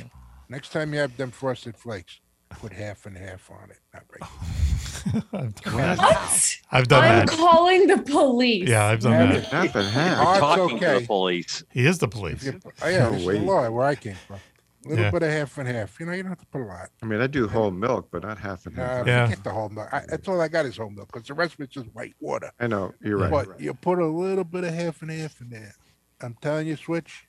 Next 0.49 0.69
time 0.71 0.93
you 0.93 0.99
have 0.99 1.15
them 1.17 1.32
frosted 1.32 1.76
flakes, 1.76 2.19
put 2.51 2.71
half 2.71 3.05
and 3.05 3.17
half 3.17 3.49
on 3.51 3.69
it. 3.71 3.80
Not 3.93 4.03
right. 4.13 5.24
I've 5.34 5.55
done 5.63 5.78
that. 5.78 5.97
What? 5.97 6.57
I've 6.71 6.88
done 6.88 7.03
I'm 7.03 7.26
that. 7.26 7.36
calling 7.36 7.88
the 7.88 7.97
police. 7.97 8.69
Yeah, 8.69 8.86
I've 8.86 9.01
done 9.01 9.13
Have 9.13 9.30
that. 9.34 9.43
Half 9.45 9.76
and 9.76 9.88
half. 9.89 10.19
Oh, 10.26 10.32
it's 10.32 10.39
Talking 10.39 10.80
to 10.80 10.99
the 11.01 11.05
police. 11.07 11.63
He 11.71 11.86
is 11.86 11.97
the 11.97 12.07
police. 12.07 12.45
you, 12.45 12.59
oh, 12.82 12.88
yeah, 12.88 13.09
this 13.09 13.26
the 13.26 13.39
law 13.39 13.69
where 13.69 13.86
I 13.86 13.95
came 13.95 14.15
from. 14.28 14.39
A 14.86 14.90
little 14.90 15.06
Yeah. 15.06 15.12
bit 15.12 15.24
of 15.24 15.32
half 15.32 15.58
and 15.58 15.68
half. 15.68 16.00
You 16.00 16.06
know, 16.06 16.12
you 16.12 16.24
don't 16.24 16.32
have 16.32 16.40
to 16.40 16.46
put 16.48 16.62
a 16.62 16.66
lot. 16.66 16.90
I 17.02 17.06
mean, 17.06 17.22
I 17.22 17.28
do 17.28 17.48
whole 17.48 17.72
milk, 17.72 18.10
but 18.12 18.24
not 18.24 18.38
half 18.38 18.66
and 18.66 18.76
half. 18.76 18.90
Uh, 18.90 18.96
half. 18.96 19.08
Yeah. 19.08 19.28
Get 19.28 19.44
the 19.44 19.52
whole 19.52 19.70
milk. 19.70 19.90
I, 19.94 20.02
that's 20.08 20.28
all 20.28 20.42
I 20.42 20.48
got 20.48 20.66
is 20.66 20.78
whole 20.78 20.90
milk 20.90 21.12
because 21.12 21.28
the 21.28 21.34
rest 21.34 21.54
of 21.56 21.62
it's 21.62 21.74
just 21.74 21.88
white 21.94 22.16
water. 22.20 22.52
I 22.60 22.68
know 22.68 22.94
you're 23.02 23.18
right. 23.18 23.32
But 23.32 23.60
you 23.60 23.74
put 23.74 24.00
a 24.00 24.06
little 24.08 24.44
bit 24.44 24.64
of 24.64 24.74
half 24.74 25.02
and 25.02 25.12
half 25.12 25.40
in 25.42 25.50
there. 25.50 25.74
I'm 26.22 26.36
telling 26.42 26.68
you, 26.68 26.76
Switch, 26.76 27.28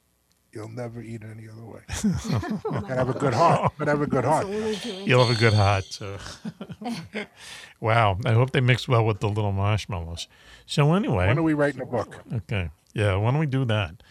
you'll 0.53 0.69
never 0.69 1.01
eat 1.03 1.23
it 1.23 1.29
any 1.31 1.49
other 1.49 1.65
way. 1.65 1.81
and 2.73 2.87
have 2.87 3.11
a 3.11 3.19
good 3.19 3.35
heart. 3.35 3.73
But 3.79 3.89
have 3.89 4.01
a 4.03 4.07
good 4.07 4.25
heart. 4.25 4.47
You'll 5.05 5.25
have 5.27 5.37
a 5.37 5.39
good 5.39 5.53
heart. 5.55 5.85
So. 5.85 6.19
wow. 7.81 8.19
I 8.25 8.33
hope 8.33 8.53
they 8.53 8.61
mix 8.61 8.87
well 8.89 9.05
with 9.05 9.21
the 9.21 9.29
little 9.29 9.53
marshmallows. 9.53 10.29
So 10.67 10.93
anyway. 10.95 11.27
When 11.27 11.39
are 11.39 11.43
we 11.43 11.55
writing 11.55 11.81
a 11.81 11.87
book? 11.87 12.23
Okay. 12.33 12.71
Yeah. 12.95 13.17
Why 13.17 13.31
don't 13.31 13.41
we 13.41 13.47
do 13.47 13.65
that? 13.65 14.03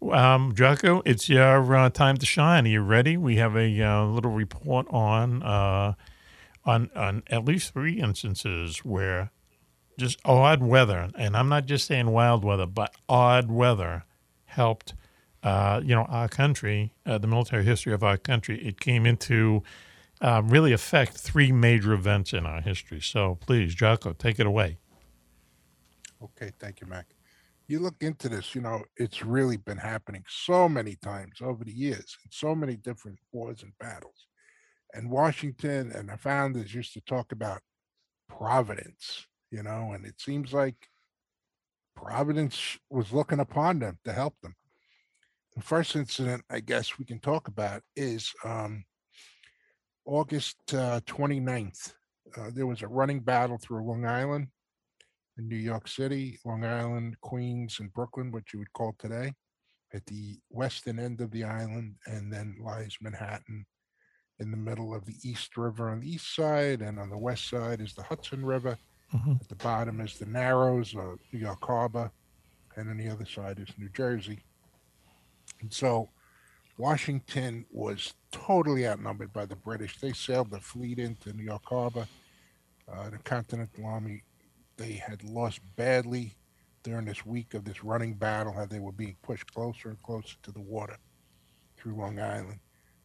Um, 0.00 0.54
Jocko, 0.54 1.02
it's 1.04 1.28
your 1.28 1.74
uh, 1.74 1.90
time 1.90 2.16
to 2.18 2.26
shine. 2.26 2.66
Are 2.66 2.70
you 2.70 2.82
ready? 2.82 3.16
We 3.16 3.36
have 3.36 3.56
a 3.56 3.82
uh, 3.82 4.04
little 4.04 4.30
report 4.30 4.86
on 4.90 5.42
uh, 5.42 5.94
on 6.64 6.90
on 6.94 7.22
at 7.28 7.44
least 7.44 7.72
three 7.72 8.00
instances 8.00 8.78
where 8.84 9.30
just 9.98 10.18
odd 10.24 10.62
weather, 10.62 11.10
and 11.16 11.36
I'm 11.36 11.48
not 11.48 11.66
just 11.66 11.86
saying 11.86 12.08
wild 12.10 12.44
weather, 12.44 12.66
but 12.66 12.94
odd 13.08 13.50
weather 13.50 14.04
helped. 14.44 14.94
Uh, 15.42 15.80
you 15.84 15.94
know, 15.94 16.02
our 16.02 16.28
country, 16.28 16.92
uh, 17.06 17.16
the 17.16 17.28
military 17.28 17.64
history 17.64 17.92
of 17.92 18.02
our 18.02 18.16
country, 18.16 18.60
it 18.60 18.80
came 18.80 19.06
into 19.06 19.62
uh, 20.20 20.42
really 20.44 20.72
affect 20.72 21.16
three 21.16 21.52
major 21.52 21.92
events 21.92 22.32
in 22.32 22.44
our 22.44 22.60
history. 22.60 23.00
So 23.00 23.38
please, 23.40 23.74
Jocko, 23.74 24.12
take 24.12 24.40
it 24.40 24.46
away. 24.46 24.78
Okay, 26.22 26.52
thank 26.58 26.80
you, 26.80 26.86
Mac. 26.88 27.17
You 27.68 27.80
look 27.80 27.96
into 28.00 28.30
this, 28.30 28.54
you 28.54 28.62
know, 28.62 28.82
it's 28.96 29.22
really 29.22 29.58
been 29.58 29.76
happening 29.76 30.24
so 30.26 30.70
many 30.70 30.96
times 30.96 31.42
over 31.42 31.64
the 31.64 31.72
years 31.72 32.16
in 32.24 32.30
so 32.30 32.54
many 32.54 32.76
different 32.76 33.18
wars 33.30 33.62
and 33.62 33.72
battles. 33.78 34.26
And 34.94 35.10
Washington 35.10 35.92
and 35.94 36.08
the 36.08 36.16
founders 36.16 36.74
used 36.74 36.94
to 36.94 37.02
talk 37.02 37.30
about 37.30 37.60
Providence, 38.30 39.26
you 39.50 39.62
know, 39.62 39.92
and 39.92 40.06
it 40.06 40.18
seems 40.18 40.54
like 40.54 40.76
Providence 41.94 42.78
was 42.88 43.12
looking 43.12 43.40
upon 43.40 43.80
them 43.80 43.98
to 44.04 44.14
help 44.14 44.34
them. 44.42 44.54
The 45.54 45.62
first 45.62 45.94
incident, 45.94 46.44
I 46.48 46.60
guess 46.60 46.98
we 46.98 47.04
can 47.04 47.18
talk 47.18 47.48
about 47.48 47.82
is 47.96 48.32
um, 48.44 48.84
August 50.06 50.56
uh, 50.72 51.00
29th. 51.00 51.92
Uh, 52.34 52.50
there 52.54 52.66
was 52.66 52.80
a 52.80 52.88
running 52.88 53.20
battle 53.20 53.58
through 53.58 53.84
Long 53.84 54.06
Island 54.06 54.48
in 55.38 55.48
New 55.48 55.56
York 55.56 55.88
City, 55.88 56.38
Long 56.44 56.64
Island, 56.64 57.20
Queens, 57.20 57.78
and 57.80 57.92
Brooklyn, 57.92 58.32
what 58.32 58.52
you 58.52 58.58
would 58.58 58.72
call 58.72 58.94
today, 58.98 59.32
at 59.94 60.04
the 60.06 60.38
western 60.50 60.98
end 60.98 61.20
of 61.20 61.30
the 61.30 61.44
island, 61.44 61.94
and 62.06 62.32
then 62.32 62.56
lies 62.60 62.96
Manhattan 63.00 63.64
in 64.40 64.50
the 64.50 64.56
middle 64.56 64.94
of 64.94 65.04
the 65.06 65.16
East 65.22 65.56
River 65.56 65.90
on 65.90 66.00
the 66.00 66.10
east 66.10 66.34
side, 66.34 66.82
and 66.82 66.98
on 66.98 67.10
the 67.10 67.18
west 67.18 67.48
side 67.48 67.80
is 67.80 67.94
the 67.94 68.02
Hudson 68.02 68.44
River. 68.44 68.76
Mhm. 69.12 69.40
At 69.40 69.48
the 69.48 69.54
bottom 69.54 70.00
is 70.00 70.18
the 70.18 70.26
Narrows, 70.26 70.94
uh, 70.94 71.16
New 71.32 71.38
York 71.38 71.64
Harbor, 71.64 72.10
and 72.76 72.90
on 72.90 72.98
the 72.98 73.08
other 73.08 73.24
side 73.24 73.58
is 73.58 73.78
New 73.78 73.88
Jersey. 73.88 74.44
And 75.60 75.72
so 75.72 76.10
Washington 76.76 77.66
was 77.70 78.14
totally 78.30 78.86
outnumbered 78.86 79.32
by 79.32 79.46
the 79.46 79.56
British. 79.56 79.98
They 79.98 80.12
sailed 80.12 80.50
the 80.50 80.60
fleet 80.60 80.98
into 80.98 81.32
New 81.32 81.44
York 81.44 81.64
Harbor. 81.64 82.06
Uh, 82.86 83.10
the 83.10 83.18
Continental 83.18 83.84
Army, 83.84 84.22
they 84.78 84.92
had 84.92 85.22
lost 85.24 85.60
badly 85.76 86.34
during 86.82 87.04
this 87.04 87.26
week 87.26 87.52
of 87.52 87.64
this 87.64 87.84
running 87.84 88.14
battle, 88.14 88.52
how 88.52 88.64
they 88.64 88.78
were 88.78 88.92
being 88.92 89.16
pushed 89.22 89.52
closer 89.52 89.90
and 89.90 90.02
closer 90.02 90.36
to 90.42 90.52
the 90.52 90.60
water 90.60 90.96
through 91.76 91.96
Long 91.96 92.18
Island. 92.18 92.60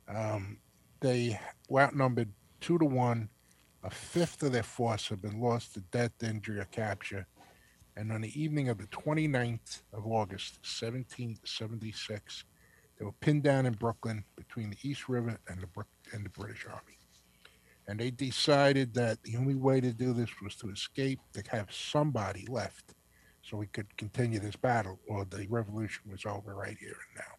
Um, 0.07 0.59
they 1.01 1.39
were 1.67 1.81
outnumbered 1.81 2.31
two 2.61 2.77
to 2.77 2.85
one. 2.85 3.29
A 3.83 3.89
fifth 3.89 4.41
of 4.43 4.53
their 4.53 4.63
force 4.63 5.09
had 5.09 5.21
been 5.21 5.41
lost 5.41 5.73
to 5.73 5.81
death, 5.81 6.23
injury, 6.23 6.59
or 6.59 6.65
capture. 6.65 7.27
And 7.97 8.11
on 8.11 8.21
the 8.21 8.41
evening 8.41 8.69
of 8.69 8.77
the 8.77 8.87
29th 8.87 9.81
of 9.91 10.07
August, 10.07 10.59
1776, 10.63 12.45
they 12.97 13.05
were 13.05 13.11
pinned 13.11 13.43
down 13.43 13.65
in 13.65 13.73
Brooklyn 13.73 14.23
between 14.35 14.69
the 14.69 14.77
East 14.83 15.09
River 15.09 15.37
and 15.49 15.61
the, 15.61 15.85
and 16.13 16.25
the 16.25 16.29
British 16.29 16.65
Army. 16.65 16.97
And 17.87 17.99
they 17.99 18.11
decided 18.11 18.93
that 18.93 19.23
the 19.23 19.35
only 19.35 19.55
way 19.55 19.81
to 19.81 19.91
do 19.91 20.13
this 20.13 20.29
was 20.41 20.55
to 20.57 20.69
escape, 20.69 21.19
to 21.33 21.43
have 21.49 21.71
somebody 21.71 22.45
left 22.49 22.93
so 23.41 23.57
we 23.57 23.67
could 23.67 23.95
continue 23.97 24.39
this 24.39 24.55
battle, 24.55 24.99
or 25.07 25.25
the 25.25 25.45
revolution 25.49 26.09
was 26.09 26.25
over 26.25 26.55
right 26.55 26.77
here 26.79 26.95
and 26.95 27.17
now. 27.17 27.33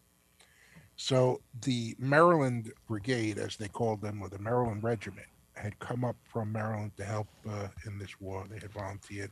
So 0.97 1.41
the 1.61 1.95
Maryland 1.97 2.71
Brigade, 2.87 3.37
as 3.37 3.57
they 3.57 3.67
called 3.67 4.01
them, 4.01 4.21
or 4.21 4.29
the 4.29 4.39
Maryland 4.39 4.83
Regiment, 4.83 5.27
had 5.55 5.77
come 5.79 6.03
up 6.05 6.15
from 6.31 6.51
Maryland 6.51 6.91
to 6.97 7.03
help 7.03 7.27
uh, 7.49 7.67
in 7.85 7.97
this 7.97 8.19
war. 8.19 8.45
They 8.49 8.59
had 8.59 8.71
volunteered. 8.71 9.31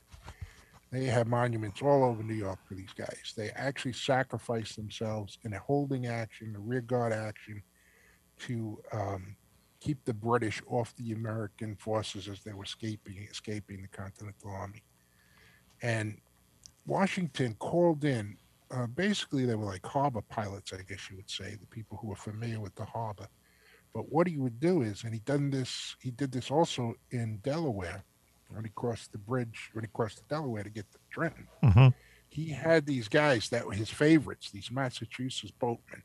They 0.92 1.06
have 1.06 1.28
monuments 1.28 1.82
all 1.82 2.04
over 2.04 2.22
New 2.24 2.34
York 2.34 2.60
for 2.68 2.76
these 2.76 2.94
guys. 2.96 3.34
They 3.36 3.50
actually 3.52 3.94
sacrificed 3.94 4.76
themselves 4.76 5.38
in 5.44 5.54
a 5.54 5.60
holding 5.60 6.08
action, 6.08 6.56
a 6.56 6.60
rear 6.60 6.82
guard 6.82 7.14
action, 7.14 7.64
to 8.40 8.80
um, 8.92 9.36
keep 9.84 10.06
the 10.06 10.14
British 10.14 10.62
off 10.68 10.96
the 10.96 11.12
American 11.12 11.76
forces 11.76 12.30
as 12.30 12.40
they 12.42 12.54
were 12.54 12.64
escaping 12.64 13.28
escaping 13.30 13.82
the 13.82 13.88
Continental 13.90 14.52
Army. 14.52 14.82
And 15.82 16.20
Washington 16.86 17.56
called 17.60 18.06
in. 18.06 18.38
Uh, 18.72 18.88
basically, 18.88 19.46
they 19.46 19.56
were 19.56 19.66
like 19.66 19.86
harbor 19.86 20.22
pilots, 20.22 20.72
I 20.74 20.82
guess 20.90 21.10
you 21.10 21.18
would 21.18 21.30
say, 21.30 21.56
the 21.60 21.68
people 21.68 21.98
who 21.98 22.08
were 22.08 22.16
familiar 22.16 22.60
with 22.60 22.74
the 22.76 22.86
harbor. 22.86 23.28
But 23.94 24.12
what 24.12 24.26
he 24.26 24.38
would 24.38 24.60
do 24.60 24.82
is, 24.82 25.04
and 25.04 25.14
he 25.14 25.20
done 25.20 25.52
this, 25.52 25.96
he 26.00 26.10
did 26.12 26.32
this 26.32 26.50
also 26.50 26.96
in 27.12 27.38
Delaware 27.44 28.04
when 28.50 28.64
he 28.64 28.72
crossed 28.74 29.12
the 29.12 29.20
bridge, 29.20 29.70
when 29.74 29.84
he 29.84 29.90
crossed 29.94 30.18
the 30.18 30.36
Delaware 30.36 30.64
to 30.64 30.70
get 30.70 30.90
to 30.92 30.98
Trenton. 31.12 31.48
Mhm. 31.62 31.94
He 32.30 32.50
had 32.50 32.86
these 32.88 33.08
guys 33.08 33.50
that 33.50 33.68
were 33.68 33.74
his 33.74 33.90
favorites, 33.90 34.50
these 34.50 34.72
Massachusetts 34.72 35.52
boatmen. 35.52 36.04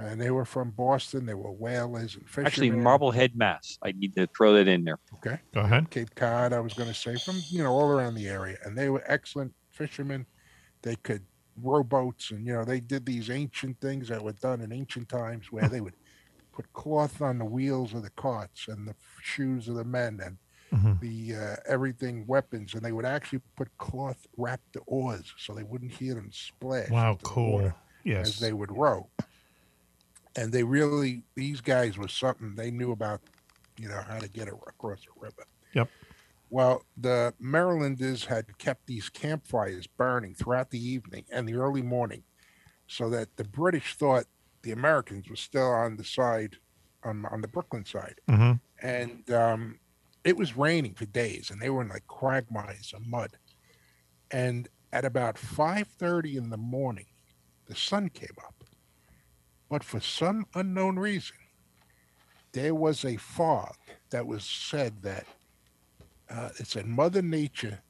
And 0.00 0.20
they 0.20 0.30
were 0.30 0.44
from 0.44 0.70
Boston. 0.70 1.26
They 1.26 1.34
were 1.34 1.50
whalers 1.50 2.14
and 2.14 2.24
fishermen. 2.28 2.46
Actually, 2.46 2.70
Marblehead, 2.70 3.34
Mass. 3.34 3.78
I 3.82 3.90
need 3.92 4.14
to 4.14 4.28
throw 4.36 4.52
that 4.54 4.68
in 4.68 4.84
there. 4.84 4.98
Okay. 5.14 5.40
Go 5.52 5.62
ahead. 5.62 5.90
Cape 5.90 6.14
Cod, 6.14 6.52
I 6.52 6.60
was 6.60 6.72
going 6.74 6.88
to 6.88 6.94
say, 6.94 7.16
from, 7.16 7.40
you 7.50 7.64
know, 7.64 7.72
all 7.72 7.88
around 7.90 8.14
the 8.14 8.28
area. 8.28 8.58
And 8.64 8.78
they 8.78 8.90
were 8.90 9.02
excellent 9.06 9.52
fishermen. 9.70 10.24
They 10.82 10.94
could 10.94 11.22
row 11.60 11.82
boats 11.82 12.30
and, 12.30 12.46
you 12.46 12.52
know, 12.52 12.64
they 12.64 12.78
did 12.78 13.04
these 13.06 13.28
ancient 13.28 13.80
things 13.80 14.06
that 14.08 14.22
were 14.22 14.34
done 14.34 14.60
in 14.60 14.72
ancient 14.72 15.08
times 15.08 15.50
where 15.50 15.68
they 15.68 15.80
would 15.80 15.94
put 16.52 16.72
cloth 16.72 17.20
on 17.20 17.38
the 17.38 17.44
wheels 17.44 17.92
of 17.92 18.04
the 18.04 18.10
carts 18.10 18.68
and 18.68 18.86
the 18.86 18.94
shoes 19.20 19.66
of 19.68 19.74
the 19.74 19.84
men 19.84 20.20
and 20.24 20.38
Mhm. 20.70 21.00
the 21.00 21.34
uh, 21.34 21.56
everything 21.66 22.26
weapons. 22.26 22.74
And 22.74 22.82
they 22.82 22.92
would 22.92 23.06
actually 23.06 23.40
put 23.56 23.74
cloth 23.78 24.26
wrap 24.36 24.60
the 24.74 24.80
oars 24.80 25.32
so 25.38 25.54
they 25.54 25.62
wouldn't 25.62 25.92
hear 25.92 26.12
them 26.14 26.28
splash 26.30 26.90
Wow, 26.90 27.18
cool. 27.22 27.72
Yes. 28.04 28.28
as 28.28 28.38
they 28.38 28.52
would 28.52 28.70
row. 28.70 29.08
And 30.36 30.52
they 30.52 30.62
really, 30.62 31.24
these 31.34 31.60
guys 31.60 31.98
were 31.98 32.08
something 32.08 32.54
they 32.54 32.70
knew 32.70 32.92
about, 32.92 33.20
you 33.78 33.88
know, 33.88 34.02
how 34.06 34.18
to 34.18 34.28
get 34.28 34.48
across 34.48 35.00
a 35.04 35.20
river. 35.20 35.44
Yep. 35.74 35.88
Well, 36.50 36.84
the 36.96 37.34
Marylanders 37.38 38.24
had 38.24 38.56
kept 38.58 38.86
these 38.86 39.08
campfires 39.08 39.86
burning 39.86 40.34
throughout 40.34 40.70
the 40.70 40.82
evening 40.82 41.24
and 41.30 41.48
the 41.48 41.54
early 41.54 41.82
morning 41.82 42.22
so 42.86 43.10
that 43.10 43.36
the 43.36 43.44
British 43.44 43.94
thought 43.94 44.24
the 44.62 44.72
Americans 44.72 45.28
were 45.28 45.36
still 45.36 45.70
on 45.70 45.96
the 45.96 46.04
side, 46.04 46.56
on, 47.04 47.26
on 47.26 47.42
the 47.42 47.48
Brooklyn 47.48 47.84
side. 47.84 48.20
Mhm. 48.28 48.60
And 48.80 49.30
um, 49.30 49.78
it 50.24 50.36
was 50.36 50.56
raining 50.56 50.94
for 50.94 51.04
days 51.06 51.50
and 51.50 51.60
they 51.60 51.68
were 51.68 51.82
in 51.82 51.88
like 51.88 52.06
quagmires 52.06 52.92
of 52.94 53.06
mud. 53.06 53.36
And 54.30 54.68
at 54.92 55.04
about 55.04 55.36
5.30 55.36 56.36
in 56.36 56.50
the 56.50 56.56
morning, 56.56 57.06
the 57.66 57.74
sun 57.74 58.08
came 58.08 58.36
up. 58.44 58.57
But 59.68 59.84
for 59.84 60.00
some 60.00 60.46
unknown 60.54 60.98
reason, 60.98 61.36
there 62.52 62.74
was 62.74 63.04
a 63.04 63.16
fog 63.16 63.74
that 64.10 64.26
was 64.26 64.44
said 64.44 65.02
that 65.02 65.26
uh, 66.30 66.50
it 66.58 66.66
said 66.66 66.86
Mother 66.86 67.22
Nature 67.22 67.80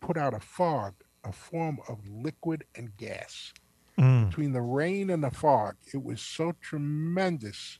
put 0.00 0.16
out 0.16 0.34
a 0.34 0.40
fog, 0.40 0.94
a 1.24 1.32
form 1.32 1.78
of 1.88 1.98
liquid 2.08 2.64
and 2.74 2.94
gas. 2.96 3.52
Mm. 3.98 4.30
Between 4.30 4.52
the 4.52 4.62
rain 4.62 5.10
and 5.10 5.22
the 5.22 5.30
fog, 5.30 5.76
it 5.92 6.02
was 6.02 6.20
so 6.20 6.52
tremendous 6.60 7.78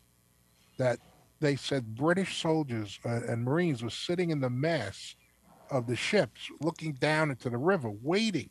that 0.79 0.99
they 1.41 1.57
said 1.57 1.95
British 1.95 2.41
soldiers 2.41 2.99
uh, 3.05 3.21
and 3.29 3.45
Marines 3.45 3.83
were 3.83 3.91
sitting 3.91 4.31
in 4.31 4.41
the 4.41 4.51
mass 4.51 5.17
of 5.71 5.87
the 5.87 5.97
ships 5.97 6.51
looking 6.61 6.93
down 6.95 7.31
into 7.31 7.51
the 7.51 7.59
river, 7.59 7.91
waiting 8.03 8.51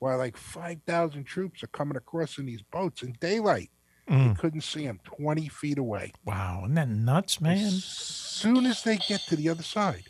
while 0.00 0.18
like 0.18 0.36
5,000 0.36 1.24
troops 1.24 1.62
are 1.62 1.68
coming 1.68 1.96
across 1.96 2.36
in 2.38 2.46
these 2.46 2.62
boats 2.62 3.02
in 3.02 3.12
daylight. 3.20 3.70
Mm. 4.08 4.28
You 4.30 4.34
couldn't 4.34 4.62
see 4.62 4.84
them 4.86 4.98
20 5.04 5.46
feet 5.48 5.78
away. 5.78 6.12
Wow, 6.24 6.62
isn't 6.64 6.74
that 6.74 6.88
nuts, 6.88 7.40
man? 7.40 7.58
As 7.58 7.84
soon 7.84 8.66
as 8.66 8.82
they 8.82 8.96
get 8.96 9.20
to 9.28 9.36
the 9.36 9.48
other 9.48 9.62
side, 9.62 10.04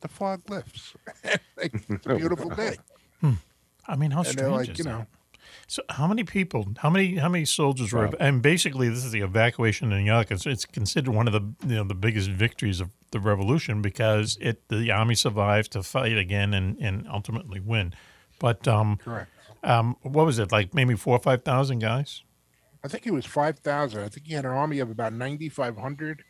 the 0.00 0.08
fog 0.08 0.48
lifts. 0.48 0.94
It's 1.58 2.06
a 2.06 2.16
beautiful 2.16 2.50
day. 2.50 2.76
I 3.86 3.96
mean, 3.96 4.10
how 4.12 4.20
And 4.20 4.28
strange 4.28 4.52
like, 4.52 4.68
is 4.70 4.78
you 4.78 4.84
that? 4.84 4.90
know, 4.90 5.06
So, 5.66 5.82
how 5.90 6.06
many 6.06 6.24
people? 6.24 6.66
How 6.78 6.88
many? 6.90 7.16
How 7.16 7.28
many 7.28 7.44
soldiers 7.44 7.92
were? 7.92 8.06
Wow. 8.06 8.12
And 8.20 8.40
basically, 8.42 8.88
this 8.88 9.04
is 9.04 9.12
the 9.12 9.20
evacuation 9.20 9.92
in 9.92 9.98
New 9.98 10.04
York. 10.10 10.30
It's, 10.30 10.46
it's 10.46 10.64
considered 10.64 11.12
one 11.14 11.26
of 11.28 11.32
the 11.32 11.68
you 11.68 11.76
know 11.76 11.84
the 11.84 11.94
biggest 11.94 12.30
victories 12.30 12.80
of 12.80 12.90
the 13.10 13.20
revolution 13.20 13.82
because 13.82 14.38
it 14.40 14.68
the 14.68 14.90
army 14.90 15.14
survived 15.14 15.72
to 15.72 15.82
fight 15.82 16.16
again 16.16 16.54
and, 16.54 16.78
and 16.78 17.06
ultimately 17.08 17.60
win. 17.60 17.92
But 18.38 18.66
um, 18.66 18.96
Correct. 18.96 19.30
Um, 19.62 19.96
what 20.02 20.26
was 20.26 20.38
it 20.38 20.50
like? 20.52 20.74
Maybe 20.74 20.94
four 20.96 21.16
or 21.16 21.20
five 21.20 21.42
thousand 21.42 21.78
guys. 21.80 22.22
I 22.84 22.88
think 22.88 23.06
it 23.06 23.12
was 23.12 23.24
5,000. 23.26 24.02
I 24.02 24.08
think 24.08 24.26
he 24.26 24.34
had 24.34 24.44
an 24.44 24.50
army 24.50 24.80
of 24.80 24.90
about 24.90 25.12
9,500. 25.12 26.24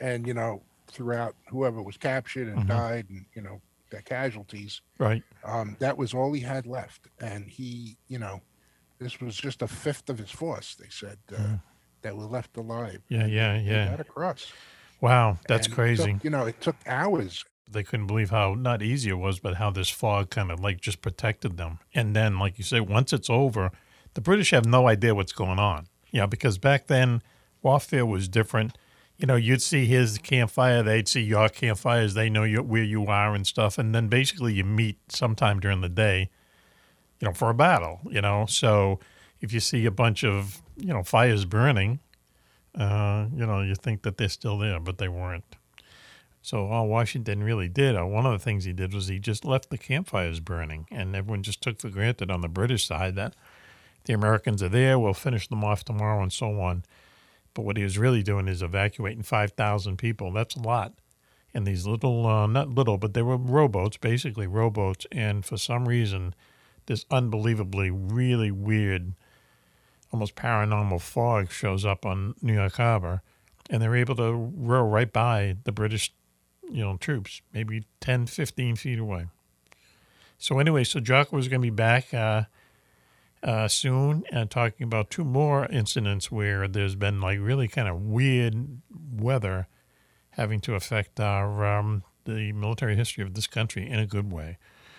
And, 0.00 0.26
you 0.26 0.32
know, 0.32 0.62
throughout 0.90 1.36
whoever 1.50 1.82
was 1.82 1.98
captured 1.98 2.48
and 2.48 2.64
Mhm. 2.64 2.68
died 2.68 3.06
and, 3.10 3.26
you 3.34 3.42
know, 3.42 3.60
the 3.90 4.00
casualties, 4.02 4.80
Right. 4.98 5.22
um, 5.44 5.76
that 5.80 5.98
was 5.98 6.14
all 6.14 6.32
he 6.32 6.40
had 6.40 6.66
left. 6.66 7.08
And 7.20 7.50
he, 7.50 7.98
you 8.08 8.18
know, 8.18 8.40
this 8.98 9.20
was 9.20 9.36
just 9.36 9.60
a 9.60 9.68
fifth 9.68 10.08
of 10.08 10.16
his 10.18 10.30
force, 10.30 10.74
they 10.74 10.88
said, 10.88 11.18
uh, 11.32 11.36
Mhm. 11.36 11.60
that 12.00 12.16
were 12.16 12.24
left 12.24 12.56
alive. 12.56 13.02
Yeah, 13.10 13.26
yeah, 13.26 13.58
yeah. 13.60 13.90
got 13.90 14.00
across. 14.00 14.50
Wow, 15.02 15.38
that's 15.48 15.66
And 15.66 15.74
crazy. 15.74 16.12
took, 16.14 16.24
you 16.24 16.30
know, 16.30 16.46
it 16.46 16.60
took 16.62 16.76
hours. 16.86 17.44
They 17.72 17.82
couldn't 17.82 18.06
believe 18.06 18.30
how 18.30 18.54
not 18.54 18.82
easy 18.82 19.10
it 19.10 19.14
was, 19.14 19.38
but 19.38 19.56
how 19.56 19.70
this 19.70 19.88
fog 19.88 20.30
kind 20.30 20.50
of 20.50 20.60
like 20.60 20.80
just 20.80 21.02
protected 21.02 21.56
them. 21.56 21.78
And 21.94 22.14
then, 22.14 22.38
like 22.38 22.58
you 22.58 22.64
say, 22.64 22.80
once 22.80 23.12
it's 23.12 23.30
over, 23.30 23.70
the 24.14 24.20
British 24.20 24.50
have 24.50 24.66
no 24.66 24.88
idea 24.88 25.14
what's 25.14 25.32
going 25.32 25.58
on. 25.58 25.86
You 26.10 26.20
know, 26.20 26.26
because 26.26 26.58
back 26.58 26.88
then 26.88 27.22
warfare 27.62 28.04
was 28.06 28.28
different. 28.28 28.76
You 29.16 29.26
know, 29.26 29.36
you'd 29.36 29.62
see 29.62 29.84
his 29.84 30.18
campfire, 30.18 30.82
they'd 30.82 31.08
see 31.08 31.20
your 31.20 31.48
campfires, 31.48 32.14
they 32.14 32.30
know 32.30 32.44
you, 32.44 32.62
where 32.62 32.82
you 32.82 33.06
are 33.06 33.34
and 33.34 33.46
stuff. 33.46 33.78
And 33.78 33.94
then 33.94 34.08
basically 34.08 34.54
you 34.54 34.64
meet 34.64 34.98
sometime 35.08 35.60
during 35.60 35.82
the 35.82 35.88
day, 35.88 36.30
you 37.20 37.28
know, 37.28 37.34
for 37.34 37.50
a 37.50 37.54
battle, 37.54 38.00
you 38.10 38.22
know. 38.22 38.46
So 38.46 38.98
if 39.40 39.52
you 39.52 39.60
see 39.60 39.84
a 39.86 39.90
bunch 39.90 40.24
of, 40.24 40.62
you 40.76 40.92
know, 40.92 41.02
fires 41.02 41.44
burning, 41.44 42.00
uh, 42.74 43.26
you 43.34 43.46
know, 43.46 43.60
you 43.60 43.74
think 43.74 44.02
that 44.02 44.16
they're 44.16 44.28
still 44.28 44.58
there, 44.58 44.80
but 44.80 44.98
they 44.98 45.08
weren't. 45.08 45.56
So 46.42 46.66
all 46.66 46.88
Washington 46.88 47.42
really 47.42 47.68
did, 47.68 47.96
or 47.96 48.06
one 48.06 48.24
of 48.24 48.32
the 48.32 48.38
things 48.38 48.64
he 48.64 48.72
did 48.72 48.94
was 48.94 49.08
he 49.08 49.18
just 49.18 49.44
left 49.44 49.70
the 49.70 49.78
campfires 49.78 50.40
burning, 50.40 50.86
and 50.90 51.14
everyone 51.14 51.42
just 51.42 51.60
took 51.60 51.78
for 51.78 51.90
granted 51.90 52.30
on 52.30 52.40
the 52.40 52.48
British 52.48 52.86
side 52.86 53.14
that 53.16 53.34
the 54.04 54.14
Americans 54.14 54.62
are 54.62 54.68
there, 54.68 54.98
we'll 54.98 55.14
finish 55.14 55.48
them 55.48 55.64
off 55.64 55.84
tomorrow, 55.84 56.22
and 56.22 56.32
so 56.32 56.60
on. 56.60 56.84
But 57.54 57.62
what 57.62 57.76
he 57.76 57.82
was 57.82 57.98
really 57.98 58.22
doing 58.22 58.48
is 58.48 58.62
evacuating 58.62 59.22
5,000 59.22 59.96
people. 59.96 60.32
That's 60.32 60.56
a 60.56 60.60
lot. 60.60 60.94
And 61.52 61.66
these 61.66 61.86
little, 61.86 62.26
uh, 62.26 62.46
not 62.46 62.68
little, 62.68 62.96
but 62.96 63.12
they 63.12 63.22
were 63.22 63.36
rowboats, 63.36 63.96
basically 63.96 64.46
rowboats. 64.46 65.06
And 65.10 65.44
for 65.44 65.56
some 65.56 65.88
reason, 65.88 66.34
this 66.86 67.04
unbelievably, 67.10 67.90
really 67.90 68.50
weird, 68.50 69.14
almost 70.12 70.36
paranormal 70.36 71.00
fog 71.00 71.50
shows 71.50 71.84
up 71.84 72.06
on 72.06 72.34
New 72.40 72.54
York 72.54 72.76
Harbor. 72.76 73.22
And 73.68 73.82
they're 73.82 73.96
able 73.96 74.16
to 74.16 74.32
row 74.32 74.82
right 74.82 75.12
by 75.12 75.56
the 75.64 75.72
British, 75.72 76.12
you 76.70 76.82
know, 76.82 76.96
troops, 76.96 77.42
maybe 77.52 77.84
10, 78.00 78.26
15 78.26 78.76
feet 78.76 78.98
away. 78.98 79.26
So 80.38 80.58
anyway, 80.58 80.84
so 80.84 81.00
Jocko 81.00 81.36
was 81.36 81.48
going 81.48 81.60
to 81.60 81.66
be 81.66 81.70
back 81.70 82.14
uh, 82.14 82.44
uh, 83.42 83.68
soon 83.68 84.24
and 84.32 84.50
talking 84.50 84.84
about 84.84 85.10
two 85.10 85.24
more 85.24 85.66
incidents 85.66 86.30
where 86.30 86.66
there's 86.66 86.94
been 86.94 87.20
like 87.20 87.38
really 87.40 87.68
kind 87.68 87.88
of 87.88 88.00
weird 88.00 88.80
weather 89.12 89.68
having 90.30 90.60
to 90.60 90.74
affect 90.74 91.20
our 91.20 91.66
um, 91.66 92.04
the 92.24 92.52
military 92.52 92.96
history 92.96 93.22
of 93.22 93.34
this 93.34 93.46
country 93.46 93.88
in 93.88 93.98
a 93.98 94.06
good 94.06 94.32
way. 94.32 94.58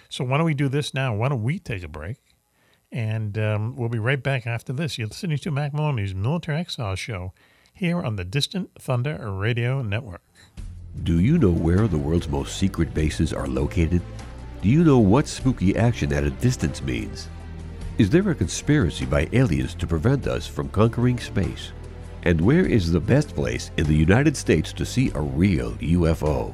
So 0.09 0.23
why 0.23 0.37
don't 0.37 0.45
we 0.45 0.53
do 0.53 0.67
this 0.67 0.93
now? 0.93 1.15
Why 1.15 1.29
don't 1.29 1.43
we 1.43 1.57
take 1.57 1.83
a 1.83 1.87
break? 1.87 2.17
And 2.91 3.37
um, 3.37 3.75
we'll 3.75 3.89
be 3.89 3.99
right 3.99 4.21
back 4.21 4.45
after 4.45 4.73
this. 4.73 4.97
You're 4.97 5.07
listening 5.07 5.37
to 5.37 5.51
Mac 5.51 5.73
Maloney's 5.73 6.13
Military 6.13 6.59
X 6.59 6.75
Files 6.75 6.99
Show 6.99 7.33
here 7.73 8.01
on 8.01 8.17
the 8.17 8.25
Distant 8.25 8.69
Thunder 8.77 9.31
Radio 9.31 9.81
Network. 9.81 10.21
Do 11.03 11.19
you 11.19 11.39
know 11.39 11.51
where 11.51 11.87
the 11.87 11.97
world's 11.97 12.29
most 12.29 12.57
secret 12.57 12.93
bases 12.93 13.33
are 13.33 13.47
located? 13.47 14.01
Do 14.61 14.69
you 14.69 14.83
know 14.83 14.99
what 14.99 15.27
spooky 15.27 15.75
action 15.75 16.13
at 16.13 16.23
a 16.23 16.29
distance 16.29 16.83
means? 16.83 17.27
Is 17.97 18.09
there 18.09 18.29
a 18.29 18.35
conspiracy 18.35 19.05
by 19.05 19.27
aliens 19.33 19.73
to 19.75 19.87
prevent 19.87 20.27
us 20.27 20.45
from 20.45 20.69
conquering 20.69 21.17
space? 21.17 21.71
And 22.23 22.39
where 22.39 22.65
is 22.65 22.91
the 22.91 22.99
best 22.99 23.33
place 23.33 23.71
in 23.77 23.85
the 23.85 23.95
United 23.95 24.37
States 24.37 24.71
to 24.73 24.85
see 24.85 25.11
a 25.15 25.21
real 25.21 25.71
UFO? 25.73 26.53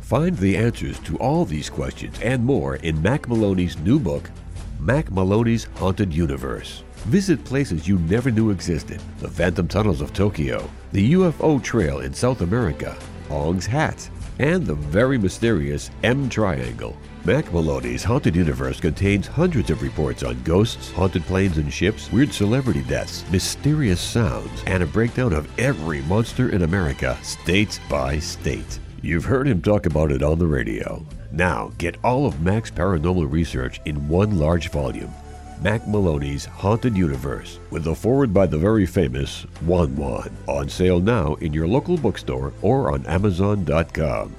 Find 0.00 0.36
the 0.38 0.56
answers 0.56 1.00
to 1.00 1.16
all 1.16 1.44
these 1.44 1.68
questions 1.68 2.16
and 2.22 2.44
more 2.44 2.76
in 2.76 3.02
Mac 3.02 3.28
Maloney's 3.28 3.76
new 3.78 3.98
book, 3.98 4.30
Mac 4.78 5.10
Maloney's 5.10 5.64
Haunted 5.78 6.14
Universe. 6.14 6.84
Visit 7.06 7.44
places 7.44 7.86
you 7.86 8.00
never 8.00 8.32
knew 8.32 8.50
existed 8.50 9.00
the 9.20 9.28
Phantom 9.28 9.68
Tunnels 9.68 10.00
of 10.00 10.12
Tokyo, 10.12 10.68
the 10.90 11.12
UFO 11.12 11.62
Trail 11.62 12.00
in 12.00 12.12
South 12.12 12.40
America, 12.40 12.98
Ong's 13.30 13.64
Hat, 13.64 14.10
and 14.40 14.66
the 14.66 14.74
very 14.74 15.16
mysterious 15.16 15.88
M 16.02 16.28
Triangle. 16.28 16.96
Mac 17.24 17.52
Maloney's 17.52 18.02
Haunted 18.02 18.34
Universe 18.34 18.80
contains 18.80 19.28
hundreds 19.28 19.70
of 19.70 19.82
reports 19.82 20.24
on 20.24 20.42
ghosts, 20.42 20.90
haunted 20.90 21.22
planes 21.26 21.58
and 21.58 21.72
ships, 21.72 22.10
weird 22.10 22.32
celebrity 22.32 22.82
deaths, 22.82 23.24
mysterious 23.30 24.00
sounds, 24.00 24.64
and 24.66 24.82
a 24.82 24.86
breakdown 24.86 25.32
of 25.32 25.48
every 25.60 26.02
monster 26.02 26.48
in 26.48 26.62
America, 26.62 27.16
state 27.22 27.78
by 27.88 28.18
state. 28.18 28.80
You've 29.00 29.24
heard 29.24 29.46
him 29.46 29.62
talk 29.62 29.86
about 29.86 30.10
it 30.10 30.24
on 30.24 30.40
the 30.40 30.46
radio. 30.48 31.06
Now, 31.30 31.70
get 31.78 31.98
all 32.02 32.26
of 32.26 32.40
Mac's 32.40 32.72
paranormal 32.72 33.30
research 33.30 33.80
in 33.84 34.08
one 34.08 34.40
large 34.40 34.70
volume. 34.70 35.14
Mac 35.62 35.86
Maloney's 35.88 36.44
Haunted 36.44 36.96
Universe, 36.96 37.58
with 37.70 37.86
a 37.86 37.94
forward 37.94 38.34
by 38.34 38.46
the 38.46 38.58
very 38.58 38.86
famous 38.86 39.42
Juan 39.62 39.96
Juan. 39.96 40.30
On 40.46 40.68
sale 40.68 41.00
now 41.00 41.34
in 41.36 41.52
your 41.52 41.66
local 41.66 41.96
bookstore 41.96 42.52
or 42.62 42.92
on 42.92 43.06
Amazon.com. 43.06 44.34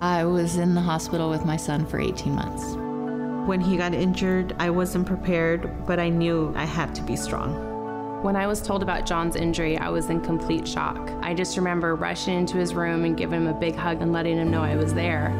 I 0.00 0.24
was 0.24 0.56
in 0.56 0.74
the 0.74 0.80
hospital 0.80 1.30
with 1.30 1.44
my 1.44 1.56
son 1.56 1.86
for 1.86 2.00
18 2.00 2.34
months. 2.34 2.76
When 3.46 3.60
he 3.60 3.76
got 3.76 3.94
injured, 3.94 4.54
I 4.58 4.70
wasn't 4.70 5.06
prepared, 5.06 5.86
but 5.86 5.98
I 5.98 6.08
knew 6.08 6.52
I 6.56 6.64
had 6.64 6.94
to 6.96 7.02
be 7.02 7.16
strong. 7.16 8.22
When 8.22 8.36
I 8.36 8.46
was 8.46 8.60
told 8.60 8.82
about 8.82 9.06
John's 9.06 9.36
injury, 9.36 9.78
I 9.78 9.88
was 9.88 10.10
in 10.10 10.20
complete 10.20 10.68
shock. 10.68 11.10
I 11.22 11.32
just 11.32 11.56
remember 11.56 11.94
rushing 11.94 12.38
into 12.38 12.58
his 12.58 12.74
room 12.74 13.04
and 13.04 13.16
giving 13.16 13.40
him 13.40 13.46
a 13.46 13.54
big 13.54 13.76
hug 13.76 14.02
and 14.02 14.12
letting 14.12 14.36
him 14.36 14.50
know 14.50 14.62
I 14.62 14.76
was 14.76 14.92
there. 14.92 15.30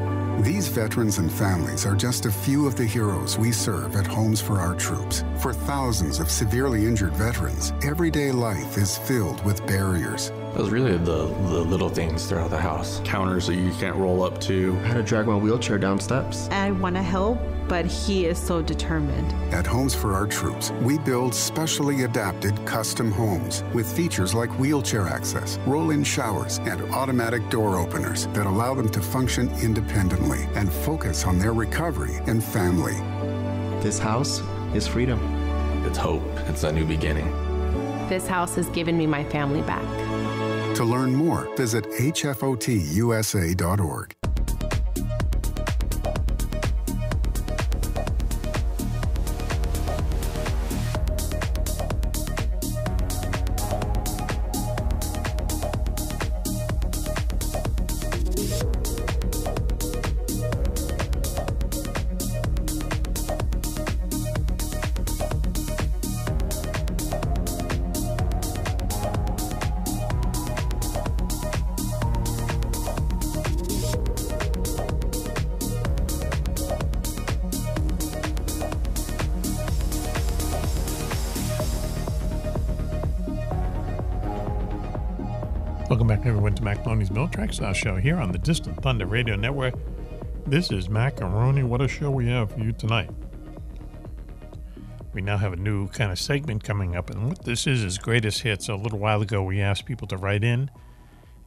These 0.42 0.68
veterans 0.68 1.18
and 1.18 1.30
families 1.30 1.84
are 1.84 1.94
just 1.94 2.24
a 2.24 2.32
few 2.32 2.66
of 2.66 2.74
the 2.74 2.86
heroes 2.86 3.36
we 3.36 3.52
serve 3.52 3.94
at 3.94 4.06
Homes 4.06 4.40
for 4.40 4.58
Our 4.58 4.74
Troops. 4.74 5.22
For 5.38 5.52
thousands 5.52 6.18
of 6.18 6.30
severely 6.30 6.86
injured 6.86 7.12
veterans, 7.12 7.74
everyday 7.82 8.32
life 8.32 8.78
is 8.78 8.96
filled 8.96 9.44
with 9.44 9.66
barriers. 9.66 10.28
It 10.30 10.56
was 10.56 10.70
really 10.70 10.96
the, 10.96 11.26
the 11.26 11.60
little 11.60 11.90
things 11.90 12.24
throughout 12.24 12.48
the 12.48 12.56
house. 12.56 13.02
Counters 13.04 13.48
that 13.48 13.56
you 13.56 13.70
can't 13.72 13.96
roll 13.96 14.22
up 14.22 14.40
to. 14.42 14.74
I 14.84 14.86
had 14.86 14.94
to 14.94 15.02
drag 15.02 15.26
my 15.26 15.36
wheelchair 15.36 15.76
down 15.76 15.98
steps. 16.00 16.48
I 16.48 16.70
want 16.70 16.96
to 16.96 17.02
help, 17.02 17.38
but 17.70 17.86
he 17.86 18.26
is 18.26 18.36
so 18.36 18.60
determined. 18.60 19.32
At 19.54 19.64
Homes 19.64 19.94
for 19.94 20.12
Our 20.12 20.26
Troops, 20.26 20.72
we 20.82 20.98
build 20.98 21.32
specially 21.32 22.02
adapted 22.02 22.66
custom 22.66 23.12
homes 23.12 23.62
with 23.72 23.90
features 23.96 24.34
like 24.34 24.50
wheelchair 24.58 25.06
access, 25.06 25.56
roll 25.68 25.92
in 25.92 26.02
showers, 26.02 26.58
and 26.58 26.82
automatic 26.92 27.48
door 27.48 27.78
openers 27.78 28.26
that 28.34 28.46
allow 28.46 28.74
them 28.74 28.88
to 28.88 29.00
function 29.00 29.48
independently 29.62 30.48
and 30.56 30.72
focus 30.72 31.24
on 31.24 31.38
their 31.38 31.52
recovery 31.52 32.16
and 32.26 32.42
family. 32.42 32.96
This 33.80 34.00
house 34.00 34.42
is 34.74 34.88
freedom. 34.88 35.20
It's 35.86 35.96
hope. 35.96 36.24
It's 36.48 36.64
a 36.64 36.72
new 36.72 36.84
beginning. 36.84 37.30
This 38.08 38.26
house 38.26 38.56
has 38.56 38.68
given 38.70 38.98
me 38.98 39.06
my 39.06 39.22
family 39.22 39.62
back. 39.62 39.86
To 40.74 40.84
learn 40.84 41.14
more, 41.14 41.48
visit 41.56 41.84
hfotusa.org. 41.84 42.60
Our 87.40 87.72
show 87.72 87.96
here 87.96 88.18
on 88.18 88.32
the 88.32 88.38
Distant 88.38 88.82
Thunder 88.82 89.06
Radio 89.06 89.34
Network. 89.34 89.72
This 90.46 90.70
is 90.70 90.90
Mac 90.90 91.20
Maloney. 91.20 91.62
What 91.62 91.80
a 91.80 91.88
show 91.88 92.10
we 92.10 92.28
have 92.28 92.52
for 92.52 92.60
you 92.60 92.70
tonight. 92.70 93.08
We 95.14 95.22
now 95.22 95.38
have 95.38 95.54
a 95.54 95.56
new 95.56 95.88
kind 95.88 96.12
of 96.12 96.18
segment 96.18 96.62
coming 96.62 96.96
up, 96.96 97.08
and 97.08 97.28
what 97.28 97.42
this 97.46 97.66
is 97.66 97.82
is 97.82 97.96
greatest 97.96 98.42
hits. 98.42 98.68
A 98.68 98.74
little 98.74 98.98
while 98.98 99.22
ago, 99.22 99.42
we 99.42 99.58
asked 99.58 99.86
people 99.86 100.06
to 100.08 100.18
write 100.18 100.44
in 100.44 100.70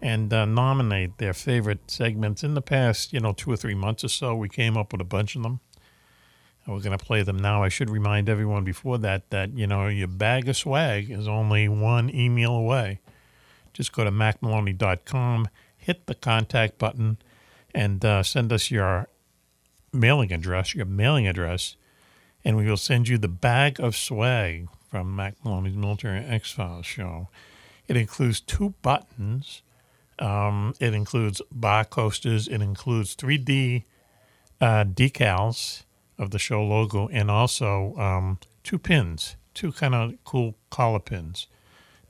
and 0.02 0.34
uh, 0.34 0.45
nominate 0.45 1.20
their 1.20 1.32
favorite 1.32 1.91
segments. 1.91 2.44
In 2.44 2.56
the 2.56 2.61
past, 2.61 3.14
you 3.14 3.20
know, 3.20 3.32
two 3.32 3.52
or 3.52 3.56
three 3.56 3.76
months 3.76 4.03
or 4.03 4.10
so, 4.10 4.36
we 4.36 4.49
came 4.49 4.76
up 4.76 4.94
with 4.94 5.02
a 5.02 5.06
bunch 5.06 5.36
of 5.36 5.44
them. 5.44 5.60
And 6.65 6.74
we're 6.74 6.82
going 6.82 6.98
to 6.98 7.06
play 7.06 7.22
them 7.22 7.38
now. 7.38 7.61
I 7.61 7.70
should 7.70 7.91
remind 7.91 8.30
everyone 8.30 8.64
before 8.64 8.98
that 8.98 9.30
that, 9.30 9.56
you 9.56 9.68
know, 9.68 9.88
your 9.88 10.07
bag 10.07 10.49
of 10.49 10.57
swag 10.57 11.11
is 11.11 11.28
only 11.28 11.70
one 11.70 12.10
email 12.10 12.56
away 12.56 12.99
just 13.74 13.91
go 13.91 14.03
to 14.03 14.11
macmaloney.com, 14.11 15.49
hit 15.84 16.05
the 16.07 16.15
contact 16.15 16.77
button, 16.77 17.18
and 17.73 18.03
uh, 18.05 18.23
send 18.23 18.51
us 18.53 18.72
your 18.72 19.07
mailing 19.91 20.31
address, 20.31 20.73
your 20.73 20.85
mailing 20.85 21.27
address, 21.27 21.76
and 22.43 22.57
we 22.57 22.65
will 22.65 22.77
send 22.77 23.07
you 23.07 23.18
the 23.18 23.27
bag 23.27 23.80
of 23.80 23.95
swag 23.95 24.68
from 24.89 25.15
Mac 25.15 25.35
Maloney's 25.43 25.76
Military 25.76 26.23
X 26.23 26.51
Files 26.51 26.85
show. 26.85 27.30
It 27.88 27.97
includes 27.97 28.39
two 28.39 28.73
buttons. 28.81 29.61
Um, 30.19 30.73
it 30.80 30.93
includes 30.93 31.41
bar 31.51 31.85
coasters. 31.85 32.47
It 32.47 32.61
includes 32.61 33.15
3D 33.15 33.84
uh, 34.61 34.85
decals 34.85 35.84
of 36.18 36.31
the 36.31 36.39
show 36.39 36.64
logo, 36.64 37.07
and 37.10 37.30
also 37.30 37.95
um, 37.97 38.39
two 38.64 38.77
pins, 38.77 39.35
two 39.53 39.72
kind 39.72 39.95
of 39.95 40.14
cool 40.23 40.55
collar 40.69 40.99
pins 40.99 41.47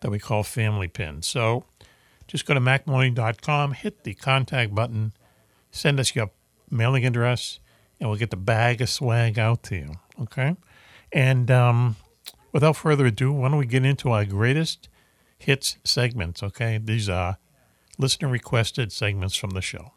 that 0.01 0.11
we 0.11 0.19
call 0.19 0.43
family 0.43 0.87
pins. 0.87 1.25
So 1.25 1.63
just 2.33 2.47
go 2.47 2.55
to 2.55 2.59
macmaloney.com, 2.59 3.73
hit 3.73 4.03
the 4.03 4.15
contact 4.15 4.73
button, 4.73 5.13
send 5.69 5.99
us 5.99 6.15
your 6.15 6.31
mailing 6.67 7.05
address, 7.05 7.59
and 7.99 8.09
we'll 8.09 8.17
get 8.17 8.31
the 8.31 8.35
bag 8.35 8.81
of 8.81 8.89
swag 8.89 9.37
out 9.37 9.61
to 9.61 9.75
you. 9.75 9.91
Okay? 10.19 10.55
And 11.11 11.51
um, 11.51 11.95
without 12.51 12.75
further 12.75 13.05
ado, 13.05 13.31
why 13.31 13.49
don't 13.49 13.59
we 13.59 13.67
get 13.67 13.85
into 13.85 14.09
our 14.09 14.25
greatest 14.25 14.89
hits 15.37 15.77
segments? 15.83 16.41
Okay? 16.41 16.79
These 16.83 17.07
are 17.07 17.37
listener 17.99 18.29
requested 18.29 18.91
segments 18.91 19.35
from 19.35 19.51
the 19.51 19.61
show. 19.61 19.91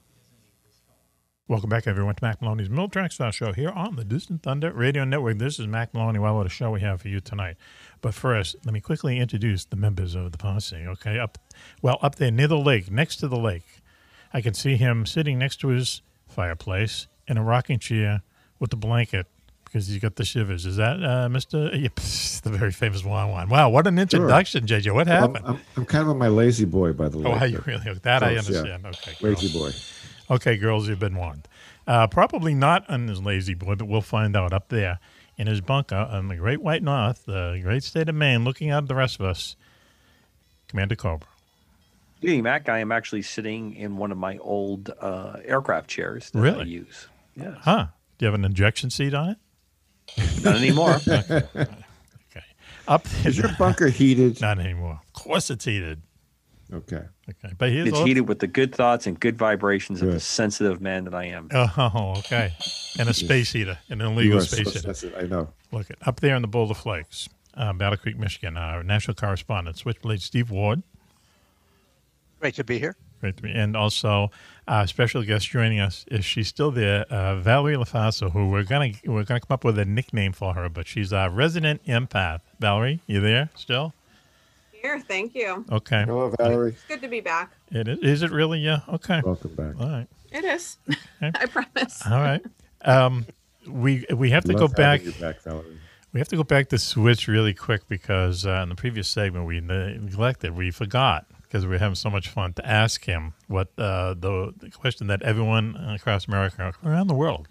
Welcome 1.49 1.71
back, 1.71 1.87
everyone, 1.87 2.17
to 2.17 2.25
Mac 2.25 2.43
Maloney's 2.43 2.69
Military 2.69 3.07
X 3.07 3.17
Files 3.17 3.37
Show 3.37 3.55
here 3.55 3.71
on 3.71 3.97
the 3.97 4.05
Distant 4.05 4.43
Thunder 4.43 4.73
Radio 4.75 5.05
Network. 5.05 5.39
This 5.39 5.59
is 5.59 5.67
Mac 5.67 5.95
Maloney. 5.95 6.19
Well, 6.19 6.35
what 6.35 6.45
a 6.45 6.51
show 6.51 6.73
we 6.73 6.81
have 6.83 7.01
for 7.01 7.09
you 7.09 7.21
tonight. 7.21 7.57
But 8.03 8.13
first, 8.13 8.57
let 8.67 8.75
me 8.75 8.81
quickly 8.81 9.21
introduce 9.21 9.65
the 9.65 9.77
members 9.77 10.15
of 10.15 10.33
the 10.33 10.39
posse. 10.39 10.85
Okay, 10.85 11.19
up, 11.19 11.39
well, 11.83 11.99
up 12.03 12.17
there 12.17 12.31
near 12.31 12.49
the 12.49 12.59
lake, 12.59 12.91
next 12.91 13.17
to 13.17 13.29
the 13.29 13.37
lake, 13.39 13.67
I 14.33 14.41
can 14.41 14.55
see 14.55 14.77
him 14.77 15.07
sitting 15.07 15.39
next 15.39 15.57
to 15.61 15.69
his 15.69 16.03
fireplace 16.29 17.07
in 17.27 17.37
a 17.39 17.43
rocking 17.43 17.79
chair 17.79 18.23
with 18.59 18.73
a 18.73 18.77
blanket 18.77 19.27
because 19.65 19.89
he's 19.89 19.99
got 19.99 20.17
the 20.17 20.25
shivers. 20.25 20.65
Is 20.67 20.77
that 20.77 21.03
uh, 21.03 21.29
Mister? 21.29 21.71
Yeah, 21.75 21.89
the 21.97 22.51
very 22.51 22.73
famous 22.73 23.05
Juan 23.05 23.31
Juan. 23.31 23.49
Wow, 23.49 23.69
what 23.71 23.87
an 23.87 23.99
introduction, 23.99 24.67
JJ. 24.67 24.93
What 24.95 25.07
happened? 25.07 25.45
I'm, 25.47 25.55
I'm, 25.57 25.61
I'm 25.77 25.85
kind 25.87 26.03
of 26.03 26.09
on 26.11 26.19
my 26.19 26.29
lazy 26.29 26.65
boy, 26.65 26.93
by 26.93 27.09
the 27.09 27.19
way. 27.19 27.25
Oh, 27.31 27.33
are 27.35 27.47
you 27.47 27.63
really? 27.67 27.93
That 28.03 28.23
I 28.23 28.35
Close, 28.35 28.51
yeah. 28.51 28.59
understand. 28.59 28.87
Okay, 28.87 29.13
Lazy 29.21 29.53
girls. 29.53 29.75
boy. 30.29 30.35
Okay, 30.35 30.57
girls, 30.57 30.89
you've 30.89 30.99
been 30.99 31.17
warned. 31.17 31.47
Uh, 31.87 32.07
probably 32.09 32.53
not 32.55 32.89
on 32.91 33.07
his 33.07 33.23
lazy 33.23 33.55
boy, 33.55 33.77
but 33.77 33.87
we'll 33.87 34.01
find 34.01 34.37
out 34.37 34.53
up 34.53 34.69
there 34.71 34.99
in 35.37 35.47
his 35.47 35.61
bunker 35.61 35.95
on 35.95 36.29
the 36.29 36.37
Great 36.37 36.61
White 36.61 36.83
North, 36.83 37.27
the 37.27 37.61
great 37.63 37.83
state 37.85 38.09
of 38.09 38.15
Maine, 38.15 38.43
looking 38.45 38.71
out 38.71 38.85
at 38.85 38.89
the 38.89 38.95
rest 38.95 39.21
of 39.21 39.27
us. 39.27 39.55
Commander 40.69 40.97
Cobra. 40.97 41.29
Good 42.21 42.29
evening, 42.29 42.45
Mac. 42.45 42.69
I 42.69 42.79
am 42.79 42.93
actually 42.93 43.23
sitting 43.23 43.75
in 43.75 43.97
one 43.99 44.11
of 44.11 44.19
my 44.19 44.39
old 44.39 44.91
uh, 45.01 45.37
aircraft 45.45 45.89
chairs 45.89 46.31
that 46.31 46.59
I 46.61 46.63
use. 46.63 47.09
Yes. 47.35 47.55
Huh? 47.61 47.87
Do 48.19 48.25
you 48.25 48.27
have 48.27 48.35
an 48.35 48.45
injection 48.45 48.89
seat 48.91 49.13
on 49.13 49.31
it? 49.31 50.43
Not 50.43 50.57
anymore. 50.57 50.99
okay. 51.09 51.67
Up 52.89 53.07
Is 53.25 53.37
your 53.37 53.51
bunker 53.59 53.89
heated? 53.89 54.41
Not 54.41 54.59
anymore. 54.59 55.01
Of 55.07 55.13
course, 55.13 55.51
it's 55.51 55.65
heated. 55.67 56.01
Okay. 56.73 57.03
Okay, 57.29 57.55
but 57.59 57.71
here's 57.71 57.89
It's 57.89 57.99
all- 57.99 58.07
heated 58.07 58.23
with 58.29 58.39
the 58.39 58.47
good 58.47 58.75
thoughts 58.75 59.07
and 59.07 59.19
good 59.21 59.37
vibrations 59.37 60.01
of 60.01 60.11
the 60.13 60.19
sensitive 60.21 60.81
man 60.81 61.05
that 61.05 61.15
I 61.15 61.25
am. 61.27 61.49
Oh, 61.53 62.15
okay. 62.19 62.55
And 62.99 63.09
a 63.09 63.15
space 63.15 63.53
heater, 63.53 63.79
an 63.91 64.01
illegal 64.01 64.39
are 64.39 64.41
so 64.41 64.57
space 64.57 64.69
heater. 64.69 64.79
sensitive, 64.81 65.19
I 65.23 65.27
know. 65.27 65.51
Look, 65.71 65.91
it 65.91 65.99
up 66.07 66.21
there 66.21 66.35
in 66.35 66.43
the 66.43 66.49
Boulder 66.49 66.75
Flakes, 66.75 67.29
uh, 67.55 67.73
Battle 67.75 67.99
Creek, 67.99 68.17
Michigan. 68.19 68.57
Our 68.57 68.83
national 68.83 69.15
correspondent, 69.17 69.77
Switchblade 69.77 70.23
Steve 70.23 70.51
Ward. 70.51 70.83
Great 72.41 72.55
to 72.57 72.65
be 72.65 72.79
here. 72.79 72.97
Great 73.21 73.37
to 73.39 73.43
be, 73.43 73.51
and 73.51 73.77
also 73.77 74.31
our 74.69 74.87
special 74.87 75.23
guest 75.23 75.49
joining 75.49 75.81
us 75.81 76.05
is 76.09 76.25
she's 76.25 76.49
still 76.49 76.71
there, 76.71 77.03
uh, 77.11 77.37
Valerie 77.37 77.77
LaFaso, 77.77 78.31
who 78.31 78.49
we're 78.51 78.63
gonna 78.63 78.91
we're 79.07 79.25
gonna 79.25 79.41
come 79.41 79.55
up 79.55 79.65
with 79.65 79.79
a 79.79 79.85
nickname 79.87 80.33
for 80.33 80.53
her, 80.55 80.69
but 80.69 80.87
she's 80.87 81.13
our 81.13 81.31
resident 81.31 81.83
empath. 81.87 82.41
Valerie, 82.61 83.01
you 83.07 83.21
there 83.21 83.49
still? 83.55 83.95
Here, 84.73 85.01
thank 85.01 85.35
you. 85.35 85.65
Okay. 85.73 86.05
Hello, 86.07 86.33
Valerie. 86.39 86.71
It's 86.71 86.85
good 86.85 87.01
to 87.01 87.09
be 87.09 87.21
back. 87.21 87.53
It 87.71 87.89
is, 87.89 87.99
is 88.01 88.23
it 88.23 88.31
really? 88.31 88.61
Yeah. 88.61 88.81
Okay. 88.89 89.23
Welcome 89.25 89.55
back. 89.55 89.75
All 89.81 89.89
right. 89.89 90.07
It 90.31 90.45
is. 90.45 90.77
I 91.23 91.47
promise. 91.47 92.03
All 92.07 92.21
right. 92.21 92.45
Um, 92.85 93.25
we 93.67 94.05
we 94.15 94.31
have 94.31 94.45
to 94.45 94.53
Love 94.53 94.61
go 94.61 94.69
back. 94.69 95.01
having 95.01 95.15
you 95.15 95.21
back, 95.21 95.41
Valerie. 95.41 95.79
We 96.13 96.21
have 96.21 96.29
to 96.29 96.37
go 96.37 96.45
back 96.45 96.69
to 96.69 96.79
Switch 96.79 97.29
really 97.29 97.55
quick 97.55 97.89
because 97.89 98.47
uh, 98.47 98.61
in 98.63 98.69
the 98.69 98.75
previous 98.75 99.09
segment 99.09 99.47
we 99.47 99.61
neglected, 99.61 100.57
we 100.57 100.71
forgot 100.71 101.27
because 101.57 101.67
we're 101.67 101.79
having 101.79 101.95
so 101.95 102.11
much 102.11 102.29
fun 102.29 102.53
to 102.53 102.67
ask 102.69 103.07
him 103.07 103.33
what 103.49 103.69
uh, 103.79 104.13
the, 104.13 104.53
the 104.59 104.69
question 104.69 105.07
that 105.07 105.23
everyone 105.23 105.75
across 105.75 106.29
America, 106.29 106.75
around 106.85 107.07
the 107.07 107.15
world, 107.15 107.49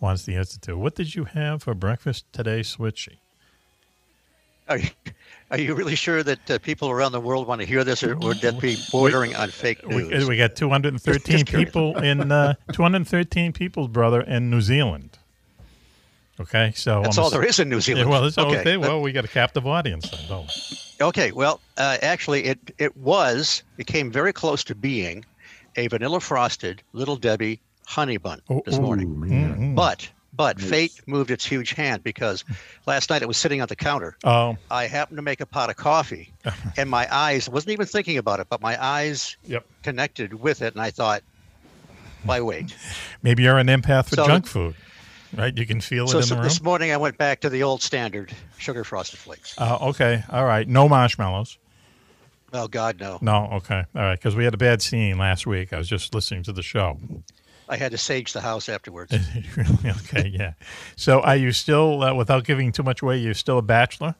wants 0.00 0.22
the 0.24 0.34
answer 0.34 0.58
to. 0.58 0.78
What 0.78 0.94
did 0.94 1.14
you 1.14 1.24
have 1.24 1.62
for 1.62 1.74
breakfast 1.74 2.24
today, 2.32 2.60
Switchy? 2.60 3.18
Are 4.66 4.78
you, 4.78 4.88
are 5.50 5.58
you 5.58 5.74
really 5.74 5.94
sure 5.94 6.22
that 6.22 6.50
uh, 6.50 6.58
people 6.60 6.88
around 6.88 7.12
the 7.12 7.20
world 7.20 7.46
want 7.46 7.60
to 7.60 7.66
hear 7.66 7.84
this, 7.84 8.02
or 8.02 8.16
would 8.16 8.40
that 8.40 8.58
be 8.62 8.78
bordering 8.90 9.36
on 9.36 9.50
fake 9.50 9.86
news? 9.86 10.24
We, 10.24 10.30
we 10.30 10.36
got 10.38 10.56
213 10.56 11.44
people 11.44 11.98
in 11.98 12.32
uh, 12.32 12.54
213 12.72 13.52
people, 13.52 13.88
brother, 13.88 14.22
in 14.22 14.48
New 14.48 14.62
Zealand. 14.62 15.17
Okay, 16.40 16.72
so 16.76 17.02
That's 17.02 17.18
I'm 17.18 17.22
all 17.24 17.26
ass- 17.28 17.32
there 17.32 17.44
is 17.44 17.58
in 17.58 17.68
New 17.68 17.80
Zealand. 17.80 18.06
Yeah, 18.08 18.12
well, 18.12 18.24
it's 18.24 18.38
Okay, 18.38 18.60
okay. 18.60 18.76
Well, 18.76 19.00
we 19.02 19.12
got 19.12 19.24
a 19.24 19.28
captive 19.28 19.66
audience, 19.66 20.08
then, 20.10 20.20
don't 20.28 20.46
we? 20.46 21.04
Okay, 21.06 21.32
well, 21.32 21.60
uh, 21.76 21.98
actually, 22.02 22.44
it 22.44 22.58
it 22.78 22.96
was 22.96 23.62
it 23.76 23.86
came 23.86 24.10
very 24.10 24.32
close 24.32 24.62
to 24.64 24.74
being 24.74 25.24
a 25.76 25.86
vanilla 25.88 26.20
frosted 26.20 26.82
Little 26.92 27.16
Debbie 27.16 27.60
honey 27.86 28.16
bun 28.18 28.40
this 28.66 28.78
morning, 28.78 29.08
Mm-hmm. 29.16 29.74
but 29.74 30.08
but 30.34 30.60
fate 30.60 30.92
moved 31.06 31.30
its 31.32 31.44
huge 31.44 31.70
hand 31.72 32.04
because 32.04 32.44
last 32.86 33.10
night 33.10 33.22
it 33.22 33.28
was 33.28 33.36
sitting 33.36 33.60
on 33.60 33.66
the 33.66 33.74
counter. 33.76 34.16
Oh. 34.22 34.56
I 34.70 34.86
happened 34.86 35.16
to 35.18 35.22
make 35.22 35.40
a 35.40 35.46
pot 35.46 35.70
of 35.70 35.76
coffee, 35.76 36.32
and 36.76 36.88
my 36.88 37.08
eyes 37.12 37.48
wasn't 37.48 37.72
even 37.72 37.86
thinking 37.86 38.18
about 38.18 38.38
it, 38.38 38.46
but 38.48 38.60
my 38.60 38.80
eyes 38.82 39.36
Yep. 39.46 39.64
connected 39.82 40.34
with 40.34 40.62
it, 40.62 40.74
and 40.74 40.82
I 40.82 40.90
thought, 40.90 41.22
why 42.24 42.40
wait? 42.40 42.74
Maybe 43.22 43.42
you're 43.44 43.58
an 43.58 43.66
empath 43.68 44.10
for 44.10 44.16
So- 44.16 44.26
junk 44.26 44.46
food, 44.46 44.74
right? 45.36 45.56
You 45.56 45.66
can 45.66 45.80
feel 45.80 46.04
it 46.04 46.08
So, 46.08 46.18
in 46.18 46.24
so 46.24 46.34
the 46.34 46.40
room. 46.40 46.44
this 46.44 46.62
morning 46.62 46.92
I 46.92 46.96
went 46.96 47.18
back 47.18 47.40
to 47.40 47.48
the 47.50 47.62
old 47.62 47.82
standard 47.82 48.32
sugar 48.58 48.84
frosted 48.84 49.18
flakes. 49.18 49.54
Uh, 49.58 49.78
okay, 49.88 50.22
all 50.30 50.44
right. 50.44 50.66
No 50.68 50.88
marshmallows. 50.88 51.58
Oh 52.52 52.66
God, 52.68 52.98
no! 52.98 53.18
No, 53.20 53.48
okay, 53.56 53.84
all 53.94 54.02
right. 54.02 54.18
Because 54.18 54.34
we 54.34 54.44
had 54.44 54.54
a 54.54 54.58
bad 54.58 54.80
scene 54.80 55.18
last 55.18 55.46
week. 55.46 55.72
I 55.72 55.78
was 55.78 55.88
just 55.88 56.14
listening 56.14 56.42
to 56.44 56.52
the 56.52 56.62
show. 56.62 56.98
I 57.68 57.76
had 57.76 57.92
to 57.92 57.98
sage 57.98 58.32
the 58.32 58.40
house 58.40 58.70
afterwards. 58.70 59.12
Really? 59.56 59.90
okay, 59.90 60.28
yeah. 60.34 60.52
So, 60.96 61.20
are 61.20 61.36
you 61.36 61.52
still, 61.52 62.02
uh, 62.02 62.14
without 62.14 62.44
giving 62.44 62.72
too 62.72 62.82
much 62.82 63.02
away, 63.02 63.18
you're 63.18 63.34
still 63.34 63.58
a 63.58 63.62
bachelor? 63.62 64.14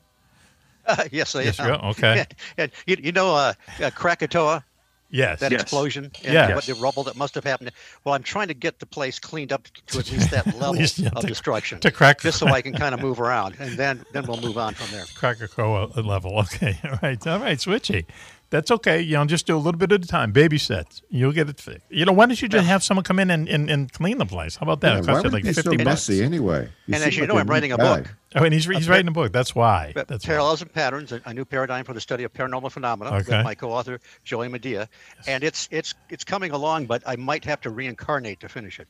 yes, 1.11 1.33
I 1.35 1.41
Yes, 1.41 1.57
you 1.57 1.65
am. 1.65 1.71
are? 1.71 1.85
Okay. 1.89 2.25
And 2.57 2.71
you, 2.85 2.97
you 3.01 3.11
know, 3.11 3.33
uh, 3.35 3.53
uh, 3.81 3.89
Krakatoa. 3.89 4.63
Yes. 5.11 5.39
That 5.39 5.51
Yes. 5.51 5.61
explosion. 5.63 6.11
And 6.23 6.33
Yes. 6.33 6.53
What 6.55 6.65
the 6.65 6.75
rubble 6.75 7.03
that 7.05 7.15
must 7.15 7.33
have 7.35 7.43
happened. 7.43 7.71
Well, 8.03 8.13
I'm 8.15 8.23
trying 8.23 8.47
to 8.49 8.53
get 8.53 8.79
the 8.79 8.85
place 8.85 9.17
cleaned 9.19 9.51
up 9.51 9.67
to 9.87 9.99
at 9.99 10.11
least 10.11 10.29
that 10.31 10.45
level 10.59 10.73
least, 10.73 10.99
yeah, 10.99 11.09
of 11.15 11.21
to- 11.21 11.27
destruction. 11.27 11.79
to 11.79 11.91
crack- 11.91 12.21
Just 12.21 12.37
so 12.39 12.47
I 12.47 12.61
can 12.67 12.73
kind 12.73 12.93
of 12.93 13.01
move 13.01 13.19
around, 13.19 13.55
and 13.59 13.77
then 13.77 14.05
then 14.13 14.25
we'll 14.27 14.39
move 14.41 14.57
on 14.57 14.73
from 14.75 14.91
there. 14.91 15.05
Krakatoa 15.15 15.89
uh, 15.97 16.01
level. 16.01 16.37
Okay, 16.39 16.77
all 16.83 16.99
right, 17.01 17.25
all 17.27 17.39
right, 17.39 17.57
switchy. 17.57 18.05
That's 18.51 18.71
okay. 18.71 18.99
You 18.99 19.13
know, 19.13 19.25
just 19.25 19.45
do 19.45 19.55
a 19.55 19.59
little 19.59 19.77
bit 19.77 19.91
at 19.91 20.03
a 20.03 20.07
time. 20.07 20.31
Baby 20.31 20.57
steps. 20.57 21.03
You'll 21.09 21.31
get 21.31 21.49
it 21.49 21.59
fixed. 21.59 21.85
You 21.89 22.03
know, 22.05 22.13
why 22.13 22.25
don't 22.25 22.41
you 22.41 22.47
just 22.47 22.65
have 22.65 22.83
someone 22.83 23.03
come 23.03 23.19
in 23.19 23.29
and, 23.29 23.47
and, 23.47 23.69
and 23.69 23.91
clean 23.93 24.17
the 24.17 24.25
place? 24.25 24.55
How 24.55 24.63
about 24.63 24.81
that? 24.81 24.93
Yeah, 24.93 24.97
it 24.97 25.01
why 25.01 25.05
costs 25.13 25.23
you 25.25 25.29
like 25.29 25.43
it 25.43 25.47
be 25.47 25.53
so 25.53 25.61
50 25.61 25.77
bucks. 25.77 25.85
messy 25.85 26.23
anyway? 26.23 26.69
You 26.87 26.95
And 26.95 27.03
as 27.03 27.15
you 27.15 27.21
like 27.23 27.29
know, 27.29 27.37
I'm 27.37 27.45
neat 27.45 27.51
writing 27.51 27.71
a 27.73 27.77
book. 27.77 28.15
Oh, 28.35 28.43
and 28.43 28.51
he's, 28.53 28.65
he's 28.65 28.87
Uh, 28.89 28.91
writing 28.91 29.07
a 29.07 29.11
book. 29.11 29.31
That's 29.31 29.53
why. 29.53 29.91
But 29.93 30.07
That's 30.07 30.25
why. 30.25 30.29
Parallels 30.33 30.61
and 30.63 30.73
Patterns, 30.73 31.11
a, 31.11 31.21
a 31.25 31.33
new 31.33 31.45
paradigm 31.45 31.85
for 31.85 31.93
the 31.93 32.01
study 32.01 32.23
of 32.23 32.33
paranormal 32.33 32.71
phenomena 32.71 33.11
Okay. 33.17 33.37
with 33.37 33.45
my 33.45 33.53
co-author 33.53 33.99
Joey 34.23 34.47
Medea, 34.47 34.89
and 35.27 35.43
it's 35.43 35.67
it's 35.71 35.93
it's 36.09 36.23
coming 36.23 36.49
along, 36.51 36.87
but 36.87 37.03
I 37.05 37.15
might 37.17 37.45
have 37.45 37.61
to 37.61 37.69
reincarnate 37.69 38.39
to 38.39 38.49
finish 38.49 38.79
it. 38.79 38.87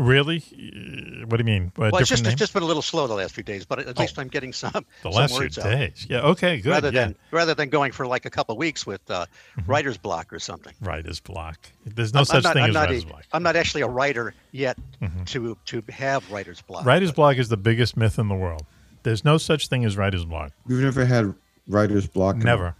Really? 0.00 0.38
Uh, 0.52 1.26
What 1.26 1.36
do 1.36 1.42
you 1.42 1.44
mean? 1.44 1.72
A 1.76 1.80
well, 1.80 1.96
it's 1.96 2.08
just 2.08 2.24
name? 2.24 2.32
it's 2.32 2.38
just 2.38 2.52
been 2.54 2.62
a 2.62 2.66
little 2.66 2.82
slow 2.82 3.06
the 3.06 3.14
last 3.14 3.34
few 3.34 3.42
days, 3.44 3.64
but 3.66 3.78
at 3.80 3.98
least 3.98 4.18
I'm 4.18 4.28
getting 4.28 4.52
some 4.52 4.72
the 4.72 4.84
some 5.02 5.12
last 5.12 5.30
few 5.32 5.40
words 5.40 5.58
out. 5.58 5.64
days. 5.64 6.06
Yeah. 6.08 6.20
Okay. 6.22 6.60
Good. 6.60 6.70
rather 6.70 6.90
yeah. 6.90 7.06
than 7.06 7.16
rather 7.30 7.54
than 7.54 7.68
going 7.68 7.92
for 7.92 8.06
like 8.06 8.24
a 8.24 8.30
couple 8.30 8.54
of 8.54 8.58
weeks 8.58 8.86
with 8.86 9.02
uh, 9.10 9.26
writer's 9.66 9.98
block 9.98 10.32
or 10.32 10.38
something. 10.38 10.72
writer's 10.80 11.20
block. 11.20 11.58
There's 11.84 12.14
no 12.14 12.20
I'm- 12.20 12.22
I'm 12.22 12.26
such 12.26 12.44
not- 12.44 12.52
thing 12.54 12.62
I'm 12.64 12.70
as 12.70 12.74
not 12.74 12.80
writer's 12.88 13.02
a- 13.04 13.06
block. 13.06 13.24
I'm 13.32 13.42
not 13.42 13.56
actually 13.56 13.82
a 13.82 13.88
writer 13.88 14.34
yet 14.52 14.78
Mhm. 15.02 15.26
to 15.26 15.56
to 15.66 15.82
have 15.92 16.30
writer's 16.32 16.62
block. 16.62 16.84
Writer's 16.86 17.12
block 17.12 17.36
is 17.36 17.48
the 17.48 17.56
biggest 17.58 17.96
myth 17.96 18.18
in 18.18 18.28
the 18.28 18.34
world. 18.34 18.64
There's 19.02 19.24
no 19.24 19.38
such 19.38 19.68
thing 19.68 19.84
as 19.84 19.96
writer's 19.96 20.24
block. 20.24 20.52
You've 20.66 20.82
never 20.82 21.04
had 21.04 21.34
writer's 21.68 22.06
block? 22.06 22.36
in- 22.36 22.42
Never. 22.42 22.74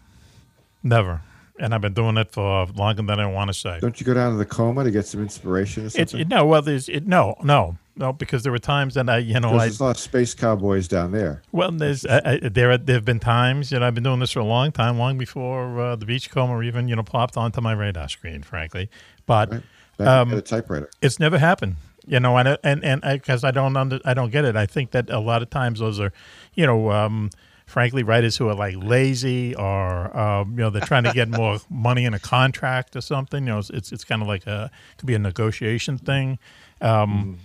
Never. 0.83 1.23
And 1.61 1.75
I've 1.75 1.81
been 1.81 1.93
doing 1.93 2.17
it 2.17 2.33
for 2.33 2.67
longer 2.75 3.03
than 3.03 3.21
I 3.21 3.27
want 3.27 3.49
to 3.49 3.55
say. 3.55 3.79
Don't 3.81 4.01
you 4.01 4.07
go 4.07 4.15
down 4.15 4.33
to 4.33 4.39
the 4.39 4.47
coma 4.47 4.83
to 4.83 4.91
get 4.91 5.07
some 5.07 5.21
inspiration 5.21 5.87
or 5.87 5.91
something? 5.91 6.21
it, 6.21 6.29
no, 6.29 6.47
well, 6.47 6.63
there's 6.63 6.89
it, 6.89 7.07
no, 7.07 7.35
no, 7.43 7.77
no, 7.97 8.13
because 8.15 8.43
there 8.43 8.53
were 8.53 8.59
times 8.59 8.95
that 8.95 9.09
I, 9.09 9.19
you 9.19 9.39
know, 9.39 9.51
I, 9.51 9.67
there's 9.67 9.79
a 9.79 9.85
lot 9.85 9.91
of 9.91 9.99
space 9.99 10.33
cowboys 10.35 10.89
down 10.89 11.13
there. 11.13 11.43
well, 11.53 11.71
there's 11.71 12.07
I, 12.07 12.21
I, 12.25 12.49
there 12.49 12.77
there 12.79 12.97
have 12.97 13.05
been 13.05 13.21
times, 13.21 13.71
you 13.71 13.79
know, 13.79 13.87
I've 13.87 13.95
been 13.95 14.05
doing 14.05 14.21
this 14.21 14.33
for 14.33 14.41
a 14.41 14.45
long 14.45 14.73
time, 14.73 14.99
long 14.99 15.19
before 15.19 15.79
uh, 15.79 15.97
the 15.97 16.07
beachcomber 16.07 16.63
even, 16.63 16.89
you 16.89 16.97
know, 16.97 17.03
popped 17.03 17.37
onto 17.37 17.61
my 17.61 17.73
radar 17.73 18.09
screen, 18.09 18.43
frankly. 18.43 18.89
But 19.27 19.51
when 19.51 20.09
um, 20.09 20.33
a 20.33 20.41
typewriter. 20.41 20.89
it's 21.03 21.21
never 21.21 21.39
happened, 21.39 21.77
you 22.07 22.21
know, 22.21 22.37
and 22.39 22.57
and 22.65 22.83
and 22.83 23.03
because 23.03 23.45
I, 23.45 23.51
don't 23.51 23.77
under, 23.77 24.01
I 24.05 24.15
don't 24.15 24.31
get 24.31 24.45
it. 24.45 24.57
I 24.57 24.67
think 24.67 24.93
that 24.93 25.11
a 25.11 25.21
lot 25.21 25.43
of 25.43 25.51
times 25.51 25.81
those 25.81 26.01
are, 26.01 26.13
you 26.55 26.67
know, 26.67 26.91
um, 26.91 27.31
frankly, 27.71 28.03
writers 28.03 28.37
who 28.37 28.49
are 28.49 28.55
like 28.55 28.75
lazy 28.77 29.55
or 29.55 30.17
um, 30.17 30.51
you 30.53 30.59
know 30.59 30.71
they're 30.71 30.83
trying 30.83 31.05
to 31.05 31.13
get 31.13 31.29
more 31.41 31.59
money 31.71 32.05
in 32.05 32.15
a 32.15 32.19
contract 32.19 32.97
or 32.97 33.01
something. 33.01 33.45
You 33.45 33.53
know, 33.53 33.59
it's 33.59 33.71
it's, 33.71 33.93
it's 33.93 34.05
kind 34.05 34.21
of 34.21 34.29
like 34.29 34.47
a 34.47 34.71
could 34.99 35.07
be 35.07 35.15
a 35.15 35.19
negotiation 35.19 35.97
thing. 35.97 36.39
Um, 36.81 37.39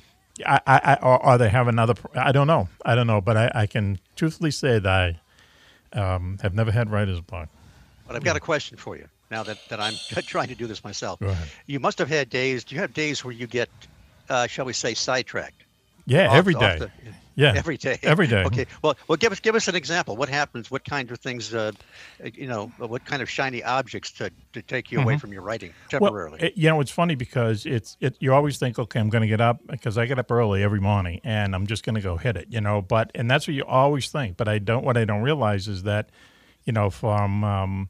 I, 0.45 0.59
I, 0.67 0.79
I 0.83 0.93
or, 1.01 1.25
or 1.25 1.37
they 1.37 1.49
have 1.49 1.67
another. 1.67 1.93
I 2.15 2.31
don't 2.31 2.47
know. 2.47 2.67
I 2.85 2.95
don't 2.95 3.07
know, 3.07 3.21
but 3.21 3.37
I, 3.37 3.51
I 3.53 3.65
can 3.67 3.99
truthfully 4.15 4.51
say 4.51 4.79
that 4.79 5.15
I 5.93 5.99
um, 5.99 6.39
have 6.41 6.53
never 6.53 6.71
had 6.71 6.91
writer's 6.91 7.21
block. 7.21 7.49
But 8.07 8.15
I've 8.15 8.23
got 8.23 8.35
a 8.35 8.41
question 8.41 8.77
for 8.77 8.95
you 8.95 9.07
now 9.31 9.43
that, 9.43 9.57
that 9.69 9.79
I'm 9.79 9.93
trying 10.27 10.49
to 10.49 10.55
do 10.55 10.67
this 10.67 10.83
myself. 10.83 11.19
You 11.65 11.79
must 11.79 11.99
have 11.99 12.09
had 12.09 12.29
days. 12.29 12.63
Do 12.63 12.75
you 12.75 12.81
have 12.81 12.93
days 12.93 13.23
where 13.23 13.33
you 13.33 13.47
get, 13.47 13.69
uh, 14.29 14.47
shall 14.47 14.65
we 14.65 14.73
say, 14.73 14.93
sidetracked? 14.93 15.64
Yeah, 16.05 16.27
Off- 16.29 16.35
every 16.35 16.53
day. 16.53 16.77
the- 16.79 16.91
yeah, 17.37 17.53
every 17.57 17.75
day. 17.77 17.99
Every 18.01 18.27
day. 18.27 18.43
Okay. 18.45 18.65
Well, 18.81 18.95
well, 19.09 19.17
give 19.17 19.31
us 19.33 19.39
give 19.41 19.55
us 19.55 19.67
an 19.67 19.75
example. 19.75 20.15
What 20.15 20.29
happens? 20.29 20.71
What 20.71 20.85
kind 20.85 21.11
of 21.11 21.19
things? 21.19 21.53
Uh, 21.53 21.73
you 22.33 22.47
know, 22.47 22.67
what 22.77 23.03
kind 23.03 23.21
of 23.21 23.29
shiny 23.29 23.61
objects 23.61 24.11
to, 24.13 24.31
to 24.53 24.61
take 24.61 24.89
you 24.91 25.01
away 25.01 25.15
Mhm. 25.15 25.19
from 25.19 25.33
your 25.33 25.41
writing 25.41 25.73
Well, 25.91 25.99
temporarily? 26.01 26.39
it- 26.41 26.53
you 26.57 26.69
know, 26.69 26.79
it's 26.79 26.91
funny 26.91 27.15
because 27.15 27.65
it's 27.65 27.97
it. 27.99 28.15
You 28.19 28.33
always 28.33 28.57
think, 28.57 28.79
okay, 28.79 28.99
I'm 29.01 29.09
going 29.09 29.23
to 29.23 29.27
get 29.27 29.41
up 29.41 29.59
because 29.67 29.97
I 29.97 30.05
get 30.05 30.17
up 30.17 30.31
early 30.31 30.63
every 30.63 30.79
morning, 30.79 31.19
and 31.25 31.53
I'm 31.53 31.67
just 31.67 31.83
going 31.83 31.95
to 31.95 32.01
go 32.01 32.15
hit 32.15 32.37
it, 32.37 32.47
you 32.49 32.61
know. 32.61 32.81
But 32.81 33.11
and 33.15 33.29
that's 33.29 33.47
what 33.47 33.55
you 33.55 33.65
always 33.65 34.07
think. 34.09 34.37
But 34.37 34.47
I 34.47 34.59
don't. 34.59 34.85
What 34.85 34.95
I 34.95 35.03
don't 35.03 35.21
realize 35.21 35.67
is 35.67 35.83
that, 35.83 36.09
you 36.63 36.71
know, 36.71 36.89
from 36.89 37.43
um, 37.43 37.89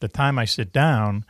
the 0.00 0.08
time 0.08 0.38
I 0.38 0.44
sit 0.44 0.70
down, 0.70 1.24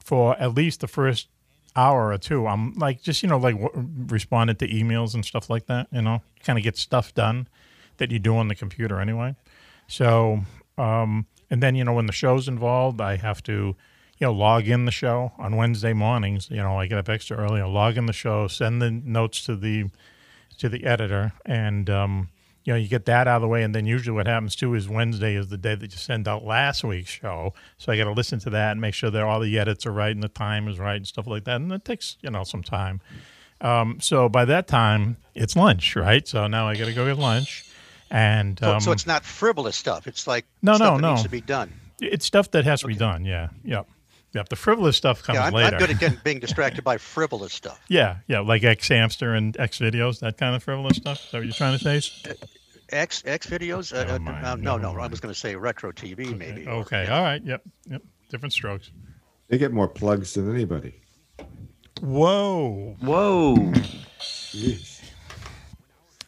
for 0.00 0.36
at 0.40 0.52
least 0.54 0.80
the 0.80 0.88
first 0.88 1.28
hour 1.76 2.08
or 2.12 2.18
two, 2.18 2.46
I'm 2.46 2.74
like 2.74 3.02
just 3.02 3.22
you 3.22 3.28
know 3.28 3.38
like 3.38 3.60
w- 3.60 3.88
responding 4.06 4.56
to 4.56 4.68
emails 4.68 5.14
and 5.14 5.24
stuff 5.24 5.50
like 5.50 5.66
that. 5.66 5.88
You 5.90 6.02
know, 6.02 6.22
kind 6.42 6.58
of 6.58 6.62
get 6.62 6.76
stuff 6.76 7.14
done 7.14 7.48
that 7.98 8.10
you 8.10 8.18
do 8.18 8.36
on 8.36 8.48
the 8.48 8.54
computer 8.54 9.00
anyway. 9.00 9.36
So, 9.86 10.40
um, 10.78 11.26
and 11.50 11.62
then, 11.62 11.74
you 11.74 11.84
know, 11.84 11.92
when 11.92 12.06
the 12.06 12.12
show's 12.12 12.48
involved, 12.48 13.00
I 13.00 13.16
have 13.16 13.42
to, 13.44 13.76
you 14.18 14.26
know, 14.26 14.32
log 14.32 14.66
in 14.68 14.84
the 14.84 14.90
show 14.90 15.32
on 15.38 15.56
Wednesday 15.56 15.92
mornings. 15.92 16.48
You 16.50 16.58
know, 16.58 16.78
I 16.78 16.86
get 16.86 16.98
up 16.98 17.08
extra 17.08 17.36
early, 17.36 17.60
I 17.60 17.66
log 17.66 17.96
in 17.96 18.06
the 18.06 18.12
show, 18.12 18.48
send 18.48 18.80
the 18.80 18.90
notes 18.90 19.44
to 19.46 19.56
the 19.56 19.90
to 20.58 20.68
the 20.68 20.84
editor, 20.84 21.32
and 21.44 21.90
um, 21.90 22.28
you 22.64 22.72
know, 22.72 22.78
you 22.78 22.88
get 22.88 23.04
that 23.04 23.28
out 23.28 23.36
of 23.36 23.42
the 23.42 23.48
way. 23.48 23.62
And 23.62 23.74
then 23.74 23.86
usually 23.86 24.14
what 24.14 24.26
happens 24.26 24.56
too 24.56 24.74
is 24.74 24.88
Wednesday 24.88 25.34
is 25.34 25.48
the 25.48 25.58
day 25.58 25.74
that 25.74 25.92
you 25.92 25.98
send 25.98 26.26
out 26.26 26.44
last 26.44 26.82
week's 26.82 27.10
show. 27.10 27.52
So 27.78 27.92
I 27.92 27.96
got 27.98 28.04
to 28.04 28.12
listen 28.12 28.38
to 28.40 28.50
that 28.50 28.72
and 28.72 28.80
make 28.80 28.94
sure 28.94 29.10
that 29.10 29.22
all 29.22 29.40
the 29.40 29.58
edits 29.58 29.84
are 29.86 29.92
right 29.92 30.10
and 30.12 30.22
the 30.22 30.28
time 30.28 30.66
is 30.68 30.78
right 30.78 30.96
and 30.96 31.06
stuff 31.06 31.26
like 31.26 31.44
that. 31.44 31.56
And 31.60 31.70
it 31.72 31.84
takes 31.84 32.16
you 32.22 32.30
know 32.30 32.42
some 32.44 32.62
time. 32.62 33.00
Um, 33.60 33.98
so 34.00 34.28
by 34.28 34.44
that 34.46 34.66
time, 34.66 35.16
it's 35.34 35.56
lunch, 35.56 35.94
right? 35.96 36.26
So 36.26 36.46
now 36.46 36.66
I 36.68 36.74
got 36.76 36.86
to 36.86 36.92
go 36.92 37.06
get 37.06 37.18
lunch. 37.18 37.64
And 38.10 38.58
So, 38.58 38.74
um, 38.74 38.80
so 38.80 38.92
it's 38.92 39.06
not 39.06 39.24
frivolous 39.24 39.76
stuff. 39.76 40.06
It's 40.06 40.26
like 40.26 40.44
No, 40.62 40.74
stuff 40.74 40.86
no, 40.86 40.96
that 40.96 41.02
no. 41.02 41.10
needs 41.12 41.22
to 41.22 41.28
be 41.30 41.40
done. 41.40 41.72
it's 42.00 42.26
stuff 42.26 42.50
that 42.50 42.64
has 42.64 42.80
to 42.82 42.86
be 42.86 42.94
done. 42.94 43.24
Yeah, 43.24 43.48
yep, 43.64 43.88
yep. 44.32 44.48
The 44.50 44.56
frivolous 44.56 44.96
stuff 44.96 45.22
comes 45.22 45.36
yeah, 45.38 45.46
I'm, 45.46 45.52
later. 45.54 45.76
I'm 45.76 45.80
good 45.80 45.90
at 45.90 45.98
getting, 45.98 46.18
being 46.22 46.38
distracted 46.46 46.84
by 46.84 46.98
frivolous 46.98 47.52
stuff. 47.54 47.80
yeah, 47.88 48.18
yeah, 48.28 48.40
like 48.40 48.62
X 48.64 48.88
Hamster 48.88 49.34
and 49.34 49.56
X 49.58 49.78
videos, 49.78 50.20
that 50.20 50.36
kind 50.36 50.54
of 50.54 50.62
frivolous 50.62 50.96
stuff. 50.98 51.24
Is 51.24 51.30
that 51.32 51.38
what 51.38 51.44
you're 51.46 51.54
trying 51.54 51.78
to 51.78 52.00
say? 52.00 52.34
X 52.90 53.22
X 53.26 53.46
videos? 53.46 53.92
Uh, 53.92 54.12
uh, 54.12 54.52
uh, 54.52 54.56
no, 54.56 54.76
no, 54.76 54.98
I 54.98 55.06
was 55.06 55.20
going 55.20 55.32
to 55.32 55.38
say 55.38 55.56
retro 55.56 55.92
TV 55.92 56.36
maybe. 56.36 56.66
or- 56.66 56.80
Okay, 56.82 57.06
all 57.08 57.22
right, 57.22 57.42
yep, 57.44 57.62
yep. 57.88 58.02
Different 58.30 58.52
strokes. 58.52 58.90
They 59.48 59.58
get 59.58 59.72
more 59.72 59.88
plugs 59.88 60.34
than 60.34 60.52
anybody. 60.52 60.94
Whoa. 62.00 62.96
Whoa. 63.00 63.72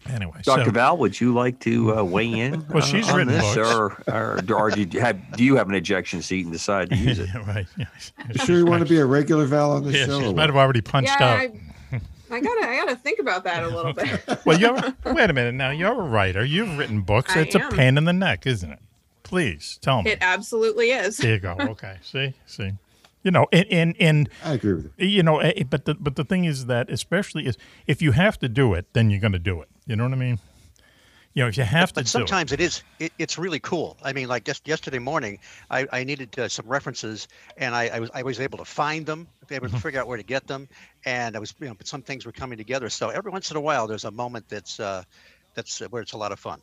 Anyway, 0.08 0.38
Dr. 0.44 0.66
so- 0.66 0.70
Val, 0.70 0.96
would 0.98 1.20
you 1.20 1.34
like 1.34 1.58
to 1.60 1.98
uh, 1.98 2.04
weigh 2.04 2.30
in? 2.32 2.64
Well, 2.70 2.82
she's 2.82 3.08
uh, 3.08 3.12
on 3.12 3.16
written 3.18 3.32
this, 3.34 3.54
books. 3.56 3.68
or, 4.08 4.14
or, 4.14 4.40
or 4.54 4.70
do 4.70 4.82
you 4.82 5.00
have 5.00 5.36
do 5.36 5.42
you 5.44 5.56
have 5.56 5.68
an 5.68 5.74
ejection 5.74 6.22
seat 6.22 6.44
and 6.44 6.52
decide 6.52 6.90
to 6.90 6.96
use 6.96 7.18
it? 7.18 7.28
yeah, 7.34 7.44
right. 7.46 7.66
Yeah. 7.76 7.86
You 8.32 8.44
sure 8.44 8.56
you 8.58 8.66
want 8.66 8.82
to 8.84 8.88
be 8.88 8.98
a 8.98 9.06
regular 9.06 9.46
Val 9.46 9.72
on 9.72 9.82
the 9.84 9.92
Yeah, 9.92 10.06
show? 10.06 10.20
she 10.20 10.32
might 10.34 10.48
have 10.48 10.56
already 10.56 10.80
punched 10.80 11.10
yeah, 11.18 11.26
out. 11.26 11.38
I, 11.40 11.60
I 12.30 12.40
gotta, 12.40 12.68
I 12.68 12.76
gotta 12.76 12.96
think 12.96 13.18
about 13.18 13.44
that 13.44 13.62
a 13.62 13.68
little 13.68 13.92
bit. 13.92 14.20
Well, 14.44 14.58
you're 14.58 14.74
wait 15.04 15.30
a 15.30 15.32
minute 15.32 15.54
now. 15.54 15.70
You're 15.70 15.92
a 15.92 16.08
writer. 16.08 16.44
You've 16.44 16.78
written 16.78 17.02
books. 17.02 17.36
I 17.36 17.40
it's 17.40 17.54
a 17.54 17.60
pain 17.60 17.98
in 17.98 18.04
the 18.04 18.12
neck, 18.12 18.46
isn't 18.46 18.70
it? 18.70 18.78
Please 19.22 19.78
tell 19.82 20.02
me. 20.02 20.12
It 20.12 20.18
absolutely 20.20 20.90
is. 20.90 21.16
There 21.16 21.34
you 21.34 21.40
go. 21.40 21.56
Okay. 21.60 21.96
See, 22.02 22.34
see. 22.46 22.72
You 23.24 23.32
know, 23.32 23.46
and 23.52 23.66
and, 23.70 23.96
and 23.98 24.28
I 24.44 24.52
agree 24.52 24.74
with 24.74 24.92
you. 24.98 25.06
You 25.06 25.22
know, 25.24 25.40
eh, 25.40 25.64
but 25.68 25.84
the 25.84 25.94
but 25.94 26.14
the 26.14 26.22
thing 26.24 26.44
is 26.44 26.66
that 26.66 26.88
especially 26.90 27.46
is 27.46 27.56
if 27.88 28.00
you 28.00 28.12
have 28.12 28.38
to 28.38 28.48
do 28.48 28.72
it, 28.74 28.86
then 28.92 29.10
you're 29.10 29.20
going 29.20 29.32
to 29.32 29.38
do 29.40 29.60
it. 29.60 29.68
You 29.86 29.96
know 29.96 30.04
what 30.04 30.12
I 30.12 30.16
mean? 30.16 30.38
You 31.36 31.42
know, 31.42 31.48
if 31.48 31.58
you 31.58 31.64
have 31.64 31.92
But 31.92 32.06
to 32.06 32.12
do 32.12 32.22
it. 32.22 32.28
sometimes 32.28 32.52
it 32.52 32.60
is. 32.60 32.82
It, 32.98 33.12
it's 33.18 33.36
really 33.36 33.60
cool. 33.60 33.98
I 34.02 34.14
mean, 34.14 34.26
like 34.26 34.44
just 34.44 34.66
yesterday 34.66 34.98
morning, 34.98 35.38
I, 35.70 35.86
I 35.92 36.02
needed 36.02 36.38
uh, 36.38 36.48
some 36.48 36.66
references, 36.66 37.28
and 37.58 37.74
I, 37.74 37.88
I 37.88 38.00
was 38.00 38.10
I 38.14 38.22
was 38.22 38.40
able 38.40 38.56
to 38.56 38.64
find 38.64 39.04
them, 39.04 39.28
able 39.50 39.66
Mm-hmm. 39.66 39.76
to 39.76 39.82
figure 39.82 40.00
out 40.00 40.06
where 40.08 40.16
to 40.16 40.22
get 40.22 40.46
them, 40.46 40.66
and 41.04 41.36
I 41.36 41.38
was 41.38 41.54
you 41.60 41.66
know, 41.68 41.74
but 41.74 41.86
some 41.86 42.00
things 42.00 42.24
were 42.24 42.32
coming 42.32 42.56
together. 42.56 42.88
So 42.88 43.10
every 43.10 43.30
once 43.30 43.50
in 43.50 43.58
a 43.58 43.60
while, 43.60 43.86
there's 43.86 44.04
a 44.06 44.10
moment 44.10 44.48
that's 44.48 44.80
uh, 44.80 45.02
that's 45.54 45.82
uh, 45.82 45.88
where 45.90 46.00
it's 46.00 46.12
a 46.14 46.16
lot 46.18 46.32
of 46.32 46.38
fun. 46.38 46.60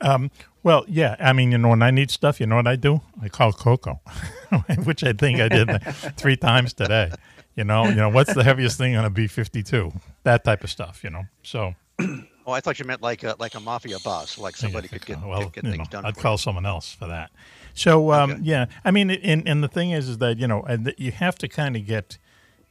Um, 0.00 0.30
well, 0.64 0.84
yeah. 0.88 1.14
I 1.20 1.32
mean, 1.32 1.52
you 1.52 1.58
know, 1.58 1.68
when 1.68 1.82
I 1.82 1.92
need 1.92 2.10
stuff, 2.10 2.40
you 2.40 2.46
know 2.46 2.56
what 2.56 2.66
I 2.66 2.74
do? 2.76 3.00
I 3.22 3.28
call 3.28 3.52
Coco, 3.52 4.00
which 4.84 5.04
I 5.04 5.12
think 5.12 5.38
I 5.40 5.48
did 5.48 5.68
three 6.16 6.36
times 6.36 6.72
today. 6.74 7.12
You 7.54 7.62
know, 7.62 7.86
you 7.88 7.94
know, 7.94 8.08
what's 8.08 8.34
the 8.34 8.42
heaviest 8.42 8.76
thing 8.76 8.96
on 8.96 9.04
a 9.04 9.10
B 9.10 9.28
fifty 9.28 9.62
two? 9.62 9.92
That 10.24 10.42
type 10.42 10.64
of 10.64 10.70
stuff. 10.70 11.04
You 11.04 11.10
know, 11.10 11.22
so. 11.44 11.74
Oh, 12.46 12.52
I 12.52 12.60
thought 12.60 12.78
you 12.78 12.84
meant 12.84 13.00
like 13.00 13.22
a, 13.22 13.36
like 13.38 13.54
a 13.54 13.60
mafia 13.60 13.98
boss, 14.00 14.36
like 14.36 14.56
somebody 14.56 14.88
could 14.88 15.06
get, 15.06 15.20
well, 15.22 15.44
get, 15.44 15.52
get 15.52 15.64
things 15.64 15.78
know, 15.78 15.84
done. 15.90 16.04
I'd 16.04 16.16
call 16.16 16.36
someone 16.36 16.66
else 16.66 16.92
for 16.92 17.06
that. 17.06 17.30
So 17.74 18.12
um, 18.12 18.40
yeah, 18.42 18.66
I 18.84 18.90
mean, 18.90 19.10
and 19.10 19.48
and 19.48 19.64
the 19.64 19.68
thing 19.68 19.92
is, 19.92 20.08
is 20.08 20.18
that 20.18 20.38
you 20.38 20.46
know, 20.46 20.62
and 20.62 20.94
you 20.98 21.10
have 21.12 21.36
to 21.38 21.48
kind 21.48 21.74
of 21.76 21.86
get 21.86 22.18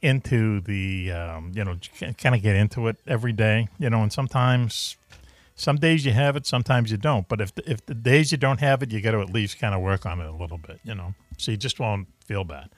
into 0.00 0.60
the 0.60 1.12
um, 1.12 1.52
you 1.54 1.64
know, 1.64 1.76
kind 2.18 2.34
of 2.34 2.42
get 2.42 2.56
into 2.56 2.86
it 2.88 2.96
every 3.06 3.32
day, 3.32 3.68
you 3.78 3.90
know, 3.90 4.02
and 4.02 4.12
sometimes. 4.12 4.96
Some 5.56 5.76
days 5.76 6.04
you 6.04 6.10
have 6.10 6.34
it, 6.34 6.46
sometimes 6.46 6.90
you 6.90 6.96
don't. 6.96 7.28
But 7.28 7.40
if 7.40 7.54
the, 7.54 7.70
if 7.70 7.86
the 7.86 7.94
days 7.94 8.32
you 8.32 8.38
don't 8.38 8.58
have 8.58 8.82
it, 8.82 8.90
you 8.90 9.00
got 9.00 9.12
to 9.12 9.20
at 9.20 9.30
least 9.30 9.60
kind 9.60 9.72
of 9.72 9.82
work 9.82 10.04
on 10.04 10.20
it 10.20 10.26
a 10.26 10.32
little 10.32 10.58
bit, 10.58 10.80
you 10.82 10.96
know, 10.96 11.14
so 11.38 11.52
you 11.52 11.56
just 11.56 11.78
won't 11.78 12.08
feel 12.26 12.42
bad. 12.42 12.70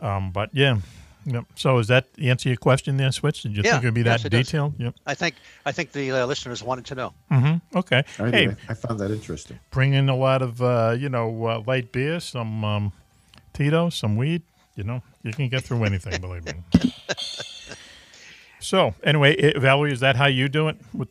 Um, 0.00 0.30
but 0.32 0.48
yeah, 0.54 0.78
yep. 1.24 1.44
So 1.54 1.78
is 1.78 1.88
that 1.88 2.12
the 2.14 2.30
answer 2.30 2.44
to 2.44 2.48
your 2.50 2.56
question 2.56 2.96
there, 2.96 3.12
Switch? 3.12 3.42
Did 3.42 3.56
you 3.56 3.62
yeah, 3.64 3.72
think 3.72 3.84
it 3.84 3.86
would 3.88 3.94
be 3.94 4.02
that 4.02 4.24
it 4.24 4.34
is. 4.34 4.46
detailed? 4.46 4.74
Yep. 4.78 4.94
I 5.06 5.14
think 5.14 5.34
I 5.66 5.72
think 5.72 5.92
the 5.92 6.10
uh, 6.12 6.26
listeners 6.26 6.62
wanted 6.62 6.86
to 6.86 6.94
know. 6.94 7.12
Mm-hmm. 7.30 7.78
Okay. 7.78 8.04
I, 8.18 8.30
hey. 8.30 8.56
I 8.68 8.74
found 8.74 9.00
that 9.00 9.10
interesting. 9.10 9.58
bring 9.70 9.94
in 9.94 10.08
a 10.08 10.16
lot 10.16 10.42
of 10.42 10.62
uh, 10.62 10.96
you 10.98 11.08
know 11.08 11.46
uh, 11.46 11.62
light 11.66 11.92
beer, 11.92 12.20
some 12.20 12.64
um, 12.64 12.92
Tito, 13.52 13.90
some 13.90 14.16
weed. 14.16 14.42
You 14.76 14.84
know, 14.84 15.02
you 15.22 15.32
can 15.32 15.48
get 15.48 15.64
through 15.64 15.84
anything. 15.84 16.20
believe 16.20 16.44
me. 16.44 16.54
So 18.60 18.94
anyway, 19.02 19.34
eh, 19.36 19.58
Valerie, 19.58 19.92
is 19.92 20.00
that 20.00 20.16
how 20.16 20.26
you 20.26 20.48
do 20.48 20.68
it? 20.68 20.76
With, 20.94 21.08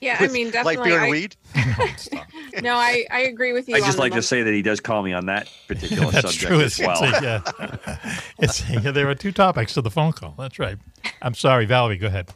Yeah, 0.00 0.16
I 0.20 0.28
mean, 0.28 0.50
definitely. 0.50 0.76
Light 0.76 0.84
beer 0.84 0.96
and 0.98 1.06
I- 1.06 1.10
weed. 1.10 1.36
no, 2.62 2.74
I, 2.74 3.04
I 3.10 3.20
agree 3.22 3.52
with 3.52 3.68
you. 3.68 3.74
I 3.74 3.80
just 3.80 3.98
like 3.98 4.12
to 4.12 4.22
say 4.22 4.42
that 4.42 4.52
he 4.54 4.62
does 4.62 4.80
call 4.80 5.02
me 5.02 5.12
on 5.12 5.26
that 5.26 5.48
particular 5.66 6.10
that's 6.12 6.34
subject 6.34 6.46
true. 6.52 6.60
as 6.60 6.78
well. 6.78 7.02
it's 7.02 7.20
a, 7.20 7.22
yeah. 7.22 8.20
it's 8.38 8.70
yeah, 8.70 8.90
there 8.92 9.08
are 9.10 9.14
two 9.14 9.32
topics 9.32 9.74
to 9.74 9.82
the 9.82 9.90
phone 9.90 10.12
call. 10.12 10.34
That's 10.38 10.58
right. 10.58 10.78
I'm 11.22 11.34
sorry, 11.34 11.66
Valerie. 11.66 11.98
Go 11.98 12.06
ahead. 12.06 12.30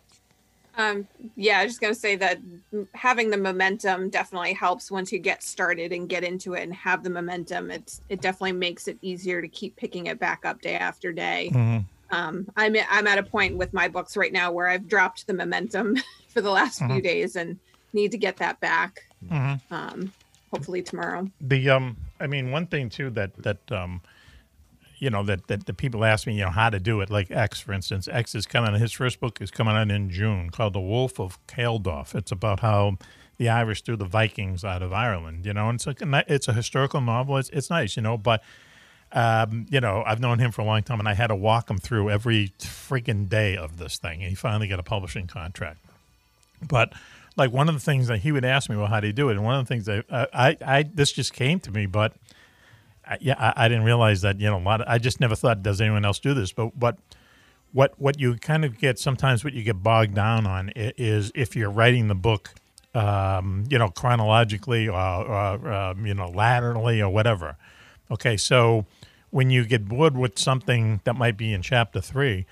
Um, 0.79 1.07
yeah, 1.37 1.59
I 1.59 1.65
was 1.65 1.73
just 1.73 1.81
gonna 1.83 1.95
say 1.95 2.17
that 2.17 2.41
having 2.95 3.29
the 3.31 3.37
momentum 3.37 4.09
definitely 4.09 4.55
helps 4.55 4.91
once 4.91 5.13
you 5.13 5.19
get 5.19 5.43
started 5.43 5.93
and 5.93 6.09
get 6.09 6.25
into 6.25 6.55
it 6.55 6.63
and 6.63 6.75
have 6.75 7.05
the 7.05 7.11
momentum. 7.11 7.71
It's 7.71 8.01
it 8.09 8.21
definitely 8.23 8.53
makes 8.53 8.89
it 8.89 8.97
easier 9.03 9.43
to 9.43 9.49
keep 9.49 9.77
picking 9.77 10.07
it 10.07 10.19
back 10.19 10.45
up 10.47 10.63
day 10.63 10.75
after 10.77 11.13
day. 11.13 11.51
Mhm. 11.53 11.85
Um, 12.13 12.47
I'm 12.57 12.77
I'm 12.91 13.07
at 13.09 13.19
a 13.19 13.23
point 13.23 13.57
with 13.57 13.73
my 13.73 13.89
books 13.89 14.17
right 14.17 14.33
now 14.33 14.53
where 14.53 14.69
I've 14.69 14.87
dropped 14.87 15.27
the 15.27 15.35
momentum 15.35 15.97
for 16.29 16.41
the 16.41 16.51
last 16.51 16.79
few 16.79 16.89
Mhm. 16.89 17.03
days 17.03 17.35
and 17.37 17.59
need 17.93 18.11
to 18.13 18.19
get 18.19 18.37
that 18.37 18.61
back. 18.61 19.01
Mhm. 19.29 19.61
Um, 19.71 20.13
hopefully 20.51 20.83
tomorrow. 20.83 21.29
The 21.41 21.71
um, 21.71 21.97
I 22.21 22.27
mean, 22.27 22.51
one 22.51 22.67
thing 22.67 22.91
too 22.91 23.11
that 23.11 23.35
that 23.43 23.73
um, 23.73 24.03
you 24.99 25.11
know 25.11 25.23
that 25.25 25.47
that 25.49 25.67
the 25.67 25.73
people 25.75 26.05
ask 26.05 26.27
me, 26.27 26.35
you 26.35 26.45
know, 26.45 26.51
how 26.51 26.71
to 26.71 26.79
do 26.79 27.01
it. 27.01 27.11
Like 27.11 27.31
X, 27.31 27.61
for 27.61 27.73
instance, 27.73 28.07
X 28.09 28.35
is 28.35 28.47
coming. 28.47 28.75
His 28.79 28.93
first 28.93 29.19
book 29.19 29.41
is 29.41 29.51
coming 29.51 29.75
out 29.75 29.91
in 29.91 30.11
June, 30.11 30.51
called 30.51 30.75
The 30.75 30.81
Wolf 30.81 31.19
of 31.19 31.39
Kaeldorf. 31.47 32.15
It's 32.15 32.31
about 32.31 32.61
how 32.61 32.99
the 33.39 33.49
Irish 33.49 33.83
threw 33.83 33.97
the 33.97 34.05
Vikings 34.05 34.65
out 34.65 34.83
of 34.83 34.93
Ireland. 34.93 35.47
You 35.47 35.55
know, 35.55 35.69
and 35.71 35.77
it's 35.77 35.87
like 35.87 36.03
a, 36.03 36.25
it's 36.33 36.47
a 36.47 36.53
historical 36.53 37.01
novel. 37.01 37.39
It's 37.39 37.49
it's 37.51 37.71
nice, 37.71 37.97
you 37.97 38.03
know, 38.03 38.19
but. 38.19 38.43
Um, 39.13 39.67
you 39.71 39.81
know, 39.81 40.03
I've 40.07 40.21
known 40.21 40.39
him 40.39 40.53
for 40.53 40.63
a 40.63 40.65
long 40.65 40.83
time, 40.83 40.99
and 40.99 41.09
I 41.09 41.15
had 41.15 41.27
to 41.27 41.37
walk 41.37 41.69
him 41.71 41.79
through 41.79 42.11
every 42.11 42.53
freaking 42.59 43.29
day 43.29 43.57
of 43.57 43.77
this 43.77 43.99
thing. 43.99 44.21
And 44.21 44.31
he 44.31 44.35
finally 44.35 44.69
got 44.69 44.79
a 44.79 44.83
publishing 44.83 45.27
contract. 45.27 45.79
But 46.67 46.93
like 47.37 47.53
one 47.53 47.69
of 47.69 47.75
the 47.75 47.81
things 47.81 48.09
that 48.09 48.19
he 48.19 48.33
would 48.33 48.45
ask 48.45 48.69
me, 48.69 48.77
well, 48.77 48.87
how 48.87 49.01
do 49.01 49.07
you 49.07 49.13
do 49.13 49.29
it? 49.29 49.33
And 49.33 49.45
one 49.45 49.59
of 49.59 49.67
the 49.67 49.69
things 49.69 49.87
that 49.87 50.05
I, 50.11 50.27
I, 50.33 50.57
I 50.79 50.83
this 50.83 51.13
just 51.13 51.33
came 51.33 51.61
to 51.61 51.71
me, 51.71 51.87
but 51.87 52.15
I, 53.07 53.19
yeah, 53.21 53.35
I, 53.39 53.65
I 53.65 53.69
didn't 53.69 53.85
realize 53.85 54.23
that 54.23 54.41
you 54.41 54.47
know 54.47 54.59
a 54.59 54.61
lot. 54.61 54.81
Of, 54.81 54.89
I 54.89 54.99
just 54.99 55.21
never 55.21 55.35
thought, 55.35 55.63
does 55.63 55.81
anyone 55.81 56.05
else 56.05 56.19
do 56.19 56.35
this? 56.35 56.53
But 56.53 56.79
but 56.79 56.99
what 57.73 57.95
what 57.99 58.21
you 58.21 58.37
kind 58.37 58.65
of 58.65 58.79
get 58.79 58.99
sometimes 58.99 59.45
what 59.45 59.55
you 59.55 59.63
get 59.63 59.83
bogged 59.83 60.15
down 60.15 60.47
on 60.47 60.73
is 60.77 61.33
if 61.35 61.57
you're 61.57 61.71
writing 61.71 62.09
the 62.09 62.15
book, 62.15 62.51
um, 62.95 63.65
you 63.69 63.79
know, 63.79 63.89
chronologically 63.89 64.89
or, 64.89 64.95
or 64.95 65.73
um, 65.73 66.07
you 66.07 66.15
know 66.15 66.29
laterally 66.29 67.01
or 67.01 67.11
whatever. 67.11 67.57
Okay, 68.11 68.37
so 68.37 68.85
when 69.33 69.49
you 69.49 69.65
get 69.65 69.89
bored 69.89 70.17
with 70.17 70.39
something 70.39 71.01
that 71.05 71.17
might 71.17 71.39
be 71.39 71.53
in 71.53 71.63
chapter 71.63 72.01
three, 72.01 72.45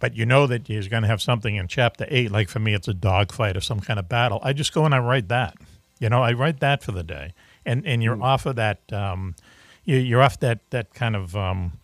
but 0.00 0.16
you 0.16 0.26
know 0.26 0.48
that 0.48 0.68
you're 0.68 0.82
going 0.82 1.04
to 1.04 1.08
have 1.08 1.22
something 1.22 1.54
in 1.54 1.68
chapter 1.68 2.04
eight. 2.08 2.30
Like 2.30 2.48
for 2.48 2.58
me, 2.58 2.74
it's 2.74 2.88
a 2.88 2.94
dogfight 2.94 3.56
or 3.56 3.60
some 3.60 3.80
kind 3.80 3.98
of 3.98 4.08
battle. 4.08 4.40
I 4.42 4.52
just 4.52 4.74
go 4.74 4.84
and 4.84 4.94
I 4.94 4.98
write 4.98 5.28
that. 5.28 5.54
You 6.00 6.10
know, 6.10 6.20
I 6.20 6.32
write 6.32 6.58
that 6.58 6.82
for 6.82 6.90
the 6.90 7.04
day, 7.04 7.32
and 7.64 7.86
and 7.86 8.02
you're 8.02 8.20
off 8.20 8.44
of 8.46 8.56
that. 8.56 8.92
Um, 8.92 9.36
you, 9.84 9.96
you're 9.96 10.20
off 10.20 10.40
that 10.40 10.58
that 10.70 10.92
kind 10.92 11.14
of 11.14 11.36
um, 11.36 11.78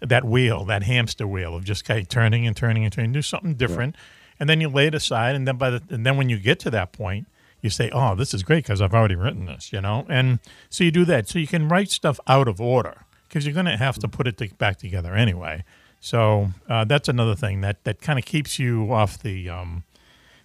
that 0.00 0.24
wheel, 0.24 0.64
that 0.66 0.84
hamster 0.84 1.26
wheel 1.26 1.56
of 1.56 1.64
just 1.64 1.84
kind 1.84 2.00
of 2.00 2.08
turning 2.08 2.46
and 2.46 2.56
turning 2.56 2.84
and 2.84 2.92
turning. 2.92 3.10
Do 3.10 3.22
something 3.22 3.54
different, 3.54 3.96
and 4.38 4.48
then 4.48 4.60
you 4.60 4.68
lay 4.68 4.86
it 4.86 4.94
aside. 4.94 5.34
And 5.34 5.48
then 5.48 5.56
by 5.56 5.70
the 5.70 5.82
and 5.90 6.06
then 6.06 6.16
when 6.16 6.28
you 6.28 6.38
get 6.38 6.60
to 6.60 6.70
that 6.70 6.92
point, 6.92 7.26
you 7.62 7.70
say, 7.70 7.90
"Oh, 7.92 8.14
this 8.14 8.32
is 8.32 8.44
great 8.44 8.62
because 8.62 8.80
I've 8.80 8.94
already 8.94 9.16
written 9.16 9.46
this," 9.46 9.72
you 9.72 9.80
know. 9.80 10.06
And 10.08 10.38
so 10.70 10.84
you 10.84 10.92
do 10.92 11.04
that. 11.06 11.28
So 11.28 11.40
you 11.40 11.48
can 11.48 11.68
write 11.68 11.90
stuff 11.90 12.20
out 12.28 12.46
of 12.46 12.60
order 12.60 13.05
because 13.28 13.44
you're 13.46 13.54
going 13.54 13.66
to 13.66 13.76
have 13.76 13.98
to 13.98 14.08
put 14.08 14.26
it 14.26 14.36
to, 14.38 14.48
back 14.54 14.78
together 14.78 15.14
anyway. 15.14 15.64
So 16.00 16.50
uh, 16.68 16.84
that's 16.84 17.08
another 17.08 17.34
thing 17.34 17.60
that 17.62 17.84
that 17.84 18.00
kind 18.00 18.18
of 18.18 18.24
keeps 18.24 18.58
you 18.58 18.92
off 18.92 19.20
the, 19.22 19.48
um, 19.48 19.82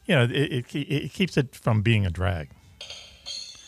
you 0.06 0.16
know, 0.16 0.24
it, 0.24 0.66
it 0.74 0.76
it 0.76 1.14
keeps 1.14 1.38
it 1.38 1.56
from 1.56 1.82
being 1.82 2.06
a 2.06 2.10
drag. 2.10 2.50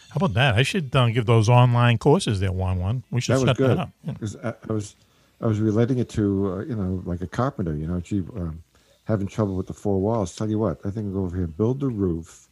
How 0.09 0.17
about 0.17 0.33
that? 0.35 0.55
I 0.55 0.63
should 0.63 0.95
uh, 0.95 1.07
give 1.09 1.25
those 1.25 1.49
online 1.49 1.97
courses 1.97 2.39
there 2.39 2.51
one 2.51 2.79
one. 2.79 3.03
We 3.11 3.19
should 3.21 3.35
that 3.35 3.41
was 3.41 3.49
set 3.49 3.57
good 3.57 3.69
that 3.71 3.79
up. 3.79 3.89
Yeah. 4.03 4.13
'Cause 4.13 4.35
I, 4.43 4.53
I 4.69 4.73
was 4.73 4.95
I 5.41 5.47
was 5.47 5.59
relating 5.59 5.97
it 5.99 6.09
to 6.09 6.51
uh, 6.53 6.59
you 6.63 6.75
know 6.75 7.01
like 7.05 7.21
a 7.21 7.27
carpenter. 7.27 7.75
You 7.75 7.87
know, 7.87 7.99
gee, 7.99 8.19
um, 8.35 8.61
having 9.05 9.27
trouble 9.27 9.55
with 9.55 9.67
the 9.67 9.73
four 9.73 9.99
walls. 9.99 10.35
Tell 10.35 10.49
you 10.49 10.59
what, 10.59 10.79
I 10.85 10.89
think 10.91 11.07
I'll 11.07 11.13
go 11.13 11.23
over 11.25 11.35
here, 11.37 11.47
build 11.47 11.79
the 11.79 11.87
roof, 11.87 12.47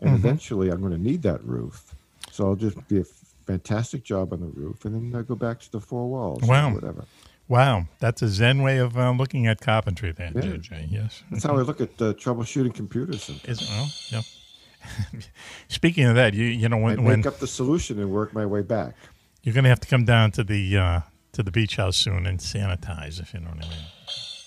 and 0.00 0.10
Mhm. 0.10 0.14
eventually 0.16 0.70
I'm 0.70 0.80
going 0.80 0.92
to 0.92 0.98
need 1.02 1.22
that 1.22 1.42
roof. 1.44 1.94
So 2.30 2.46
I'll 2.46 2.56
just 2.56 2.76
be 2.88 2.98
a 3.00 3.04
fantastic 3.46 4.02
job 4.04 4.32
on 4.32 4.40
the 4.40 4.46
roof, 4.46 4.84
and 4.84 4.94
then 4.94 5.16
I'll 5.16 5.22
go 5.24 5.34
back 5.36 5.60
to 5.60 5.72
the 5.72 5.80
four 5.80 6.08
walls. 6.10 6.42
or 6.42 6.48
Wow. 6.48 6.74
whatever. 6.74 7.04
Wow, 7.48 7.86
that's 8.00 8.22
a 8.22 8.28
Zen 8.28 8.62
way 8.62 8.78
of 8.78 8.98
uh, 8.98 9.10
looking 9.12 9.46
at 9.46 9.60
carpentry, 9.60 10.10
there, 10.12 10.32
Yeah. 10.34 10.40
JJ. 10.42 10.86
Yes, 10.90 11.22
That's 11.30 11.44
how 11.44 11.56
I 11.56 11.62
look 11.62 11.80
at 11.80 11.90
uh, 12.02 12.12
troubleshooting 12.14 12.74
computers. 12.74 13.28
And 13.28 13.40
Is 13.44 13.60
well, 13.70 13.88
yeah. 14.10 14.22
Speaking 15.68 16.04
of 16.06 16.14
that, 16.16 16.34
you 16.34 16.44
you 16.44 16.68
know 16.68 16.78
I 16.78 16.80
when 16.82 16.96
make 16.96 17.06
when 17.06 17.26
up 17.26 17.38
the 17.38 17.46
solution 17.46 17.98
and 18.00 18.10
work 18.10 18.32
my 18.34 18.46
way 18.46 18.62
back. 18.62 18.94
you're 19.42 19.54
going 19.54 19.64
to 19.64 19.70
have 19.70 19.80
to 19.80 19.88
come 19.88 20.04
down 20.04 20.30
to 20.32 20.44
the 20.44 20.76
uh, 20.76 21.00
to 21.32 21.42
the 21.42 21.50
beach 21.50 21.76
house 21.76 21.96
soon 21.96 22.26
and 22.26 22.38
sanitize, 22.40 23.20
if 23.20 23.32
you 23.34 23.40
know 23.40 23.50
what 23.50 23.64
I 23.64 23.68
mean. 23.68 23.78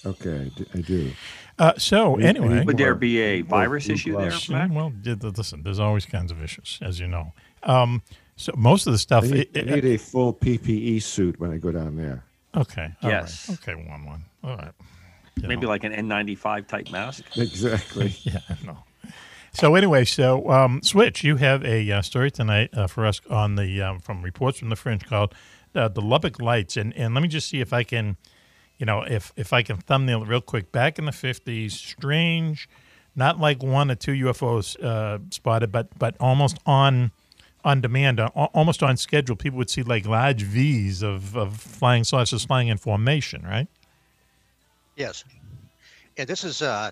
Okay, 0.06 0.52
I 0.74 0.82
do. 0.82 1.12
Uh, 1.58 1.74
so 1.78 2.16
I 2.16 2.18
need- 2.20 2.26
I 2.26 2.32
need 2.32 2.38
anyway, 2.42 2.64
Would 2.66 2.78
there 2.78 2.96
be 2.96 3.20
a 3.20 3.42
virus 3.42 3.90
issue 3.90 4.18
there. 4.18 4.32
Mac? 4.50 4.72
well, 4.72 4.90
d- 4.92 5.16
d- 5.16 5.28
listen, 5.36 5.62
there's 5.64 5.80
always 5.80 6.06
kinds 6.06 6.32
of 6.32 6.42
issues, 6.42 6.80
as 6.82 7.02
you 7.02 7.08
know. 7.08 7.34
Um, 7.64 8.02
so 8.40 8.54
most 8.58 8.88
of 8.88 8.94
the 8.94 9.00
stuff. 9.00 9.24
I 9.26 9.28
need, 9.28 9.50
it- 9.54 9.70
I 9.72 9.76
need 9.76 9.86
a 9.86 9.98
full 9.98 10.34
PPE 10.34 11.02
suit 11.04 11.40
when 11.40 11.52
I 11.52 11.58
go 11.58 11.72
down 11.72 11.96
there. 11.96 12.24
okay. 12.56 12.94
all 13.04 13.10
right, 13.12 13.22
Yes. 13.22 13.50
Okay. 13.62 13.76
One. 13.76 14.06
One. 14.06 14.24
All 14.44 14.56
right. 14.58 14.72
You 15.36 15.48
Maybe 15.48 15.62
know. 15.62 15.68
like 15.70 15.84
an 15.84 15.94
N95 15.94 16.68
type 16.68 16.92
mask. 16.92 17.24
Exactly. 17.38 18.16
yeah. 18.24 18.40
No. 18.66 18.78
So 19.54 19.76
anyway, 19.76 20.06
so 20.06 20.50
um, 20.50 20.82
Switch, 20.84 21.24
you 21.24 21.38
have 21.38 21.64
a 21.66 21.92
uh, 21.92 22.02
story 22.02 22.30
tonight 22.32 22.70
uh, 22.74 22.88
for 22.88 23.06
us 23.06 23.20
on 23.30 23.56
the 23.56 23.82
um, 23.82 24.00
from 24.00 24.22
reports 24.22 24.60
from 24.60 24.70
the 24.70 24.76
Fringe 24.76 25.06
called 25.06 25.34
uh, 25.76 25.88
the 25.88 26.02
Lubbock 26.02 26.40
Lights, 26.42 26.78
and 26.78 26.94
and 26.96 27.14
let 27.14 27.22
me 27.22 27.28
just 27.30 27.50
see 27.50 27.60
if 27.62 27.74
I 27.74 27.84
can, 27.84 28.18
you 28.78 28.86
know, 28.86 29.02
if 29.02 29.32
if 29.36 29.52
I 29.54 29.64
can 29.64 29.78
thumbnail 29.78 30.22
it 30.24 30.28
real 30.28 30.42
quick. 30.42 30.72
Back 30.72 31.00
in 31.00 31.06
the 31.06 31.12
fifties, 31.12 31.74
strange, 31.74 32.70
not 33.16 33.40
like 33.40 33.64
one 33.64 33.90
or 33.90 33.96
two 33.96 34.12
UFOs 34.12 34.82
uh, 34.84 35.18
spotted, 35.32 35.72
but 35.72 35.98
but 35.98 36.16
almost 36.20 36.58
on 36.66 37.12
on 37.64 37.82
demand, 37.82 38.20
uh, 38.20 38.28
almost 38.28 38.84
on 38.84 38.98
schedule. 38.98 39.36
People 39.36 39.58
would 39.58 39.70
see 39.70 39.84
like 39.84 40.06
large 40.06 40.44
V's 40.44 41.02
of 41.02 41.36
of 41.36 41.58
flying 41.58 42.04
saucers 42.04 42.46
flying 42.46 42.68
in 42.68 42.78
formation, 42.78 43.44
right? 43.44 43.68
Yes. 44.96 45.24
Yeah, 46.18 46.26
this 46.26 46.44
is 46.44 46.62
uh, 46.62 46.92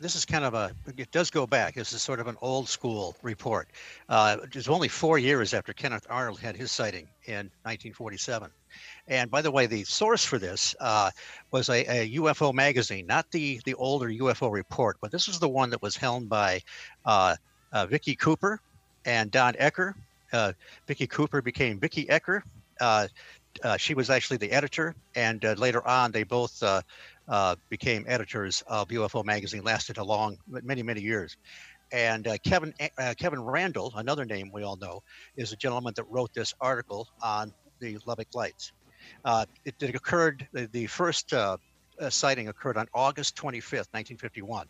this 0.00 0.16
is 0.16 0.24
kind 0.24 0.44
of 0.44 0.54
a. 0.54 0.72
It 0.96 1.10
does 1.10 1.30
go 1.30 1.46
back. 1.46 1.74
This 1.74 1.92
is 1.92 2.02
sort 2.02 2.20
of 2.20 2.26
an 2.26 2.36
old 2.40 2.68
school 2.68 3.16
report. 3.22 3.68
Uh, 4.08 4.38
it 4.42 4.54
was 4.54 4.68
only 4.68 4.88
four 4.88 5.18
years 5.18 5.54
after 5.54 5.72
Kenneth 5.72 6.06
Arnold 6.10 6.40
had 6.40 6.56
his 6.56 6.70
sighting 6.70 7.08
in 7.26 7.50
1947. 7.62 8.50
And 9.08 9.30
by 9.30 9.42
the 9.42 9.50
way, 9.50 9.66
the 9.66 9.84
source 9.84 10.24
for 10.24 10.38
this 10.38 10.74
uh, 10.80 11.10
was 11.50 11.68
a, 11.68 11.84
a 11.84 12.16
UFO 12.16 12.52
magazine, 12.52 13.06
not 13.06 13.30
the 13.30 13.60
the 13.64 13.74
older 13.74 14.08
UFO 14.08 14.50
report, 14.52 14.96
but 15.00 15.10
this 15.10 15.28
was 15.28 15.38
the 15.38 15.48
one 15.48 15.70
that 15.70 15.82
was 15.82 15.96
helmed 15.96 16.28
by 16.28 16.60
uh, 17.04 17.36
uh, 17.72 17.86
Vicki 17.86 18.16
Cooper 18.16 18.60
and 19.06 19.30
Don 19.30 19.54
Ecker. 19.54 19.94
Uh, 20.32 20.52
Vicki 20.86 21.06
Cooper 21.06 21.40
became 21.40 21.78
Vicki 21.78 22.04
Ecker. 22.06 22.42
Uh, 22.80 23.06
uh, 23.62 23.76
she 23.78 23.94
was 23.94 24.10
actually 24.10 24.36
the 24.36 24.52
editor, 24.52 24.94
and 25.14 25.42
uh, 25.44 25.54
later 25.56 25.86
on, 25.86 26.12
they 26.12 26.24
both 26.24 26.62
uh, 26.62 26.82
uh, 27.28 27.56
became 27.70 28.04
editors 28.06 28.62
of 28.66 28.88
UFO 28.88 29.24
magazine. 29.24 29.62
Lasted 29.62 29.96
a 29.96 30.04
long, 30.04 30.36
many, 30.46 30.82
many 30.82 31.00
years. 31.00 31.38
And 31.92 32.28
Kevin 32.42 32.74
Kevin 33.16 33.40
Randle, 33.40 33.92
another 33.94 34.24
name 34.24 34.50
we 34.52 34.64
all 34.64 34.76
know, 34.76 35.04
is 35.36 35.52
a 35.52 35.56
gentleman 35.56 35.94
that 35.94 36.04
wrote 36.10 36.34
this 36.34 36.52
article 36.60 37.08
on 37.22 37.52
the 37.78 37.96
Lubbock 38.06 38.34
Lights. 38.34 38.72
It, 39.24 39.74
it 39.80 39.94
occurred. 39.94 40.48
The, 40.52 40.66
the 40.66 40.86
first 40.86 41.32
sighting 42.08 42.48
occurred 42.48 42.76
on 42.76 42.88
August 42.92 43.36
25th, 43.36 43.92
1951. 43.92 44.66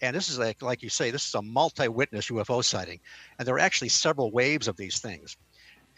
And 0.00 0.14
this 0.14 0.28
is 0.28 0.38
like, 0.38 0.62
like 0.62 0.82
you 0.82 0.88
say, 0.88 1.10
this 1.10 1.26
is 1.26 1.34
a 1.34 1.42
multi-witness 1.42 2.28
UFO 2.28 2.64
sighting, 2.64 3.00
and 3.38 3.46
there 3.46 3.54
are 3.54 3.60
actually 3.60 3.88
several 3.88 4.30
waves 4.30 4.68
of 4.68 4.76
these 4.76 4.98
things. 4.98 5.36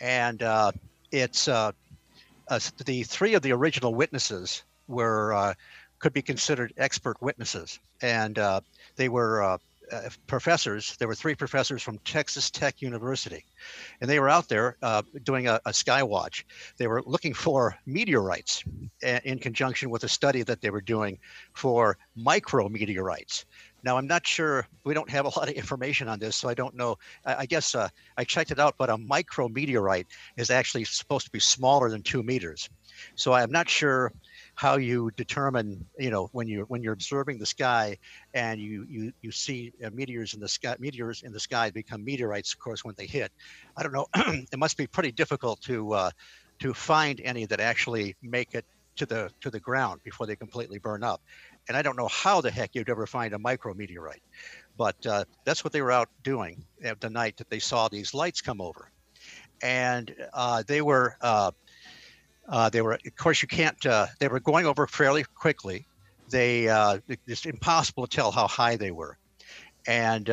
And 0.00 0.42
uh, 0.42 0.72
it's 1.12 1.48
uh, 1.48 1.72
uh, 2.48 2.60
the 2.84 3.02
three 3.02 3.34
of 3.34 3.42
the 3.42 3.52
original 3.52 3.94
witnesses 3.94 4.62
were 4.88 5.32
uh, 5.32 5.54
could 5.98 6.12
be 6.12 6.22
considered 6.22 6.72
expert 6.76 7.20
witnesses, 7.20 7.78
and 8.00 8.38
uh, 8.38 8.60
they 8.96 9.10
were 9.10 9.42
uh, 9.42 9.58
professors. 10.26 10.96
There 10.96 11.08
were 11.08 11.14
three 11.14 11.34
professors 11.34 11.82
from 11.82 11.98
Texas 11.98 12.50
Tech 12.50 12.80
University, 12.80 13.44
and 14.00 14.08
they 14.08 14.18
were 14.18 14.30
out 14.30 14.48
there 14.48 14.76
doing 15.24 15.48
a, 15.48 15.60
a 15.66 15.74
sky 15.74 16.02
watch. 16.02 16.46
They 16.78 16.86
were 16.86 17.02
looking 17.04 17.34
for 17.34 17.76
meteorites 17.86 18.64
in 19.02 19.38
conjunction 19.40 19.90
with 19.90 20.04
a 20.04 20.08
study 20.08 20.42
that 20.44 20.62
they 20.62 20.70
were 20.70 20.80
doing 20.80 21.18
for 21.52 21.98
micrometeorites. 22.16 23.44
Now, 23.82 23.96
I'm 23.96 24.06
not 24.06 24.26
sure, 24.26 24.66
we 24.84 24.94
don't 24.94 25.08
have 25.10 25.24
a 25.24 25.28
lot 25.38 25.48
of 25.48 25.54
information 25.54 26.08
on 26.08 26.18
this, 26.18 26.36
so 26.36 26.48
I 26.48 26.54
don't 26.54 26.74
know. 26.74 26.96
I, 27.24 27.36
I 27.36 27.46
guess 27.46 27.74
uh, 27.74 27.88
I 28.16 28.24
checked 28.24 28.50
it 28.50 28.58
out, 28.58 28.74
but 28.78 28.90
a 28.90 28.96
micrometeorite 28.96 30.06
is 30.36 30.50
actually 30.50 30.84
supposed 30.84 31.26
to 31.26 31.32
be 31.32 31.40
smaller 31.40 31.90
than 31.90 32.02
two 32.02 32.22
meters. 32.22 32.68
So 33.14 33.32
I'm 33.32 33.50
not 33.50 33.68
sure 33.68 34.12
how 34.54 34.76
you 34.76 35.10
determine, 35.16 35.86
you 35.98 36.10
know, 36.10 36.28
when 36.32 36.48
you're 36.48 36.64
when 36.66 36.82
you're 36.82 36.92
observing 36.92 37.38
the 37.38 37.46
sky 37.46 37.96
and 38.34 38.60
you 38.60 38.84
you 38.88 39.12
you 39.22 39.30
see 39.30 39.72
uh, 39.84 39.90
meteors 39.90 40.34
in 40.34 40.40
the 40.40 40.48
sky, 40.48 40.76
meteors 40.78 41.22
in 41.22 41.32
the 41.32 41.40
sky 41.40 41.70
become 41.70 42.04
meteorites, 42.04 42.52
of 42.52 42.58
course, 42.58 42.84
when 42.84 42.94
they 42.98 43.06
hit. 43.06 43.32
I 43.76 43.82
don't 43.82 43.92
know. 43.92 44.06
it 44.52 44.58
must 44.58 44.76
be 44.76 44.86
pretty 44.86 45.12
difficult 45.12 45.60
to 45.62 45.92
uh, 45.92 46.10
to 46.58 46.74
find 46.74 47.20
any 47.24 47.46
that 47.46 47.60
actually 47.60 48.16
make 48.22 48.54
it 48.54 48.64
to 48.96 49.06
the 49.06 49.30
to 49.40 49.50
the 49.50 49.60
ground 49.60 50.00
before 50.04 50.26
they 50.26 50.36
completely 50.36 50.78
burn 50.78 51.02
up. 51.02 51.22
And 51.68 51.76
I 51.76 51.82
don't 51.82 51.96
know 51.96 52.08
how 52.08 52.40
the 52.40 52.50
heck 52.50 52.74
you'd 52.74 52.88
ever 52.88 53.06
find 53.06 53.32
a 53.34 53.38
micrometeorite, 53.38 54.22
but 54.76 55.06
uh, 55.06 55.24
that's 55.44 55.62
what 55.62 55.72
they 55.72 55.82
were 55.82 55.92
out 55.92 56.08
doing 56.22 56.64
the 57.00 57.10
night 57.10 57.36
that 57.36 57.50
they 57.50 57.58
saw 57.58 57.88
these 57.88 58.14
lights 58.14 58.40
come 58.40 58.60
over, 58.60 58.90
and 59.62 60.14
uh, 60.32 60.62
they 60.66 60.82
were. 60.82 61.16
Uh, 61.20 61.50
uh, 62.48 62.68
they 62.68 62.82
were, 62.82 62.94
of 62.94 63.16
course, 63.16 63.42
you 63.42 63.46
can't. 63.46 63.86
Uh, 63.86 64.06
they 64.18 64.26
were 64.26 64.40
going 64.40 64.66
over 64.66 64.86
fairly 64.88 65.22
quickly. 65.22 65.86
They 66.30 66.68
uh, 66.68 66.98
it's 67.26 67.46
impossible 67.46 68.06
to 68.06 68.16
tell 68.16 68.32
how 68.32 68.48
high 68.48 68.76
they 68.76 68.90
were, 68.90 69.18
and 69.86 70.26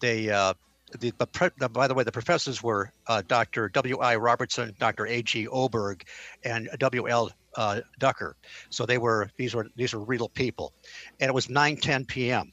they. 0.00 0.54
The, 1.00 1.12
the, 1.18 1.68
by 1.68 1.88
the 1.88 1.94
way, 1.94 2.04
the 2.04 2.12
professors 2.12 2.62
were 2.62 2.92
Dr. 3.26 3.68
W. 3.70 3.98
I. 3.98 4.16
Robertson, 4.16 4.74
Dr. 4.78 5.06
A. 5.08 5.20
G. 5.20 5.48
Oberg, 5.48 6.04
and 6.44 6.70
W. 6.78 7.08
L. 7.08 7.32
Uh, 7.56 7.80
Ducker. 7.98 8.36
So 8.70 8.84
they 8.86 8.98
were 8.98 9.30
these 9.36 9.54
were 9.54 9.68
these 9.76 9.94
were 9.94 10.00
real 10.00 10.28
people, 10.28 10.72
and 11.20 11.28
it 11.28 11.34
was 11.34 11.46
9:10 11.46 12.06
p.m. 12.06 12.52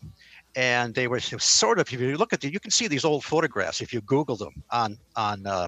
And 0.56 0.94
they 0.94 1.08
were 1.08 1.20
sort 1.20 1.80
of. 1.80 1.92
If 1.92 2.00
you 2.00 2.16
look 2.16 2.32
at 2.32 2.42
the, 2.42 2.52
you 2.52 2.60
can 2.60 2.72
see 2.72 2.88
these 2.88 3.04
old 3.04 3.24
photographs 3.24 3.82
if 3.82 3.92
you 3.92 4.02
Google 4.02 4.36
them 4.36 4.64
on 4.72 4.98
on 5.16 5.46
uh, 5.46 5.68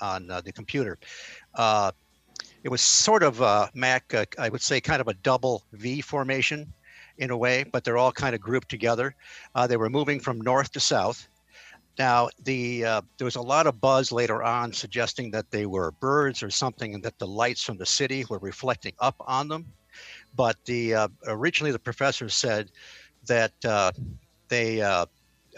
on 0.00 0.30
uh, 0.30 0.40
the 0.40 0.52
computer. 0.52 0.98
Uh, 1.54 1.90
it 2.62 2.68
was 2.68 2.80
sort 2.80 3.22
of 3.22 3.40
Mac, 3.74 4.12
uh, 4.12 4.24
I 4.38 4.48
would 4.48 4.60
say, 4.60 4.80
kind 4.80 5.00
of 5.00 5.08
a 5.08 5.14
double 5.14 5.62
V 5.72 6.00
formation 6.00 6.72
in 7.18 7.30
a 7.30 7.36
way, 7.36 7.64
but 7.64 7.84
they're 7.84 7.96
all 7.96 8.12
kind 8.12 8.34
of 8.34 8.40
grouped 8.40 8.68
together. 8.68 9.14
Uh, 9.54 9.66
they 9.66 9.76
were 9.76 9.88
moving 9.88 10.20
from 10.20 10.40
north 10.40 10.72
to 10.72 10.80
south. 10.80 11.28
Now, 11.98 12.28
the 12.44 12.84
uh, 12.84 13.00
there 13.16 13.24
was 13.24 13.36
a 13.36 13.42
lot 13.42 13.66
of 13.66 13.80
buzz 13.80 14.12
later 14.12 14.42
on 14.42 14.72
suggesting 14.72 15.30
that 15.30 15.50
they 15.50 15.66
were 15.66 15.92
birds 15.92 16.42
or 16.42 16.50
something, 16.50 16.94
and 16.94 17.02
that 17.02 17.18
the 17.18 17.26
lights 17.26 17.62
from 17.62 17.78
the 17.78 17.86
city 17.86 18.24
were 18.28 18.38
reflecting 18.38 18.92
up 18.98 19.16
on 19.20 19.48
them. 19.48 19.66
But 20.34 20.56
the 20.66 20.94
uh, 20.94 21.08
originally 21.26 21.72
the 21.72 21.78
professor 21.78 22.28
said 22.28 22.70
that 23.26 23.52
uh, 23.64 23.92
they 24.48 24.82
uh, 24.82 25.06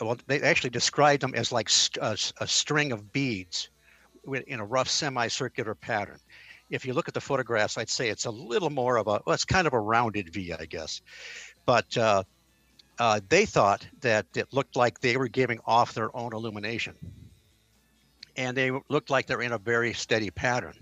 well 0.00 0.16
they 0.26 0.40
actually 0.42 0.70
described 0.70 1.22
them 1.22 1.34
as 1.34 1.50
like 1.50 1.68
st- 1.68 2.02
a, 2.04 2.16
a 2.42 2.46
string 2.46 2.92
of 2.92 3.12
beads 3.12 3.70
in 4.46 4.60
a 4.60 4.64
rough 4.64 4.88
semicircular 4.88 5.74
pattern 5.74 6.20
if 6.70 6.84
you 6.84 6.92
look 6.92 7.08
at 7.08 7.14
the 7.14 7.20
photographs, 7.20 7.78
I'd 7.78 7.88
say 7.88 8.08
it's 8.08 8.26
a 8.26 8.30
little 8.30 8.70
more 8.70 8.96
of 8.96 9.06
a, 9.06 9.20
well, 9.24 9.34
it's 9.34 9.44
kind 9.44 9.66
of 9.66 9.72
a 9.72 9.80
rounded 9.80 10.32
V, 10.32 10.52
I 10.52 10.66
guess. 10.66 11.00
But 11.64 11.96
uh, 12.98 13.20
they 13.28 13.46
thought 13.46 13.86
that 14.00 14.26
it 14.34 14.52
looked 14.52 14.76
like 14.76 15.00
they 15.00 15.16
were 15.16 15.28
giving 15.28 15.60
off 15.66 15.94
their 15.94 16.14
own 16.16 16.32
illumination. 16.32 16.94
And 18.36 18.56
they 18.56 18.70
looked 18.88 19.10
like 19.10 19.26
they're 19.26 19.42
in 19.42 19.52
a 19.52 19.58
very 19.58 19.92
steady 19.92 20.30
pattern. 20.30 20.74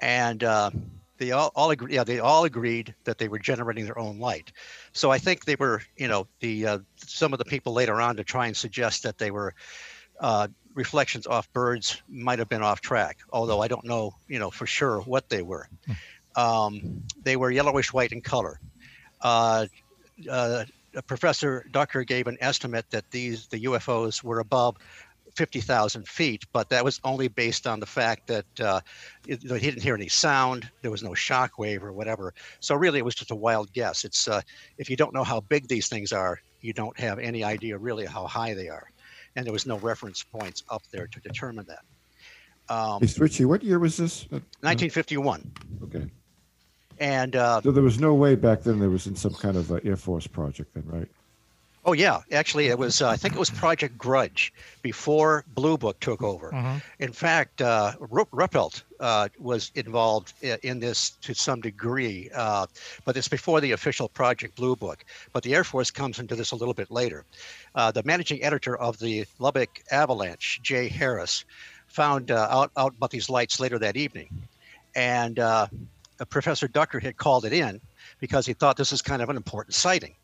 And 0.00 0.42
uh, 0.42 0.70
they 1.18 1.32
all, 1.32 1.52
all 1.54 1.70
agree, 1.70 1.94
yeah, 1.94 2.04
they 2.04 2.18
all 2.18 2.44
agreed 2.44 2.94
that 3.04 3.18
they 3.18 3.28
were 3.28 3.38
generating 3.38 3.84
their 3.84 3.98
own 3.98 4.18
light. 4.18 4.52
So 4.92 5.10
I 5.10 5.18
think 5.18 5.44
they 5.44 5.54
were, 5.54 5.82
you 5.96 6.08
know, 6.08 6.26
the 6.40 6.66
uh, 6.66 6.78
some 6.96 7.32
of 7.32 7.38
the 7.38 7.44
people 7.44 7.72
later 7.72 8.00
on 8.00 8.16
to 8.16 8.24
try 8.24 8.46
and 8.46 8.56
suggest 8.56 9.04
that 9.04 9.18
they 9.18 9.30
were 9.30 9.54
uh, 10.20 10.48
reflections 10.74 11.26
off 11.26 11.52
birds 11.52 12.02
might 12.08 12.38
have 12.38 12.48
been 12.48 12.62
off 12.62 12.80
track, 12.80 13.18
although 13.32 13.60
I 13.60 13.68
don't 13.68 13.84
know, 13.84 14.14
you 14.28 14.38
know, 14.38 14.50
for 14.50 14.66
sure 14.66 15.00
what 15.02 15.28
they 15.28 15.42
were. 15.42 15.68
Um, 16.34 17.02
they 17.22 17.36
were 17.36 17.50
yellowish 17.50 17.92
white 17.92 18.12
in 18.12 18.20
color. 18.20 18.58
Uh, 19.20 19.66
uh, 20.30 20.64
Professor 21.06 21.66
Ducker 21.70 22.04
gave 22.04 22.26
an 22.26 22.36
estimate 22.40 22.90
that 22.90 23.10
these 23.10 23.48
the 23.48 23.64
UFOs 23.64 24.22
were 24.22 24.40
above 24.40 24.76
50,000 25.34 26.06
feet, 26.06 26.44
but 26.52 26.68
that 26.68 26.84
was 26.84 27.00
only 27.04 27.28
based 27.28 27.66
on 27.66 27.80
the 27.80 27.86
fact 27.86 28.26
that 28.26 28.60
uh, 28.60 28.80
it, 29.26 29.40
he 29.42 29.48
didn't 29.48 29.82
hear 29.82 29.94
any 29.94 30.08
sound, 30.08 30.70
there 30.82 30.90
was 30.90 31.02
no 31.02 31.14
shock 31.14 31.58
wave 31.58 31.82
or 31.82 31.90
whatever. 31.90 32.34
So 32.60 32.74
really, 32.74 32.98
it 32.98 33.04
was 33.04 33.14
just 33.14 33.30
a 33.30 33.34
wild 33.34 33.72
guess. 33.72 34.04
It's 34.04 34.28
uh, 34.28 34.42
if 34.76 34.90
you 34.90 34.96
don't 34.96 35.14
know 35.14 35.24
how 35.24 35.40
big 35.40 35.68
these 35.68 35.88
things 35.88 36.12
are, 36.12 36.40
you 36.60 36.74
don't 36.74 36.98
have 37.00 37.18
any 37.18 37.42
idea 37.42 37.78
really 37.78 38.04
how 38.04 38.26
high 38.26 38.52
they 38.52 38.68
are 38.68 38.92
and 39.36 39.46
there 39.46 39.52
was 39.52 39.66
no 39.66 39.78
reference 39.78 40.22
points 40.22 40.62
up 40.70 40.82
there 40.90 41.06
to 41.06 41.20
determine 41.20 41.66
that. 41.66 42.74
Um, 42.74 43.00
Hey, 43.00 43.06
Switchy, 43.06 43.46
what 43.46 43.62
year 43.62 43.78
was 43.78 43.96
this? 43.96 44.24
Uh, 44.24 44.40
1951, 44.60 45.52
Okay. 45.84 46.10
And 47.02 47.34
uh, 47.34 47.60
So 47.62 47.72
there 47.72 47.82
was 47.82 47.98
no 47.98 48.14
way 48.14 48.36
back 48.36 48.62
then 48.62 48.78
there 48.78 48.88
was 48.88 49.08
in 49.08 49.16
some 49.16 49.34
kind 49.34 49.56
of 49.56 49.72
uh, 49.72 49.80
Air 49.84 49.96
Force 49.96 50.28
project 50.28 50.72
then, 50.74 50.84
right? 50.86 51.08
Oh 51.84 51.94
yeah, 51.94 52.20
actually, 52.30 52.68
it 52.68 52.78
was. 52.78 53.02
Uh, 53.02 53.08
I 53.08 53.16
think 53.16 53.34
it 53.34 53.40
was 53.40 53.50
Project 53.50 53.98
Grudge 53.98 54.52
before 54.82 55.44
Blue 55.52 55.76
Book 55.76 55.98
took 55.98 56.22
over. 56.22 56.52
Mm-hmm. 56.52 56.78
In 57.00 57.12
fact, 57.12 57.60
uh, 57.60 57.94
Ruppelt 58.00 58.84
uh, 59.00 59.28
was 59.40 59.72
involved 59.74 60.32
in 60.62 60.78
this 60.78 61.10
to 61.22 61.34
some 61.34 61.60
degree, 61.60 62.30
uh, 62.32 62.66
but 63.04 63.16
it's 63.16 63.26
before 63.26 63.60
the 63.60 63.72
official 63.72 64.08
Project 64.08 64.54
Blue 64.54 64.76
Book. 64.76 65.04
But 65.32 65.42
the 65.42 65.56
Air 65.56 65.64
Force 65.64 65.90
comes 65.90 66.20
into 66.20 66.36
this 66.36 66.52
a 66.52 66.56
little 66.56 66.72
bit 66.72 66.88
later. 66.88 67.24
Uh, 67.74 67.90
the 67.90 68.04
managing 68.04 68.44
editor 68.44 68.76
of 68.76 69.00
the 69.00 69.24
Lubbock 69.40 69.82
Avalanche, 69.90 70.60
Jay 70.62 70.86
Harris, 70.86 71.44
found 71.88 72.30
uh, 72.30 72.46
out, 72.48 72.70
out 72.76 72.94
about 72.96 73.10
these 73.10 73.28
lights 73.28 73.58
later 73.58 73.80
that 73.80 73.96
evening, 73.96 74.28
and 74.94 75.40
uh, 75.40 75.66
Professor 76.26 76.68
Ducker 76.68 77.00
had 77.00 77.16
called 77.16 77.44
it 77.44 77.52
in 77.52 77.80
because 78.20 78.46
he 78.46 78.52
thought 78.52 78.76
this 78.76 78.92
is 78.92 79.02
kind 79.02 79.22
of 79.22 79.28
an 79.28 79.36
important 79.36 79.74
sighting. 79.74 80.14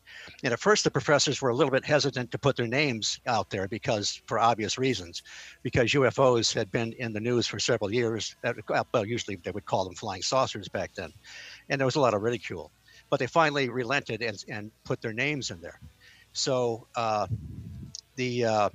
And 0.43 0.53
at 0.53 0.59
first, 0.59 0.83
the 0.83 0.91
professors 0.91 1.41
were 1.41 1.49
a 1.49 1.55
little 1.55 1.71
bit 1.71 1.85
hesitant 1.85 2.31
to 2.31 2.37
put 2.37 2.55
their 2.55 2.67
names 2.67 3.19
out 3.25 3.49
there 3.49 3.67
because, 3.67 4.21
for 4.25 4.39
obvious 4.39 4.77
reasons, 4.77 5.23
because 5.63 5.91
UFOs 5.91 6.53
had 6.53 6.71
been 6.71 6.93
in 6.93 7.13
the 7.13 7.19
news 7.19 7.47
for 7.47 7.59
several 7.59 7.91
years. 7.91 8.35
Uh, 8.43 8.53
Well, 8.93 9.05
usually 9.05 9.37
they 9.37 9.51
would 9.51 9.65
call 9.65 9.85
them 9.85 9.95
flying 9.95 10.21
saucers 10.21 10.67
back 10.67 10.93
then, 10.93 11.11
and 11.69 11.79
there 11.79 11.85
was 11.85 11.95
a 11.95 12.01
lot 12.01 12.13
of 12.13 12.21
ridicule. 12.21 12.71
But 13.09 13.19
they 13.19 13.27
finally 13.27 13.69
relented 13.69 14.21
and, 14.21 14.43
and 14.49 14.71
put 14.83 15.01
their 15.01 15.13
names 15.13 15.51
in 15.51 15.61
there. 15.61 15.79
So 16.33 16.87
uh, 16.95 17.27
the 18.15 18.45
uh, 18.45 18.69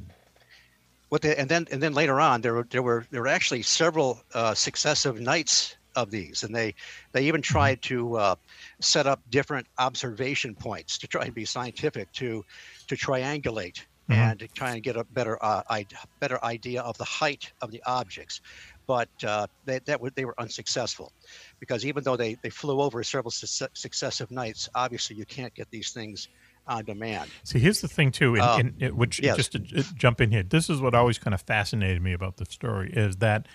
what 1.08 1.22
they, 1.22 1.36
and 1.36 1.48
then 1.48 1.66
and 1.70 1.82
then 1.82 1.92
later 1.92 2.20
on 2.20 2.40
there 2.40 2.54
were 2.54 2.66
there 2.70 2.82
were 2.82 3.06
there 3.10 3.20
were 3.20 3.28
actually 3.28 3.62
several 3.62 4.20
uh, 4.34 4.54
successive 4.54 5.20
nights 5.20 5.76
of 5.96 6.10
these, 6.10 6.42
and 6.42 6.54
they 6.54 6.74
they 7.12 7.26
even 7.26 7.42
tried 7.42 7.82
to 7.82 8.16
uh, 8.16 8.34
set 8.80 9.06
up 9.06 9.20
different 9.30 9.66
observation 9.78 10.54
points 10.54 10.98
to 10.98 11.06
try 11.06 11.24
and 11.24 11.34
be 11.34 11.44
scientific 11.44 12.10
to 12.12 12.44
to 12.88 12.96
triangulate 12.96 13.80
Mhm. 14.10 14.16
and 14.16 14.38
to 14.40 14.48
try 14.48 14.72
and 14.72 14.82
get 14.82 14.96
a 14.96 15.04
better 15.04 15.42
uh, 15.42 15.62
I, 15.70 15.86
better 16.20 16.38
idea 16.44 16.82
of 16.82 16.98
the 16.98 17.04
height 17.04 17.52
of 17.62 17.70
the 17.70 17.82
objects. 17.86 18.42
But 18.86 19.08
uh, 19.26 19.46
they, 19.64 19.78
that 19.86 19.98
were, 19.98 20.10
they 20.10 20.26
were 20.26 20.34
unsuccessful 20.38 21.10
because 21.58 21.86
even 21.86 22.04
though 22.04 22.16
they, 22.16 22.36
they 22.42 22.50
flew 22.50 22.82
over 22.82 23.02
several 23.02 23.30
su- 23.30 23.66
successive 23.72 24.30
nights, 24.30 24.68
obviously 24.74 25.16
you 25.16 25.24
can't 25.24 25.54
get 25.54 25.70
these 25.70 25.92
things 25.92 26.28
on 26.66 26.84
demand. 26.84 27.30
See, 27.44 27.58
here's 27.58 27.80
the 27.80 27.88
thing 27.88 28.10
too, 28.12 28.34
and, 28.34 28.42
Um, 28.42 28.60
and 28.60 28.82
it, 28.82 28.94
which 28.94 29.22
yes. 29.22 29.36
just 29.38 29.52
to 29.52 29.58
j- 29.60 29.82
jump 29.96 30.20
in 30.20 30.30
here, 30.30 30.42
this 30.42 30.68
is 30.68 30.82
what 30.82 30.94
always 30.94 31.18
kind 31.18 31.32
of 31.32 31.40
fascinated 31.40 32.02
me 32.02 32.12
about 32.12 32.36
the 32.36 32.44
story 32.44 32.90
is 32.92 33.16
that, 33.16 33.46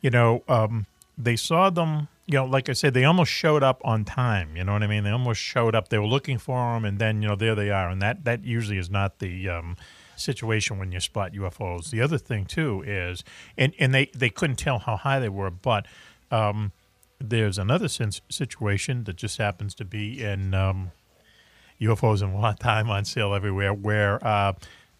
you 0.00 0.08
know, 0.08 0.42
um, 0.48 0.86
they 1.18 1.36
saw 1.36 1.68
them, 1.68 2.08
you 2.26 2.34
know, 2.34 2.44
like 2.44 2.68
I 2.68 2.72
said, 2.72 2.94
they 2.94 3.04
almost 3.04 3.32
showed 3.32 3.62
up 3.62 3.82
on 3.84 4.04
time. 4.04 4.56
You 4.56 4.64
know 4.64 4.72
what 4.72 4.82
I 4.82 4.86
mean? 4.86 5.04
They 5.04 5.10
almost 5.10 5.40
showed 5.40 5.74
up. 5.74 5.88
They 5.88 5.98
were 5.98 6.06
looking 6.06 6.38
for 6.38 6.74
them, 6.74 6.84
and 6.84 6.98
then 6.98 7.20
you 7.20 7.28
know 7.28 7.36
there 7.36 7.54
they 7.54 7.70
are, 7.70 7.88
and 7.88 8.00
that 8.00 8.24
that 8.24 8.44
usually 8.44 8.78
is 8.78 8.88
not 8.88 9.18
the 9.18 9.48
um, 9.48 9.76
situation 10.16 10.78
when 10.78 10.92
you 10.92 11.00
spot 11.00 11.32
UFOs. 11.32 11.90
The 11.90 12.00
other 12.00 12.18
thing 12.18 12.44
too 12.44 12.84
is, 12.86 13.24
and 13.56 13.74
and 13.78 13.92
they 13.92 14.10
they 14.14 14.30
couldn't 14.30 14.56
tell 14.56 14.78
how 14.78 14.96
high 14.96 15.18
they 15.18 15.28
were, 15.28 15.50
but. 15.50 15.86
Um, 16.30 16.72
there's 17.20 17.58
another 17.58 17.88
situation 17.88 19.02
that 19.04 19.16
just 19.16 19.38
happens 19.38 19.74
to 19.74 19.84
be 19.84 20.22
in 20.22 20.54
um, 20.54 20.92
UFOs 21.80 22.22
in 22.22 22.32
Wartime 22.32 22.90
on 22.90 23.04
sale 23.04 23.34
everywhere, 23.34 23.74
where 23.74 24.24
uh, 24.24 24.52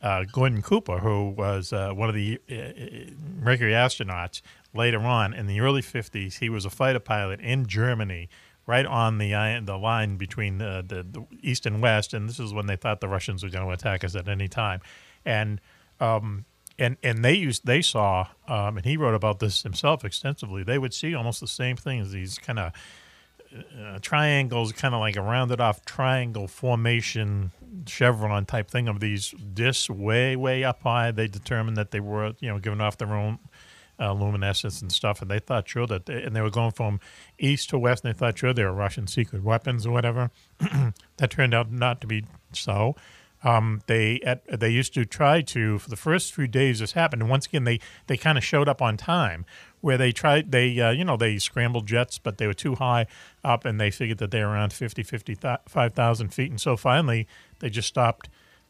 uh, 0.03 0.25
Gordon 0.31 0.63
Cooper, 0.63 0.99
who 0.99 1.31
was 1.31 1.73
uh, 1.73 1.93
one 1.93 2.09
of 2.09 2.15
the 2.15 2.41
uh, 2.51 3.13
Mercury 3.41 3.73
astronauts 3.73 4.43
later 4.75 5.01
on 5.01 5.33
in 5.35 5.47
the 5.47 5.61
early 5.61 5.83
50s, 5.83 6.39
he 6.39 6.49
was 6.49 6.65
a 6.65 6.71
fighter 6.71 7.01
pilot 7.01 7.41
in 7.41 7.67
Germany, 7.67 8.29
right 8.67 8.87
on 8.87 9.19
the 9.19 9.31
the 9.65 9.77
line 9.77 10.17
between 10.17 10.59
the, 10.59 10.85
the, 10.87 11.03
the 11.03 11.27
east 11.43 11.67
and 11.67 11.83
west, 11.83 12.13
and 12.13 12.29
this 12.29 12.39
is 12.39 12.53
when 12.53 12.67
they 12.67 12.77
thought 12.77 13.01
the 13.01 13.09
Russians 13.09 13.43
were 13.43 13.51
going 13.51 13.67
to 13.67 13.73
attack 13.73 14.05
us 14.05 14.15
at 14.15 14.29
any 14.29 14.49
time, 14.49 14.81
and 15.25 15.61
um, 16.01 16.45
and 16.79 16.97
and 17.03 17.25
they 17.25 17.35
used 17.35 17.67
they 17.67 17.83
saw, 17.83 18.29
um, 18.47 18.77
and 18.77 18.87
he 18.87 18.97
wrote 18.97 19.15
about 19.15 19.41
this 19.41 19.63
himself 19.63 20.05
extensively. 20.05 20.63
They 20.63 20.79
would 20.79 20.95
see 20.95 21.15
almost 21.15 21.41
the 21.41 21.49
same 21.49 21.77
things, 21.77 22.13
these 22.13 22.39
kind 22.39 22.59
of 22.59 22.73
uh, 23.57 23.99
triangles, 24.01 24.73
kind 24.73 24.95
of 24.95 25.01
like 25.01 25.17
a 25.17 25.23
rounded 25.23 25.61
off 25.61 25.85
triangle 25.85 26.47
formation, 26.47 27.51
chevron 27.87 28.45
type 28.45 28.71
thing 28.71 28.89
of 28.89 29.01
these 29.01 29.31
discs 29.55 29.89
way, 29.89 30.37
way 30.37 30.65
up 30.65 30.83
high. 30.83 31.11
They 31.11 31.27
determined 31.27 31.77
that 31.77 31.91
they 31.91 32.01
were, 32.01 32.35
you 32.41 32.49
know, 32.49 32.59
giving 32.59 32.81
off 32.81 32.99
their 32.99 33.15
own 33.15 33.39
uh, 34.01 34.13
luminescence 34.13 34.81
and 34.83 34.93
stuff, 34.93 35.21
and 35.23 35.31
they 35.31 35.39
thought 35.39 35.69
sure 35.69 35.87
that, 35.87 36.07
they, 36.07 36.23
and 36.23 36.35
they 36.35 36.41
were 36.41 36.51
going 36.51 36.73
from 36.73 37.01
east 37.39 37.71
to 37.71 37.79
west, 37.79 38.05
and 38.05 38.15
they 38.15 38.19
thought 38.19 38.39
sure 38.39 38.53
they 38.53 38.65
were 38.65 38.73
Russian 38.73 39.07
secret 39.07 39.43
weapons 39.43 39.87
or 39.87 39.93
whatever. 39.93 40.31
that 41.17 41.31
turned 41.31 41.55
out 41.55 41.71
not 41.71 42.01
to 42.01 42.07
be 42.07 42.25
so. 42.53 42.97
Um, 43.45 43.83
they 43.87 44.21
at, 44.25 44.61
they 44.61 44.71
used 44.71 44.95
to 44.95 45.05
try 45.05 45.43
to 45.43 45.79
for 45.79 45.89
the 45.89 45.97
first 45.97 46.35
few 46.35 46.49
days 46.49 46.81
this 46.81 46.93
happened, 46.93 47.23
and 47.23 47.31
once 47.31 47.47
again 47.47 47.63
they 47.63 47.79
they 48.09 48.17
kind 48.17 48.37
of 48.37 48.43
showed 48.43 48.69
up 48.69 48.83
on 48.83 48.97
time 48.97 49.47
where 49.81 49.97
they 49.97 50.11
tried 50.11 50.51
they 50.51 50.79
uh, 50.81 50.91
you 50.91 51.05
know 51.05 51.17
they 51.17 51.39
scrambled 51.39 51.87
jets 51.87 52.19
but 52.19 52.39
they 52.39 52.49
were 52.49 52.55
too 52.55 52.75
high 52.75 53.07
up 53.45 53.65
and 53.65 53.81
they 53.81 53.93
figured 53.93 54.19
that 54.19 54.33
they 54.33 54.41
were 54.41 54.49
around 54.49 54.73
50 54.73 55.05
55,000 55.05 56.35
feet 56.35 56.51
and 56.51 56.61
so 56.61 56.77
finally 56.77 57.29
they 57.61 57.71
just 57.71 57.87
stopped 57.87 58.29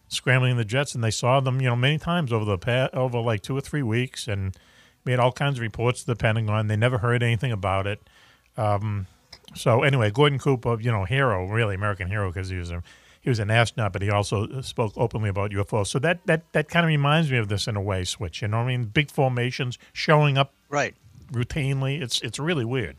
scrambling 0.08 0.56
the 0.56 0.64
jets 0.64 0.94
and 0.94 1.02
they 1.02 1.10
saw 1.10 1.40
them 1.40 1.60
you 1.60 1.68
know 1.68 1.76
many 1.76 1.98
times 1.98 2.32
over 2.32 2.44
the 2.44 2.58
past, 2.58 2.92
over 2.94 3.20
like 3.20 3.40
two 3.40 3.56
or 3.56 3.60
three 3.60 3.82
weeks 3.82 4.28
and 4.28 4.54
made 5.04 5.18
all 5.18 5.32
kinds 5.32 5.58
of 5.58 5.62
reports 5.62 6.00
to 6.00 6.06
the 6.06 6.16
Pentagon 6.16 6.66
they 6.66 6.76
never 6.76 6.98
heard 6.98 7.22
anything 7.22 7.52
about 7.52 7.86
it 7.86 8.00
um, 8.56 9.06
so 9.54 9.82
anyway 9.82 10.10
Gordon 10.10 10.38
Cooper 10.38 10.80
you 10.80 10.90
know 10.90 11.04
hero 11.04 11.46
really 11.46 11.74
American 11.74 12.08
hero 12.08 12.30
because 12.30 12.48
he 12.48 12.56
was 12.56 12.70
a 12.70 12.82
he 13.20 13.30
was 13.30 13.40
an 13.40 13.50
astronaut, 13.50 13.92
but 13.92 14.00
he 14.00 14.10
also 14.10 14.60
spoke 14.62 14.92
openly 14.96 15.28
about 15.28 15.50
UFOs. 15.50 15.88
So 15.88 15.98
that 15.98 16.26
that 16.26 16.50
that 16.52 16.68
kind 16.70 16.84
of 16.84 16.88
reminds 16.88 17.30
me 17.30 17.36
of 17.36 17.48
this 17.48 17.66
in 17.66 17.76
a 17.76 17.82
way, 17.82 18.04
Switch. 18.04 18.40
You 18.40 18.48
know, 18.48 18.56
what 18.58 18.64
I 18.64 18.68
mean, 18.68 18.84
big 18.84 19.10
formations 19.10 19.78
showing 19.92 20.38
up 20.38 20.54
right 20.70 20.94
routinely. 21.32 22.00
It's 22.00 22.22
it's 22.22 22.38
really 22.38 22.64
weird. 22.64 22.96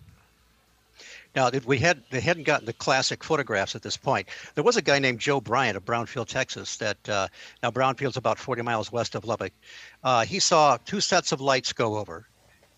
Now, 1.36 1.52
we 1.66 1.78
had 1.78 2.04
they 2.10 2.22
hadn't 2.22 2.44
gotten 2.44 2.66
the 2.66 2.74
classic 2.74 3.24
photographs 3.24 3.76
at 3.76 3.82
this 3.82 3.98
point. 3.98 4.28
There 4.56 4.64
was 4.64 4.78
a 4.78 4.82
guy 4.82 5.00
named 5.00 5.20
Joe 5.20 5.40
Bryant 5.40 5.78
of 5.78 5.86
Brownfield, 5.86 6.28
Texas. 6.28 6.78
That 6.78 7.10
uh, 7.10 7.28
now 7.62 7.72
Brownfield's 7.72 8.18
about 8.18 8.40
40 8.40 8.64
miles 8.64 8.92
west 8.92 9.16
of 9.16 9.26
Lubbock. 9.26 9.54
Uh, 10.04 10.26
he 10.26 10.40
saw 10.40 10.78
two 10.78 11.02
sets 11.02 11.32
of 11.32 11.40
lights 11.40 11.72
go 11.72 11.98
over. 11.98 12.28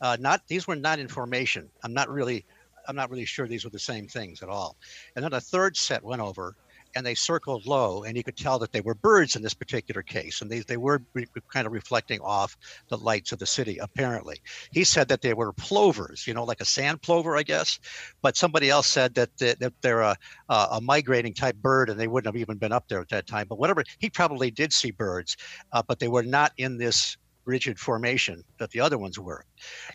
Uh, 0.01 0.17
not 0.19 0.41
these 0.47 0.67
were 0.67 0.75
not 0.75 0.99
in 0.99 1.07
formation. 1.07 1.69
I'm 1.83 1.93
not 1.93 2.09
really 2.09 2.45
I'm 2.87 2.95
not 2.95 3.09
really 3.09 3.25
sure 3.25 3.47
these 3.47 3.63
were 3.63 3.69
the 3.69 3.79
same 3.79 4.07
things 4.07 4.41
at 4.41 4.49
all. 4.49 4.75
And 5.15 5.23
then 5.23 5.33
a 5.33 5.41
third 5.41 5.77
set 5.77 6.03
went 6.03 6.21
over, 6.21 6.55
and 6.95 7.05
they 7.05 7.15
circled 7.15 7.65
low, 7.65 8.03
and 8.03 8.17
you 8.17 8.23
could 8.23 8.37
tell 8.37 8.59
that 8.59 8.71
they 8.71 8.81
were 8.81 8.95
birds 8.95 9.35
in 9.35 9.41
this 9.41 9.53
particular 9.53 10.01
case, 10.01 10.41
and 10.41 10.49
they 10.49 10.59
they 10.59 10.77
were 10.77 11.03
re- 11.13 11.27
kind 11.51 11.67
of 11.67 11.73
reflecting 11.73 12.19
off 12.21 12.57
the 12.89 12.97
lights 12.97 13.31
of 13.31 13.39
the 13.39 13.45
city. 13.45 13.77
Apparently, 13.77 14.37
he 14.71 14.83
said 14.83 15.07
that 15.07 15.21
they 15.21 15.33
were 15.33 15.53
plovers, 15.53 16.25
you 16.27 16.33
know, 16.33 16.43
like 16.43 16.61
a 16.61 16.65
sand 16.65 17.01
plover, 17.01 17.35
I 17.35 17.43
guess. 17.43 17.79
But 18.21 18.37
somebody 18.37 18.69
else 18.69 18.87
said 18.87 19.15
that 19.15 19.37
that, 19.37 19.59
that 19.59 19.73
they're 19.81 20.01
a, 20.01 20.15
a 20.49 20.67
a 20.71 20.81
migrating 20.81 21.33
type 21.33 21.55
bird, 21.57 21.89
and 21.89 21.99
they 21.99 22.07
wouldn't 22.07 22.33
have 22.33 22.41
even 22.41 22.57
been 22.57 22.71
up 22.71 22.87
there 22.87 23.01
at 23.01 23.09
that 23.09 23.27
time. 23.27 23.47
But 23.47 23.59
whatever, 23.59 23.83
he 23.99 24.09
probably 24.09 24.51
did 24.51 24.73
see 24.73 24.91
birds, 24.91 25.37
uh, 25.71 25.83
but 25.87 25.99
they 25.99 26.07
were 26.07 26.23
not 26.23 26.51
in 26.57 26.77
this 26.77 27.17
rigid 27.45 27.79
formation 27.79 28.43
that 28.59 28.69
the 28.71 28.79
other 28.79 28.97
ones 28.97 29.17
were. 29.19 29.45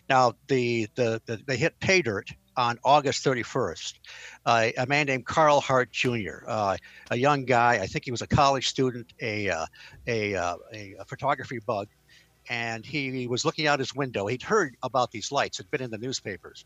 Now, 0.09 0.33
the 0.47 0.87
the, 0.95 1.21
the 1.25 1.41
they 1.45 1.57
hit 1.57 1.79
pay 1.79 2.01
dirt 2.01 2.29
on 2.57 2.79
August 2.83 3.23
31st. 3.23 3.93
Uh, 4.45 4.69
a 4.77 4.85
man 4.87 5.05
named 5.05 5.25
Carl 5.25 5.61
Hart 5.61 5.91
Jr., 5.91 6.43
uh, 6.47 6.75
a 7.11 7.15
young 7.15 7.45
guy. 7.45 7.75
I 7.75 7.85
think 7.87 8.03
he 8.05 8.11
was 8.11 8.21
a 8.21 8.27
college 8.27 8.67
student, 8.67 9.13
a 9.21 9.49
uh, 9.49 9.65
a, 10.07 10.35
uh, 10.35 10.55
a, 10.73 10.95
a 10.99 11.05
photography 11.05 11.59
bug, 11.65 11.87
and 12.49 12.85
he 12.85 13.27
was 13.27 13.45
looking 13.45 13.67
out 13.67 13.79
his 13.79 13.93
window. 13.93 14.25
He'd 14.27 14.41
heard 14.41 14.75
about 14.81 15.11
these 15.11 15.31
lights; 15.31 15.57
had 15.57 15.69
been 15.69 15.81
in 15.81 15.91
the 15.91 15.97
newspapers, 15.97 16.65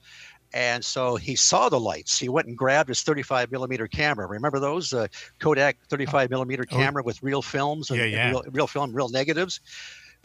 and 0.53 0.83
so 0.85 1.15
he 1.17 1.35
saw 1.35 1.69
the 1.69 1.79
lights. 1.79 2.17
He 2.17 2.29
went 2.29 2.47
and 2.47 2.57
grabbed 2.57 2.89
his 2.89 3.01
35 3.01 3.51
millimeter 3.51 3.87
camera. 3.87 4.27
Remember 4.27 4.59
those 4.59 4.93
uh, 4.93 5.07
Kodak 5.39 5.77
35 5.89 6.29
millimeter 6.29 6.65
Oh. 6.71 6.75
camera 6.75 7.03
with 7.03 7.21
real 7.21 7.41
films 7.41 7.89
and, 7.89 7.99
Yeah, 7.99 8.05
and 8.05 8.31
real, 8.31 8.43
real 8.51 8.67
film, 8.67 8.93
real 8.93 9.09
negatives 9.09 9.59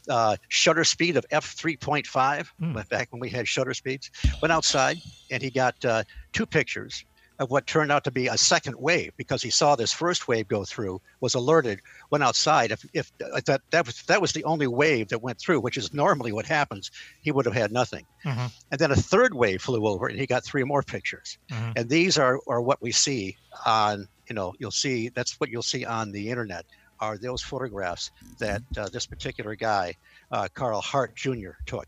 uh, 0.09 0.37
shutter 0.49 0.85
speed 0.85 1.17
of 1.17 1.27
f3.5 1.33 2.47
Hmm. 2.59 2.79
back 2.91 3.09
when 3.11 3.21
we 3.21 3.29
had 3.31 3.47
shutter 3.49 3.75
speeds 3.75 4.11
went 4.41 4.53
outside 4.53 5.01
and 5.31 5.43
he 5.43 5.51
got 5.51 5.75
uh, 5.85 6.05
two 6.33 6.47
pictures 6.47 7.05
of 7.39 7.51
what 7.51 7.67
turned 7.67 7.93
out 7.93 8.03
to 8.05 8.11
be 8.11 8.29
a 8.29 8.39
second 8.39 8.75
wave 8.79 9.13
because 9.19 9.43
he 9.43 9.51
saw 9.51 9.77
this 9.77 9.93
first 9.93 10.27
wave 10.27 10.49
go 10.49 10.65
through 10.65 10.99
was 11.21 11.35
alerted 11.35 11.81
went 12.11 12.25
outside 12.25 12.71
if, 12.73 12.83
if 12.95 13.13
uh, 13.23 13.41
that 13.47 13.61
that 13.73 13.85
was 13.85 14.03
that 14.09 14.23
was 14.23 14.33
the 14.33 14.45
only 14.45 14.67
wave 14.67 15.09
that 15.09 15.21
went 15.23 15.39
through 15.39 15.61
which 15.61 15.77
is 15.77 15.93
normally 15.93 16.33
what 16.33 16.47
happens 16.47 16.91
he 17.21 17.31
would 17.33 17.45
have 17.45 17.55
had 17.55 17.71
nothing 17.73 18.07
Mhm. 18.25 18.51
and 18.71 18.81
then 18.81 18.91
a 18.91 18.97
third 18.97 19.35
wave 19.35 19.61
flew 19.61 19.87
over 19.87 20.07
and 20.07 20.19
he 20.19 20.27
got 20.27 20.45
three 20.47 20.65
more 20.65 20.83
pictures 20.83 21.37
Mhm. 21.53 21.73
and 21.77 21.89
these 21.91 22.17
are 22.17 22.41
are 22.49 22.63
what 22.63 22.81
we 22.81 22.91
see 22.91 23.37
on 23.67 24.09
you 24.31 24.35
know 24.35 24.55
you'll 24.59 24.71
see 24.71 25.11
that's 25.11 25.35
what 25.39 25.51
you'll 25.51 25.63
see 25.63 25.85
on 25.85 26.13
the 26.13 26.31
internet 26.31 26.65
are 27.01 27.19
those 27.19 27.43
photographs 27.43 28.11
that 28.39 28.63
uh, 28.77 28.89
this 28.93 29.07
particular 29.07 29.55
guy 29.55 29.95
uh, 30.31 30.49
carl 30.55 30.81
hart 30.81 31.15
jr 31.17 31.51
took 31.67 31.87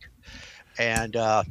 and 0.79 1.17
uh, 1.17 1.43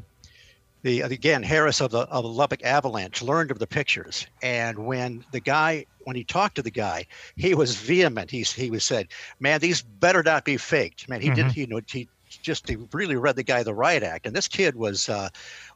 the 0.83 1.01
again 1.01 1.43
Harris 1.43 1.81
of 1.81 1.91
the 1.91 1.99
of 2.01 2.23
the 2.23 2.29
Lubbock 2.29 2.63
Avalanche 2.63 3.21
learned 3.21 3.51
of 3.51 3.59
the 3.59 3.67
pictures, 3.67 4.25
and 4.41 4.77
when 4.85 5.23
the 5.31 5.39
guy 5.41 5.85
when 6.05 6.15
he 6.15 6.23
talked 6.23 6.55
to 6.55 6.61
the 6.61 6.71
guy, 6.71 7.05
he 7.35 7.53
was 7.55 7.75
vehement. 7.75 8.31
He 8.31 8.43
he 8.43 8.69
was 8.69 8.85
said, 8.85 9.07
"Man, 9.39 9.59
these 9.59 9.81
better 9.81 10.23
not 10.23 10.45
be 10.45 10.57
faked." 10.57 11.09
Man, 11.09 11.21
he 11.21 11.29
did 11.31 11.47
Mhm. 11.47 11.55
you 11.57 11.67
know 11.67 11.81
he 11.89 12.07
just 12.43 12.69
he 12.69 12.77
really 12.93 13.15
read 13.15 13.35
the 13.35 13.43
guy 13.43 13.63
the 13.63 13.73
riot 13.73 14.03
act, 14.03 14.25
and 14.25 14.35
this 14.35 14.47
kid 14.47 14.75
was 14.75 15.09
uh, 15.09 15.29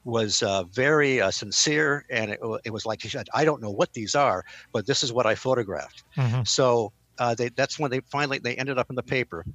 was 0.03 0.43
uh, 0.43 0.63
very 0.65 1.19
uh, 1.21 1.31
sincere, 1.31 2.05
and 2.09 2.31
it, 2.31 2.39
it 2.65 2.71
was 2.71 2.85
like 2.85 3.01
he 3.01 3.09
said, 3.09 3.27
"I 3.33 3.43
don't 3.43 3.61
know 3.61 3.71
what 3.71 3.93
these 3.93 4.15
are, 4.15 4.43
but 4.71 4.85
this 4.85 5.03
is 5.03 5.11
what 5.11 5.25
I 5.25 5.35
photographed." 5.35 6.03
Mhm. 6.17 6.47
So 6.47 6.93
uh, 7.21 7.35
they, 7.35 7.49
that's 7.49 7.77
when 7.77 7.91
they 7.91 7.99
finally 7.99 8.39
they 8.39 8.55
ended 8.55 8.79
up 8.79 8.89
in 8.89 8.95
the 8.95 9.03
paper, 9.03 9.45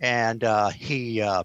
and 0.00 0.42
uh, 0.42 0.70
he 0.70 1.20
uh, 1.20 1.42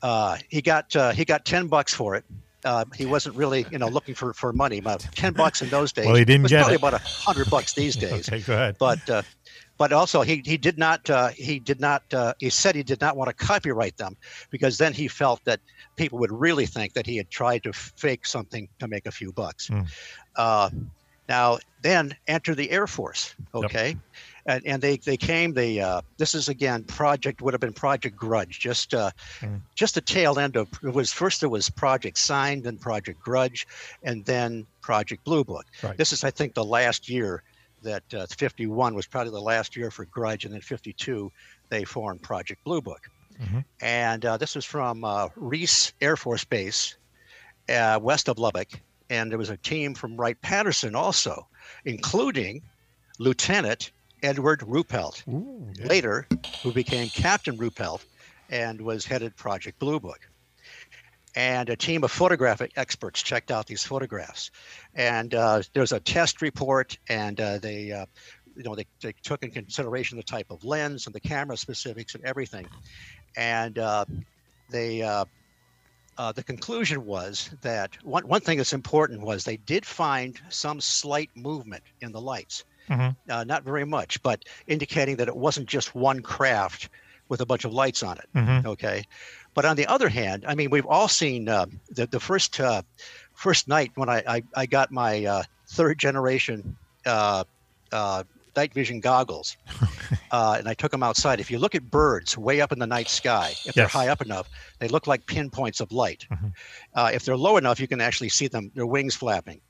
uh, 0.00 0.38
he 0.48 0.62
got 0.62 0.96
uh, 0.96 1.12
he 1.12 1.26
got 1.26 1.44
ten 1.44 1.66
bucks 1.66 1.92
for 1.92 2.14
it. 2.14 2.24
Uh, 2.64 2.86
he 2.94 3.04
wasn't 3.04 3.36
really 3.36 3.66
you 3.70 3.76
know 3.76 3.88
looking 3.88 4.14
for, 4.14 4.32
for 4.32 4.54
money. 4.54 4.80
But 4.80 5.06
ten 5.14 5.34
bucks 5.34 5.60
in 5.60 5.68
those 5.68 5.92
days. 5.92 6.06
Well, 6.06 6.14
he 6.14 6.24
didn't 6.24 6.44
was 6.44 6.50
get 6.50 6.60
probably 6.60 6.76
it. 6.76 6.80
about 6.80 6.94
a 6.94 6.98
hundred 7.04 7.50
bucks 7.50 7.74
these 7.74 7.94
days. 8.06 8.26
Okay, 8.26 8.40
go 8.40 8.54
ahead. 8.54 8.76
But 8.78 9.10
uh, 9.10 9.20
but 9.76 9.92
also 9.92 10.22
he 10.22 10.40
he 10.46 10.56
did 10.56 10.78
not 10.78 11.10
uh, 11.10 11.28
he 11.28 11.58
did 11.58 11.78
not 11.78 12.02
uh, 12.14 12.32
he 12.38 12.48
said 12.48 12.74
he 12.74 12.82
did 12.82 13.02
not 13.02 13.18
want 13.18 13.28
to 13.28 13.34
copyright 13.34 13.98
them 13.98 14.16
because 14.48 14.78
then 14.78 14.94
he 14.94 15.08
felt 15.08 15.44
that 15.44 15.60
people 15.96 16.18
would 16.20 16.32
really 16.32 16.64
think 16.64 16.94
that 16.94 17.04
he 17.04 17.18
had 17.18 17.28
tried 17.28 17.64
to 17.64 17.72
fake 17.74 18.24
something 18.24 18.66
to 18.78 18.88
make 18.88 19.04
a 19.04 19.12
few 19.12 19.30
bucks. 19.30 19.66
Hmm. 19.66 19.82
Uh, 20.36 20.70
now 21.28 21.58
then 21.82 22.16
enter 22.26 22.54
the 22.54 22.70
Air 22.70 22.86
Force. 22.86 23.34
Okay. 23.54 23.96
And, 24.48 24.64
and 24.64 24.80
they, 24.80 24.96
they 24.98 25.16
came 25.16 25.54
they 25.54 25.80
uh, 25.80 26.02
this 26.18 26.32
is 26.34 26.48
again 26.48 26.84
project 26.84 27.42
would 27.42 27.52
have 27.52 27.60
been 27.60 27.72
project 27.72 28.16
grudge 28.16 28.60
just 28.60 28.94
uh, 28.94 29.10
Hmm. 29.40 29.56
just 29.74 29.94
the 29.96 30.00
tail 30.00 30.38
end 30.38 30.56
of 30.56 30.68
it 30.84 30.94
was 30.94 31.12
first 31.12 31.40
there 31.40 31.48
was 31.48 31.68
project 31.68 32.16
sign 32.16 32.62
then 32.62 32.78
project 32.78 33.20
grudge 33.20 33.66
and 34.04 34.24
then 34.24 34.64
project 34.80 35.24
blue 35.24 35.42
book 35.44 35.66
Right. 35.82 35.96
this 35.98 36.12
is 36.12 36.22
i 36.22 36.30
think 36.30 36.54
the 36.54 36.64
last 36.64 37.08
year 37.08 37.42
that 37.82 38.04
uh, 38.14 38.26
51 38.26 38.94
was 38.94 39.06
probably 39.06 39.32
the 39.32 39.40
last 39.40 39.76
year 39.76 39.90
for 39.90 40.04
grudge 40.06 40.44
and 40.44 40.54
then 40.54 40.60
52 40.60 41.32
they 41.68 41.84
formed 41.84 42.22
project 42.22 42.62
blue 42.64 42.80
book 42.80 43.02
Mhm. 43.40 43.64
and 43.80 44.24
uh, 44.24 44.36
this 44.36 44.54
was 44.54 44.64
from 44.64 45.02
uh, 45.04 45.28
reese 45.34 45.92
air 46.00 46.16
force 46.16 46.44
base 46.44 46.96
uh, 47.68 47.98
west 48.00 48.28
of 48.28 48.38
lubbock 48.38 48.68
and 49.10 49.30
there 49.30 49.38
was 49.38 49.50
a 49.50 49.56
team 49.58 49.92
from 49.94 50.16
wright 50.16 50.40
patterson 50.40 50.94
also 50.94 51.48
including 51.84 52.62
lieutenant 53.18 53.90
edward 54.22 54.60
ruppelt 54.60 55.22
later 55.88 56.26
who 56.62 56.72
became 56.72 57.08
captain 57.08 57.56
ruppelt 57.58 58.04
and 58.50 58.80
was 58.80 59.04
headed 59.04 59.36
project 59.36 59.78
blue 59.78 60.00
book. 60.00 60.28
And 61.34 61.68
a 61.68 61.76
team 61.76 62.02
of 62.02 62.10
photographic 62.10 62.72
experts 62.76 63.22
checked 63.22 63.50
out 63.50 63.66
these 63.66 63.84
photographs. 63.84 64.50
And 64.94 65.34
uh, 65.34 65.62
there's 65.74 65.92
a 65.92 66.00
test 66.00 66.40
report 66.40 66.96
and 67.08 67.38
uh, 67.38 67.58
they 67.58 67.92
uh, 67.92 68.06
you 68.56 68.62
know 68.62 68.74
they, 68.74 68.86
they 69.02 69.12
took 69.22 69.42
in 69.42 69.50
consideration 69.50 70.16
the 70.16 70.24
type 70.24 70.50
of 70.50 70.64
lens 70.64 71.06
and 71.06 71.14
the 71.14 71.20
camera 71.20 71.56
specifics 71.56 72.14
and 72.14 72.24
everything. 72.24 72.66
And 73.36 73.78
uh, 73.78 74.06
they 74.70 75.02
uh, 75.02 75.26
uh, 76.18 76.32
the 76.32 76.42
conclusion 76.42 77.04
was 77.04 77.50
that 77.60 78.02
one, 78.02 78.26
one 78.26 78.40
thing 78.40 78.56
that's 78.56 78.72
important 78.72 79.20
was 79.20 79.44
they 79.44 79.58
did 79.58 79.84
find 79.84 80.40
some 80.48 80.80
slight 80.80 81.30
movement 81.36 81.82
in 82.00 82.12
the 82.12 82.20
lights 82.20 82.64
Mhm. 82.88 83.16
uh, 83.28 83.44
not 83.44 83.64
very 83.64 83.84
much 83.84 84.22
but 84.22 84.44
indicating 84.66 85.16
that 85.16 85.28
it 85.28 85.36
wasn't 85.36 85.66
just 85.68 85.94
one 85.94 86.20
craft 86.20 86.88
with 87.28 87.40
a 87.40 87.46
bunch 87.46 87.64
of 87.64 87.72
lights 87.72 88.02
on 88.02 88.18
it. 88.18 88.28
Mhm. 88.34 88.64
okay. 88.66 89.04
But 89.54 89.64
on 89.64 89.76
the 89.76 89.86
other 89.86 90.08
hand 90.08 90.44
i 90.46 90.54
mean 90.54 90.70
we've 90.70 90.86
all 90.86 91.08
seen 91.08 91.48
uh, 91.48 91.66
the, 91.90 92.06
the 92.06 92.20
first 92.20 92.60
uh, 92.60 92.82
first 93.34 93.68
night 93.68 93.90
when 93.94 94.08
i 94.08 94.22
i, 94.28 94.42
I 94.54 94.66
got 94.66 94.90
my 94.92 95.24
uh, 95.24 95.42
third 95.68 95.98
generation 95.98 96.76
uh, 97.06 97.44
uh, 97.92 98.22
night 98.56 98.72
vision 98.74 99.00
goggles 99.00 99.56
uh, 100.30 100.56
and 100.58 100.68
i 100.68 100.74
took 100.74 100.90
them 100.92 101.02
outside. 101.02 101.40
If 101.40 101.50
you 101.50 101.58
look 101.58 101.74
at 101.74 101.90
birds 101.90 102.36
way 102.38 102.60
up 102.60 102.72
in 102.72 102.78
the 102.78 102.86
night 102.86 103.08
sky 103.08 103.54
if 103.66 103.74
they're 103.74 103.86
high 103.88 104.08
up 104.08 104.20
enough 104.22 104.48
they 104.78 104.88
look 104.88 105.06
like 105.06 105.26
pinpoints 105.26 105.80
of 105.80 105.90
light. 105.92 106.26
Uh, 106.94 107.10
if 107.12 107.24
they're 107.24 107.36
low 107.36 107.56
enough 107.56 107.80
you 107.80 107.88
can 107.88 108.00
actually 108.00 108.28
see 108.30 108.48
them 108.48 108.70
their 108.74 108.86
wings 108.86 109.14
flapping 109.14 109.60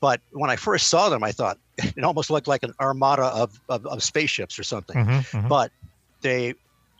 but 0.00 0.20
when 0.32 0.50
i 0.50 0.56
first 0.56 0.88
saw 0.88 1.08
them 1.08 1.22
i 1.22 1.32
thought 1.32 1.58
it 1.78 2.04
almost 2.04 2.30
looked 2.30 2.48
like 2.48 2.62
an 2.62 2.72
armada 2.80 3.24
of, 3.24 3.58
of, 3.68 3.86
of 3.86 4.02
spaceships 4.02 4.58
or 4.58 4.62
something 4.62 4.96
Mhm, 4.96 5.20
mhm. 5.30 5.48
but 5.48 5.70
they 6.22 6.54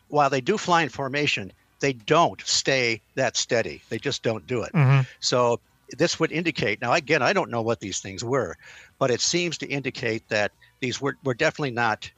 while 0.07 0.29
they 0.29 0.41
do 0.41 0.57
fly 0.57 0.83
in 0.83 0.89
formation 0.89 1.51
they 1.79 1.93
don't 1.93 2.41
stay 2.41 3.01
that 3.15 3.35
steady 3.37 3.81
they 3.89 3.97
just 3.97 4.23
don't 4.23 4.45
do 4.47 4.61
it 4.63 4.73
Mhm. 4.73 5.05
so 5.19 5.59
this 5.97 6.19
would 6.19 6.31
indicate 6.31 6.81
now 6.81 6.93
again 6.93 7.21
i 7.21 7.33
don't 7.33 7.51
know 7.51 7.61
what 7.61 7.79
these 7.79 7.99
things 7.99 8.23
were 8.23 8.55
but 8.99 9.11
it 9.11 9.21
seems 9.21 9.57
to 9.57 9.67
indicate 9.67 10.27
that 10.29 10.51
these 10.79 11.01
were, 11.01 11.17
were 11.23 11.33
definitely 11.33 11.71
not 11.71 12.09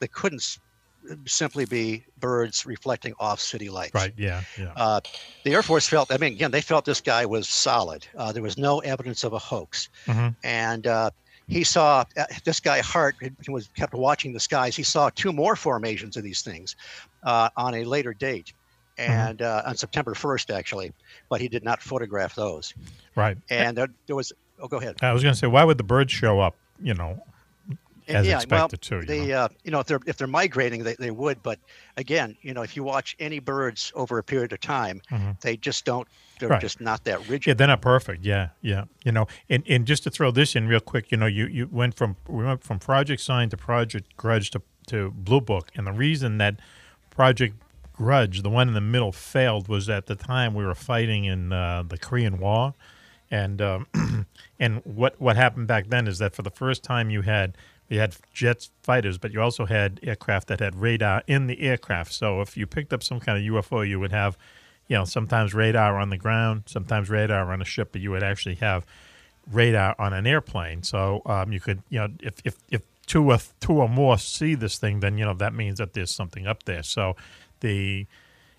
they 0.00 0.08
couldn't 0.08 0.58
simply 1.26 1.64
be 1.64 2.04
birds 2.20 2.64
reflecting 2.66 3.14
off 3.18 3.40
city 3.40 3.68
lights 3.70 3.94
Right. 3.94 4.12
Yeah. 4.16 4.42
Yeah. 4.58 4.72
uh, 4.76 5.00
the 5.44 5.52
Air 5.52 5.62
Force 5.62 5.88
felt, 5.88 6.12
I 6.12 6.16
mean, 6.18 6.32
again, 6.34 6.50
they 6.50 6.60
felt 6.60 6.84
this 6.84 7.00
guy 7.00 7.26
was 7.26 7.48
solid. 7.48 8.06
Uh, 8.16 8.32
there 8.32 8.42
was 8.42 8.56
no 8.56 8.78
evidence 8.80 9.24
of 9.24 9.32
a 9.32 9.38
hoax. 9.38 9.88
Mhm. 10.06 10.34
And 10.44 10.86
uh, 10.86 11.10
he 11.48 11.64
saw 11.64 12.04
uh, 12.16 12.24
this 12.44 12.60
guy, 12.60 12.80
Hart, 12.80 13.16
he 13.20 13.50
was 13.50 13.68
kept 13.76 13.94
watching 13.94 14.32
the 14.32 14.40
skies. 14.40 14.76
He 14.76 14.82
saw 14.84 15.10
two 15.14 15.32
more 15.32 15.56
formations 15.56 16.16
of 16.16 16.22
these 16.22 16.42
things 16.42 16.76
uh, 17.24 17.48
on 17.56 17.74
a 17.74 17.84
later 17.84 18.14
date. 18.14 18.52
And 18.98 19.40
uh, 19.40 19.62
on 19.66 19.74
September 19.76 20.12
1st, 20.14 20.54
actually, 20.54 20.92
but 21.30 21.40
he 21.40 21.48
did 21.48 21.64
not 21.64 21.82
photograph 21.82 22.34
those. 22.34 22.74
Right. 23.16 23.38
And 23.50 23.76
there, 23.76 23.88
there 24.06 24.14
was, 24.14 24.32
oh, 24.60 24.68
go 24.68 24.76
ahead. 24.76 24.96
I 25.02 25.12
was 25.12 25.22
going 25.22 25.32
to 25.32 25.38
say, 25.38 25.46
why 25.46 25.64
would 25.64 25.78
the 25.78 25.82
birds 25.84 26.12
show 26.12 26.40
up? 26.40 26.54
You 26.80 26.94
know, 26.94 27.22
as 28.14 28.26
expected 28.28 28.80
to. 28.82 28.96
You 28.96 29.04
they, 29.04 29.26
know? 29.26 29.34
uh, 29.44 29.48
you 29.64 29.70
know, 29.70 29.80
if 29.80 29.86
they're 29.86 30.00
if 30.06 30.16
they're 30.16 30.26
migrating, 30.26 30.82
they, 30.84 30.94
they 30.98 31.10
would. 31.10 31.42
But 31.42 31.58
again, 31.96 32.36
you 32.42 32.54
know, 32.54 32.62
if 32.62 32.76
you 32.76 32.82
watch 32.84 33.16
any 33.18 33.38
birds 33.38 33.92
over 33.94 34.18
a 34.18 34.22
period 34.22 34.52
of 34.52 34.60
time, 34.60 35.00
Mhm. 35.10 35.40
they 35.40 35.56
just 35.56 35.84
don't. 35.84 36.06
They're 36.38 36.48
Right. 36.48 36.60
just 36.60 36.80
not 36.80 37.04
that 37.04 37.20
rigid. 37.28 37.46
Yeah, 37.46 37.54
they're 37.54 37.68
not 37.68 37.82
perfect. 37.82 38.24
Yeah, 38.24 38.48
yeah. 38.62 38.84
You 39.04 39.12
know, 39.12 39.26
and, 39.48 39.62
and 39.68 39.86
just 39.86 40.02
to 40.04 40.10
throw 40.10 40.30
this 40.32 40.56
in 40.56 40.66
real 40.66 40.80
quick, 40.80 41.12
you 41.12 41.16
know, 41.16 41.26
you, 41.26 41.46
you 41.46 41.68
went 41.70 41.94
from 41.94 42.16
we 42.26 42.44
went 42.44 42.64
from 42.64 42.78
Project 42.80 43.22
Sign 43.22 43.48
to 43.50 43.56
Project 43.56 44.16
Grudge 44.16 44.50
to, 44.50 44.62
to 44.88 45.10
Blue 45.12 45.40
Book, 45.40 45.70
and 45.76 45.86
the 45.86 45.92
reason 45.92 46.38
that 46.38 46.56
Project 47.10 47.54
Grudge, 47.92 48.42
the 48.42 48.50
one 48.50 48.66
in 48.68 48.74
the 48.74 48.80
middle, 48.80 49.12
failed 49.12 49.68
was 49.68 49.88
at 49.88 50.06
the 50.06 50.16
time 50.16 50.54
we 50.54 50.64
were 50.64 50.74
fighting 50.74 51.24
in 51.26 51.52
uh, 51.52 51.84
the 51.86 51.96
Korean 51.98 52.38
War, 52.38 52.74
and 53.30 53.62
um, 53.62 53.86
and 54.58 54.80
what 54.84 55.20
what 55.20 55.36
happened 55.36 55.68
back 55.68 55.88
then 55.88 56.08
is 56.08 56.18
that 56.18 56.34
for 56.34 56.42
the 56.42 56.50
first 56.50 56.82
time 56.82 57.10
you 57.10 57.22
had 57.22 57.56
you 57.92 58.00
had 58.00 58.16
jets 58.32 58.70
fighters, 58.82 59.18
but 59.18 59.32
you 59.32 59.40
also 59.40 59.66
had 59.66 60.00
aircraft 60.02 60.48
that 60.48 60.60
had 60.60 60.74
radar 60.74 61.22
in 61.26 61.46
the 61.46 61.60
aircraft. 61.60 62.12
So 62.12 62.40
if 62.40 62.56
you 62.56 62.66
picked 62.66 62.92
up 62.92 63.02
some 63.02 63.20
kind 63.20 63.38
of 63.38 63.64
UFO, 63.64 63.86
you 63.86 64.00
would 64.00 64.12
have, 64.12 64.38
you 64.88 64.96
know, 64.96 65.04
sometimes 65.04 65.52
radar 65.52 65.98
on 65.98 66.08
the 66.08 66.16
ground, 66.16 66.64
sometimes 66.66 67.10
radar 67.10 67.52
on 67.52 67.60
a 67.60 67.66
ship, 67.66 67.90
but 67.92 68.00
you 68.00 68.10
would 68.10 68.22
actually 68.22 68.54
have 68.56 68.86
radar 69.50 69.94
on 69.98 70.12
an 70.14 70.26
airplane. 70.26 70.82
So 70.82 71.20
um, 71.26 71.52
you 71.52 71.60
could, 71.60 71.82
you 71.90 71.98
know, 71.98 72.08
if 72.20 72.34
if 72.44 72.56
if 72.70 72.82
two 73.06 73.30
or 73.30 73.38
two 73.60 73.74
or 73.74 73.88
more 73.88 74.16
see 74.16 74.54
this 74.54 74.78
thing, 74.78 75.00
then 75.00 75.18
you 75.18 75.24
know 75.24 75.34
that 75.34 75.52
means 75.52 75.78
that 75.78 75.92
there's 75.92 76.10
something 76.10 76.46
up 76.46 76.62
there. 76.62 76.82
So 76.82 77.16
the 77.60 78.06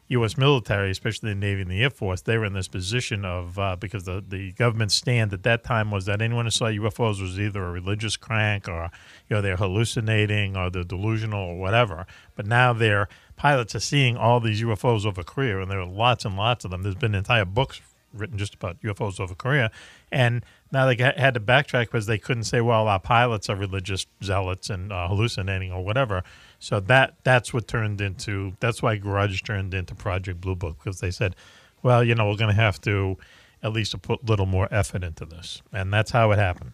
U.S. 0.10 0.38
military, 0.38 0.92
especially 0.92 1.30
the 1.30 1.36
Navy 1.36 1.62
and 1.62 1.72
the 1.72 1.82
Air 1.82 1.90
Force, 1.90 2.22
they 2.22 2.38
were 2.38 2.46
in 2.46 2.54
this 2.54 2.68
position 2.68 3.24
of 3.26 3.58
uh, 3.58 3.76
because 3.78 4.04
the 4.04 4.24
the 4.28 4.52
government 4.54 4.92
stand 4.92 5.34
at 5.34 5.44
that 5.44 5.64
time 5.64 5.92
was 5.92 6.06
that 6.06 6.22
anyone 6.22 6.46
who 6.46 6.52
saw 6.52 6.66
UFOs 6.66 7.22
was 7.22 7.40
either 7.40 7.64
a 7.64 7.72
religious 7.72 8.18
crank 8.18 8.68
or 8.68 8.90
you 9.30 9.36
know 9.36 9.42
they're 9.42 9.58
hallucinating 9.58 10.58
or 10.58 10.70
they're 10.70 10.84
delusional 10.84 11.42
or 11.42 11.58
whatever. 11.58 12.06
But 12.36 12.46
now 12.46 12.74
their 12.74 13.08
pilots 13.36 13.76
are 13.76 13.80
seeing 13.80 14.18
all 14.18 14.40
these 14.40 14.62
UFOs 14.62 15.06
over 15.06 15.24
Korea, 15.24 15.62
and 15.62 15.72
there 15.72 15.80
are 15.80 15.86
lots 15.86 16.26
and 16.26 16.36
lots 16.36 16.66
of 16.66 16.72
them. 16.72 16.84
There's 16.84 16.96
been 16.96 17.16
entire 17.16 17.46
books 17.46 17.82
written 18.14 18.38
just 18.38 18.54
about 18.54 18.80
UFOs 18.82 19.20
over 19.20 19.34
Korea, 19.34 19.72
and 20.12 20.46
now 20.72 20.86
they 20.86 20.96
got, 20.96 21.18
had 21.18 21.34
to 21.36 21.40
backtrack 21.40 21.86
because 21.86 22.06
they 22.06 22.18
couldn't 22.18 22.44
say, 22.44 22.62
well, 22.62 22.88
our 22.88 23.00
pilots 23.00 23.50
are 23.50 23.56
religious 23.56 24.06
zealots 24.24 24.70
and 24.70 24.92
uh, 24.92 25.08
hallucinating 25.08 25.72
or 25.72 25.84
whatever. 25.84 26.24
So 26.64 26.80
that 26.80 27.16
that's 27.24 27.54
what 27.54 27.68
turned 27.68 28.00
into 28.00 28.56
that's 28.62 28.82
why 28.82 28.96
Grudge 28.96 29.44
turned 29.44 29.74
into 29.74 29.94
Project 29.96 30.40
Blue 30.40 30.56
Book 30.56 30.78
because 30.82 31.02
they 31.02 31.12
said, 31.12 31.36
well, 31.82 32.02
you 32.02 32.16
know, 32.16 32.30
we're 32.30 32.38
going 32.38 32.56
to 32.56 32.62
have 32.62 32.80
to 32.82 33.18
at 33.62 33.74
least 33.74 34.02
put 34.02 34.24
a 34.24 34.26
little 34.26 34.46
more 34.46 34.70
effort 34.72 35.04
into 35.04 35.26
this, 35.26 35.62
and 35.74 35.92
that's 35.92 36.12
how 36.12 36.32
it 36.32 36.40
happened. 36.40 36.72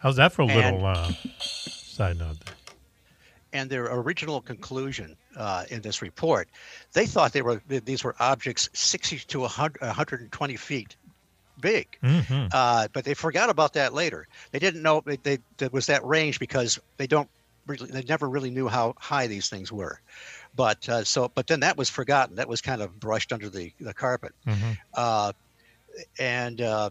How's 0.00 0.16
that 0.16 0.32
for 0.32 0.42
a 0.42 0.46
little 0.46 0.84
uh, 0.84 1.12
side 1.38 2.18
note? 2.18 2.36
and 3.54 3.70
their 3.70 3.86
original 3.86 4.42
conclusion 4.42 5.16
uh, 5.34 5.64
in 5.70 5.80
this 5.80 6.02
report, 6.02 6.48
they 6.92 7.06
thought 7.06 7.32
they 7.32 7.40
were 7.40 7.62
these 7.68 8.04
were 8.04 8.14
objects 8.20 8.68
60 8.74 9.20
to 9.20 9.40
100, 9.40 9.80
120 9.80 10.56
feet 10.56 10.94
big. 11.58 11.88
Mhm. 12.02 12.50
Uh, 12.52 12.88
but 12.92 13.06
they 13.06 13.14
forgot 13.14 13.48
about 13.48 13.72
that 13.72 13.94
later. 13.94 14.28
They 14.50 14.58
didn't 14.58 14.82
know 14.82 15.02
they, 15.04 15.16
they, 15.16 15.38
there 15.56 15.70
was 15.70 15.86
that 15.86 16.04
range 16.04 16.38
because 16.38 16.78
they 16.98 17.06
don't 17.06 17.28
really, 17.70 17.90
they 17.90 18.02
never 18.02 18.28
really 18.28 18.50
knew 18.50 18.68
how 18.68 18.94
high 18.98 19.26
these 19.26 19.48
things 19.48 19.72
were. 19.72 19.98
But 20.54 20.88
uh, 20.88 21.04
so, 21.04 21.30
but 21.34 21.46
then 21.46 21.60
that 21.60 21.76
was 21.76 21.88
forgotten. 21.88 22.36
That 22.36 22.48
was 22.48 22.60
kind 22.60 22.82
of 22.82 22.98
brushed 23.00 23.32
under 23.32 23.48
the, 23.48 23.72
the 23.80 23.94
carpet. 23.94 24.32
Mhm. 24.46 24.76
Uh, 24.94 25.32
and 26.18 26.60
uh, 26.60 26.90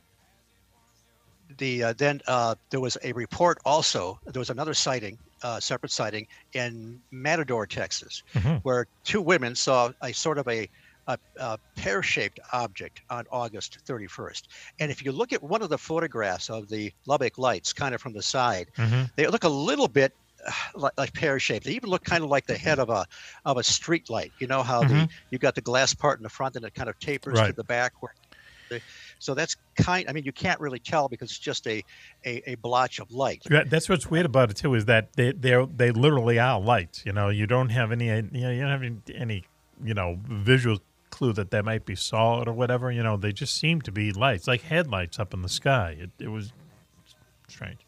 the 1.57 1.83
uh, 1.83 1.93
then 1.97 2.21
uh, 2.27 2.55
there 2.71 2.79
was 2.79 2.97
a 3.03 3.11
report 3.13 3.57
also. 3.65 4.19
There 4.27 4.39
was 4.39 4.49
another 4.49 4.73
sighting, 4.73 5.17
uh, 5.43 5.59
separate 5.59 5.91
sighting 5.91 6.27
in 6.53 6.99
Matador, 7.11 7.65
Texas, 7.65 8.21
Mhm. 8.33 8.61
where 8.63 8.85
two 9.03 9.21
women 9.21 9.55
saw 9.55 9.91
a 10.03 10.11
sort 10.13 10.37
of 10.37 10.47
a, 10.47 10.69
a, 11.07 11.17
a 11.39 11.57
pear-shaped 11.75 12.39
object 12.53 13.01
on 13.09 13.25
August 13.31 13.79
31st. 13.87 14.41
And 14.79 14.91
if 14.91 15.03
you 15.03 15.11
look 15.11 15.33
at 15.33 15.41
one 15.41 15.63
of 15.63 15.69
the 15.69 15.77
photographs 15.77 16.49
of 16.49 16.69
the 16.69 16.91
Lubbock 17.07 17.37
lights, 17.39 17.73
kind 17.73 17.95
of 17.95 18.01
from 18.01 18.13
the 18.13 18.21
side, 18.21 18.67
Mhm. 18.77 19.09
they 19.15 19.25
look 19.27 19.43
a 19.43 19.49
little 19.49 19.87
bit 19.87 20.13
like, 20.75 20.93
like 20.97 21.13
pear-shaped. 21.13 21.65
They 21.65 21.73
even 21.73 21.89
look 21.89 22.03
kind 22.03 22.23
of 22.23 22.29
like 22.29 22.45
the 22.45 22.57
head 22.57 22.79
of 22.79 22.89
a 22.89 23.05
of 23.45 23.57
a 23.57 23.63
street 23.63 24.09
light. 24.09 24.33
You 24.39 24.47
know 24.47 24.63
how 24.63 24.83
the 24.83 24.93
Mhm. 24.93 25.09
you've 25.31 25.41
got 25.41 25.55
the 25.55 25.61
glass 25.61 25.93
part 25.93 26.19
in 26.19 26.23
the 26.23 26.29
front 26.29 26.55
and 26.55 26.65
it 26.65 26.73
kind 26.73 26.89
of 26.89 26.97
tapers 26.99 27.39
to 27.41 27.53
the 27.53 27.63
back. 27.63 27.93
Where 28.01 28.13
the, 28.69 28.81
so 29.19 29.33
that's 29.33 29.55
kind. 29.77 30.07
I 30.07 30.13
mean, 30.13 30.23
you 30.23 30.31
can't 30.31 30.59
really 30.59 30.79
tell 30.79 31.07
because 31.09 31.31
it's 31.31 31.39
just 31.39 31.67
a 31.67 31.83
a, 32.25 32.51
a 32.51 32.55
blotch 32.55 32.99
of 32.99 33.11
light. 33.11 33.41
Yeah, 33.49 33.63
that's 33.65 33.89
what's 33.89 34.09
weird 34.09 34.25
about 34.25 34.51
it 34.51 34.57
too 34.57 34.75
is 34.75 34.85
that 34.85 35.13
they 35.13 35.31
they 35.31 35.65
they 35.75 35.91
literally 35.91 36.39
are 36.39 36.59
lights. 36.59 37.03
You 37.05 37.13
know, 37.13 37.29
you 37.29 37.47
don't 37.47 37.69
have 37.69 37.91
any 37.91 38.07
you 38.07 38.21
know 38.21 38.51
you 38.51 38.61
don't 38.61 38.69
have 38.71 38.83
any, 38.83 38.97
any 39.15 39.43
you 39.83 39.93
know 39.93 40.19
visual 40.27 40.79
clue 41.09 41.33
that 41.33 41.49
they 41.49 41.61
might 41.61 41.85
be 41.85 41.95
solid 41.95 42.47
or 42.47 42.53
whatever. 42.53 42.91
You 42.91 43.01
know, 43.01 43.17
they 43.17 43.31
just 43.31 43.55
seem 43.55 43.81
to 43.81 43.91
be 43.91 44.11
lights, 44.11 44.47
like 44.47 44.61
headlights 44.61 45.19
up 45.19 45.33
in 45.33 45.41
the 45.41 45.49
sky. 45.49 45.97
It 45.99 46.11
it 46.19 46.27
was 46.29 46.53
strange. 47.47 47.79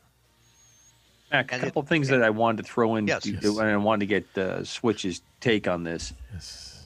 Mac, 1.31 1.53
a 1.53 1.59
couple 1.59 1.81
of 1.81 1.87
things 1.87 2.09
that 2.09 2.21
I 2.23 2.29
wanted 2.29 2.65
to 2.65 2.71
throw 2.71 2.95
in, 2.95 3.07
Yes. 3.07 3.23
to- 3.23 3.31
Yes. 3.31 3.45
and 3.57 3.67
I 3.69 3.77
wanted 3.77 4.01
to 4.01 4.05
get 4.07 4.37
uh, 4.37 4.63
Switch's 4.63 5.21
take 5.39 5.67
on 5.67 5.83
this. 5.83 6.13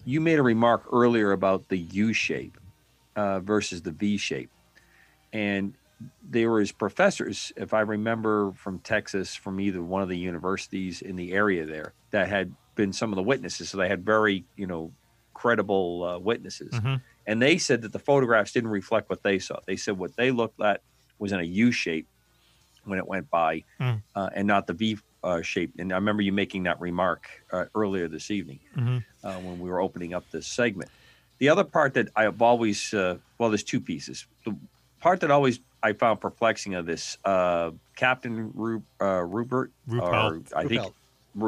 You 0.06 0.22
made 0.22 0.38
a 0.40 0.44
remark 0.44 0.84
earlier 0.92 1.32
about 1.32 1.68
the 1.70 1.78
U 1.78 2.14
shape 2.14 2.58
uh, 3.16 3.40
versus 3.40 3.82
the 3.82 3.92
V 3.92 4.18
shape, 4.18 4.52
and 5.34 5.74
there 6.22 6.52
was 6.52 6.72
professors, 6.72 7.52
if 7.56 7.74
I 7.74 7.80
remember, 7.82 8.52
from 8.52 8.80
Texas, 8.80 9.34
from 9.36 9.60
either 9.60 9.82
one 9.82 10.02
of 10.04 10.10
the 10.10 10.18
universities 10.18 11.02
in 11.02 11.16
the 11.16 11.32
area 11.34 11.66
there, 11.66 11.94
that 12.12 12.28
had 12.28 12.54
been 12.76 12.92
some 12.94 13.12
of 13.12 13.16
the 13.16 13.24
witnesses. 13.24 13.70
So 13.70 13.78
they 13.78 13.88
had 13.88 14.06
very, 14.06 14.44
you 14.58 14.68
know, 14.68 14.92
credible 15.34 16.04
uh, 16.04 16.20
witnesses, 16.20 16.72
Mhm. 16.74 17.02
and 17.26 17.42
they 17.42 17.58
said 17.58 17.82
that 17.82 17.94
the 17.94 18.00
photographs 18.00 18.52
didn't 18.52 18.70
reflect 18.70 19.10
what 19.10 19.24
they 19.24 19.40
saw. 19.40 19.60
They 19.66 19.78
said 19.78 19.98
what 19.98 20.16
they 20.18 20.30
looked 20.32 20.62
at 20.62 20.82
was 21.18 21.32
in 21.32 21.40
a 21.40 21.44
U 21.44 21.72
shape 21.72 22.08
when 22.86 23.00
it 23.00 23.08
went 23.08 23.30
by, 23.30 23.64
Mm. 23.80 24.02
uh, 24.16 24.30
and 24.34 24.48
not 24.48 24.68
the 24.68 24.74
V 24.74 24.98
uh, 25.24 25.42
shape. 25.42 25.72
And 25.80 25.92
I 25.92 25.96
remember 25.96 26.22
you 26.22 26.32
making 26.32 26.64
that 26.64 26.80
remark 26.80 27.28
uh, 27.52 27.66
earlier 27.74 28.08
this 28.08 28.30
evening 28.30 28.60
Mhm. 28.76 29.04
uh, 29.24 29.34
when 29.40 29.60
we 29.60 29.70
were 29.70 29.82
opening 29.82 30.14
up 30.14 30.24
this 30.32 30.46
segment. 30.46 30.92
The 31.40 31.50
other 31.50 31.64
part 31.64 31.96
that 31.96 32.10
I 32.16 32.24
have 32.24 32.42
always, 32.42 32.94
uh, 32.94 33.18
well, 33.40 33.50
there's 33.50 33.64
two 33.64 33.82
pieces. 33.82 34.28
The 34.46 34.56
part 35.00 35.22
that 35.22 35.32
always 35.32 35.60
I 35.82 35.94
found 35.94 36.22
perplexing 36.22 36.76
of 36.76 36.86
this, 36.86 37.18
uh, 37.26 37.72
Captain 37.96 38.52
Ru- 38.54 38.84
uh, 39.02 39.22
Rupert, 39.24 39.72
or 39.90 39.96
Ruppelt. 39.96 40.54
I 40.56 40.66
think 40.68 40.84
Ruppelt. 40.84 40.94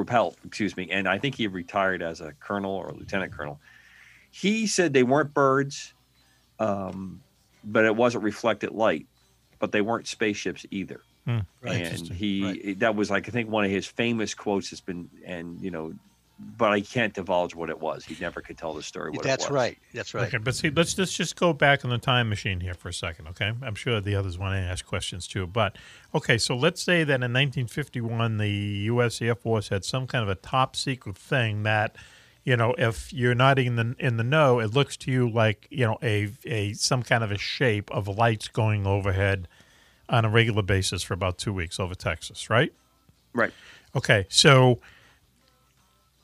Ruppelt, 0.06 0.36
excuse 0.46 0.76
me, 0.76 0.90
and 0.92 1.08
I 1.08 1.18
think 1.20 1.36
he 1.36 1.46
retired 1.48 2.02
as 2.02 2.20
a 2.20 2.34
colonel 2.34 2.72
or 2.72 2.92
lieutenant 2.92 3.32
colonel. 3.32 3.60
He 4.32 4.66
said 4.68 4.92
they 4.94 5.04
weren't 5.04 5.34
birds, 5.34 5.94
um, 6.60 7.22
but 7.64 7.86
it 7.86 7.96
wasn't 7.96 8.24
reflected 8.24 8.72
light, 8.72 9.06
but 9.60 9.72
they 9.72 9.82
weren't 9.82 10.08
spaceships 10.08 10.66
either. 10.72 11.02
Hmm. 11.28 11.40
And 11.62 12.08
he 12.08 12.74
that 12.76 12.96
was 12.96 13.12
like 13.12 13.28
I 13.28 13.32
think 13.32 13.50
one 13.50 13.66
of 13.66 13.72
his 13.72 13.86
famous 13.86 14.34
quotes 14.34 14.70
has 14.70 14.80
been, 14.80 15.10
and 15.26 15.60
you 15.60 15.72
know, 15.72 15.94
but 16.40 16.72
I 16.72 16.80
can't 16.80 17.14
divulge 17.14 17.54
what 17.54 17.70
it 17.70 17.82
was. 17.82 18.06
He 18.06 18.16
never 18.22 18.40
could 18.40 18.58
tell 18.58 18.74
the 18.74 18.82
story. 18.82 19.12
What 19.12 19.20
it 19.20 19.24
That's 19.24 19.48
was. 19.48 19.52
right. 19.52 19.78
That's 19.94 20.14
right. 20.14 20.26
Okay, 20.28 20.38
but 20.38 20.56
see, 20.56 20.70
let's 20.70 20.98
let's 20.98 21.12
just 21.12 21.36
go 21.36 21.52
back 21.52 21.84
in 21.84 21.90
the 21.90 21.98
time 21.98 22.30
machine 22.30 22.62
here 22.62 22.74
for 22.74 22.88
a 22.88 22.94
second, 22.94 23.28
okay? 23.28 23.52
I'm 23.62 23.76
sure 23.76 24.00
the 24.00 24.16
others 24.16 24.38
want 24.38 24.54
to 24.54 24.60
ask 24.60 24.86
questions 24.86 25.28
too, 25.28 25.46
but 25.46 25.78
okay, 26.16 26.38
so 26.38 26.56
let's 26.56 26.82
say 26.82 27.04
that 27.04 27.16
in 27.16 27.34
1951 27.34 28.38
the 28.38 28.50
U.S. 28.50 29.22
Air 29.22 29.36
Force 29.36 29.68
had 29.68 29.84
some 29.84 30.08
kind 30.08 30.24
of 30.24 30.30
a 30.30 30.36
top 30.36 30.78
secret 30.78 31.18
thing 31.18 31.64
that, 31.64 31.98
you 32.46 32.56
know, 32.56 32.74
if 32.78 33.12
you're 33.12 33.36
not 33.36 33.60
in 33.60 33.76
the 33.76 33.96
in 34.00 34.16
the 34.16 34.24
know, 34.24 34.62
it 34.62 34.74
looks 34.74 34.96
to 34.98 35.12
you 35.12 35.30
like 35.30 35.68
you 35.70 35.86
know 35.86 35.98
a 36.02 36.32
a 36.46 36.72
some 36.72 37.04
kind 37.04 37.22
of 37.22 37.34
a 37.34 37.38
shape 37.38 37.92
of 37.92 38.08
lights 38.08 38.48
going 38.48 38.88
overhead 38.88 39.50
on 40.10 40.26
a 40.26 40.30
regular 40.30 40.62
basis 40.62 41.04
for 41.04 41.14
about 41.14 41.38
two 41.38 41.54
weeks 41.54 41.80
over 41.80 41.96
Texas, 41.96 42.50
right? 42.50 42.74
Right. 43.34 43.52
Okay, 43.96 44.26
so. 44.30 44.80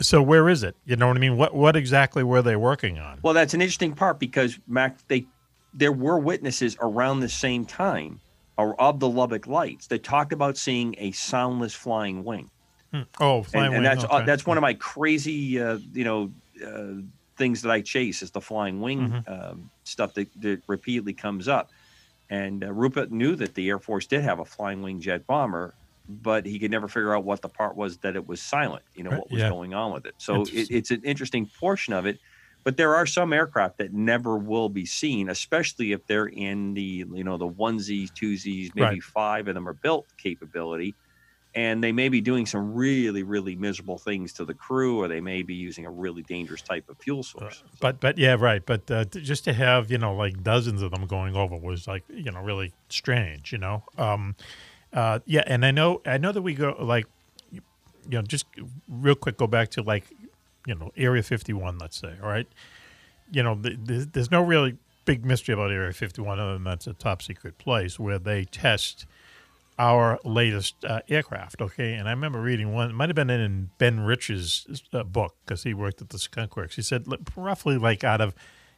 So 0.01 0.22
where 0.22 0.49
is 0.49 0.64
it? 0.64 0.76
You 0.85 0.97
know 0.97 1.07
what 1.07 1.15
I 1.15 1.19
mean? 1.19 1.38
What 1.38 1.53
what 1.53 1.76
exactly 1.77 2.23
were 2.23 2.41
they 2.41 2.57
working 2.57 2.99
on? 2.99 3.19
Well, 3.22 3.34
that's 3.34 3.53
an 3.53 3.61
interesting 3.61 3.93
part 3.93 4.19
because 4.19 4.60
Mac, 4.68 4.97
they 5.07 5.26
there 5.73 5.93
were 5.93 6.19
witnesses 6.19 6.76
around 6.81 7.22
the 7.22 7.30
same 7.30 7.64
time 7.65 8.19
or 8.57 8.80
of 8.81 8.99
the 8.99 9.07
Lubbock 9.07 9.47
lights 9.47 9.88
that 9.88 10.03
talked 10.03 10.34
about 10.34 10.57
seeing 10.57 10.95
a 10.97 11.11
soundless 11.11 11.73
flying 11.73 12.23
wing. 12.23 12.49
Hmm. 12.91 13.01
Oh, 13.19 13.43
flying 13.43 13.68
and, 13.68 13.76
and 13.76 13.84
wing, 13.84 13.84
that's 13.84 14.05
uh, 14.11 14.22
that's 14.26 14.45
one 14.45 14.57
of 14.57 14.61
my 14.61 14.73
crazy 14.73 15.61
uh, 15.61 15.77
you 15.93 16.03
know 16.03 16.31
uh, 16.65 17.01
things 17.38 17.61
that 17.61 17.72
I 17.72 17.81
chase 17.81 18.22
is 18.22 18.31
the 18.31 18.41
flying 18.41 18.81
wing 18.81 19.10
Mm-hmm. 19.10 19.34
um, 19.34 19.69
stuff 19.84 20.14
that, 20.15 20.27
that 20.41 20.61
repeatedly 20.68 21.14
comes 21.14 21.47
up. 21.47 21.69
And 22.34 22.64
uh, 22.64 22.73
Rupert 22.73 23.11
knew 23.11 23.35
that 23.35 23.55
the 23.55 23.69
Air 23.69 23.80
Force 23.80 24.07
did 24.07 24.22
have 24.23 24.39
a 24.39 24.45
flying 24.45 24.81
wing 24.81 24.99
jet 25.01 25.27
bomber, 25.27 25.77
but 26.07 26.45
he 26.45 26.60
could 26.60 26.72
never 26.72 26.88
figure 26.88 27.15
out 27.15 27.26
what 27.26 27.41
the 27.41 27.49
part 27.49 27.76
was 27.76 27.99
that 27.99 28.15
it 28.15 28.27
was 28.27 28.41
silent. 28.41 28.85
You 28.95 29.03
know 29.03 29.11
Right, 29.11 29.19
what 29.19 29.31
was 29.31 29.43
yeah. 29.43 29.53
going 29.53 29.73
on 29.73 29.93
with 29.93 30.05
it. 30.05 30.15
So 30.18 30.47
it, 30.51 30.68
it's 30.69 30.91
an 30.91 31.03
interesting 31.03 31.49
portion 31.60 31.93
of 31.93 32.05
it. 32.05 32.19
But 32.65 32.77
there 32.77 32.95
are 32.95 33.05
some 33.05 33.34
aircraft 33.34 33.77
that 33.80 33.91
never 33.93 34.38
will 34.38 34.69
be 34.69 34.85
seen, 34.85 35.27
especially 35.30 35.91
if 35.91 36.05
they're 36.07 36.27
in 36.27 36.73
the 36.76 37.05
you 37.14 37.23
know 37.23 37.38
the 37.38 37.49
onesies, 37.49 38.10
twosies, 38.11 38.72
maybe 38.76 38.99
Right. 38.99 39.01
five 39.01 39.47
of 39.47 39.55
them 39.55 39.68
are 39.68 39.73
built 39.73 40.07
capability 40.18 40.97
and 41.56 41.84
they 41.84 41.92
may 41.92 42.10
be 42.10 42.22
doing 42.22 42.46
some 42.46 42.74
really 42.74 43.24
really 43.24 43.56
miserable 43.56 43.98
things 43.98 44.34
to 44.34 44.46
the 44.46 44.54
crew 44.54 45.00
or 45.00 45.08
they 45.08 45.22
may 45.22 45.44
be 45.44 45.54
using 45.54 45.86
a 45.86 45.90
really 45.92 46.24
dangerous 46.24 46.62
type 46.62 46.90
of 46.90 46.98
fuel 46.98 47.24
source 47.24 47.64
But 47.80 48.00
but 48.00 48.18
yeah, 48.18 48.36
right. 48.40 48.66
But 48.66 48.90
uh, 48.90 49.06
just 49.06 49.44
to 49.46 49.54
have 49.54 49.92
you 49.92 49.98
know 49.98 50.16
like 50.16 50.44
dozens 50.44 50.82
of 50.82 50.92
them 50.92 51.06
going 51.06 51.36
over 51.36 51.56
was 51.56 51.88
like 51.88 52.04
you 52.10 52.32
know 52.32 52.42
really 52.42 52.72
strange. 52.90 53.52
You 53.52 53.60
know, 53.60 53.84
um, 53.98 54.36
uh, 54.92 55.20
yeah. 55.26 55.44
And 55.48 55.66
I 55.66 55.72
know 55.72 56.02
I 56.06 56.18
know 56.18 56.32
that 56.32 56.42
we 56.42 56.54
go 56.54 56.76
like 56.80 57.06
you 57.52 57.62
know 58.10 58.22
just 58.22 58.46
real 58.88 59.16
quick 59.16 59.38
go 59.38 59.48
back 59.48 59.70
to 59.72 59.82
like 59.82 60.06
you 60.66 60.76
know 60.76 60.92
Area 60.96 61.24
Fifty 61.24 61.54
One. 61.54 61.78
Let's 61.78 61.98
say 61.98 62.14
all 62.22 62.30
right. 62.30 62.48
You 63.32 63.42
know, 63.44 63.56
th- 63.56 63.78
th- 63.88 64.08
there's 64.12 64.32
no 64.32 64.44
really 64.44 64.78
big 65.06 65.26
mystery 65.26 65.54
about 65.54 65.72
Area 65.72 65.94
Fifty 65.94 66.22
One 66.22 66.40
other 66.40 66.54
than 66.54 66.64
that's 66.64 66.88
a 66.88 66.94
top 66.94 67.22
secret 67.22 67.58
place 67.58 68.00
where 68.00 68.20
they 68.20 68.46
test 68.46 69.06
our 69.80 70.20
latest 70.24 70.84
uh, 70.86 71.02
aircraft. 71.10 71.62
Okay, 71.62 71.94
and 71.94 72.08
I 72.08 72.12
remember 72.12 72.41
reading 72.41 72.74
one. 72.74 72.90
It 72.90 72.94
might 72.94 73.10
have 73.10 73.16
been 73.16 73.30
in 73.30 73.70
Ben 73.78 74.02
Rich's 74.02 74.84
uh, 74.94 75.04
book 75.04 75.36
because 75.45 75.64
he 75.64 75.74
worked 75.74 76.02
at 76.02 76.10
the 76.10 76.20
Skunk 76.20 76.56
Works. 76.56 76.76
He 76.76 76.82
said 76.82 77.06
roughly 77.36 77.78
like 77.78 78.04
out 78.04 78.22
of 78.22 78.34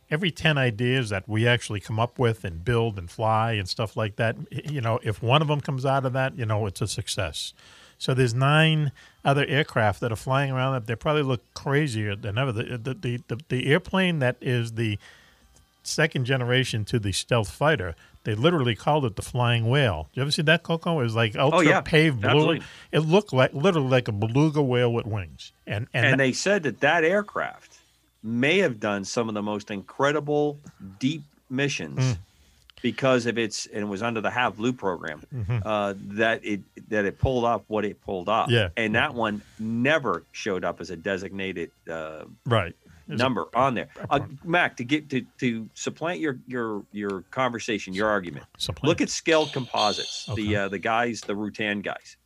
every 0.09 0.31
ten 0.31 0.57
ideas 0.57 1.09
that 1.09 1.27
we 1.27 1.47
actually 1.47 1.79
come 1.79 1.99
up 1.99 2.19
with 2.19 2.43
and 2.43 2.63
build 2.63 2.97
and 2.97 3.09
fly 3.09 3.53
and 3.53 3.67
stuff 3.67 3.97
like 3.97 4.15
that, 4.17 4.35
you 4.51 4.79
know, 4.79 4.99
if 5.03 5.21
one 5.21 5.41
of 5.41 5.47
them 5.47 5.61
comes 5.61 5.85
out 5.85 6.05
of 6.05 6.13
that, 6.13 6.37
you 6.37 6.45
know, 6.45 6.65
it's 6.67 6.81
a 6.81 6.87
success. 6.87 7.53
So 7.97 8.13
there's 8.13 8.33
nine 8.33 8.91
other 9.23 9.45
aircraft 9.45 10.01
that 10.01 10.11
are 10.11 10.17
flying 10.17 10.51
around 10.51 10.73
that 10.73 10.85
they 10.85 10.95
probably 10.95 11.23
look 11.23 11.41
crazier 11.53 12.15
than 12.15 12.37
ever. 12.37 12.51
The 12.51 12.77
the, 12.77 12.93
the, 12.93 13.21
the, 13.27 13.39
the 13.49 13.67
airplane 13.67 14.19
that 14.19 14.37
is 14.41 14.73
the 14.73 14.99
second 15.83 16.25
generation 16.25 16.85
to 16.85 16.99
the 16.99 17.11
stealth 17.11 17.49
fighter. 17.49 17.95
They 18.25 18.35
literally 18.35 18.75
called 18.75 19.05
it 19.05 19.15
the 19.15 19.21
flying 19.21 19.69
whale. 19.69 20.09
You 20.13 20.21
ever 20.23 20.31
see 20.31 20.41
that, 20.43 20.63
Coco? 20.63 20.99
It 20.99 21.03
was 21.03 21.15
like 21.15 21.35
ultra 21.37 21.59
Oh, 21.59 21.61
yeah. 21.61 21.81
paved 21.81 22.21
blue. 22.21 22.29
Absolutely. 22.29 22.61
It 22.91 22.99
looked 22.99 23.31
like 23.33 23.53
literally 23.53 23.87
like 23.89 24.07
a 24.07 24.11
beluga 24.11 24.61
whale 24.61 24.91
with 24.91 25.05
wings. 25.05 25.53
And 25.65 25.87
and, 25.93 26.05
and, 26.05 26.19
they 26.19 26.33
said 26.33 26.63
that 26.63 26.81
that 26.81 27.03
aircraft 27.03 27.77
may 28.21 28.57
have 28.59 28.79
done 28.79 29.05
some 29.05 29.29
of 29.29 29.35
the 29.35 29.41
most 29.41 29.71
incredible 29.71 30.57
deep 30.99 31.21
missions 31.49 31.99
Mm. 31.99 32.17
because 32.81 33.25
of 33.27 33.37
its 33.37 33.67
and 33.67 33.83
it 33.83 33.87
was 33.87 34.01
under 34.03 34.19
the 34.21 34.31
have 34.31 34.57
blue 34.57 34.73
program 34.73 35.21
Mhm. 35.33 35.61
uh, 35.65 35.93
that 36.17 36.43
it 36.43 36.61
that 36.89 37.05
it 37.05 37.19
pulled 37.19 37.45
off 37.45 37.61
what 37.67 37.85
it 37.85 38.01
pulled 38.01 38.27
off 38.27 38.49
Yeah. 38.49 38.69
and 38.75 38.95
that 38.95 39.13
one 39.13 39.41
never 39.59 40.23
showed 40.31 40.63
up 40.65 40.81
as 40.81 40.89
a 40.89 40.95
designated 40.95 41.69
uh, 41.89 42.25
right 42.45 42.75
It 43.07 43.11
was 43.13 43.21
a- 43.21 43.23
number 43.23 43.45
on 43.55 43.73
there. 43.75 43.89
Uh, 44.09 44.19
mac 44.43 44.75
to 44.77 44.83
get 44.83 45.09
to 45.09 45.25
to 45.39 45.69
supplant 45.73 46.19
your 46.19 46.39
your 46.47 46.83
your 46.91 47.21
conversation 47.31 47.93
your 47.93 48.07
argument 48.09 48.45
Supplant. 48.57 48.87
look 48.87 49.01
at 49.01 49.09
scaled 49.09 49.51
composites 49.53 50.25
the 50.35 50.55
uh, 50.55 50.67
the 50.69 50.79
guys 50.79 51.21
the 51.21 51.33
rutan 51.33 51.83
guys. 51.83 52.17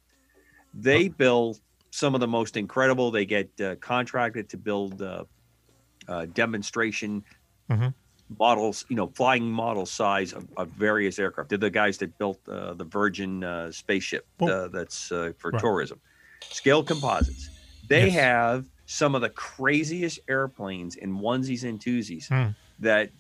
They 0.74 1.08
build 1.10 1.60
some 1.92 2.14
of 2.14 2.22
the 2.22 2.28
most 2.28 2.56
incredible. 2.56 3.12
They 3.12 3.26
get 3.26 3.50
uh, 3.60 3.76
contracted 3.78 4.48
to 4.50 4.58
build 4.58 5.02
uh, 5.02 5.26
uh, 6.08 6.26
demonstration 6.28 7.24
Mhm. 7.70 7.94
models 8.40 8.86
you 8.90 8.96
know 8.96 9.08
flying 9.16 9.50
model 9.52 9.86
size 9.86 10.34
of, 10.34 10.48
of 10.58 10.70
various 10.70 11.20
aircraft. 11.20 11.50
They're 11.50 11.58
the 11.58 11.70
guys 11.70 11.98
that 11.98 12.18
built 12.18 12.40
uh, 12.48 12.74
the 12.74 12.86
virgin 12.86 13.44
uh, 13.44 13.72
spaceship 13.72 14.26
uh, 14.42 14.70
that's 14.70 15.12
uh, 15.12 15.34
for 15.38 15.52
Right. 15.52 15.60
tourism. 15.62 16.00
Scale 16.50 16.84
composites. 16.84 17.50
They 17.90 18.06
Yes. 18.08 18.14
have 18.16 18.66
some 18.92 19.14
of 19.14 19.22
the 19.22 19.30
craziest 19.30 20.20
airplanes 20.28 20.96
in 20.96 21.20
onesies 21.20 21.64
and 21.64 21.80
twosies 21.80 22.28
Hmm. 22.28 22.54
that 22.80 23.12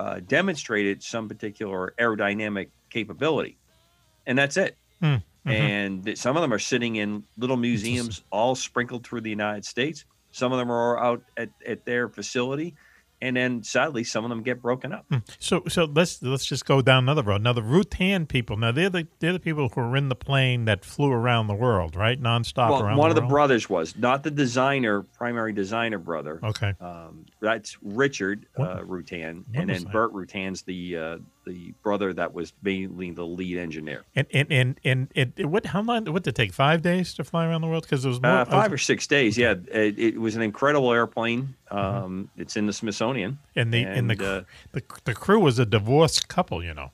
uh, 0.00 0.18
demonstrated 0.26 1.04
some 1.04 1.28
particular 1.28 1.94
aerodynamic 2.00 2.70
capability, 2.90 3.58
and 4.26 4.36
that's 4.36 4.56
it. 4.56 4.76
Hmm, 5.00 5.16
mhm. 5.46 5.52
And 5.52 6.18
some 6.18 6.36
of 6.36 6.42
them 6.42 6.52
are 6.52 6.58
sitting 6.58 6.96
in 6.96 7.22
little 7.36 7.56
museums, 7.56 8.24
all 8.32 8.56
sprinkled 8.56 9.06
through 9.06 9.20
the 9.20 9.30
United 9.30 9.64
States. 9.64 10.04
Some 10.32 10.50
of 10.52 10.58
them 10.58 10.70
are 10.70 10.98
out 10.98 11.22
at, 11.36 11.50
at 11.64 11.84
their 11.84 12.08
facility, 12.08 12.74
and 13.20 13.36
then 13.36 13.62
sadly, 13.62 14.04
some 14.04 14.24
of 14.24 14.28
them 14.28 14.42
get 14.42 14.62
broken 14.62 14.92
up. 14.92 15.06
Hmm. 15.10 15.18
So 15.38 15.62
so 15.68 15.84
let's 15.84 16.22
let's 16.22 16.44
just 16.44 16.64
go 16.66 16.80
down 16.80 17.04
another 17.04 17.22
road. 17.22 17.42
Now 17.42 17.52
the 17.52 17.62
Rutan 17.62 18.28
people. 18.28 18.56
Now 18.56 18.72
they're 18.72 18.90
the 18.90 19.08
they're 19.18 19.32
the 19.32 19.40
people 19.40 19.68
who 19.68 19.80
were 19.80 19.96
in 19.96 20.08
the 20.08 20.14
plane 20.14 20.66
that 20.66 20.84
flew 20.84 21.10
around 21.10 21.48
the 21.48 21.54
world, 21.54 21.96
right? 21.96 22.20
Nonstop 22.20 22.70
well, 22.70 22.72
around. 22.72 22.80
The 22.80 22.84
world. 22.84 22.98
One 22.98 23.10
the 23.10 23.16
of 23.16 23.22
the 23.22 23.28
brothers 23.28 23.68
was 23.68 23.96
not 23.96 24.22
the 24.22 24.30
designer, 24.30 25.02
primary 25.02 25.52
designer 25.52 25.98
brother. 25.98 26.40
Okay. 26.42 26.74
Um, 26.80 27.26
that's 27.40 27.76
Richard 27.82 28.46
uh, 28.56 28.80
Rutan, 28.80 29.44
and 29.54 29.68
then? 29.68 29.84
Burt 29.84 30.12
Rutan's 30.12 30.62
the 30.62 30.96
uh, 30.96 31.18
the 31.48 31.72
brother 31.82 32.12
that 32.14 32.30
was 32.34 32.52
mainly 32.62 33.10
the 33.10 33.24
lead 33.38 33.56
engineer. 33.58 34.04
And 34.14 34.26
and 34.32 34.52
and 34.52 34.80
and 34.84 35.08
it, 35.14 35.32
it- 35.36 35.46
what? 35.46 35.66
How 35.66 35.82
long? 35.82 36.04
What 36.14 36.22
did 36.24 36.30
it 36.30 36.36
take? 36.42 36.52
Five 36.52 36.82
days 36.82 37.14
to 37.14 37.24
fly 37.24 37.46
around 37.46 37.62
the 37.62 37.66
world? 37.68 37.84
Because 37.84 38.04
it 38.04 38.08
was 38.08 38.20
more 38.22 38.30
Uh, 38.30 38.34
I 38.36 38.40
was- 38.44 38.48
five 38.50 38.72
or 38.72 38.78
six 38.78 39.06
days, 39.06 39.36
yeah. 39.38 39.54
It, 39.72 39.98
it 39.98 40.20
was 40.20 40.36
an 40.36 40.42
incredible 40.42 40.92
airplane. 40.92 41.54
Um, 41.70 42.30
It's 42.36 42.56
in 42.56 42.66
the 42.66 42.72
Smithsonian, 42.72 43.32
Mm-hmm. 43.32 43.58
and 43.60 43.74
the 43.74 43.82
and, 43.98 44.10
the, 44.10 44.26
uh, 44.36 44.42
the 44.72 44.82
the 45.04 45.14
crew 45.14 45.40
was 45.40 45.58
a 45.58 45.66
divorced 45.66 46.28
couple. 46.28 46.62
You 46.62 46.74
know. 46.74 46.90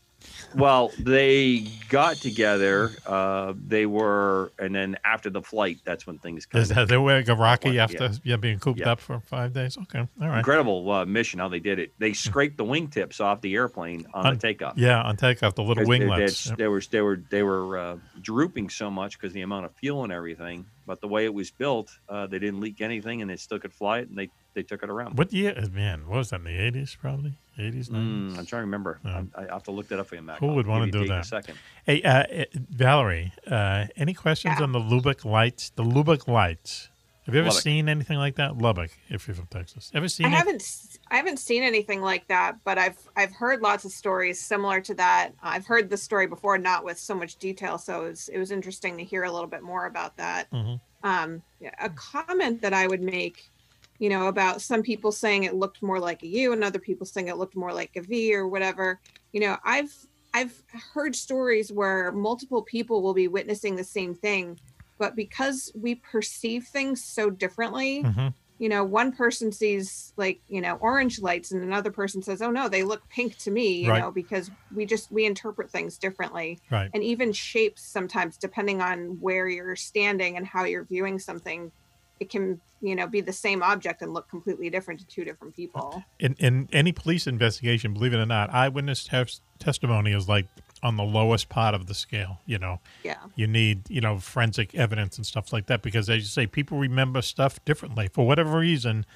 Well, 0.57 0.91
they 0.99 1.67
got 1.89 2.17
together. 2.17 2.91
Uh, 3.07 3.55
they 3.57 3.87
were, 3.87 4.53
and 4.59 4.75
then 4.75 4.97
after 5.05 5.31
the 5.31 5.43
flight, 5.43 5.79
that's 5.85 6.07
when 6.07 6.19
things. 6.19 6.47
Is 6.55 6.69
that 6.71 6.89
they 6.89 6.97
were 6.97 7.21
like 7.23 7.29
Rocky 7.29 7.71
Yeah. 7.73 7.85
after 7.85 8.11
yeah 8.23 8.37
being 8.37 8.59
cooped 8.59 8.81
Yeah. 8.81 8.93
up 8.93 9.01
for 9.01 9.21
five 9.21 9.53
days? 9.53 9.77
Okay, 9.79 10.01
all 10.01 10.29
right. 10.29 10.39
Incredible 10.39 10.91
uh, 10.91 11.05
mission 11.05 11.41
how 11.41 11.49
they 11.49 11.61
did 11.61 11.79
it. 11.79 11.93
They 11.99 12.13
scraped 12.13 12.57
the 12.57 12.65
wingtips 12.65 13.21
off 13.21 13.41
the 13.41 13.55
airplane 13.55 14.07
on, 14.15 14.27
On- 14.27 14.35
the 14.35 14.41
takeoff. 14.41 14.75
Yeah, 14.77 15.03
on 15.03 15.17
takeoff, 15.17 15.55
the 15.55 15.63
little 15.63 15.77
'Cause 15.85 15.85
they- 15.85 15.99
winglets. 16.07 16.45
they- 16.45 16.51
Yep. 16.51 16.59
They 16.59 16.69
were 16.69 16.81
they 16.91 17.01
were 17.01 17.21
they 17.31 17.43
were 17.43 17.79
uh, 17.79 17.97
drooping 18.21 18.71
so 18.71 18.91
much 18.91 19.19
because 19.19 19.33
the 19.33 19.43
amount 19.43 19.67
of 19.67 19.75
fuel 19.77 20.05
and 20.05 20.13
everything. 20.13 20.67
But 20.87 21.01
the 21.01 21.09
way 21.09 21.25
it 21.25 21.33
was 21.33 21.51
built, 21.51 21.91
uh, 22.09 22.27
they 22.27 22.39
didn't 22.39 22.61
leak 22.61 22.81
anything, 22.81 23.23
and 23.23 23.31
they 23.31 23.37
still 23.37 23.59
could 23.59 23.73
fly 23.73 24.01
it, 24.01 24.09
and 24.09 24.19
they 24.19 24.29
they 24.55 24.63
took 24.63 24.83
it 24.83 24.91
around. 24.91 25.19
What 25.19 25.33
year? 25.33 25.55
Man, 25.73 26.07
what 26.07 26.19
was 26.19 26.31
that 26.31 26.41
in 26.41 26.45
the 26.45 26.59
eighties? 26.59 26.97
Probably 27.01 27.35
eighties. 27.59 27.89
Mm, 27.89 28.31
I'm 28.31 28.47
trying 28.47 28.47
to 28.47 28.57
remember. 28.59 29.01
I, 29.05 29.25
I 29.37 29.43
have 29.53 29.63
to 29.65 29.71
look 29.71 29.89
that 29.89 29.99
up 29.99 30.07
for 30.07 30.17
you, 30.17 30.23
Mac. 30.23 30.39
Who 30.39 30.49
would 30.49 30.67
want 30.67 30.93
to 30.93 30.99
do 31.01 31.09
that? 31.09 31.21
A 31.21 31.25
second. 31.25 31.59
Hey, 31.87 32.03
uh, 32.03 32.23
uh, 32.23 32.45
Valerie, 32.55 33.33
uh, 33.51 33.87
any 33.97 34.15
questions 34.15 34.61
on 34.61 34.73
the 34.73 34.81
Lubbock 34.81 35.25
lights? 35.25 35.71
The 35.71 35.85
Lubbock 35.85 36.29
lights. 36.29 36.91
Have 37.27 37.35
you 37.35 37.41
ever 37.41 37.49
Lubbock. 37.49 37.63
seen 37.63 37.89
anything 37.89 38.19
like 38.19 38.37
that? 38.37 38.59
Lubbock, 38.59 38.91
if 39.09 39.27
you're 39.27 39.35
from 39.35 39.47
Texas. 39.47 39.91
Ever 39.95 40.09
seen 40.09 40.27
I 40.27 40.31
it? 40.31 40.33
haven't 40.35 40.61
s- 40.63 40.99
I 41.11 41.17
haven't 41.17 41.39
seen 41.39 41.63
anything 41.63 42.03
like 42.03 42.27
that, 42.29 42.57
but 42.65 42.77
I've 42.77 42.99
I've 43.17 43.33
heard 43.33 43.63
lots 43.63 43.85
of 43.87 43.93
stories 43.93 44.39
similar 44.41 44.81
to 44.83 44.95
that. 44.97 45.31
I've 45.43 45.67
heard 45.67 45.89
the 45.89 45.97
story 45.97 46.27
before, 46.27 46.59
not 46.59 46.85
with 46.85 46.99
so 46.99 47.15
much 47.15 47.37
detail, 47.37 47.79
so 47.79 48.05
it 48.05 48.09
was, 48.11 48.29
it 48.29 48.39
was 48.39 48.51
interesting 48.51 48.99
to 48.99 49.05
hear 49.05 49.25
a 49.25 49.33
little 49.33 49.47
bit 49.49 49.63
more 49.63 49.87
about 49.87 50.17
that. 50.19 50.51
Mhm. 50.51 50.81
Um, 51.03 51.43
a 51.81 51.89
comment 51.91 52.61
that 52.63 52.73
I 52.75 52.87
would 52.87 53.03
make, 53.03 53.51
you 53.99 54.09
know, 54.11 54.27
about 54.29 54.61
some 54.61 54.83
people 54.83 55.11
saying 55.13 55.45
it 55.45 55.55
looked 55.55 55.83
more 55.83 55.99
like 56.01 56.23
a 56.23 56.27
U 56.27 56.53
and 56.53 56.63
other 56.65 56.79
people 56.79 57.07
saying 57.07 57.29
it 57.29 57.37
looked 57.39 57.57
more 57.57 57.73
like 57.73 57.97
a 57.97 58.03
V 58.03 58.35
or 58.35 58.47
whatever. 58.49 59.01
You 59.33 59.41
know, 59.41 59.57
I've 59.65 59.95
I've 60.35 60.63
heard 60.93 61.15
stories 61.17 61.73
where 61.73 62.11
multiple 62.13 62.61
people 62.63 63.01
will 63.03 63.15
be 63.15 63.29
witnessing 63.29 63.77
the 63.77 63.85
same 63.85 64.15
thing, 64.15 64.59
but 64.99 65.17
because 65.17 65.73
we 65.75 65.97
perceive 65.97 66.65
things 66.67 67.05
so 67.05 67.31
differently, 67.31 68.03
Mm-hmm. 68.05 68.29
you 68.59 68.69
know, 68.69 68.85
one 68.85 69.13
person 69.13 69.51
sees 69.51 70.13
like, 70.17 70.41
you 70.47 70.61
know, 70.61 70.75
orange 70.81 71.21
lights 71.21 71.51
and 71.51 71.63
another 71.63 71.91
person 71.91 72.23
says, 72.23 72.41
oh 72.41 72.51
no, 72.51 72.69
they 72.69 72.85
look 72.85 73.03
pink 73.09 73.37
to 73.39 73.51
me, 73.51 73.83
you 73.83 73.89
Right. 73.89 74.01
know, 74.01 74.13
because 74.13 74.51
we 74.73 74.87
just, 74.87 75.11
we 75.11 75.25
interpret 75.25 75.71
things 75.71 75.99
differently. 75.99 76.59
Right. 76.71 76.89
And 76.95 77.03
even 77.03 77.33
shapes 77.33 77.83
sometimes, 77.83 78.37
depending 78.37 78.81
on 78.81 79.19
where 79.21 79.49
you're 79.49 79.77
standing 79.77 80.37
and 80.37 80.47
how 80.47 80.65
you're 80.65 80.85
viewing 80.85 81.19
something, 81.19 81.73
it 82.21 82.31
can, 82.31 82.61
you 82.81 82.95
know, 82.95 83.09
be 83.09 83.21
the 83.21 83.33
same 83.33 83.61
object 83.63 84.03
and 84.03 84.13
look 84.15 84.29
completely 84.29 84.71
different 84.71 85.01
to 85.01 85.07
two 85.07 85.25
different 85.25 85.57
people. 85.57 86.03
in 86.21 86.35
in 86.39 86.69
any 86.73 86.93
police 86.93 87.27
investigation, 87.27 87.93
believe 87.93 88.15
it 88.15 88.19
or 88.19 88.27
not, 88.27 88.55
eyewitness 88.55 89.03
tes- 89.05 89.41
testimony 89.59 90.13
is 90.13 90.29
like 90.29 90.47
on 90.85 90.97
the 90.97 91.03
lowest 91.03 91.49
part 91.49 91.75
of 91.75 91.87
the 91.87 91.95
scale. 91.95 92.41
You 92.47 92.59
know, 92.59 92.79
Yeah. 93.03 93.17
you 93.35 93.47
need 93.49 93.89
you 93.91 94.01
know 94.03 94.19
forensic 94.19 94.75
evidence 94.75 95.17
and 95.17 95.27
stuff 95.27 95.53
like 95.53 95.67
that 95.67 95.83
because, 95.83 96.09
as 96.11 96.19
you 96.19 96.25
say, 96.29 96.47
people 96.47 96.79
remember 96.79 97.23
stuff 97.23 97.65
differently 97.65 98.09
for 98.13 98.27
whatever 98.27 98.59
reason. 98.59 99.07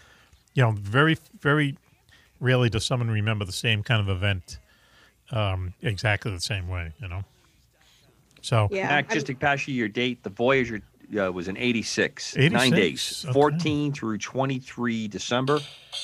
You 0.55 0.63
know, 0.65 0.71
very 0.73 1.17
very 1.41 1.77
rarely 2.41 2.71
does 2.71 2.85
someone 2.87 3.11
remember 3.11 3.45
the 3.45 3.53
same 3.53 3.83
kind 3.83 4.01
of 4.01 4.09
event 4.09 4.59
um, 5.31 5.75
exactly 5.83 6.33
the 6.33 6.41
same 6.41 6.69
way. 6.69 6.93
You 7.03 7.09
know, 7.09 7.23
so 8.41 8.69
Mac, 8.73 9.11
just 9.11 9.27
to 9.27 9.35
pass 9.35 9.69
you 9.69 9.75
your 9.75 9.89
date, 9.89 10.23
the 10.23 10.31
Voyager 10.31 10.81
uh, 11.17 11.31
was 11.33 11.49
in 11.49 11.57
86, 11.57 12.37
nine 12.37 12.73
days, 12.73 13.25
okay. 13.25 13.33
14 13.33 13.93
through 13.93 14.19
23 14.19 15.09
December, 15.09 15.61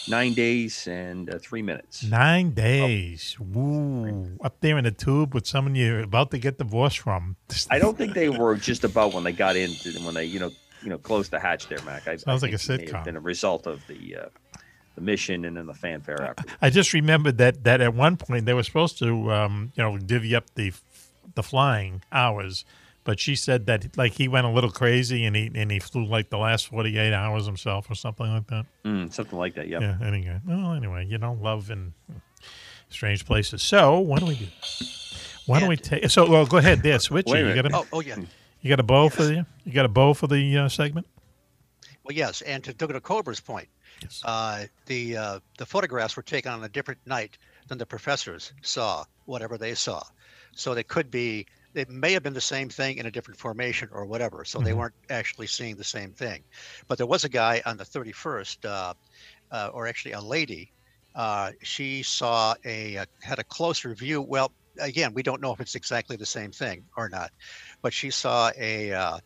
nine 0.09 0.33
days 0.33 0.87
and 0.87 1.29
uh, 1.29 1.39
three 1.39 1.63
minutes. 1.63 2.05
Nine 2.05 2.53
days. 2.53 3.37
Woo. 3.39 4.39
Up 4.43 4.61
there 4.61 4.79
in 4.79 4.85
the 4.85 4.91
tube 4.91 5.35
with 5.35 5.47
someone 5.47 5.75
you're 5.75 6.01
about 6.01 6.31
to 6.31 6.39
get 6.39 6.59
divorced 6.59 7.01
from. 7.01 7.37
I 7.71 7.79
don't 7.79 7.97
think 7.97 8.15
they 8.15 8.29
were 8.29 8.57
just 8.57 8.85
about 8.85 9.13
when 9.13 9.25
they 9.25 9.33
got 9.33 9.57
in, 9.57 9.73
when 10.05 10.15
they, 10.15 10.25
you 10.25 10.41
know, 10.41 10.51
you 10.83 10.91
know, 10.91 10.99
closed 10.99 11.31
the 11.31 11.41
hatch 11.41 11.69
there, 11.69 11.83
Mac. 11.83 12.07
I, 12.07 12.17
Sounds 12.17 12.43
I 12.43 12.47
like 12.47 12.55
a 12.55 12.59
sitcom. 12.59 13.05
Been 13.05 13.17
a 13.17 13.21
result 13.21 13.67
of 13.67 13.87
the 13.87 14.17
uh, 14.17 14.59
the 14.95 15.01
mission 15.01 15.45
and 15.45 15.57
then 15.57 15.67
the 15.67 15.75
fanfare 15.75 16.23
after. 16.23 16.45
I 16.61 16.71
just 16.71 16.93
remembered 16.93 17.39
that 17.39 17.65
that 17.65 17.81
at 17.81 17.95
one 17.95 18.17
point 18.17 18.47
they 18.47 18.55
were 18.55 18.63
supposed 18.63 18.99
to, 18.99 19.33
um, 19.33 19.73
you 19.75 19.83
know, 19.83 19.97
divvy 19.99 20.35
up 20.35 20.55
the 20.55 20.73
the 21.35 21.43
flying 21.43 22.03
hours, 22.13 22.65
but 23.05 23.21
she 23.21 23.37
said 23.37 23.67
that 23.67 23.97
like 23.97 24.15
he 24.15 24.29
went 24.29 24.47
a 24.47 24.51
little 24.51 24.71
crazy 24.71 25.25
and 25.25 25.37
he 25.37 25.51
and 25.55 25.71
he 25.71 25.79
flew 25.79 26.05
like 26.07 26.31
the 26.31 26.39
last 26.39 26.69
forty 26.69 26.99
eight 26.99 27.13
hours 27.13 27.47
himself 27.47 27.91
or 27.91 27.95
something 27.95 28.27
like 28.27 28.47
that. 28.49 28.67
Mm, 28.85 29.13
something 29.13 29.39
like 29.39 29.55
that. 29.55 29.69
Yep. 29.69 29.83
Yeah. 29.83 29.99
Anyway, 30.03 30.41
well, 30.47 30.73
anyway, 30.73 31.07
you 31.07 31.19
know, 31.19 31.39
love 31.41 31.71
in 31.71 31.93
strange 32.89 33.25
places. 33.25 33.63
So 33.63 33.99
why 34.01 34.19
don't 34.19 34.29
we 34.29 34.37
do? 34.37 34.47
Why 35.47 35.61
don't 35.61 35.69
we 35.69 35.77
take? 35.77 36.09
So 36.11 36.29
well, 36.29 36.47
go 36.47 36.57
ahead. 36.57 36.83
There, 36.83 36.99
switch. 36.99 37.29
You 37.29 37.55
got 37.55 37.67
a, 37.67 37.77
Oh, 37.77 37.87
oh, 37.93 38.01
yeah. 38.01 38.17
You 38.63 38.71
got 38.71 38.81
a 38.81 38.85
bow 38.85 39.11
for 39.11 39.25
the 39.25 39.47
you 39.65 39.73
got 39.73 39.85
a 39.85 39.89
bow 39.89 40.15
for 40.15 40.27
the 40.27 40.59
uh, 40.59 40.69
segment. 40.69 41.07
Well, 42.05 42.17
yes, 42.17 42.41
and 42.43 42.63
to 42.65 42.73
go 42.73 42.87
to 42.87 43.01
Cobra's 43.01 43.41
point, 43.41 43.69
uh, 44.25 44.65
the 44.87 45.17
uh, 45.17 45.41
the 45.59 45.67
photographs 45.67 46.17
were 46.17 46.23
taken 46.23 46.53
on 46.53 46.65
a 46.65 46.69
different 46.69 47.01
night 47.07 47.37
than 47.69 47.79
the 47.79 47.87
professors 47.87 48.53
saw 48.63 49.05
whatever 49.27 49.59
they 49.59 49.75
saw, 49.75 50.03
so 50.53 50.75
they 50.75 50.83
could 50.83 51.11
be 51.11 51.47
it 51.75 51.89
may 51.91 52.13
have 52.13 52.23
been 52.23 52.35
the 52.35 52.41
same 52.41 52.69
thing 52.69 52.99
in 52.99 53.07
a 53.07 53.11
different 53.11 53.39
formation 53.41 53.89
or 53.93 54.07
whatever. 54.07 54.45
So 54.45 54.61
they 54.61 54.73
Mhm. 54.73 54.77
weren't 54.79 54.95
actually 55.11 55.47
seeing 55.49 55.77
the 55.77 55.85
same 55.85 56.13
thing. 56.15 56.45
But 56.89 56.99
there 56.99 57.07
was 57.07 57.25
a 57.25 57.29
guy 57.29 57.63
on 57.67 57.77
the 57.77 57.85
31st, 57.85 58.65
uh, 58.65 58.95
uh, 59.51 59.71
or 59.73 59.87
actually 59.87 60.13
a 60.13 60.21
lady. 60.21 60.73
Uh, 61.15 61.53
she 61.63 62.03
saw 62.03 62.55
a 62.65 62.99
uh, 62.99 63.07
had 63.23 63.39
a 63.39 63.45
closer 63.45 63.95
view. 63.95 64.23
Well, 64.23 64.55
again, 64.81 65.13
we 65.15 65.23
don't 65.23 65.41
know 65.41 65.53
if 65.53 65.61
it's 65.61 65.75
exactly 65.77 66.17
the 66.17 66.27
same 66.27 66.53
thing 66.53 66.87
or 66.97 67.09
not, 67.09 67.31
but 67.83 67.93
she 67.95 68.11
saw 68.11 68.51
a 68.59 68.93
uh, 68.93 69.19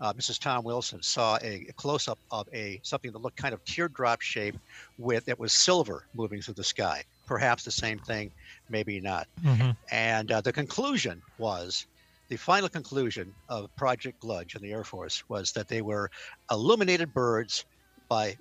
uh, 0.00 0.12
Mrs. 0.14 0.38
Tom 0.38 0.64
Wilson 0.64 1.02
saw 1.02 1.38
a, 1.42 1.66
close 1.76 2.08
up 2.08 2.18
of 2.30 2.48
a 2.52 2.80
something 2.82 3.12
that 3.12 3.18
looked 3.20 3.36
kind 3.36 3.54
of 3.54 3.64
teardrop 3.64 4.20
shaped 4.20 4.58
with 4.98 5.28
it 5.28 5.38
was 5.38 5.52
silver 5.52 6.06
moving 6.14 6.40
through 6.40 6.54
the 6.54 6.64
sky. 6.64 7.02
Perhaps 7.26 7.64
the 7.64 7.70
same 7.70 7.98
thing, 8.00 8.32
maybe 8.68 9.00
not. 9.00 9.28
Mhm. 9.42 9.76
And 9.90 10.32
uh, 10.32 10.40
the 10.40 10.52
conclusion 10.52 11.22
was 11.38 11.86
the 12.28 12.36
final 12.36 12.68
conclusion 12.68 13.34
of 13.48 13.74
Project 13.76 14.20
Grudge 14.20 14.54
in 14.54 14.62
the 14.62 14.72
Air 14.72 14.84
Force 14.84 15.22
was 15.28 15.52
that 15.52 15.68
they 15.68 15.82
were 15.82 16.10
illuminated 16.50 17.12
birds 17.12 17.64
by 18.08 18.36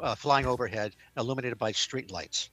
uh, 0.00 0.14
flying 0.14 0.46
overhead, 0.46 0.92
illuminated 1.16 1.58
by 1.58 1.72
street 1.72 2.10
lights. 2.10 2.50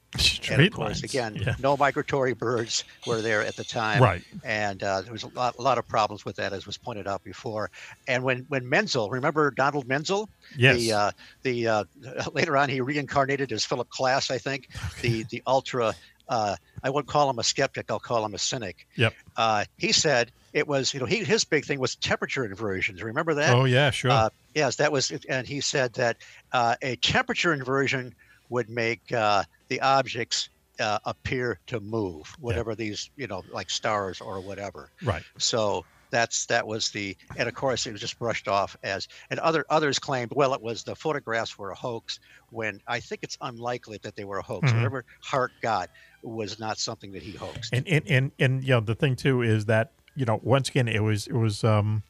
and 0.50 0.62
of 0.62 0.72
course, 0.72 1.02
lights, 1.02 1.04
again, 1.04 1.36
yeah. 1.36 1.56
no 1.60 1.78
migratory 1.78 2.34
birds 2.34 2.84
were 3.06 3.22
there 3.22 3.42
at 3.42 3.56
the 3.56 3.64
time. 3.64 4.02
Right. 4.02 4.24
And 4.44 4.82
uh, 4.82 5.02
there 5.02 5.12
was 5.12 5.24
a 5.24 5.28
lot, 5.30 5.56
a 5.58 5.62
lot 5.62 5.78
of 5.78 5.88
problems 5.88 6.26
with 6.26 6.36
that, 6.38 6.54
as 6.54 6.66
was 6.66 6.78
pointed 6.78 7.08
out 7.08 7.24
before. 7.24 7.70
And 8.08 8.24
when 8.24 8.46
when 8.50 8.68
Menzel, 8.68 9.10
remember 9.10 9.52
Donald 9.52 9.88
Menzel? 9.88 10.30
Yes. 10.58 10.78
The 10.78 10.92
uh, 10.94 11.12
the 11.44 11.68
uh, 11.68 11.84
later 12.34 12.58
on 12.58 12.70
he 12.70 12.82
reincarnated 12.82 13.52
as 13.52 13.64
Philip 13.64 13.90
Klass, 13.90 14.32
I 14.32 14.38
think. 14.38 14.70
The 15.02 15.24
the 15.24 15.44
ultra. 15.48 15.94
Uh, 16.28 16.56
I 16.84 16.90
won't 16.90 17.08
call 17.08 17.30
him 17.30 17.40
a 17.40 17.44
skeptic. 17.44 17.90
I'll 17.90 18.00
call 18.00 18.26
him 18.26 18.34
a 18.34 18.38
cynic. 18.38 18.88
Yep. 18.96 19.14
Uh, 19.38 19.66
he 19.78 19.92
said 19.92 20.32
it 20.54 20.68
was, 20.68 20.94
you 20.94 21.00
know, 21.00 21.06
he, 21.06 21.18
his 21.24 21.44
big 21.44 21.66
thing 21.66 21.80
was 21.80 21.96
temperature 21.96 22.46
inversions. 22.46 23.04
Remember 23.04 23.34
that? 23.36 23.54
Oh 23.56 23.66
yeah, 23.66 23.92
sure. 23.92 24.12
Uh, 24.12 24.30
yes, 24.54 24.78
that 24.78 24.92
was, 24.92 25.12
and 25.30 25.46
he 25.48 25.62
said 25.62 25.94
that 25.94 26.18
uh, 26.54 26.76
a 26.82 26.96
temperature 26.98 27.54
inversion 27.54 28.14
would 28.50 28.70
make 28.70 29.12
uh, 29.12 29.44
the 29.68 29.82
objects 29.82 30.50
uh, 30.80 31.00
appear 31.06 31.60
to 31.68 31.80
move, 31.80 32.36
whatever 32.40 32.76
these, 32.76 33.10
you 33.16 33.28
know, 33.28 33.44
like 33.52 33.70
stars 33.70 34.22
or 34.22 34.40
whatever. 34.40 34.92
Right. 35.04 35.24
So 35.38 35.86
that's 36.12 36.46
that 36.46 36.66
was 36.66 36.92
the 36.92 37.18
and 37.36 37.50
of 37.50 37.56
course 37.56 37.88
it 37.88 37.92
was 37.92 38.00
just 38.00 38.18
brushed 38.20 38.48
off 38.48 38.78
as 38.84 39.08
and 39.32 39.40
other 39.40 39.66
others 39.72 39.98
claimed 39.98 40.32
well 40.36 40.54
it 40.54 40.62
was 40.62 40.84
the 40.84 40.96
photographs 40.96 41.58
were 41.58 41.72
a 41.72 41.76
hoax 41.76 42.20
when 42.52 42.80
i 42.88 43.00
think 43.00 43.22
it's 43.24 43.38
unlikely 43.42 43.98
that 44.04 44.16
they 44.16 44.24
were 44.24 44.38
a 44.38 44.42
hoax 44.44 44.72
Mhm. 44.72 44.76
whatever 44.76 45.04
hart 45.22 45.52
got 45.64 45.90
was 46.28 46.60
not 46.60 46.78
something 46.78 47.12
that 47.14 47.24
he 47.24 47.32
hoaxed. 47.32 47.74
And 47.74 47.88
and 47.88 48.04
and 48.08 48.32
and 48.40 48.64
you 48.64 48.72
know 48.72 48.80
the 48.80 48.96
thing 48.96 49.16
too 49.16 49.42
is 49.42 49.66
that 49.66 49.94
you 50.16 50.26
know 50.26 50.40
once 50.44 50.70
again 50.70 50.88
it 50.88 51.04
was 51.04 51.28
it 51.28 51.34
was 51.34 51.64
um 51.64 52.04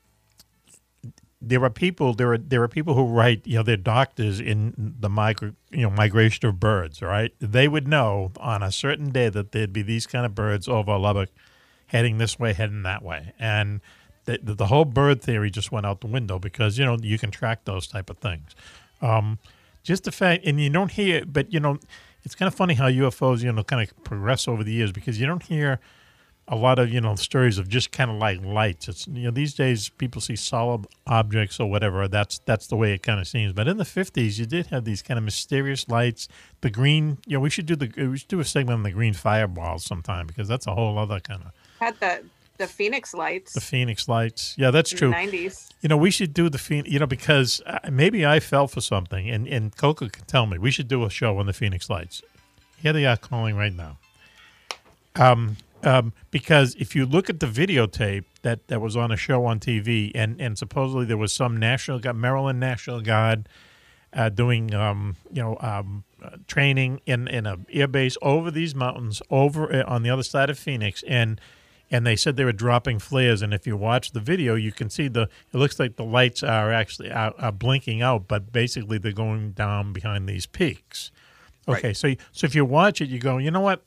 there 1.42 1.64
are 1.64 1.70
people 1.70 2.14
there 2.14 2.34
are 2.34 2.38
there 2.38 2.64
are 2.64 2.68
people 2.68 2.94
who 2.94 3.06
write 3.06 3.46
you 3.46 3.58
know 3.58 3.64
they're 3.64 3.78
doctors 3.78 4.40
in 4.40 4.96
the 5.00 5.10
migra- 5.10 5.56
you 5.72 5.82
know 5.82 5.90
migration 5.90 6.48
of 6.48 6.60
birds 6.60 7.02
right? 7.02 7.34
They 7.40 7.68
would 7.68 7.88
know 7.88 8.32
on 8.40 8.64
a 8.64 8.72
certain 8.72 9.10
day 9.10 9.30
that 9.30 9.52
there'd 9.52 9.74
be 9.74 9.82
these 9.82 10.08
kind 10.08 10.26
of 10.26 10.34
birds 10.34 10.68
over 10.68 10.98
Lubbock 10.98 11.30
heading 11.88 12.18
this 12.18 12.40
way 12.40 12.54
heading 12.54 12.84
that 12.84 13.04
way. 13.04 13.34
And 13.38 13.82
the, 14.26 14.40
the, 14.42 14.56
the 14.56 14.66
whole 14.68 14.86
bird 14.86 15.22
theory 15.22 15.52
just 15.52 15.72
went 15.72 15.86
out 15.86 16.02
the 16.02 16.08
window 16.08 16.40
because 16.40 16.78
you 16.78 16.86
know 16.86 16.98
you 17.02 17.20
can 17.20 17.32
track 17.32 17.66
those 17.66 17.88
type 17.88 18.10
of 18.10 18.18
things. 18.18 18.56
Um, 19.02 19.40
just 19.84 20.04
the 20.04 20.12
fact 20.12 20.44
and 20.46 20.60
you 20.60 20.70
don't 20.70 20.92
hear 20.92 21.24
but 21.26 21.54
you 21.54 21.60
know 21.60 21.78
it's 22.26 22.36
kind 22.36 22.48
of 22.48 22.56
funny 22.56 22.74
how 22.74 22.88
UFOs 22.88 23.44
you 23.44 23.52
know 23.52 23.64
kind 23.64 23.88
of 23.88 24.04
progress 24.04 24.48
over 24.48 24.64
the 24.64 24.74
years 24.74 24.92
because 24.92 25.20
you 25.20 25.26
don't 25.26 25.44
hear 25.44 25.80
a 26.48 26.56
lot 26.56 26.78
of 26.78 26.92
you 26.92 27.02
know 27.02 27.16
stories 27.16 27.58
of 27.58 27.68
just 27.68 27.92
kind 27.92 28.12
of 28.12 28.18
like 28.18 28.44
lights. 28.44 28.88
It's 28.88 29.08
you 29.08 29.24
know 29.24 29.32
these 29.32 29.54
days 29.54 29.90
people 29.90 30.22
see 30.22 30.36
solid 30.36 30.86
objects 31.08 31.60
or 31.60 31.70
whatever. 31.70 32.08
That's 32.08 32.40
that's 32.40 32.68
the 32.68 32.76
way 32.76 32.94
it 32.94 33.04
kind 33.04 33.20
of 33.20 33.28
seems. 33.28 33.54
But 33.54 33.68
in 33.68 33.78
the 33.78 33.86
fifties, 33.86 34.40
you 34.40 34.46
did 34.46 34.68
have 34.68 34.86
these 34.86 35.02
kind 35.02 35.18
of 35.18 35.24
mysterious 35.24 35.88
lights. 35.88 36.28
The 36.62 36.70
green, 36.70 37.18
you 37.26 37.38
know, 37.38 37.40
we 37.40 37.50
should 37.50 37.66
do 37.66 37.76
the 37.76 37.92
we 38.10 38.18
should 38.18 38.28
do 38.28 38.40
a 38.40 38.46
segment 38.46 38.78
on 38.78 38.84
the 38.84 38.92
green 38.92 39.14
fireballs 39.14 39.84
sometime 39.86 40.28
because 40.28 40.48
that's 40.48 40.68
a 40.68 40.74
whole 40.74 40.98
other 40.98 41.20
kind 41.20 41.44
of 41.44 41.52
Had 41.80 42.00
the 42.00 42.24
the 42.58 42.68
Phoenix 42.68 43.14
lights. 43.14 43.54
the 43.54 43.62
Phoenix 43.62 44.08
lights. 44.08 44.56
Yeah, 44.58 44.72
that's 44.72 44.92
in 44.92 44.98
true. 44.98 45.10
The 45.10 45.16
90s. 45.16 45.72
You 45.82 45.90
know, 45.90 45.98
we 45.98 46.12
should 46.12 46.34
do 46.34 46.50
the 46.50 46.58
Phoenix. 46.58 46.90
You 46.90 47.00
know, 47.00 47.08
because 47.08 47.62
maybe 47.90 48.26
I 48.26 48.40
fell 48.40 48.68
for 48.68 48.82
something, 48.82 49.30
and 49.30 49.48
and 49.48 49.76
Coco 49.76 50.10
can 50.10 50.26
tell 50.26 50.46
me. 50.46 50.58
We 50.58 50.72
should 50.72 50.88
do 50.88 51.04
a 51.04 51.10
show 51.10 51.38
on 51.38 51.46
the 51.46 51.54
Phoenix 51.54 51.90
Lights. 51.90 52.22
Here 52.78 52.94
they 52.94 53.06
are 53.06 53.18
calling 53.18 53.56
right 53.56 53.74
now. 53.74 53.98
Um, 55.16 55.58
um, 55.84 56.14
because 56.32 56.76
if 56.76 56.96
you 56.96 57.06
look 57.06 57.30
at 57.30 57.40
the 57.40 57.46
videotape 57.46 58.26
that 58.42 58.68
that 58.68 58.82
was 58.82 58.98
on 58.98 59.12
a 59.12 59.18
show 59.18 59.46
on 59.46 59.60
TV, 59.60 60.12
and 60.16 60.40
and 60.42 60.58
supposedly 60.58 61.06
there 61.06 61.18
was 61.18 61.32
some 61.32 61.58
National 61.58 62.00
Guard, 62.00 62.16
Maryland 62.16 62.60
National 62.60 63.02
Guard, 63.02 63.48
uh, 64.14 64.30
doing 64.30 64.74
um, 64.74 65.16
you 65.32 65.42
know 65.42 65.58
um, 65.62 66.04
uh, 66.24 66.38
training 66.48 67.02
in 67.06 67.28
in 67.28 67.46
a 67.46 67.58
air 67.72 67.88
base 67.88 68.18
over 68.22 68.50
these 68.50 68.74
mountains 68.74 69.22
over 69.30 69.74
uh, 69.74 69.84
on 69.86 70.04
the 70.04 70.10
other 70.10 70.24
side 70.24 70.50
of 70.50 70.58
Phoenix, 70.58 71.04
and 71.08 71.40
and 71.96 72.06
they 72.06 72.18
said 72.18 72.36
they 72.36 72.44
were 72.44 72.52
dropping 72.52 73.00
flares. 73.00 73.42
And 73.42 73.54
if 73.54 73.66
you 73.66 73.78
watch 73.78 74.12
the 74.12 74.20
video, 74.20 74.56
you 74.56 74.72
can 74.72 74.90
see 74.90 75.08
the 75.08 75.30
it 75.54 75.58
looks 75.58 75.80
like 75.80 75.96
the 75.96 76.04
lights 76.04 76.44
are 76.44 76.72
actually 76.72 77.10
are, 77.10 77.34
are 77.40 77.52
blinking 77.52 78.02
out, 78.02 78.28
but 78.28 78.52
basically 78.52 78.98
they're 78.98 79.14
going 79.14 79.52
down 79.52 79.94
behind 79.94 80.28
these 80.28 80.46
peaks. 80.46 81.12
Okay, 81.68 81.94
so 81.94 82.14
so 82.32 82.46
if 82.46 82.54
you 82.54 82.66
watch 82.66 83.02
it, 83.02 83.10
you 83.10 83.20
go, 83.20 83.38
you 83.38 83.50
know 83.50 83.62
what? 83.62 83.84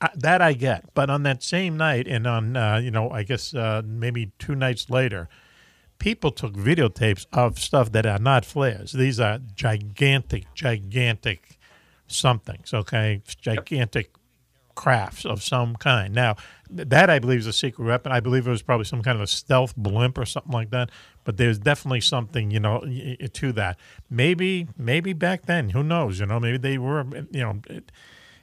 Uh, 0.00 0.08
that 0.16 0.42
I 0.42 0.54
get, 0.54 0.92
but 0.94 1.08
on 1.08 1.22
that 1.22 1.42
same 1.42 1.76
night, 1.76 2.08
and 2.08 2.26
on 2.26 2.56
uh, 2.56 2.78
you 2.78 2.90
know, 2.90 3.10
I 3.10 3.22
guess 3.22 3.54
uh, 3.54 3.82
maybe 3.84 4.32
two 4.40 4.56
nights 4.56 4.90
later, 4.90 5.28
people 5.98 6.32
took 6.32 6.54
videotapes 6.54 7.26
of 7.32 7.60
stuff 7.60 7.92
that 7.92 8.04
are 8.04 8.18
not 8.18 8.44
flares. 8.44 8.92
These 8.92 9.20
are 9.20 9.38
gigantic, 9.54 10.52
gigantic 10.52 11.58
somethings. 12.08 12.74
Okay, 12.74 13.22
gigantic 13.40 14.10
crafts 14.74 15.24
of 15.24 15.42
some 15.42 15.76
kind. 15.76 16.14
Now, 16.14 16.36
that 16.70 17.10
I 17.10 17.18
believe 17.18 17.40
is 17.40 17.46
a 17.46 17.52
secret 17.52 17.84
weapon. 17.84 18.12
I 18.12 18.20
believe 18.20 18.46
it 18.46 18.50
was 18.50 18.62
probably 18.62 18.84
some 18.84 19.02
kind 19.02 19.16
of 19.16 19.22
a 19.22 19.26
stealth 19.26 19.76
blimp 19.76 20.18
or 20.18 20.24
something 20.24 20.52
like 20.52 20.70
that. 20.70 20.90
But 21.24 21.36
there's 21.36 21.58
definitely 21.58 22.00
something, 22.00 22.50
you 22.50 22.60
know, 22.60 22.80
to 23.32 23.52
that. 23.52 23.78
Maybe, 24.10 24.68
maybe 24.76 25.12
back 25.12 25.46
then, 25.46 25.70
who 25.70 25.82
knows? 25.82 26.20
You 26.20 26.26
know, 26.26 26.40
maybe 26.40 26.58
they 26.58 26.78
were, 26.78 27.04
you 27.30 27.40
know, 27.40 27.60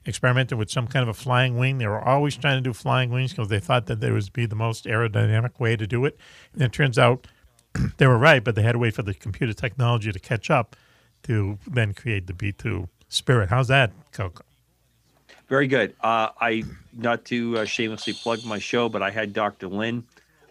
experimenting 0.06 0.58
with 0.58 0.70
some 0.70 0.88
kind 0.88 1.04
of 1.04 1.10
a 1.10 1.14
flying 1.14 1.58
wing. 1.58 1.78
They 1.78 1.88
were 1.88 2.02
always 2.02 2.36
trying 2.36 2.58
to 2.58 2.62
do 2.62 2.74
flying 2.74 3.10
wings 3.12 3.32
because 3.32 3.50
they 3.50 3.60
thought 3.60 3.86
that 3.88 4.00
there 4.00 4.14
would 4.14 4.34
be 4.34 4.46
the 4.46 4.56
most 4.56 4.86
aerodynamic 4.86 5.60
way 5.60 5.76
to 5.76 5.86
do 5.86 6.06
it. 6.06 6.18
And 6.54 6.62
it 6.64 6.74
turns 6.74 6.98
out 6.98 7.28
they 7.98 8.08
were 8.08 8.18
right, 8.18 8.44
but 8.44 8.56
they 8.56 8.64
had 8.64 8.74
to 8.74 8.80
wait 8.80 8.96
for 8.96 9.04
the 9.04 9.14
computer 9.14 9.54
technology 9.54 10.12
to 10.12 10.20
catch 10.20 10.50
up 10.50 10.76
to 11.24 11.60
then 11.68 11.94
create 11.94 12.28
the 12.28 12.34
B 12.34 12.52
two 12.52 12.90
Spirit. 13.10 13.50
How's 13.50 13.68
that, 13.68 13.92
Coco? 14.12 14.44
Very 15.52 15.68
good. 15.68 15.94
Uh, 16.00 16.30
I 16.40 16.64
not 16.94 17.26
to 17.26 17.58
uh, 17.58 17.66
shamelessly 17.66 18.14
plug 18.14 18.46
my 18.46 18.58
show, 18.58 18.88
but 18.88 19.02
I 19.04 19.12
had 19.12 19.34
Dr. 19.34 19.68
Lynn 19.68 20.06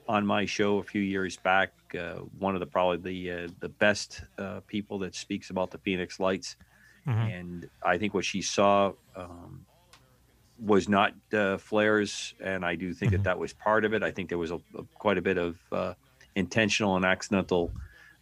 on 0.07 0.27
my 0.27 0.45
show 0.45 0.77
a 0.77 0.83
few 0.83 1.01
years 1.01 1.39
back. 1.39 1.73
Uh, 1.99 2.17
one 2.39 2.53
of 2.53 2.61
the 2.61 2.67
probably 2.67 2.99
the 2.99 3.45
uh, 3.45 3.49
the 3.61 3.71
best 3.71 4.23
uh, 4.37 4.61
people 4.67 4.99
that 4.99 5.15
speaks 5.15 5.49
about 5.49 5.71
the 5.71 5.79
Phoenix 5.79 6.21
Lights, 6.21 6.55
Mhm. 7.09 7.33
and 7.33 7.71
I 7.83 7.97
think 7.97 8.13
what 8.13 8.27
she 8.27 8.43
saw 8.43 8.93
um, 9.17 9.65
was 10.59 10.87
not 10.87 11.15
uh, 11.33 11.57
flares, 11.57 12.35
and 12.39 12.63
I 12.63 12.75
do 12.75 12.93
think 12.93 13.13
that 13.13 13.25
that 13.25 13.39
was 13.39 13.55
part 13.55 13.87
of 13.87 13.95
it. 13.95 14.03
I 14.03 14.11
think 14.11 14.29
there 14.29 14.37
was 14.37 14.51
a, 14.51 14.57
a- 14.77 14.85
quite 14.99 15.17
a 15.17 15.23
bit 15.23 15.39
of 15.39 15.57
uh, 15.73 15.95
intentional 16.35 16.97
and 16.97 17.07
accidental 17.07 17.73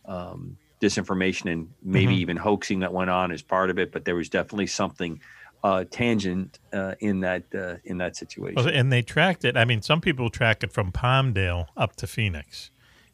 um, 0.04 0.56
disinformation 0.80 1.50
and 1.50 1.74
maybe 1.82 2.14
Mhm. 2.14 2.20
even 2.20 2.36
hoaxing 2.36 2.78
that 2.80 2.92
went 2.92 3.10
on 3.10 3.32
as 3.32 3.42
part 3.42 3.68
of 3.68 3.80
it. 3.80 3.90
But 3.90 4.04
there 4.04 4.14
was 4.14 4.28
definitely 4.28 4.68
something 4.68 5.20
uh, 5.64 5.84
tangent 5.90 6.58
uh, 6.72 6.94
in 7.00 7.20
that 7.20 7.44
uh, 7.54 7.76
in 7.84 7.98
that 7.98 8.16
situation. 8.16 8.56
Well, 8.56 8.68
and 8.68 8.92
they 8.92 9.02
tracked 9.02 9.44
it. 9.44 9.56
I 9.56 9.64
mean, 9.64 9.82
some 9.82 10.00
people 10.00 10.30
track 10.30 10.62
it 10.62 10.72
from 10.72 10.92
Palmdale 10.92 11.66
up 11.76 11.96
to 11.96 12.06
Phoenix. 12.06 12.70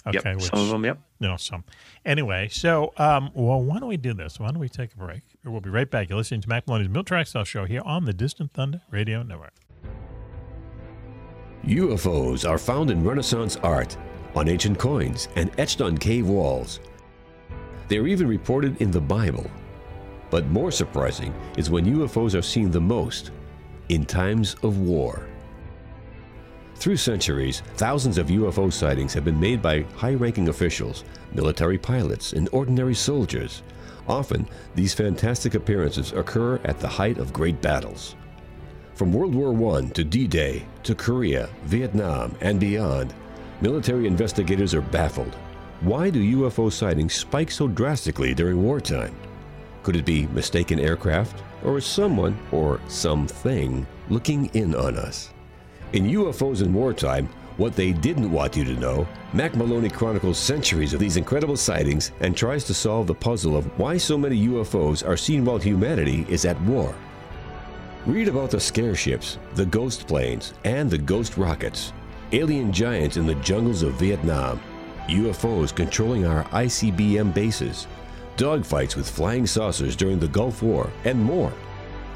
Okay, 0.07 0.16
Yep, 0.16 0.27
Okay, 0.27 0.45
some 0.45 0.59
of 0.59 0.69
them, 0.69 0.85
yep. 0.85 1.01
You 1.19 1.29
know, 1.29 1.37
some. 1.39 1.65
Anyway, 2.05 2.49
so 2.51 2.93
um, 2.99 3.31
well, 3.33 3.62
why 3.62 3.79
don't 3.79 3.89
we 3.89 3.97
do 3.97 4.12
this? 4.12 4.39
Why 4.39 4.49
don't 4.49 4.59
we 4.59 4.69
take 4.69 4.93
a 4.93 4.99
break? 4.99 5.23
We'll 5.45 5.61
be 5.61 5.71
right 5.71 5.91
back. 5.91 6.11
You're 6.11 6.19
listening 6.19 6.43
to 6.43 6.49
Mac 6.49 6.66
Maloney's 6.66 6.91
Military 6.91 7.23
X-Files 7.23 7.49
Show 7.49 7.65
here 7.65 7.81
on 7.85 8.05
the 8.05 8.12
Distant 8.12 8.53
Thunder 8.53 8.83
Radio 8.91 9.23
Network. 9.23 9.55
UFOs 11.65 12.49
are 12.49 12.59
found 12.59 12.91
in 12.91 13.03
Renaissance 13.03 13.57
art, 13.57 13.97
on 14.35 14.49
ancient 14.49 14.79
coins, 14.79 15.29
and 15.37 15.51
etched 15.59 15.81
on 15.81 15.97
cave 15.97 16.29
walls. 16.29 16.81
They 17.89 17.97
are 17.97 18.07
even 18.07 18.29
reported 18.29 18.81
in 18.83 18.91
the 18.91 19.01
Bible. 19.01 19.51
But 20.35 20.48
more 20.48 20.73
surprising 20.73 21.32
is 21.56 21.70
when 21.70 21.86
UFOs 21.86 22.36
are 22.36 22.43
seen 22.43 22.73
the 22.73 22.81
most 22.81 23.31
in 23.89 24.05
times 24.05 24.56
of 24.65 24.78
war. 24.78 25.28
Through 26.74 26.97
centuries, 26.97 27.62
thousands 27.77 28.19
of 28.19 28.27
UFO 28.27 28.73
sightings 28.73 29.15
have 29.15 29.24
been 29.24 29.39
made 29.39 29.62
by 29.62 29.82
high 29.94 30.15
ranking 30.15 30.48
officials, 30.48 31.05
military 31.35 31.78
pilots, 31.78 32.32
and 32.32 32.48
ordinary 32.51 32.97
soldiers. 32.97 33.62
Often, 34.09 34.48
these 34.74 34.93
fantastic 34.93 35.55
appearances 35.55 36.12
occur 36.12 36.59
at 36.65 36.81
the 36.81 36.89
height 36.89 37.19
of 37.19 37.32
great 37.32 37.62
battles. 37.62 38.16
From 38.97 39.12
World 39.12 39.36
War 39.36 39.78
I 39.78 39.82
to 39.90 40.02
D 40.02 40.27
Day 40.27 40.66
to 40.82 40.97
Korea, 40.97 41.48
Vietnam, 41.66 42.35
and 42.40 42.59
beyond, 42.59 43.15
military 43.61 44.09
investigators 44.09 44.74
are 44.74 44.82
baffled. 44.82 45.36
Why 45.82 46.11
do 46.11 46.39
UFO 46.39 46.73
sightings 46.73 47.15
spike 47.15 47.52
so 47.52 47.69
drastically 47.69 48.35
during 48.35 48.61
wartime? 48.61 49.15
Could 49.85 49.97
it 49.97 50.06
be 50.06 50.27
mistaken 50.28 50.81
aircraft, 50.81 51.43
or 51.62 51.77
is 51.77 51.85
someone 51.85 52.39
or 52.52 52.81
something 52.89 53.86
looking 54.09 54.47
in 54.55 54.74
on 54.74 54.97
us? 54.97 55.28
In 55.93 56.06
UFOs 56.06 56.62
in 56.62 56.73
Wartime, 56.73 57.28
what 57.59 57.77
they 57.77 57.93
didn't 57.93 58.32
want 58.32 58.56
you 58.56 58.65
to 58.65 58.81
know, 58.81 59.06
Mac 59.35 59.55
Maloney 59.55 59.90
chronicles 59.90 60.39
centuries 60.39 60.94
of 60.94 61.01
these 61.01 61.19
incredible 61.19 61.56
sightings 61.59 62.12
and 62.20 62.35
tries 62.35 62.65
to 62.65 62.73
solve 62.73 63.06
the 63.06 63.15
puzzle 63.15 63.59
of 63.59 63.66
why 63.78 63.98
so 63.98 64.16
many 64.16 64.48
UFOs 64.48 65.06
are 65.06 65.19
seen 65.19 65.44
while 65.44 65.59
humanity 65.59 66.24
is 66.31 66.47
at 66.47 66.61
war. 66.62 66.94
Read 68.06 68.28
about 68.28 68.51
the 68.51 68.61
scare 68.61 68.94
ships, 68.94 69.39
the 69.55 69.66
ghost 69.66 70.06
planes, 70.06 70.55
and 70.65 70.90
the 70.90 70.98
ghost 70.98 71.36
rockets, 71.36 71.93
alien 72.32 72.73
giants 72.73 73.19
in 73.19 73.27
the 73.27 73.35
jungles 73.36 73.82
of 73.82 73.93
Vietnam, 73.94 74.61
UFOs 75.09 75.74
controlling 75.74 76.24
our 76.24 76.44
ICBM 76.44 77.35
bases, 77.35 77.86
dogfights 78.36 78.97
with 78.97 79.09
flying 79.09 79.47
saucers 79.47 79.97
during 79.97 80.19
the 80.19 80.28
Gulf 80.28 80.62
War, 80.62 80.90
and 81.05 81.23
more. 81.23 81.52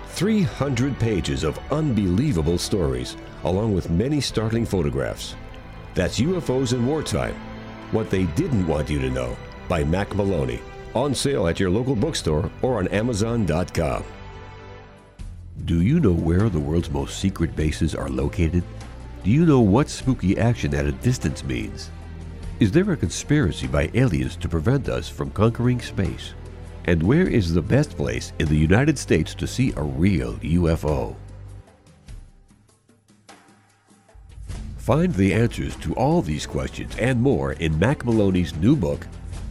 300 0.08 0.98
pages 0.98 1.44
of 1.44 1.58
unbelievable 1.70 2.58
stories, 2.58 3.16
along 3.44 3.74
with 3.74 3.90
many 3.90 4.20
startling 4.20 4.66
photographs. 4.66 5.36
That's 5.94 6.20
UFOs 6.20 6.72
in 6.72 6.86
Wartime 6.86 7.34
What 7.92 8.10
They 8.10 8.24
Didn't 8.24 8.66
Want 8.66 8.90
You 8.90 9.00
to 9.00 9.10
Know 9.10 9.36
by 9.68 9.84
Mac 9.84 10.14
Maloney. 10.14 10.60
On 10.94 11.14
sale 11.14 11.46
at 11.46 11.60
your 11.60 11.70
local 11.70 11.94
bookstore 11.94 12.50
or 12.62 12.78
on 12.78 12.88
Amazon.com. 12.88 14.04
Do 15.64 15.82
you 15.82 16.00
know 16.00 16.12
where 16.12 16.48
the 16.48 16.58
world's 16.58 16.90
most 16.90 17.18
secret 17.18 17.54
bases 17.54 17.94
are 17.94 18.08
located? 18.08 18.64
Do 19.22 19.30
you 19.30 19.44
know 19.44 19.60
what 19.60 19.88
spooky 19.88 20.38
action 20.38 20.74
at 20.74 20.86
a 20.86 20.92
distance 20.92 21.44
means? 21.44 21.90
Is 22.60 22.72
there 22.72 22.90
a 22.90 22.97
conspiracy 22.97 23.68
by 23.68 23.89
aliens 23.94 24.35
to 24.35 24.48
prevent 24.48 24.89
us 24.89 25.09
from 25.09 25.30
conquering 25.30 25.80
space? 25.80 26.35
And 26.86 27.01
where 27.01 27.28
is 27.28 27.55
the 27.55 27.62
best 27.62 27.97
place 27.97 28.32
in 28.40 28.48
the 28.48 28.56
United 28.56 28.98
States 28.98 29.32
to 29.36 29.47
see 29.47 29.72
a 29.76 29.82
real 29.82 30.35
UFO? 30.39 31.14
Find 34.78 35.14
the 35.14 35.32
answers 35.32 35.76
to 35.76 35.94
all 35.94 36.20
these 36.20 36.48
questions 36.48 36.97
and 36.98 37.22
more 37.22 37.52
in 37.52 37.78
Mac 37.78 38.05
Maloney's 38.05 38.56
new 38.56 38.74
book, 38.74 39.06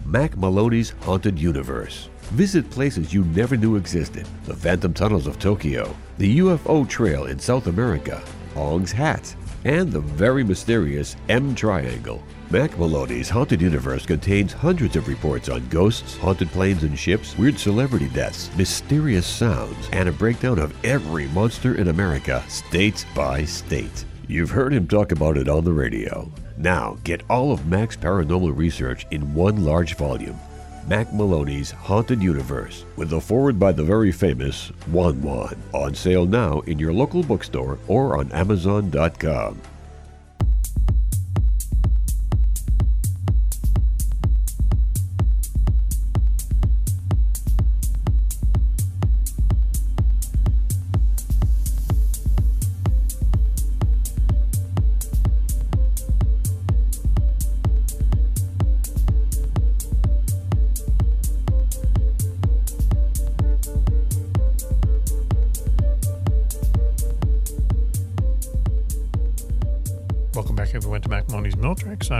Mac 0.05 0.35
Maloney's 0.35 0.89
Haunted 1.03 1.39
Universe. 1.39 2.09
Visit 2.31 2.69
places 2.69 3.13
you 3.13 3.23
never 3.23 3.55
knew 3.55 3.77
existed 3.77 4.27
the 4.43 4.53
Phantom 4.53 4.93
Tunnels 4.93 5.27
of 5.27 5.39
Tokyo, 5.39 5.95
the 6.17 6.39
UFO 6.39 6.85
Trail 6.89 7.27
in 7.27 7.39
South 7.39 7.67
America, 7.67 8.21
Ong's 8.53 8.91
Hat, 8.91 9.33
and 9.63 9.93
the 9.93 10.01
very 10.01 10.43
mysterious 10.43 11.15
M 11.29 11.55
Triangle. 11.55 12.21
Mac 12.49 12.77
Maloney's 12.77 13.27
Haunted 13.27 13.61
Universe 13.61 14.05
contains 14.05 14.53
hundreds 14.53 14.95
of 14.95 15.09
reports 15.09 15.49
on 15.49 15.67
ghosts, 15.67 16.15
haunted 16.15 16.47
planes 16.51 16.83
and 16.83 16.97
ships, 16.97 17.37
weird 17.37 17.59
celebrity 17.59 18.07
deaths, 18.07 18.49
mysterious 18.55 19.27
sounds, 19.27 19.89
and 19.91 20.07
a 20.07 20.13
breakdown 20.13 20.57
of 20.57 20.73
every 20.85 21.27
monster 21.29 21.75
in 21.75 21.89
America, 21.89 22.41
state 22.47 23.05
by 23.13 23.43
state. 23.43 24.05
You've 24.29 24.49
heard 24.49 24.71
him 24.71 24.87
talk 24.87 25.11
about 25.11 25.37
it 25.37 25.49
on 25.49 25.65
the 25.65 25.73
radio. 25.73 26.31
Now, 26.55 26.97
get 27.03 27.21
all 27.29 27.51
of 27.51 27.65
Mac's 27.67 27.97
paranormal 27.97 28.55
research 28.55 29.05
in 29.11 29.33
one 29.33 29.65
large 29.65 29.97
volume. 29.97 30.39
Mac 30.87 31.13
Maloney's 31.13 31.71
Haunted 31.71 32.23
Universe, 32.23 32.85
with 32.95 33.11
a 33.11 33.19
forward 33.19 33.59
by 33.59 33.73
the 33.73 33.83
very 33.83 34.13
famous 34.13 34.69
Juan 34.87 35.21
Juan. 35.21 35.61
On 35.73 35.93
sale 35.93 36.25
now 36.25 36.61
in 36.61 36.79
your 36.79 36.93
local 36.93 37.23
bookstore 37.23 37.77
or 37.89 38.17
on 38.17 38.31
Amazon.com. 38.31 39.61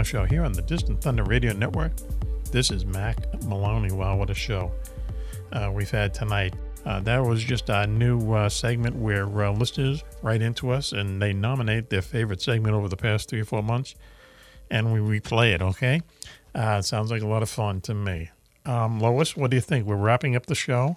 show 0.08 0.24
here 0.24 0.42
on 0.42 0.52
the 0.52 0.62
Distant 0.62 1.02
Thunder 1.02 1.22
Radio 1.22 1.52
Network. 1.52 1.92
This 2.50 2.70
is 2.70 2.86
Mac 2.86 3.18
Maloney. 3.44 3.92
Wow, 3.92 4.16
what 4.16 4.30
a 4.30 4.34
show 4.34 4.72
uh, 5.52 5.70
we've 5.70 5.90
had 5.90 6.14
tonight. 6.14 6.54
Uh, 6.86 7.00
that 7.00 7.22
was 7.22 7.44
just 7.44 7.68
our 7.68 7.86
new 7.86 8.32
uh, 8.32 8.48
segment 8.48 8.96
where 8.96 9.26
uh, 9.44 9.52
listeners 9.52 10.02
write 10.22 10.40
into 10.40 10.70
us 10.70 10.92
and 10.92 11.20
they 11.20 11.34
nominate 11.34 11.90
their 11.90 12.00
favorite 12.00 12.40
segment 12.40 12.74
over 12.74 12.88
the 12.88 12.96
past 12.96 13.28
three 13.28 13.42
or 13.42 13.44
four 13.44 13.62
months, 13.62 13.96
and 14.70 14.94
we 14.94 14.98
replay 14.98 15.54
it, 15.54 15.60
okay? 15.60 16.00
Uh, 16.54 16.78
it 16.78 16.84
sounds 16.84 17.10
like 17.10 17.20
a 17.20 17.26
lot 17.26 17.42
of 17.42 17.50
fun 17.50 17.82
to 17.82 17.92
me. 17.92 18.30
Um, 18.64 19.00
Lois, 19.00 19.36
what 19.36 19.50
do 19.50 19.58
you 19.58 19.60
think? 19.60 19.86
We're 19.86 19.96
wrapping 19.96 20.34
up 20.34 20.46
the 20.46 20.54
show. 20.54 20.96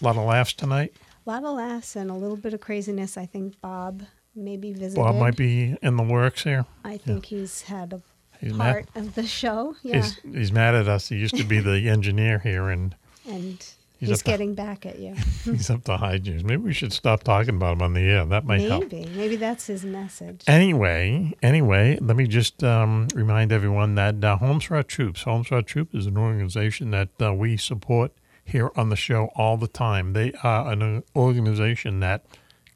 A 0.00 0.02
lot 0.02 0.16
of 0.16 0.24
laughs 0.24 0.54
tonight. 0.54 0.94
A 1.26 1.30
lot 1.30 1.44
of 1.44 1.56
laughs 1.56 1.94
and 1.94 2.10
a 2.10 2.14
little 2.14 2.38
bit 2.38 2.54
of 2.54 2.62
craziness. 2.62 3.18
I 3.18 3.26
think 3.26 3.60
Bob 3.60 4.02
maybe 4.34 4.72
visited. 4.72 4.96
Bob 4.96 5.16
might 5.16 5.36
be 5.36 5.76
in 5.82 5.98
the 5.98 6.02
works 6.02 6.44
here. 6.44 6.64
I 6.86 6.96
think 6.96 7.26
he's 7.26 7.60
had 7.62 7.92
a 7.92 8.00
He's 8.44 8.54
mad. 8.54 8.72
part 8.72 8.86
of 8.94 9.14
the 9.14 9.26
show. 9.26 9.76
Yeah. 9.82 9.96
He's, 9.96 10.18
he's 10.32 10.52
mad 10.52 10.74
at 10.74 10.88
us. 10.88 11.08
He 11.08 11.16
used 11.16 11.36
to 11.36 11.44
be 11.44 11.60
the 11.60 11.88
engineer 11.88 12.38
here, 12.38 12.68
and 12.68 12.94
and 13.28 13.64
He's 14.00 14.08
he's, 14.08 14.18
up 14.20 14.24
to- 14.24 14.30
getting 14.32 14.54
back 14.54 14.84
at 14.84 14.98
you. 14.98 15.14
he's 15.44 15.70
up 15.70 15.84
to 15.84 15.92
hijinks. 15.96 16.42
Maybe 16.44 16.62
we 16.62 16.72
should 16.74 16.92
stop 16.92 17.22
talking 17.22 17.54
about 17.56 17.74
him 17.74 17.82
on 17.82 17.94
the 17.94 18.00
air. 18.00 18.26
That 18.26 18.44
might 18.44 18.60
help. 18.60 18.92
Maybe. 18.92 19.08
Maybe 19.16 19.36
that's 19.36 19.66
his 19.68 19.84
message. 19.84 20.42
Anyway, 20.46 21.32
anyway, 21.42 21.96
let 22.02 22.16
me 22.16 22.26
just 22.26 22.62
um, 22.64 23.08
remind 23.14 23.50
everyone 23.52 23.94
that 23.94 24.22
uh, 24.22 24.36
Homes 24.36 24.64
for 24.64 24.76
Our 24.76 24.82
Troops, 24.82 25.22
Homes 25.22 25.46
for 25.46 25.54
Our 25.54 25.62
Troops 25.62 25.94
is 25.94 26.06
an 26.06 26.18
organization 26.18 26.90
that 26.90 27.08
uh, 27.22 27.32
we 27.32 27.56
support 27.56 28.12
here 28.44 28.70
on 28.76 28.90
the 28.90 28.96
show 28.96 29.30
all 29.36 29.56
the 29.56 29.68
time. 29.68 30.12
They 30.12 30.32
are 30.42 30.70
an 30.70 31.02
organization 31.16 32.00
that 32.00 32.26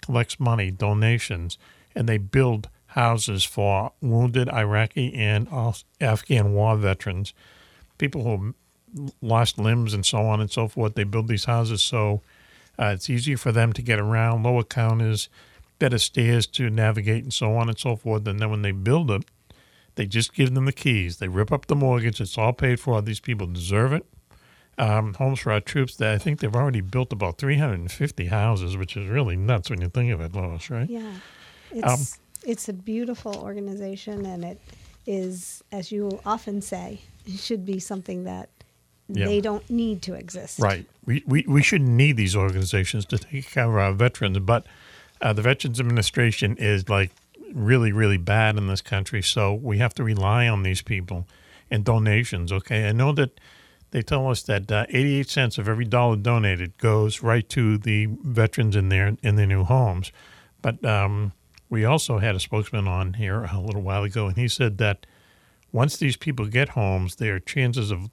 collects 0.00 0.40
money, 0.40 0.70
donations, 0.70 1.58
and 1.94 2.08
they 2.08 2.16
build 2.16 2.68
houses 2.98 3.44
for 3.44 3.92
wounded 4.00 4.48
Iraqi 4.48 5.14
and 5.14 5.46
Afghan 6.00 6.52
war 6.52 6.76
veterans, 6.76 7.32
people 7.96 8.24
who 8.24 8.54
lost 9.22 9.56
limbs 9.56 9.94
and 9.94 10.04
so 10.04 10.18
on 10.22 10.40
and 10.40 10.50
so 10.50 10.66
forth. 10.66 10.94
They 10.94 11.04
build 11.04 11.28
these 11.28 11.44
houses 11.44 11.80
so 11.80 12.22
uh, 12.76 12.92
it's 12.94 13.08
easier 13.08 13.36
for 13.36 13.52
them 13.52 13.72
to 13.72 13.82
get 13.82 14.00
around, 14.00 14.42
lower 14.42 14.64
counters, 14.64 15.28
better 15.78 15.98
stairs 15.98 16.46
to 16.46 16.70
navigate, 16.70 17.22
and 17.22 17.32
so 17.32 17.56
on 17.56 17.68
and 17.68 17.78
so 17.78 17.94
forth. 17.94 18.26
And 18.26 18.40
then 18.40 18.50
when 18.50 18.62
they 18.62 18.72
build 18.72 19.10
it, 19.10 19.24
they 19.96 20.06
just 20.06 20.32
give 20.32 20.54
them 20.54 20.64
the 20.64 20.72
keys. 20.72 21.18
They 21.18 21.28
rip 21.28 21.52
up 21.52 21.66
the 21.66 21.76
mortgage. 21.76 22.20
It's 22.20 22.38
all 22.38 22.52
paid 22.52 22.78
for. 22.78 23.00
These 23.02 23.20
people 23.20 23.46
deserve 23.46 23.92
it. 23.92 24.06
Um, 24.76 25.14
Homes 25.14 25.40
for 25.40 25.50
Our 25.52 25.60
Troops, 25.60 25.96
they, 25.96 26.12
I 26.12 26.18
think 26.18 26.38
they've 26.38 26.54
already 26.54 26.80
built 26.80 27.12
about 27.12 27.38
350 27.38 28.26
houses, 28.26 28.76
which 28.76 28.96
is 28.96 29.08
really 29.08 29.36
nuts 29.36 29.70
when 29.70 29.80
you 29.80 29.88
think 29.88 30.12
of 30.12 30.20
it, 30.20 30.34
Lois, 30.34 30.70
right? 30.70 30.88
Yeah. 30.88 31.12
It's 31.72 31.84
Um, 31.84 32.20
it's 32.44 32.68
a 32.68 32.72
beautiful 32.72 33.36
organization 33.36 34.26
and 34.26 34.44
it 34.44 34.60
is, 35.06 35.62
as 35.72 35.90
you 35.90 36.20
often 36.24 36.60
say, 36.62 37.00
it 37.26 37.38
should 37.38 37.64
be 37.64 37.78
something 37.78 38.24
that 38.24 38.48
Yeah. 39.08 39.26
they 39.26 39.40
don't 39.40 39.68
need 39.70 40.02
to 40.02 40.14
exist. 40.14 40.58
Right. 40.58 40.86
We, 41.06 41.22
we, 41.26 41.44
we 41.48 41.62
shouldn't 41.62 41.90
need 41.90 42.16
these 42.16 42.36
organizations 42.36 43.06
to 43.06 43.18
take 43.18 43.50
care 43.50 43.64
of 43.64 43.74
our 43.76 43.92
veterans, 43.92 44.38
but 44.40 44.66
uh, 45.20 45.32
the 45.32 45.42
Veterans 45.42 45.80
Administration 45.80 46.56
is 46.58 46.88
like 46.88 47.10
really, 47.54 47.92
really 47.92 48.18
bad 48.18 48.56
in 48.58 48.66
this 48.66 48.82
country. 48.82 49.22
So 49.22 49.54
we 49.54 49.78
have 49.78 49.94
to 49.94 50.04
rely 50.04 50.46
on 50.46 50.62
these 50.62 50.82
people 50.82 51.26
and 51.70 51.84
donations. 51.84 52.52
Okay. 52.52 52.88
I 52.88 52.92
know 52.92 53.12
that 53.12 53.40
they 53.90 54.02
tell 54.02 54.28
us 54.30 54.42
that 54.42 54.70
uh, 54.70 54.84
88 54.90 55.28
cents 55.30 55.58
of 55.58 55.68
every 55.68 55.86
dollar 55.86 56.16
donated 56.16 56.76
goes 56.76 57.22
right 57.22 57.48
to 57.48 57.78
the 57.78 58.06
veterans 58.22 58.76
in 58.76 58.90
their, 58.90 59.16
in 59.22 59.36
their 59.36 59.46
new 59.46 59.64
homes. 59.64 60.12
But 60.60 60.84
um, 60.84 61.32
we 61.70 61.84
also 61.84 62.18
had 62.18 62.34
a 62.34 62.40
spokesman 62.40 62.88
on 62.88 63.14
here 63.14 63.44
a 63.44 63.60
little 63.60 63.82
while 63.82 64.04
ago, 64.04 64.26
and 64.26 64.36
he 64.36 64.48
said 64.48 64.78
that 64.78 65.06
once 65.72 65.96
these 65.96 66.16
people 66.16 66.46
get 66.46 66.70
homes, 66.70 67.16
their 67.16 67.38
chances 67.38 67.90
of 67.90 68.10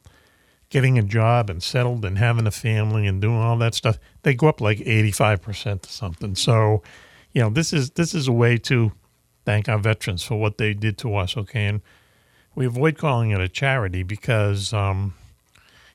getting 0.69 0.97
a 0.97 1.03
job 1.03 1.49
and 1.49 1.63
settled 1.63 2.03
and 2.03 2.17
having 2.17 2.47
a 2.47 2.51
family 2.51 3.07
and 3.07 3.21
doing 3.21 3.37
all 3.37 3.57
that 3.57 3.75
stuff, 3.75 3.97
they 4.23 4.33
go 4.33 4.47
up 4.47 4.59
like 4.59 4.79
85% 4.79 5.85
or 5.85 5.89
something. 5.89 6.35
So, 6.35 6.83
you 7.31 7.41
know, 7.41 7.49
this 7.49 7.71
is 7.71 7.91
this 7.91 8.13
is 8.13 8.27
a 8.27 8.33
way 8.33 8.57
to 8.59 8.91
thank 9.45 9.69
our 9.69 9.77
veterans 9.77 10.23
for 10.23 10.39
what 10.39 10.57
they 10.57 10.73
did 10.73 10.97
to 10.99 11.15
us, 11.15 11.37
okay? 11.37 11.67
And 11.67 11.81
we 12.55 12.65
avoid 12.65 12.97
calling 12.97 13.31
it 13.31 13.39
a 13.39 13.47
charity 13.47 14.03
because 14.03 14.73
um, 14.73 15.13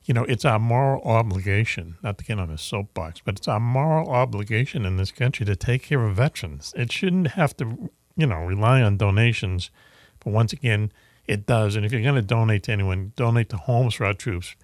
you 0.04 0.14
know, 0.14 0.24
it's 0.24 0.44
our 0.44 0.58
moral 0.58 1.02
obligation, 1.02 1.96
not 2.02 2.18
to 2.18 2.24
get 2.24 2.38
on 2.38 2.50
a 2.50 2.58
soapbox, 2.58 3.20
but 3.24 3.36
it's 3.36 3.48
our 3.48 3.60
moral 3.60 4.10
obligation 4.10 4.86
in 4.86 4.96
this 4.96 5.12
country 5.12 5.44
to 5.46 5.54
take 5.54 5.82
care 5.82 6.04
of 6.04 6.16
veterans. 6.16 6.72
It 6.76 6.90
shouldn't 6.90 7.28
have 7.28 7.56
to, 7.58 7.90
you 8.16 8.26
know, 8.26 8.44
rely 8.44 8.82
on 8.82 8.96
donations. 8.96 9.70
But 10.20 10.32
once 10.32 10.52
again, 10.52 10.90
it 11.26 11.46
does. 11.46 11.76
And 11.76 11.84
if 11.84 11.92
you're 11.92 12.02
going 12.02 12.14
to 12.14 12.22
donate 12.22 12.64
to 12.64 12.72
anyone, 12.72 13.12
donate 13.14 13.50
to 13.50 13.56
Homes 13.56 13.94
for 13.94 14.06
Our 14.06 14.14
Troops 14.14 14.54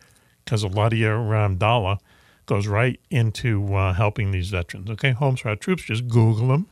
because 0.45 0.63
a 0.63 0.69
lot 0.69 0.93
of 0.93 0.99
your 0.99 1.37
um, 1.37 1.57
dollar 1.57 1.99
goes 2.47 2.67
right 2.67 2.99
into 3.11 3.75
uh, 3.75 3.93
helping 3.93 4.31
these 4.31 4.51
veterans. 4.51 4.89
Okay, 4.91 5.11
Homes 5.11 5.41
for 5.41 5.51
Our 5.51 5.57
Troops, 5.57 5.83
just 5.83 6.09
Google 6.09 6.49
them. 6.49 6.67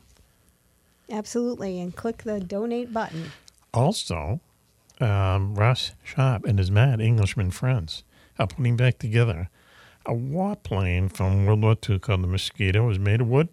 Absolutely. 1.11 1.79
And 1.79 1.95
click 1.95 2.23
the 2.23 2.39
donate 2.39 2.91
button. 2.91 3.31
Also, 3.73 4.39
um, 4.99 5.53
Ross 5.53 5.91
Sharp 6.03 6.45
and 6.45 6.57
his 6.57 6.71
mad 6.71 6.99
Englishman 6.99 7.51
friends 7.51 8.03
are 8.39 8.47
putting 8.47 8.75
back 8.75 8.99
together 8.99 9.49
a 10.05 10.11
warplane 10.13 11.11
from 11.11 11.45
World 11.45 11.61
War 11.63 11.75
II 11.89 11.99
called 11.99 12.23
the 12.23 12.27
Mosquito. 12.27 12.83
It 12.85 12.87
was 12.87 12.99
made 12.99 13.21
of 13.21 13.27
wood. 13.27 13.49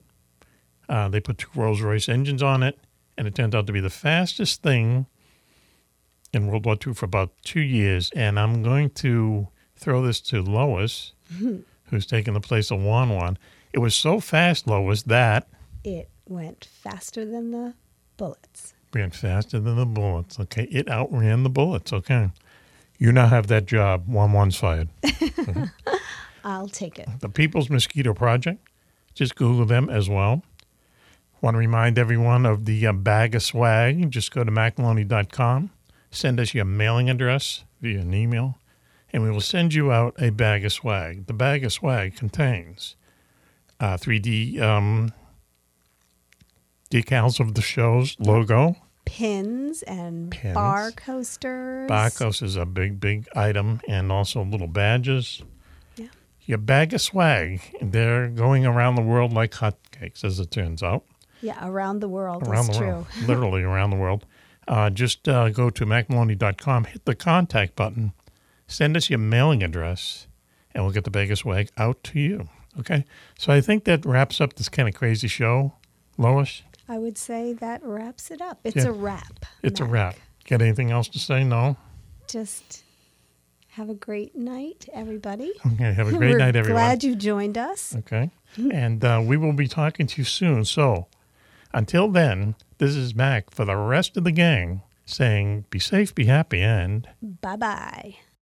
Uh, 0.89 1.09
they 1.09 1.21
put 1.21 1.39
two 1.39 1.49
Rolls 1.55 1.81
Royce 1.81 2.09
engines 2.09 2.43
on 2.43 2.63
it, 2.63 2.79
and 3.17 3.27
it 3.27 3.35
turned 3.35 3.55
out 3.55 3.67
to 3.69 3.73
be 3.73 3.81
the 3.81 3.89
fastest 3.91 4.63
thing 4.63 5.07
in 6.33 6.47
World 6.49 6.67
War 6.67 6.77
II 6.87 6.93
for 6.95 7.07
about 7.07 7.33
two 7.43 7.61
years. 7.61 8.11
And 8.15 8.39
I'm 8.39 8.63
going 8.63 8.91
to 8.91 9.49
throw 9.77 10.03
this 10.05 10.21
to 10.23 10.43
Lois, 10.43 11.13
who's 11.87 12.07
taking 12.07 12.35
the 12.35 12.41
place 12.41 12.71
of 12.71 12.83
Juan 12.83 13.11
Juan. 13.11 13.39
It 13.73 13.79
was 13.79 13.95
so 13.95 14.21
fast, 14.21 14.67
Lois, 14.67 15.03
that 15.05 15.49
It 15.85 16.11
went 16.29 16.65
faster 16.67 17.25
than 17.25 17.51
the 17.51 17.75
bullets. 18.19 18.75
ran 18.93 19.11
faster 19.11 19.59
than 19.59 19.77
the 19.77 19.87
bullets. 19.87 20.39
Okay, 20.39 20.65
it 20.65 20.91
outran 20.91 21.43
the 21.45 21.51
bullets. 21.51 21.93
Okay, 21.95 22.31
you 23.03 23.11
now 23.11 23.27
have 23.27 23.49
that 23.49 23.67
job. 23.67 24.07
Juan 24.07 24.31
Juan's 24.31 24.57
fired. 24.65 24.89
I'll 26.45 26.69
take 26.69 27.01
it. 27.01 27.09
the 27.19 27.29
People's 27.29 27.69
Mosquito 27.69 28.15
Project. 28.15 28.65
Just 29.13 29.35
Google 29.35 29.67
them 29.67 29.91
as 29.91 30.09
well. 30.09 30.45
Want 31.41 31.55
to 31.57 31.59
remind 31.59 31.99
everyone 31.99 32.47
of 32.47 32.65
the 32.65 32.87
uh, 32.87 32.93
bag 32.93 33.35
of 33.35 33.43
swag. 33.43 34.09
Just 34.09 34.31
go 34.31 34.45
to 34.45 34.53
macmaloney.com. 34.53 35.71
Send 36.13 36.39
us 36.39 36.55
your 36.55 36.65
mailing 36.65 37.11
address 37.11 37.65
via 37.81 37.99
an 37.99 38.15
email, 38.15 38.59
and 39.13 39.25
we 39.25 39.33
will 39.33 39.41
send 39.41 39.75
you 39.75 39.91
out 39.91 40.15
a 40.23 40.31
bag 40.31 40.65
of 40.65 40.73
swag. 40.73 41.27
The 41.27 41.33
bag 41.33 41.65
of 41.65 41.73
swag 41.73 42.15
contains 42.15 42.95
uh, 43.81 43.97
3D 43.97 44.61
um, 44.61 45.13
decals 46.89 47.41
of 47.41 47.55
the 47.55 47.63
show's 47.63 48.15
logo 48.21 48.77
pins 49.05 49.83
and 49.83 50.31
Pins. 50.31 50.55
bar 50.55 50.91
coasters. 50.93 51.89
Barcos 51.89 52.43
is 52.43 52.57
a 52.57 52.67
big, 52.67 53.01
big 53.01 53.29
item, 53.35 53.81
and 53.89 54.11
also 54.11 54.45
little 54.45 54.67
badges. 54.67 55.43
Yeah. 55.97 56.09
Your 56.43 56.59
bag 56.59 56.95
of 56.95 57.01
swag. 57.01 57.61
They're 57.81 58.29
going 58.29 58.67
around 58.67 58.95
the 58.95 59.03
world 59.03 59.33
like 59.33 59.53
hotcakes, 59.53 60.25
as 60.25 60.39
it 60.41 60.51
turns 60.51 60.83
out. 60.83 61.05
Yeah, 61.41 61.59
around 61.69 62.01
the 62.01 62.09
world. 62.09 62.47
around 62.47 62.67
the 62.69 62.75
true. 62.75 62.87
world, 62.87 63.07
literally 63.27 63.63
around 63.63 63.91
the 63.91 63.97
world. 63.97 64.25
Uh, 64.69 64.91
just 64.91 65.29
uh, 65.29 65.49
go 65.49 65.71
to 65.71 65.85
macmaloney.com, 65.85 66.85
hit 66.85 67.05
the 67.05 67.17
contact 67.17 67.75
button, 67.75 68.13
send 68.69 68.97
us 68.97 69.11
your 69.11 69.19
mailing 69.19 69.63
address, 69.63 70.29
and 70.73 70.85
we'll 70.85 70.93
get 70.93 71.03
the 71.05 71.11
bag 71.11 71.31
of 71.33 71.39
swag 71.39 71.69
out 71.77 72.03
to 72.05 72.21
you. 72.21 72.49
Okay? 72.79 73.05
So 73.37 73.53
I 73.53 73.61
think 73.61 73.85
that 73.85 74.07
wraps 74.07 74.41
up 74.41 74.55
this 74.55 74.69
kind 74.69 74.89
of 74.89 74.95
crazy 74.95 75.27
show, 75.29 75.73
Lois. 76.17 76.63
I 76.93 76.99
would 76.99 77.17
say 77.17 77.55
that 77.55 77.83
wraps 77.83 78.31
it 78.31 78.43
up. 78.43 78.61
It's 78.65 78.77
Yeah. 78.77 78.89
a 78.89 78.93
wrap. 78.93 79.47
It's 79.63 79.81
a 79.81 79.85
wrap. 79.87 80.17
Got 80.47 80.61
anything 80.61 80.91
else 80.91 81.09
to 81.09 81.19
say? 81.19 81.43
No? 81.43 81.79
Just 82.29 82.85
have 83.71 83.89
a 83.89 83.95
great 83.95 84.37
night, 84.37 84.91
everybody. 84.93 85.53
Okay, 85.67 85.95
have 85.95 86.09
a 86.09 86.13
great 86.19 86.37
night, 86.37 86.55
everyone. 86.55 86.83
Glad 86.83 87.03
you 87.03 87.15
joined 87.17 87.57
us. 87.57 87.97
Okay. 87.97 88.31
And 88.71 89.03
uh, 89.03 89.23
we 89.25 89.39
will 89.39 89.55
be 89.55 89.69
talking 89.69 90.07
to 90.07 90.21
you 90.21 90.25
soon. 90.27 90.67
So 90.67 91.07
until 91.73 92.09
then, 92.09 92.57
this 92.77 92.95
is 92.95 93.15
Mac 93.15 93.51
for 93.51 93.65
the 93.65 93.77
rest 93.77 94.19
of 94.19 94.25
the 94.25 94.33
gang 94.33 94.83
saying 95.07 95.65
be 95.71 95.79
safe, 95.79 96.15
be 96.15 96.27
happy, 96.27 96.61
and 96.61 97.09
Bye 97.41 97.57
bye. 97.57 98.17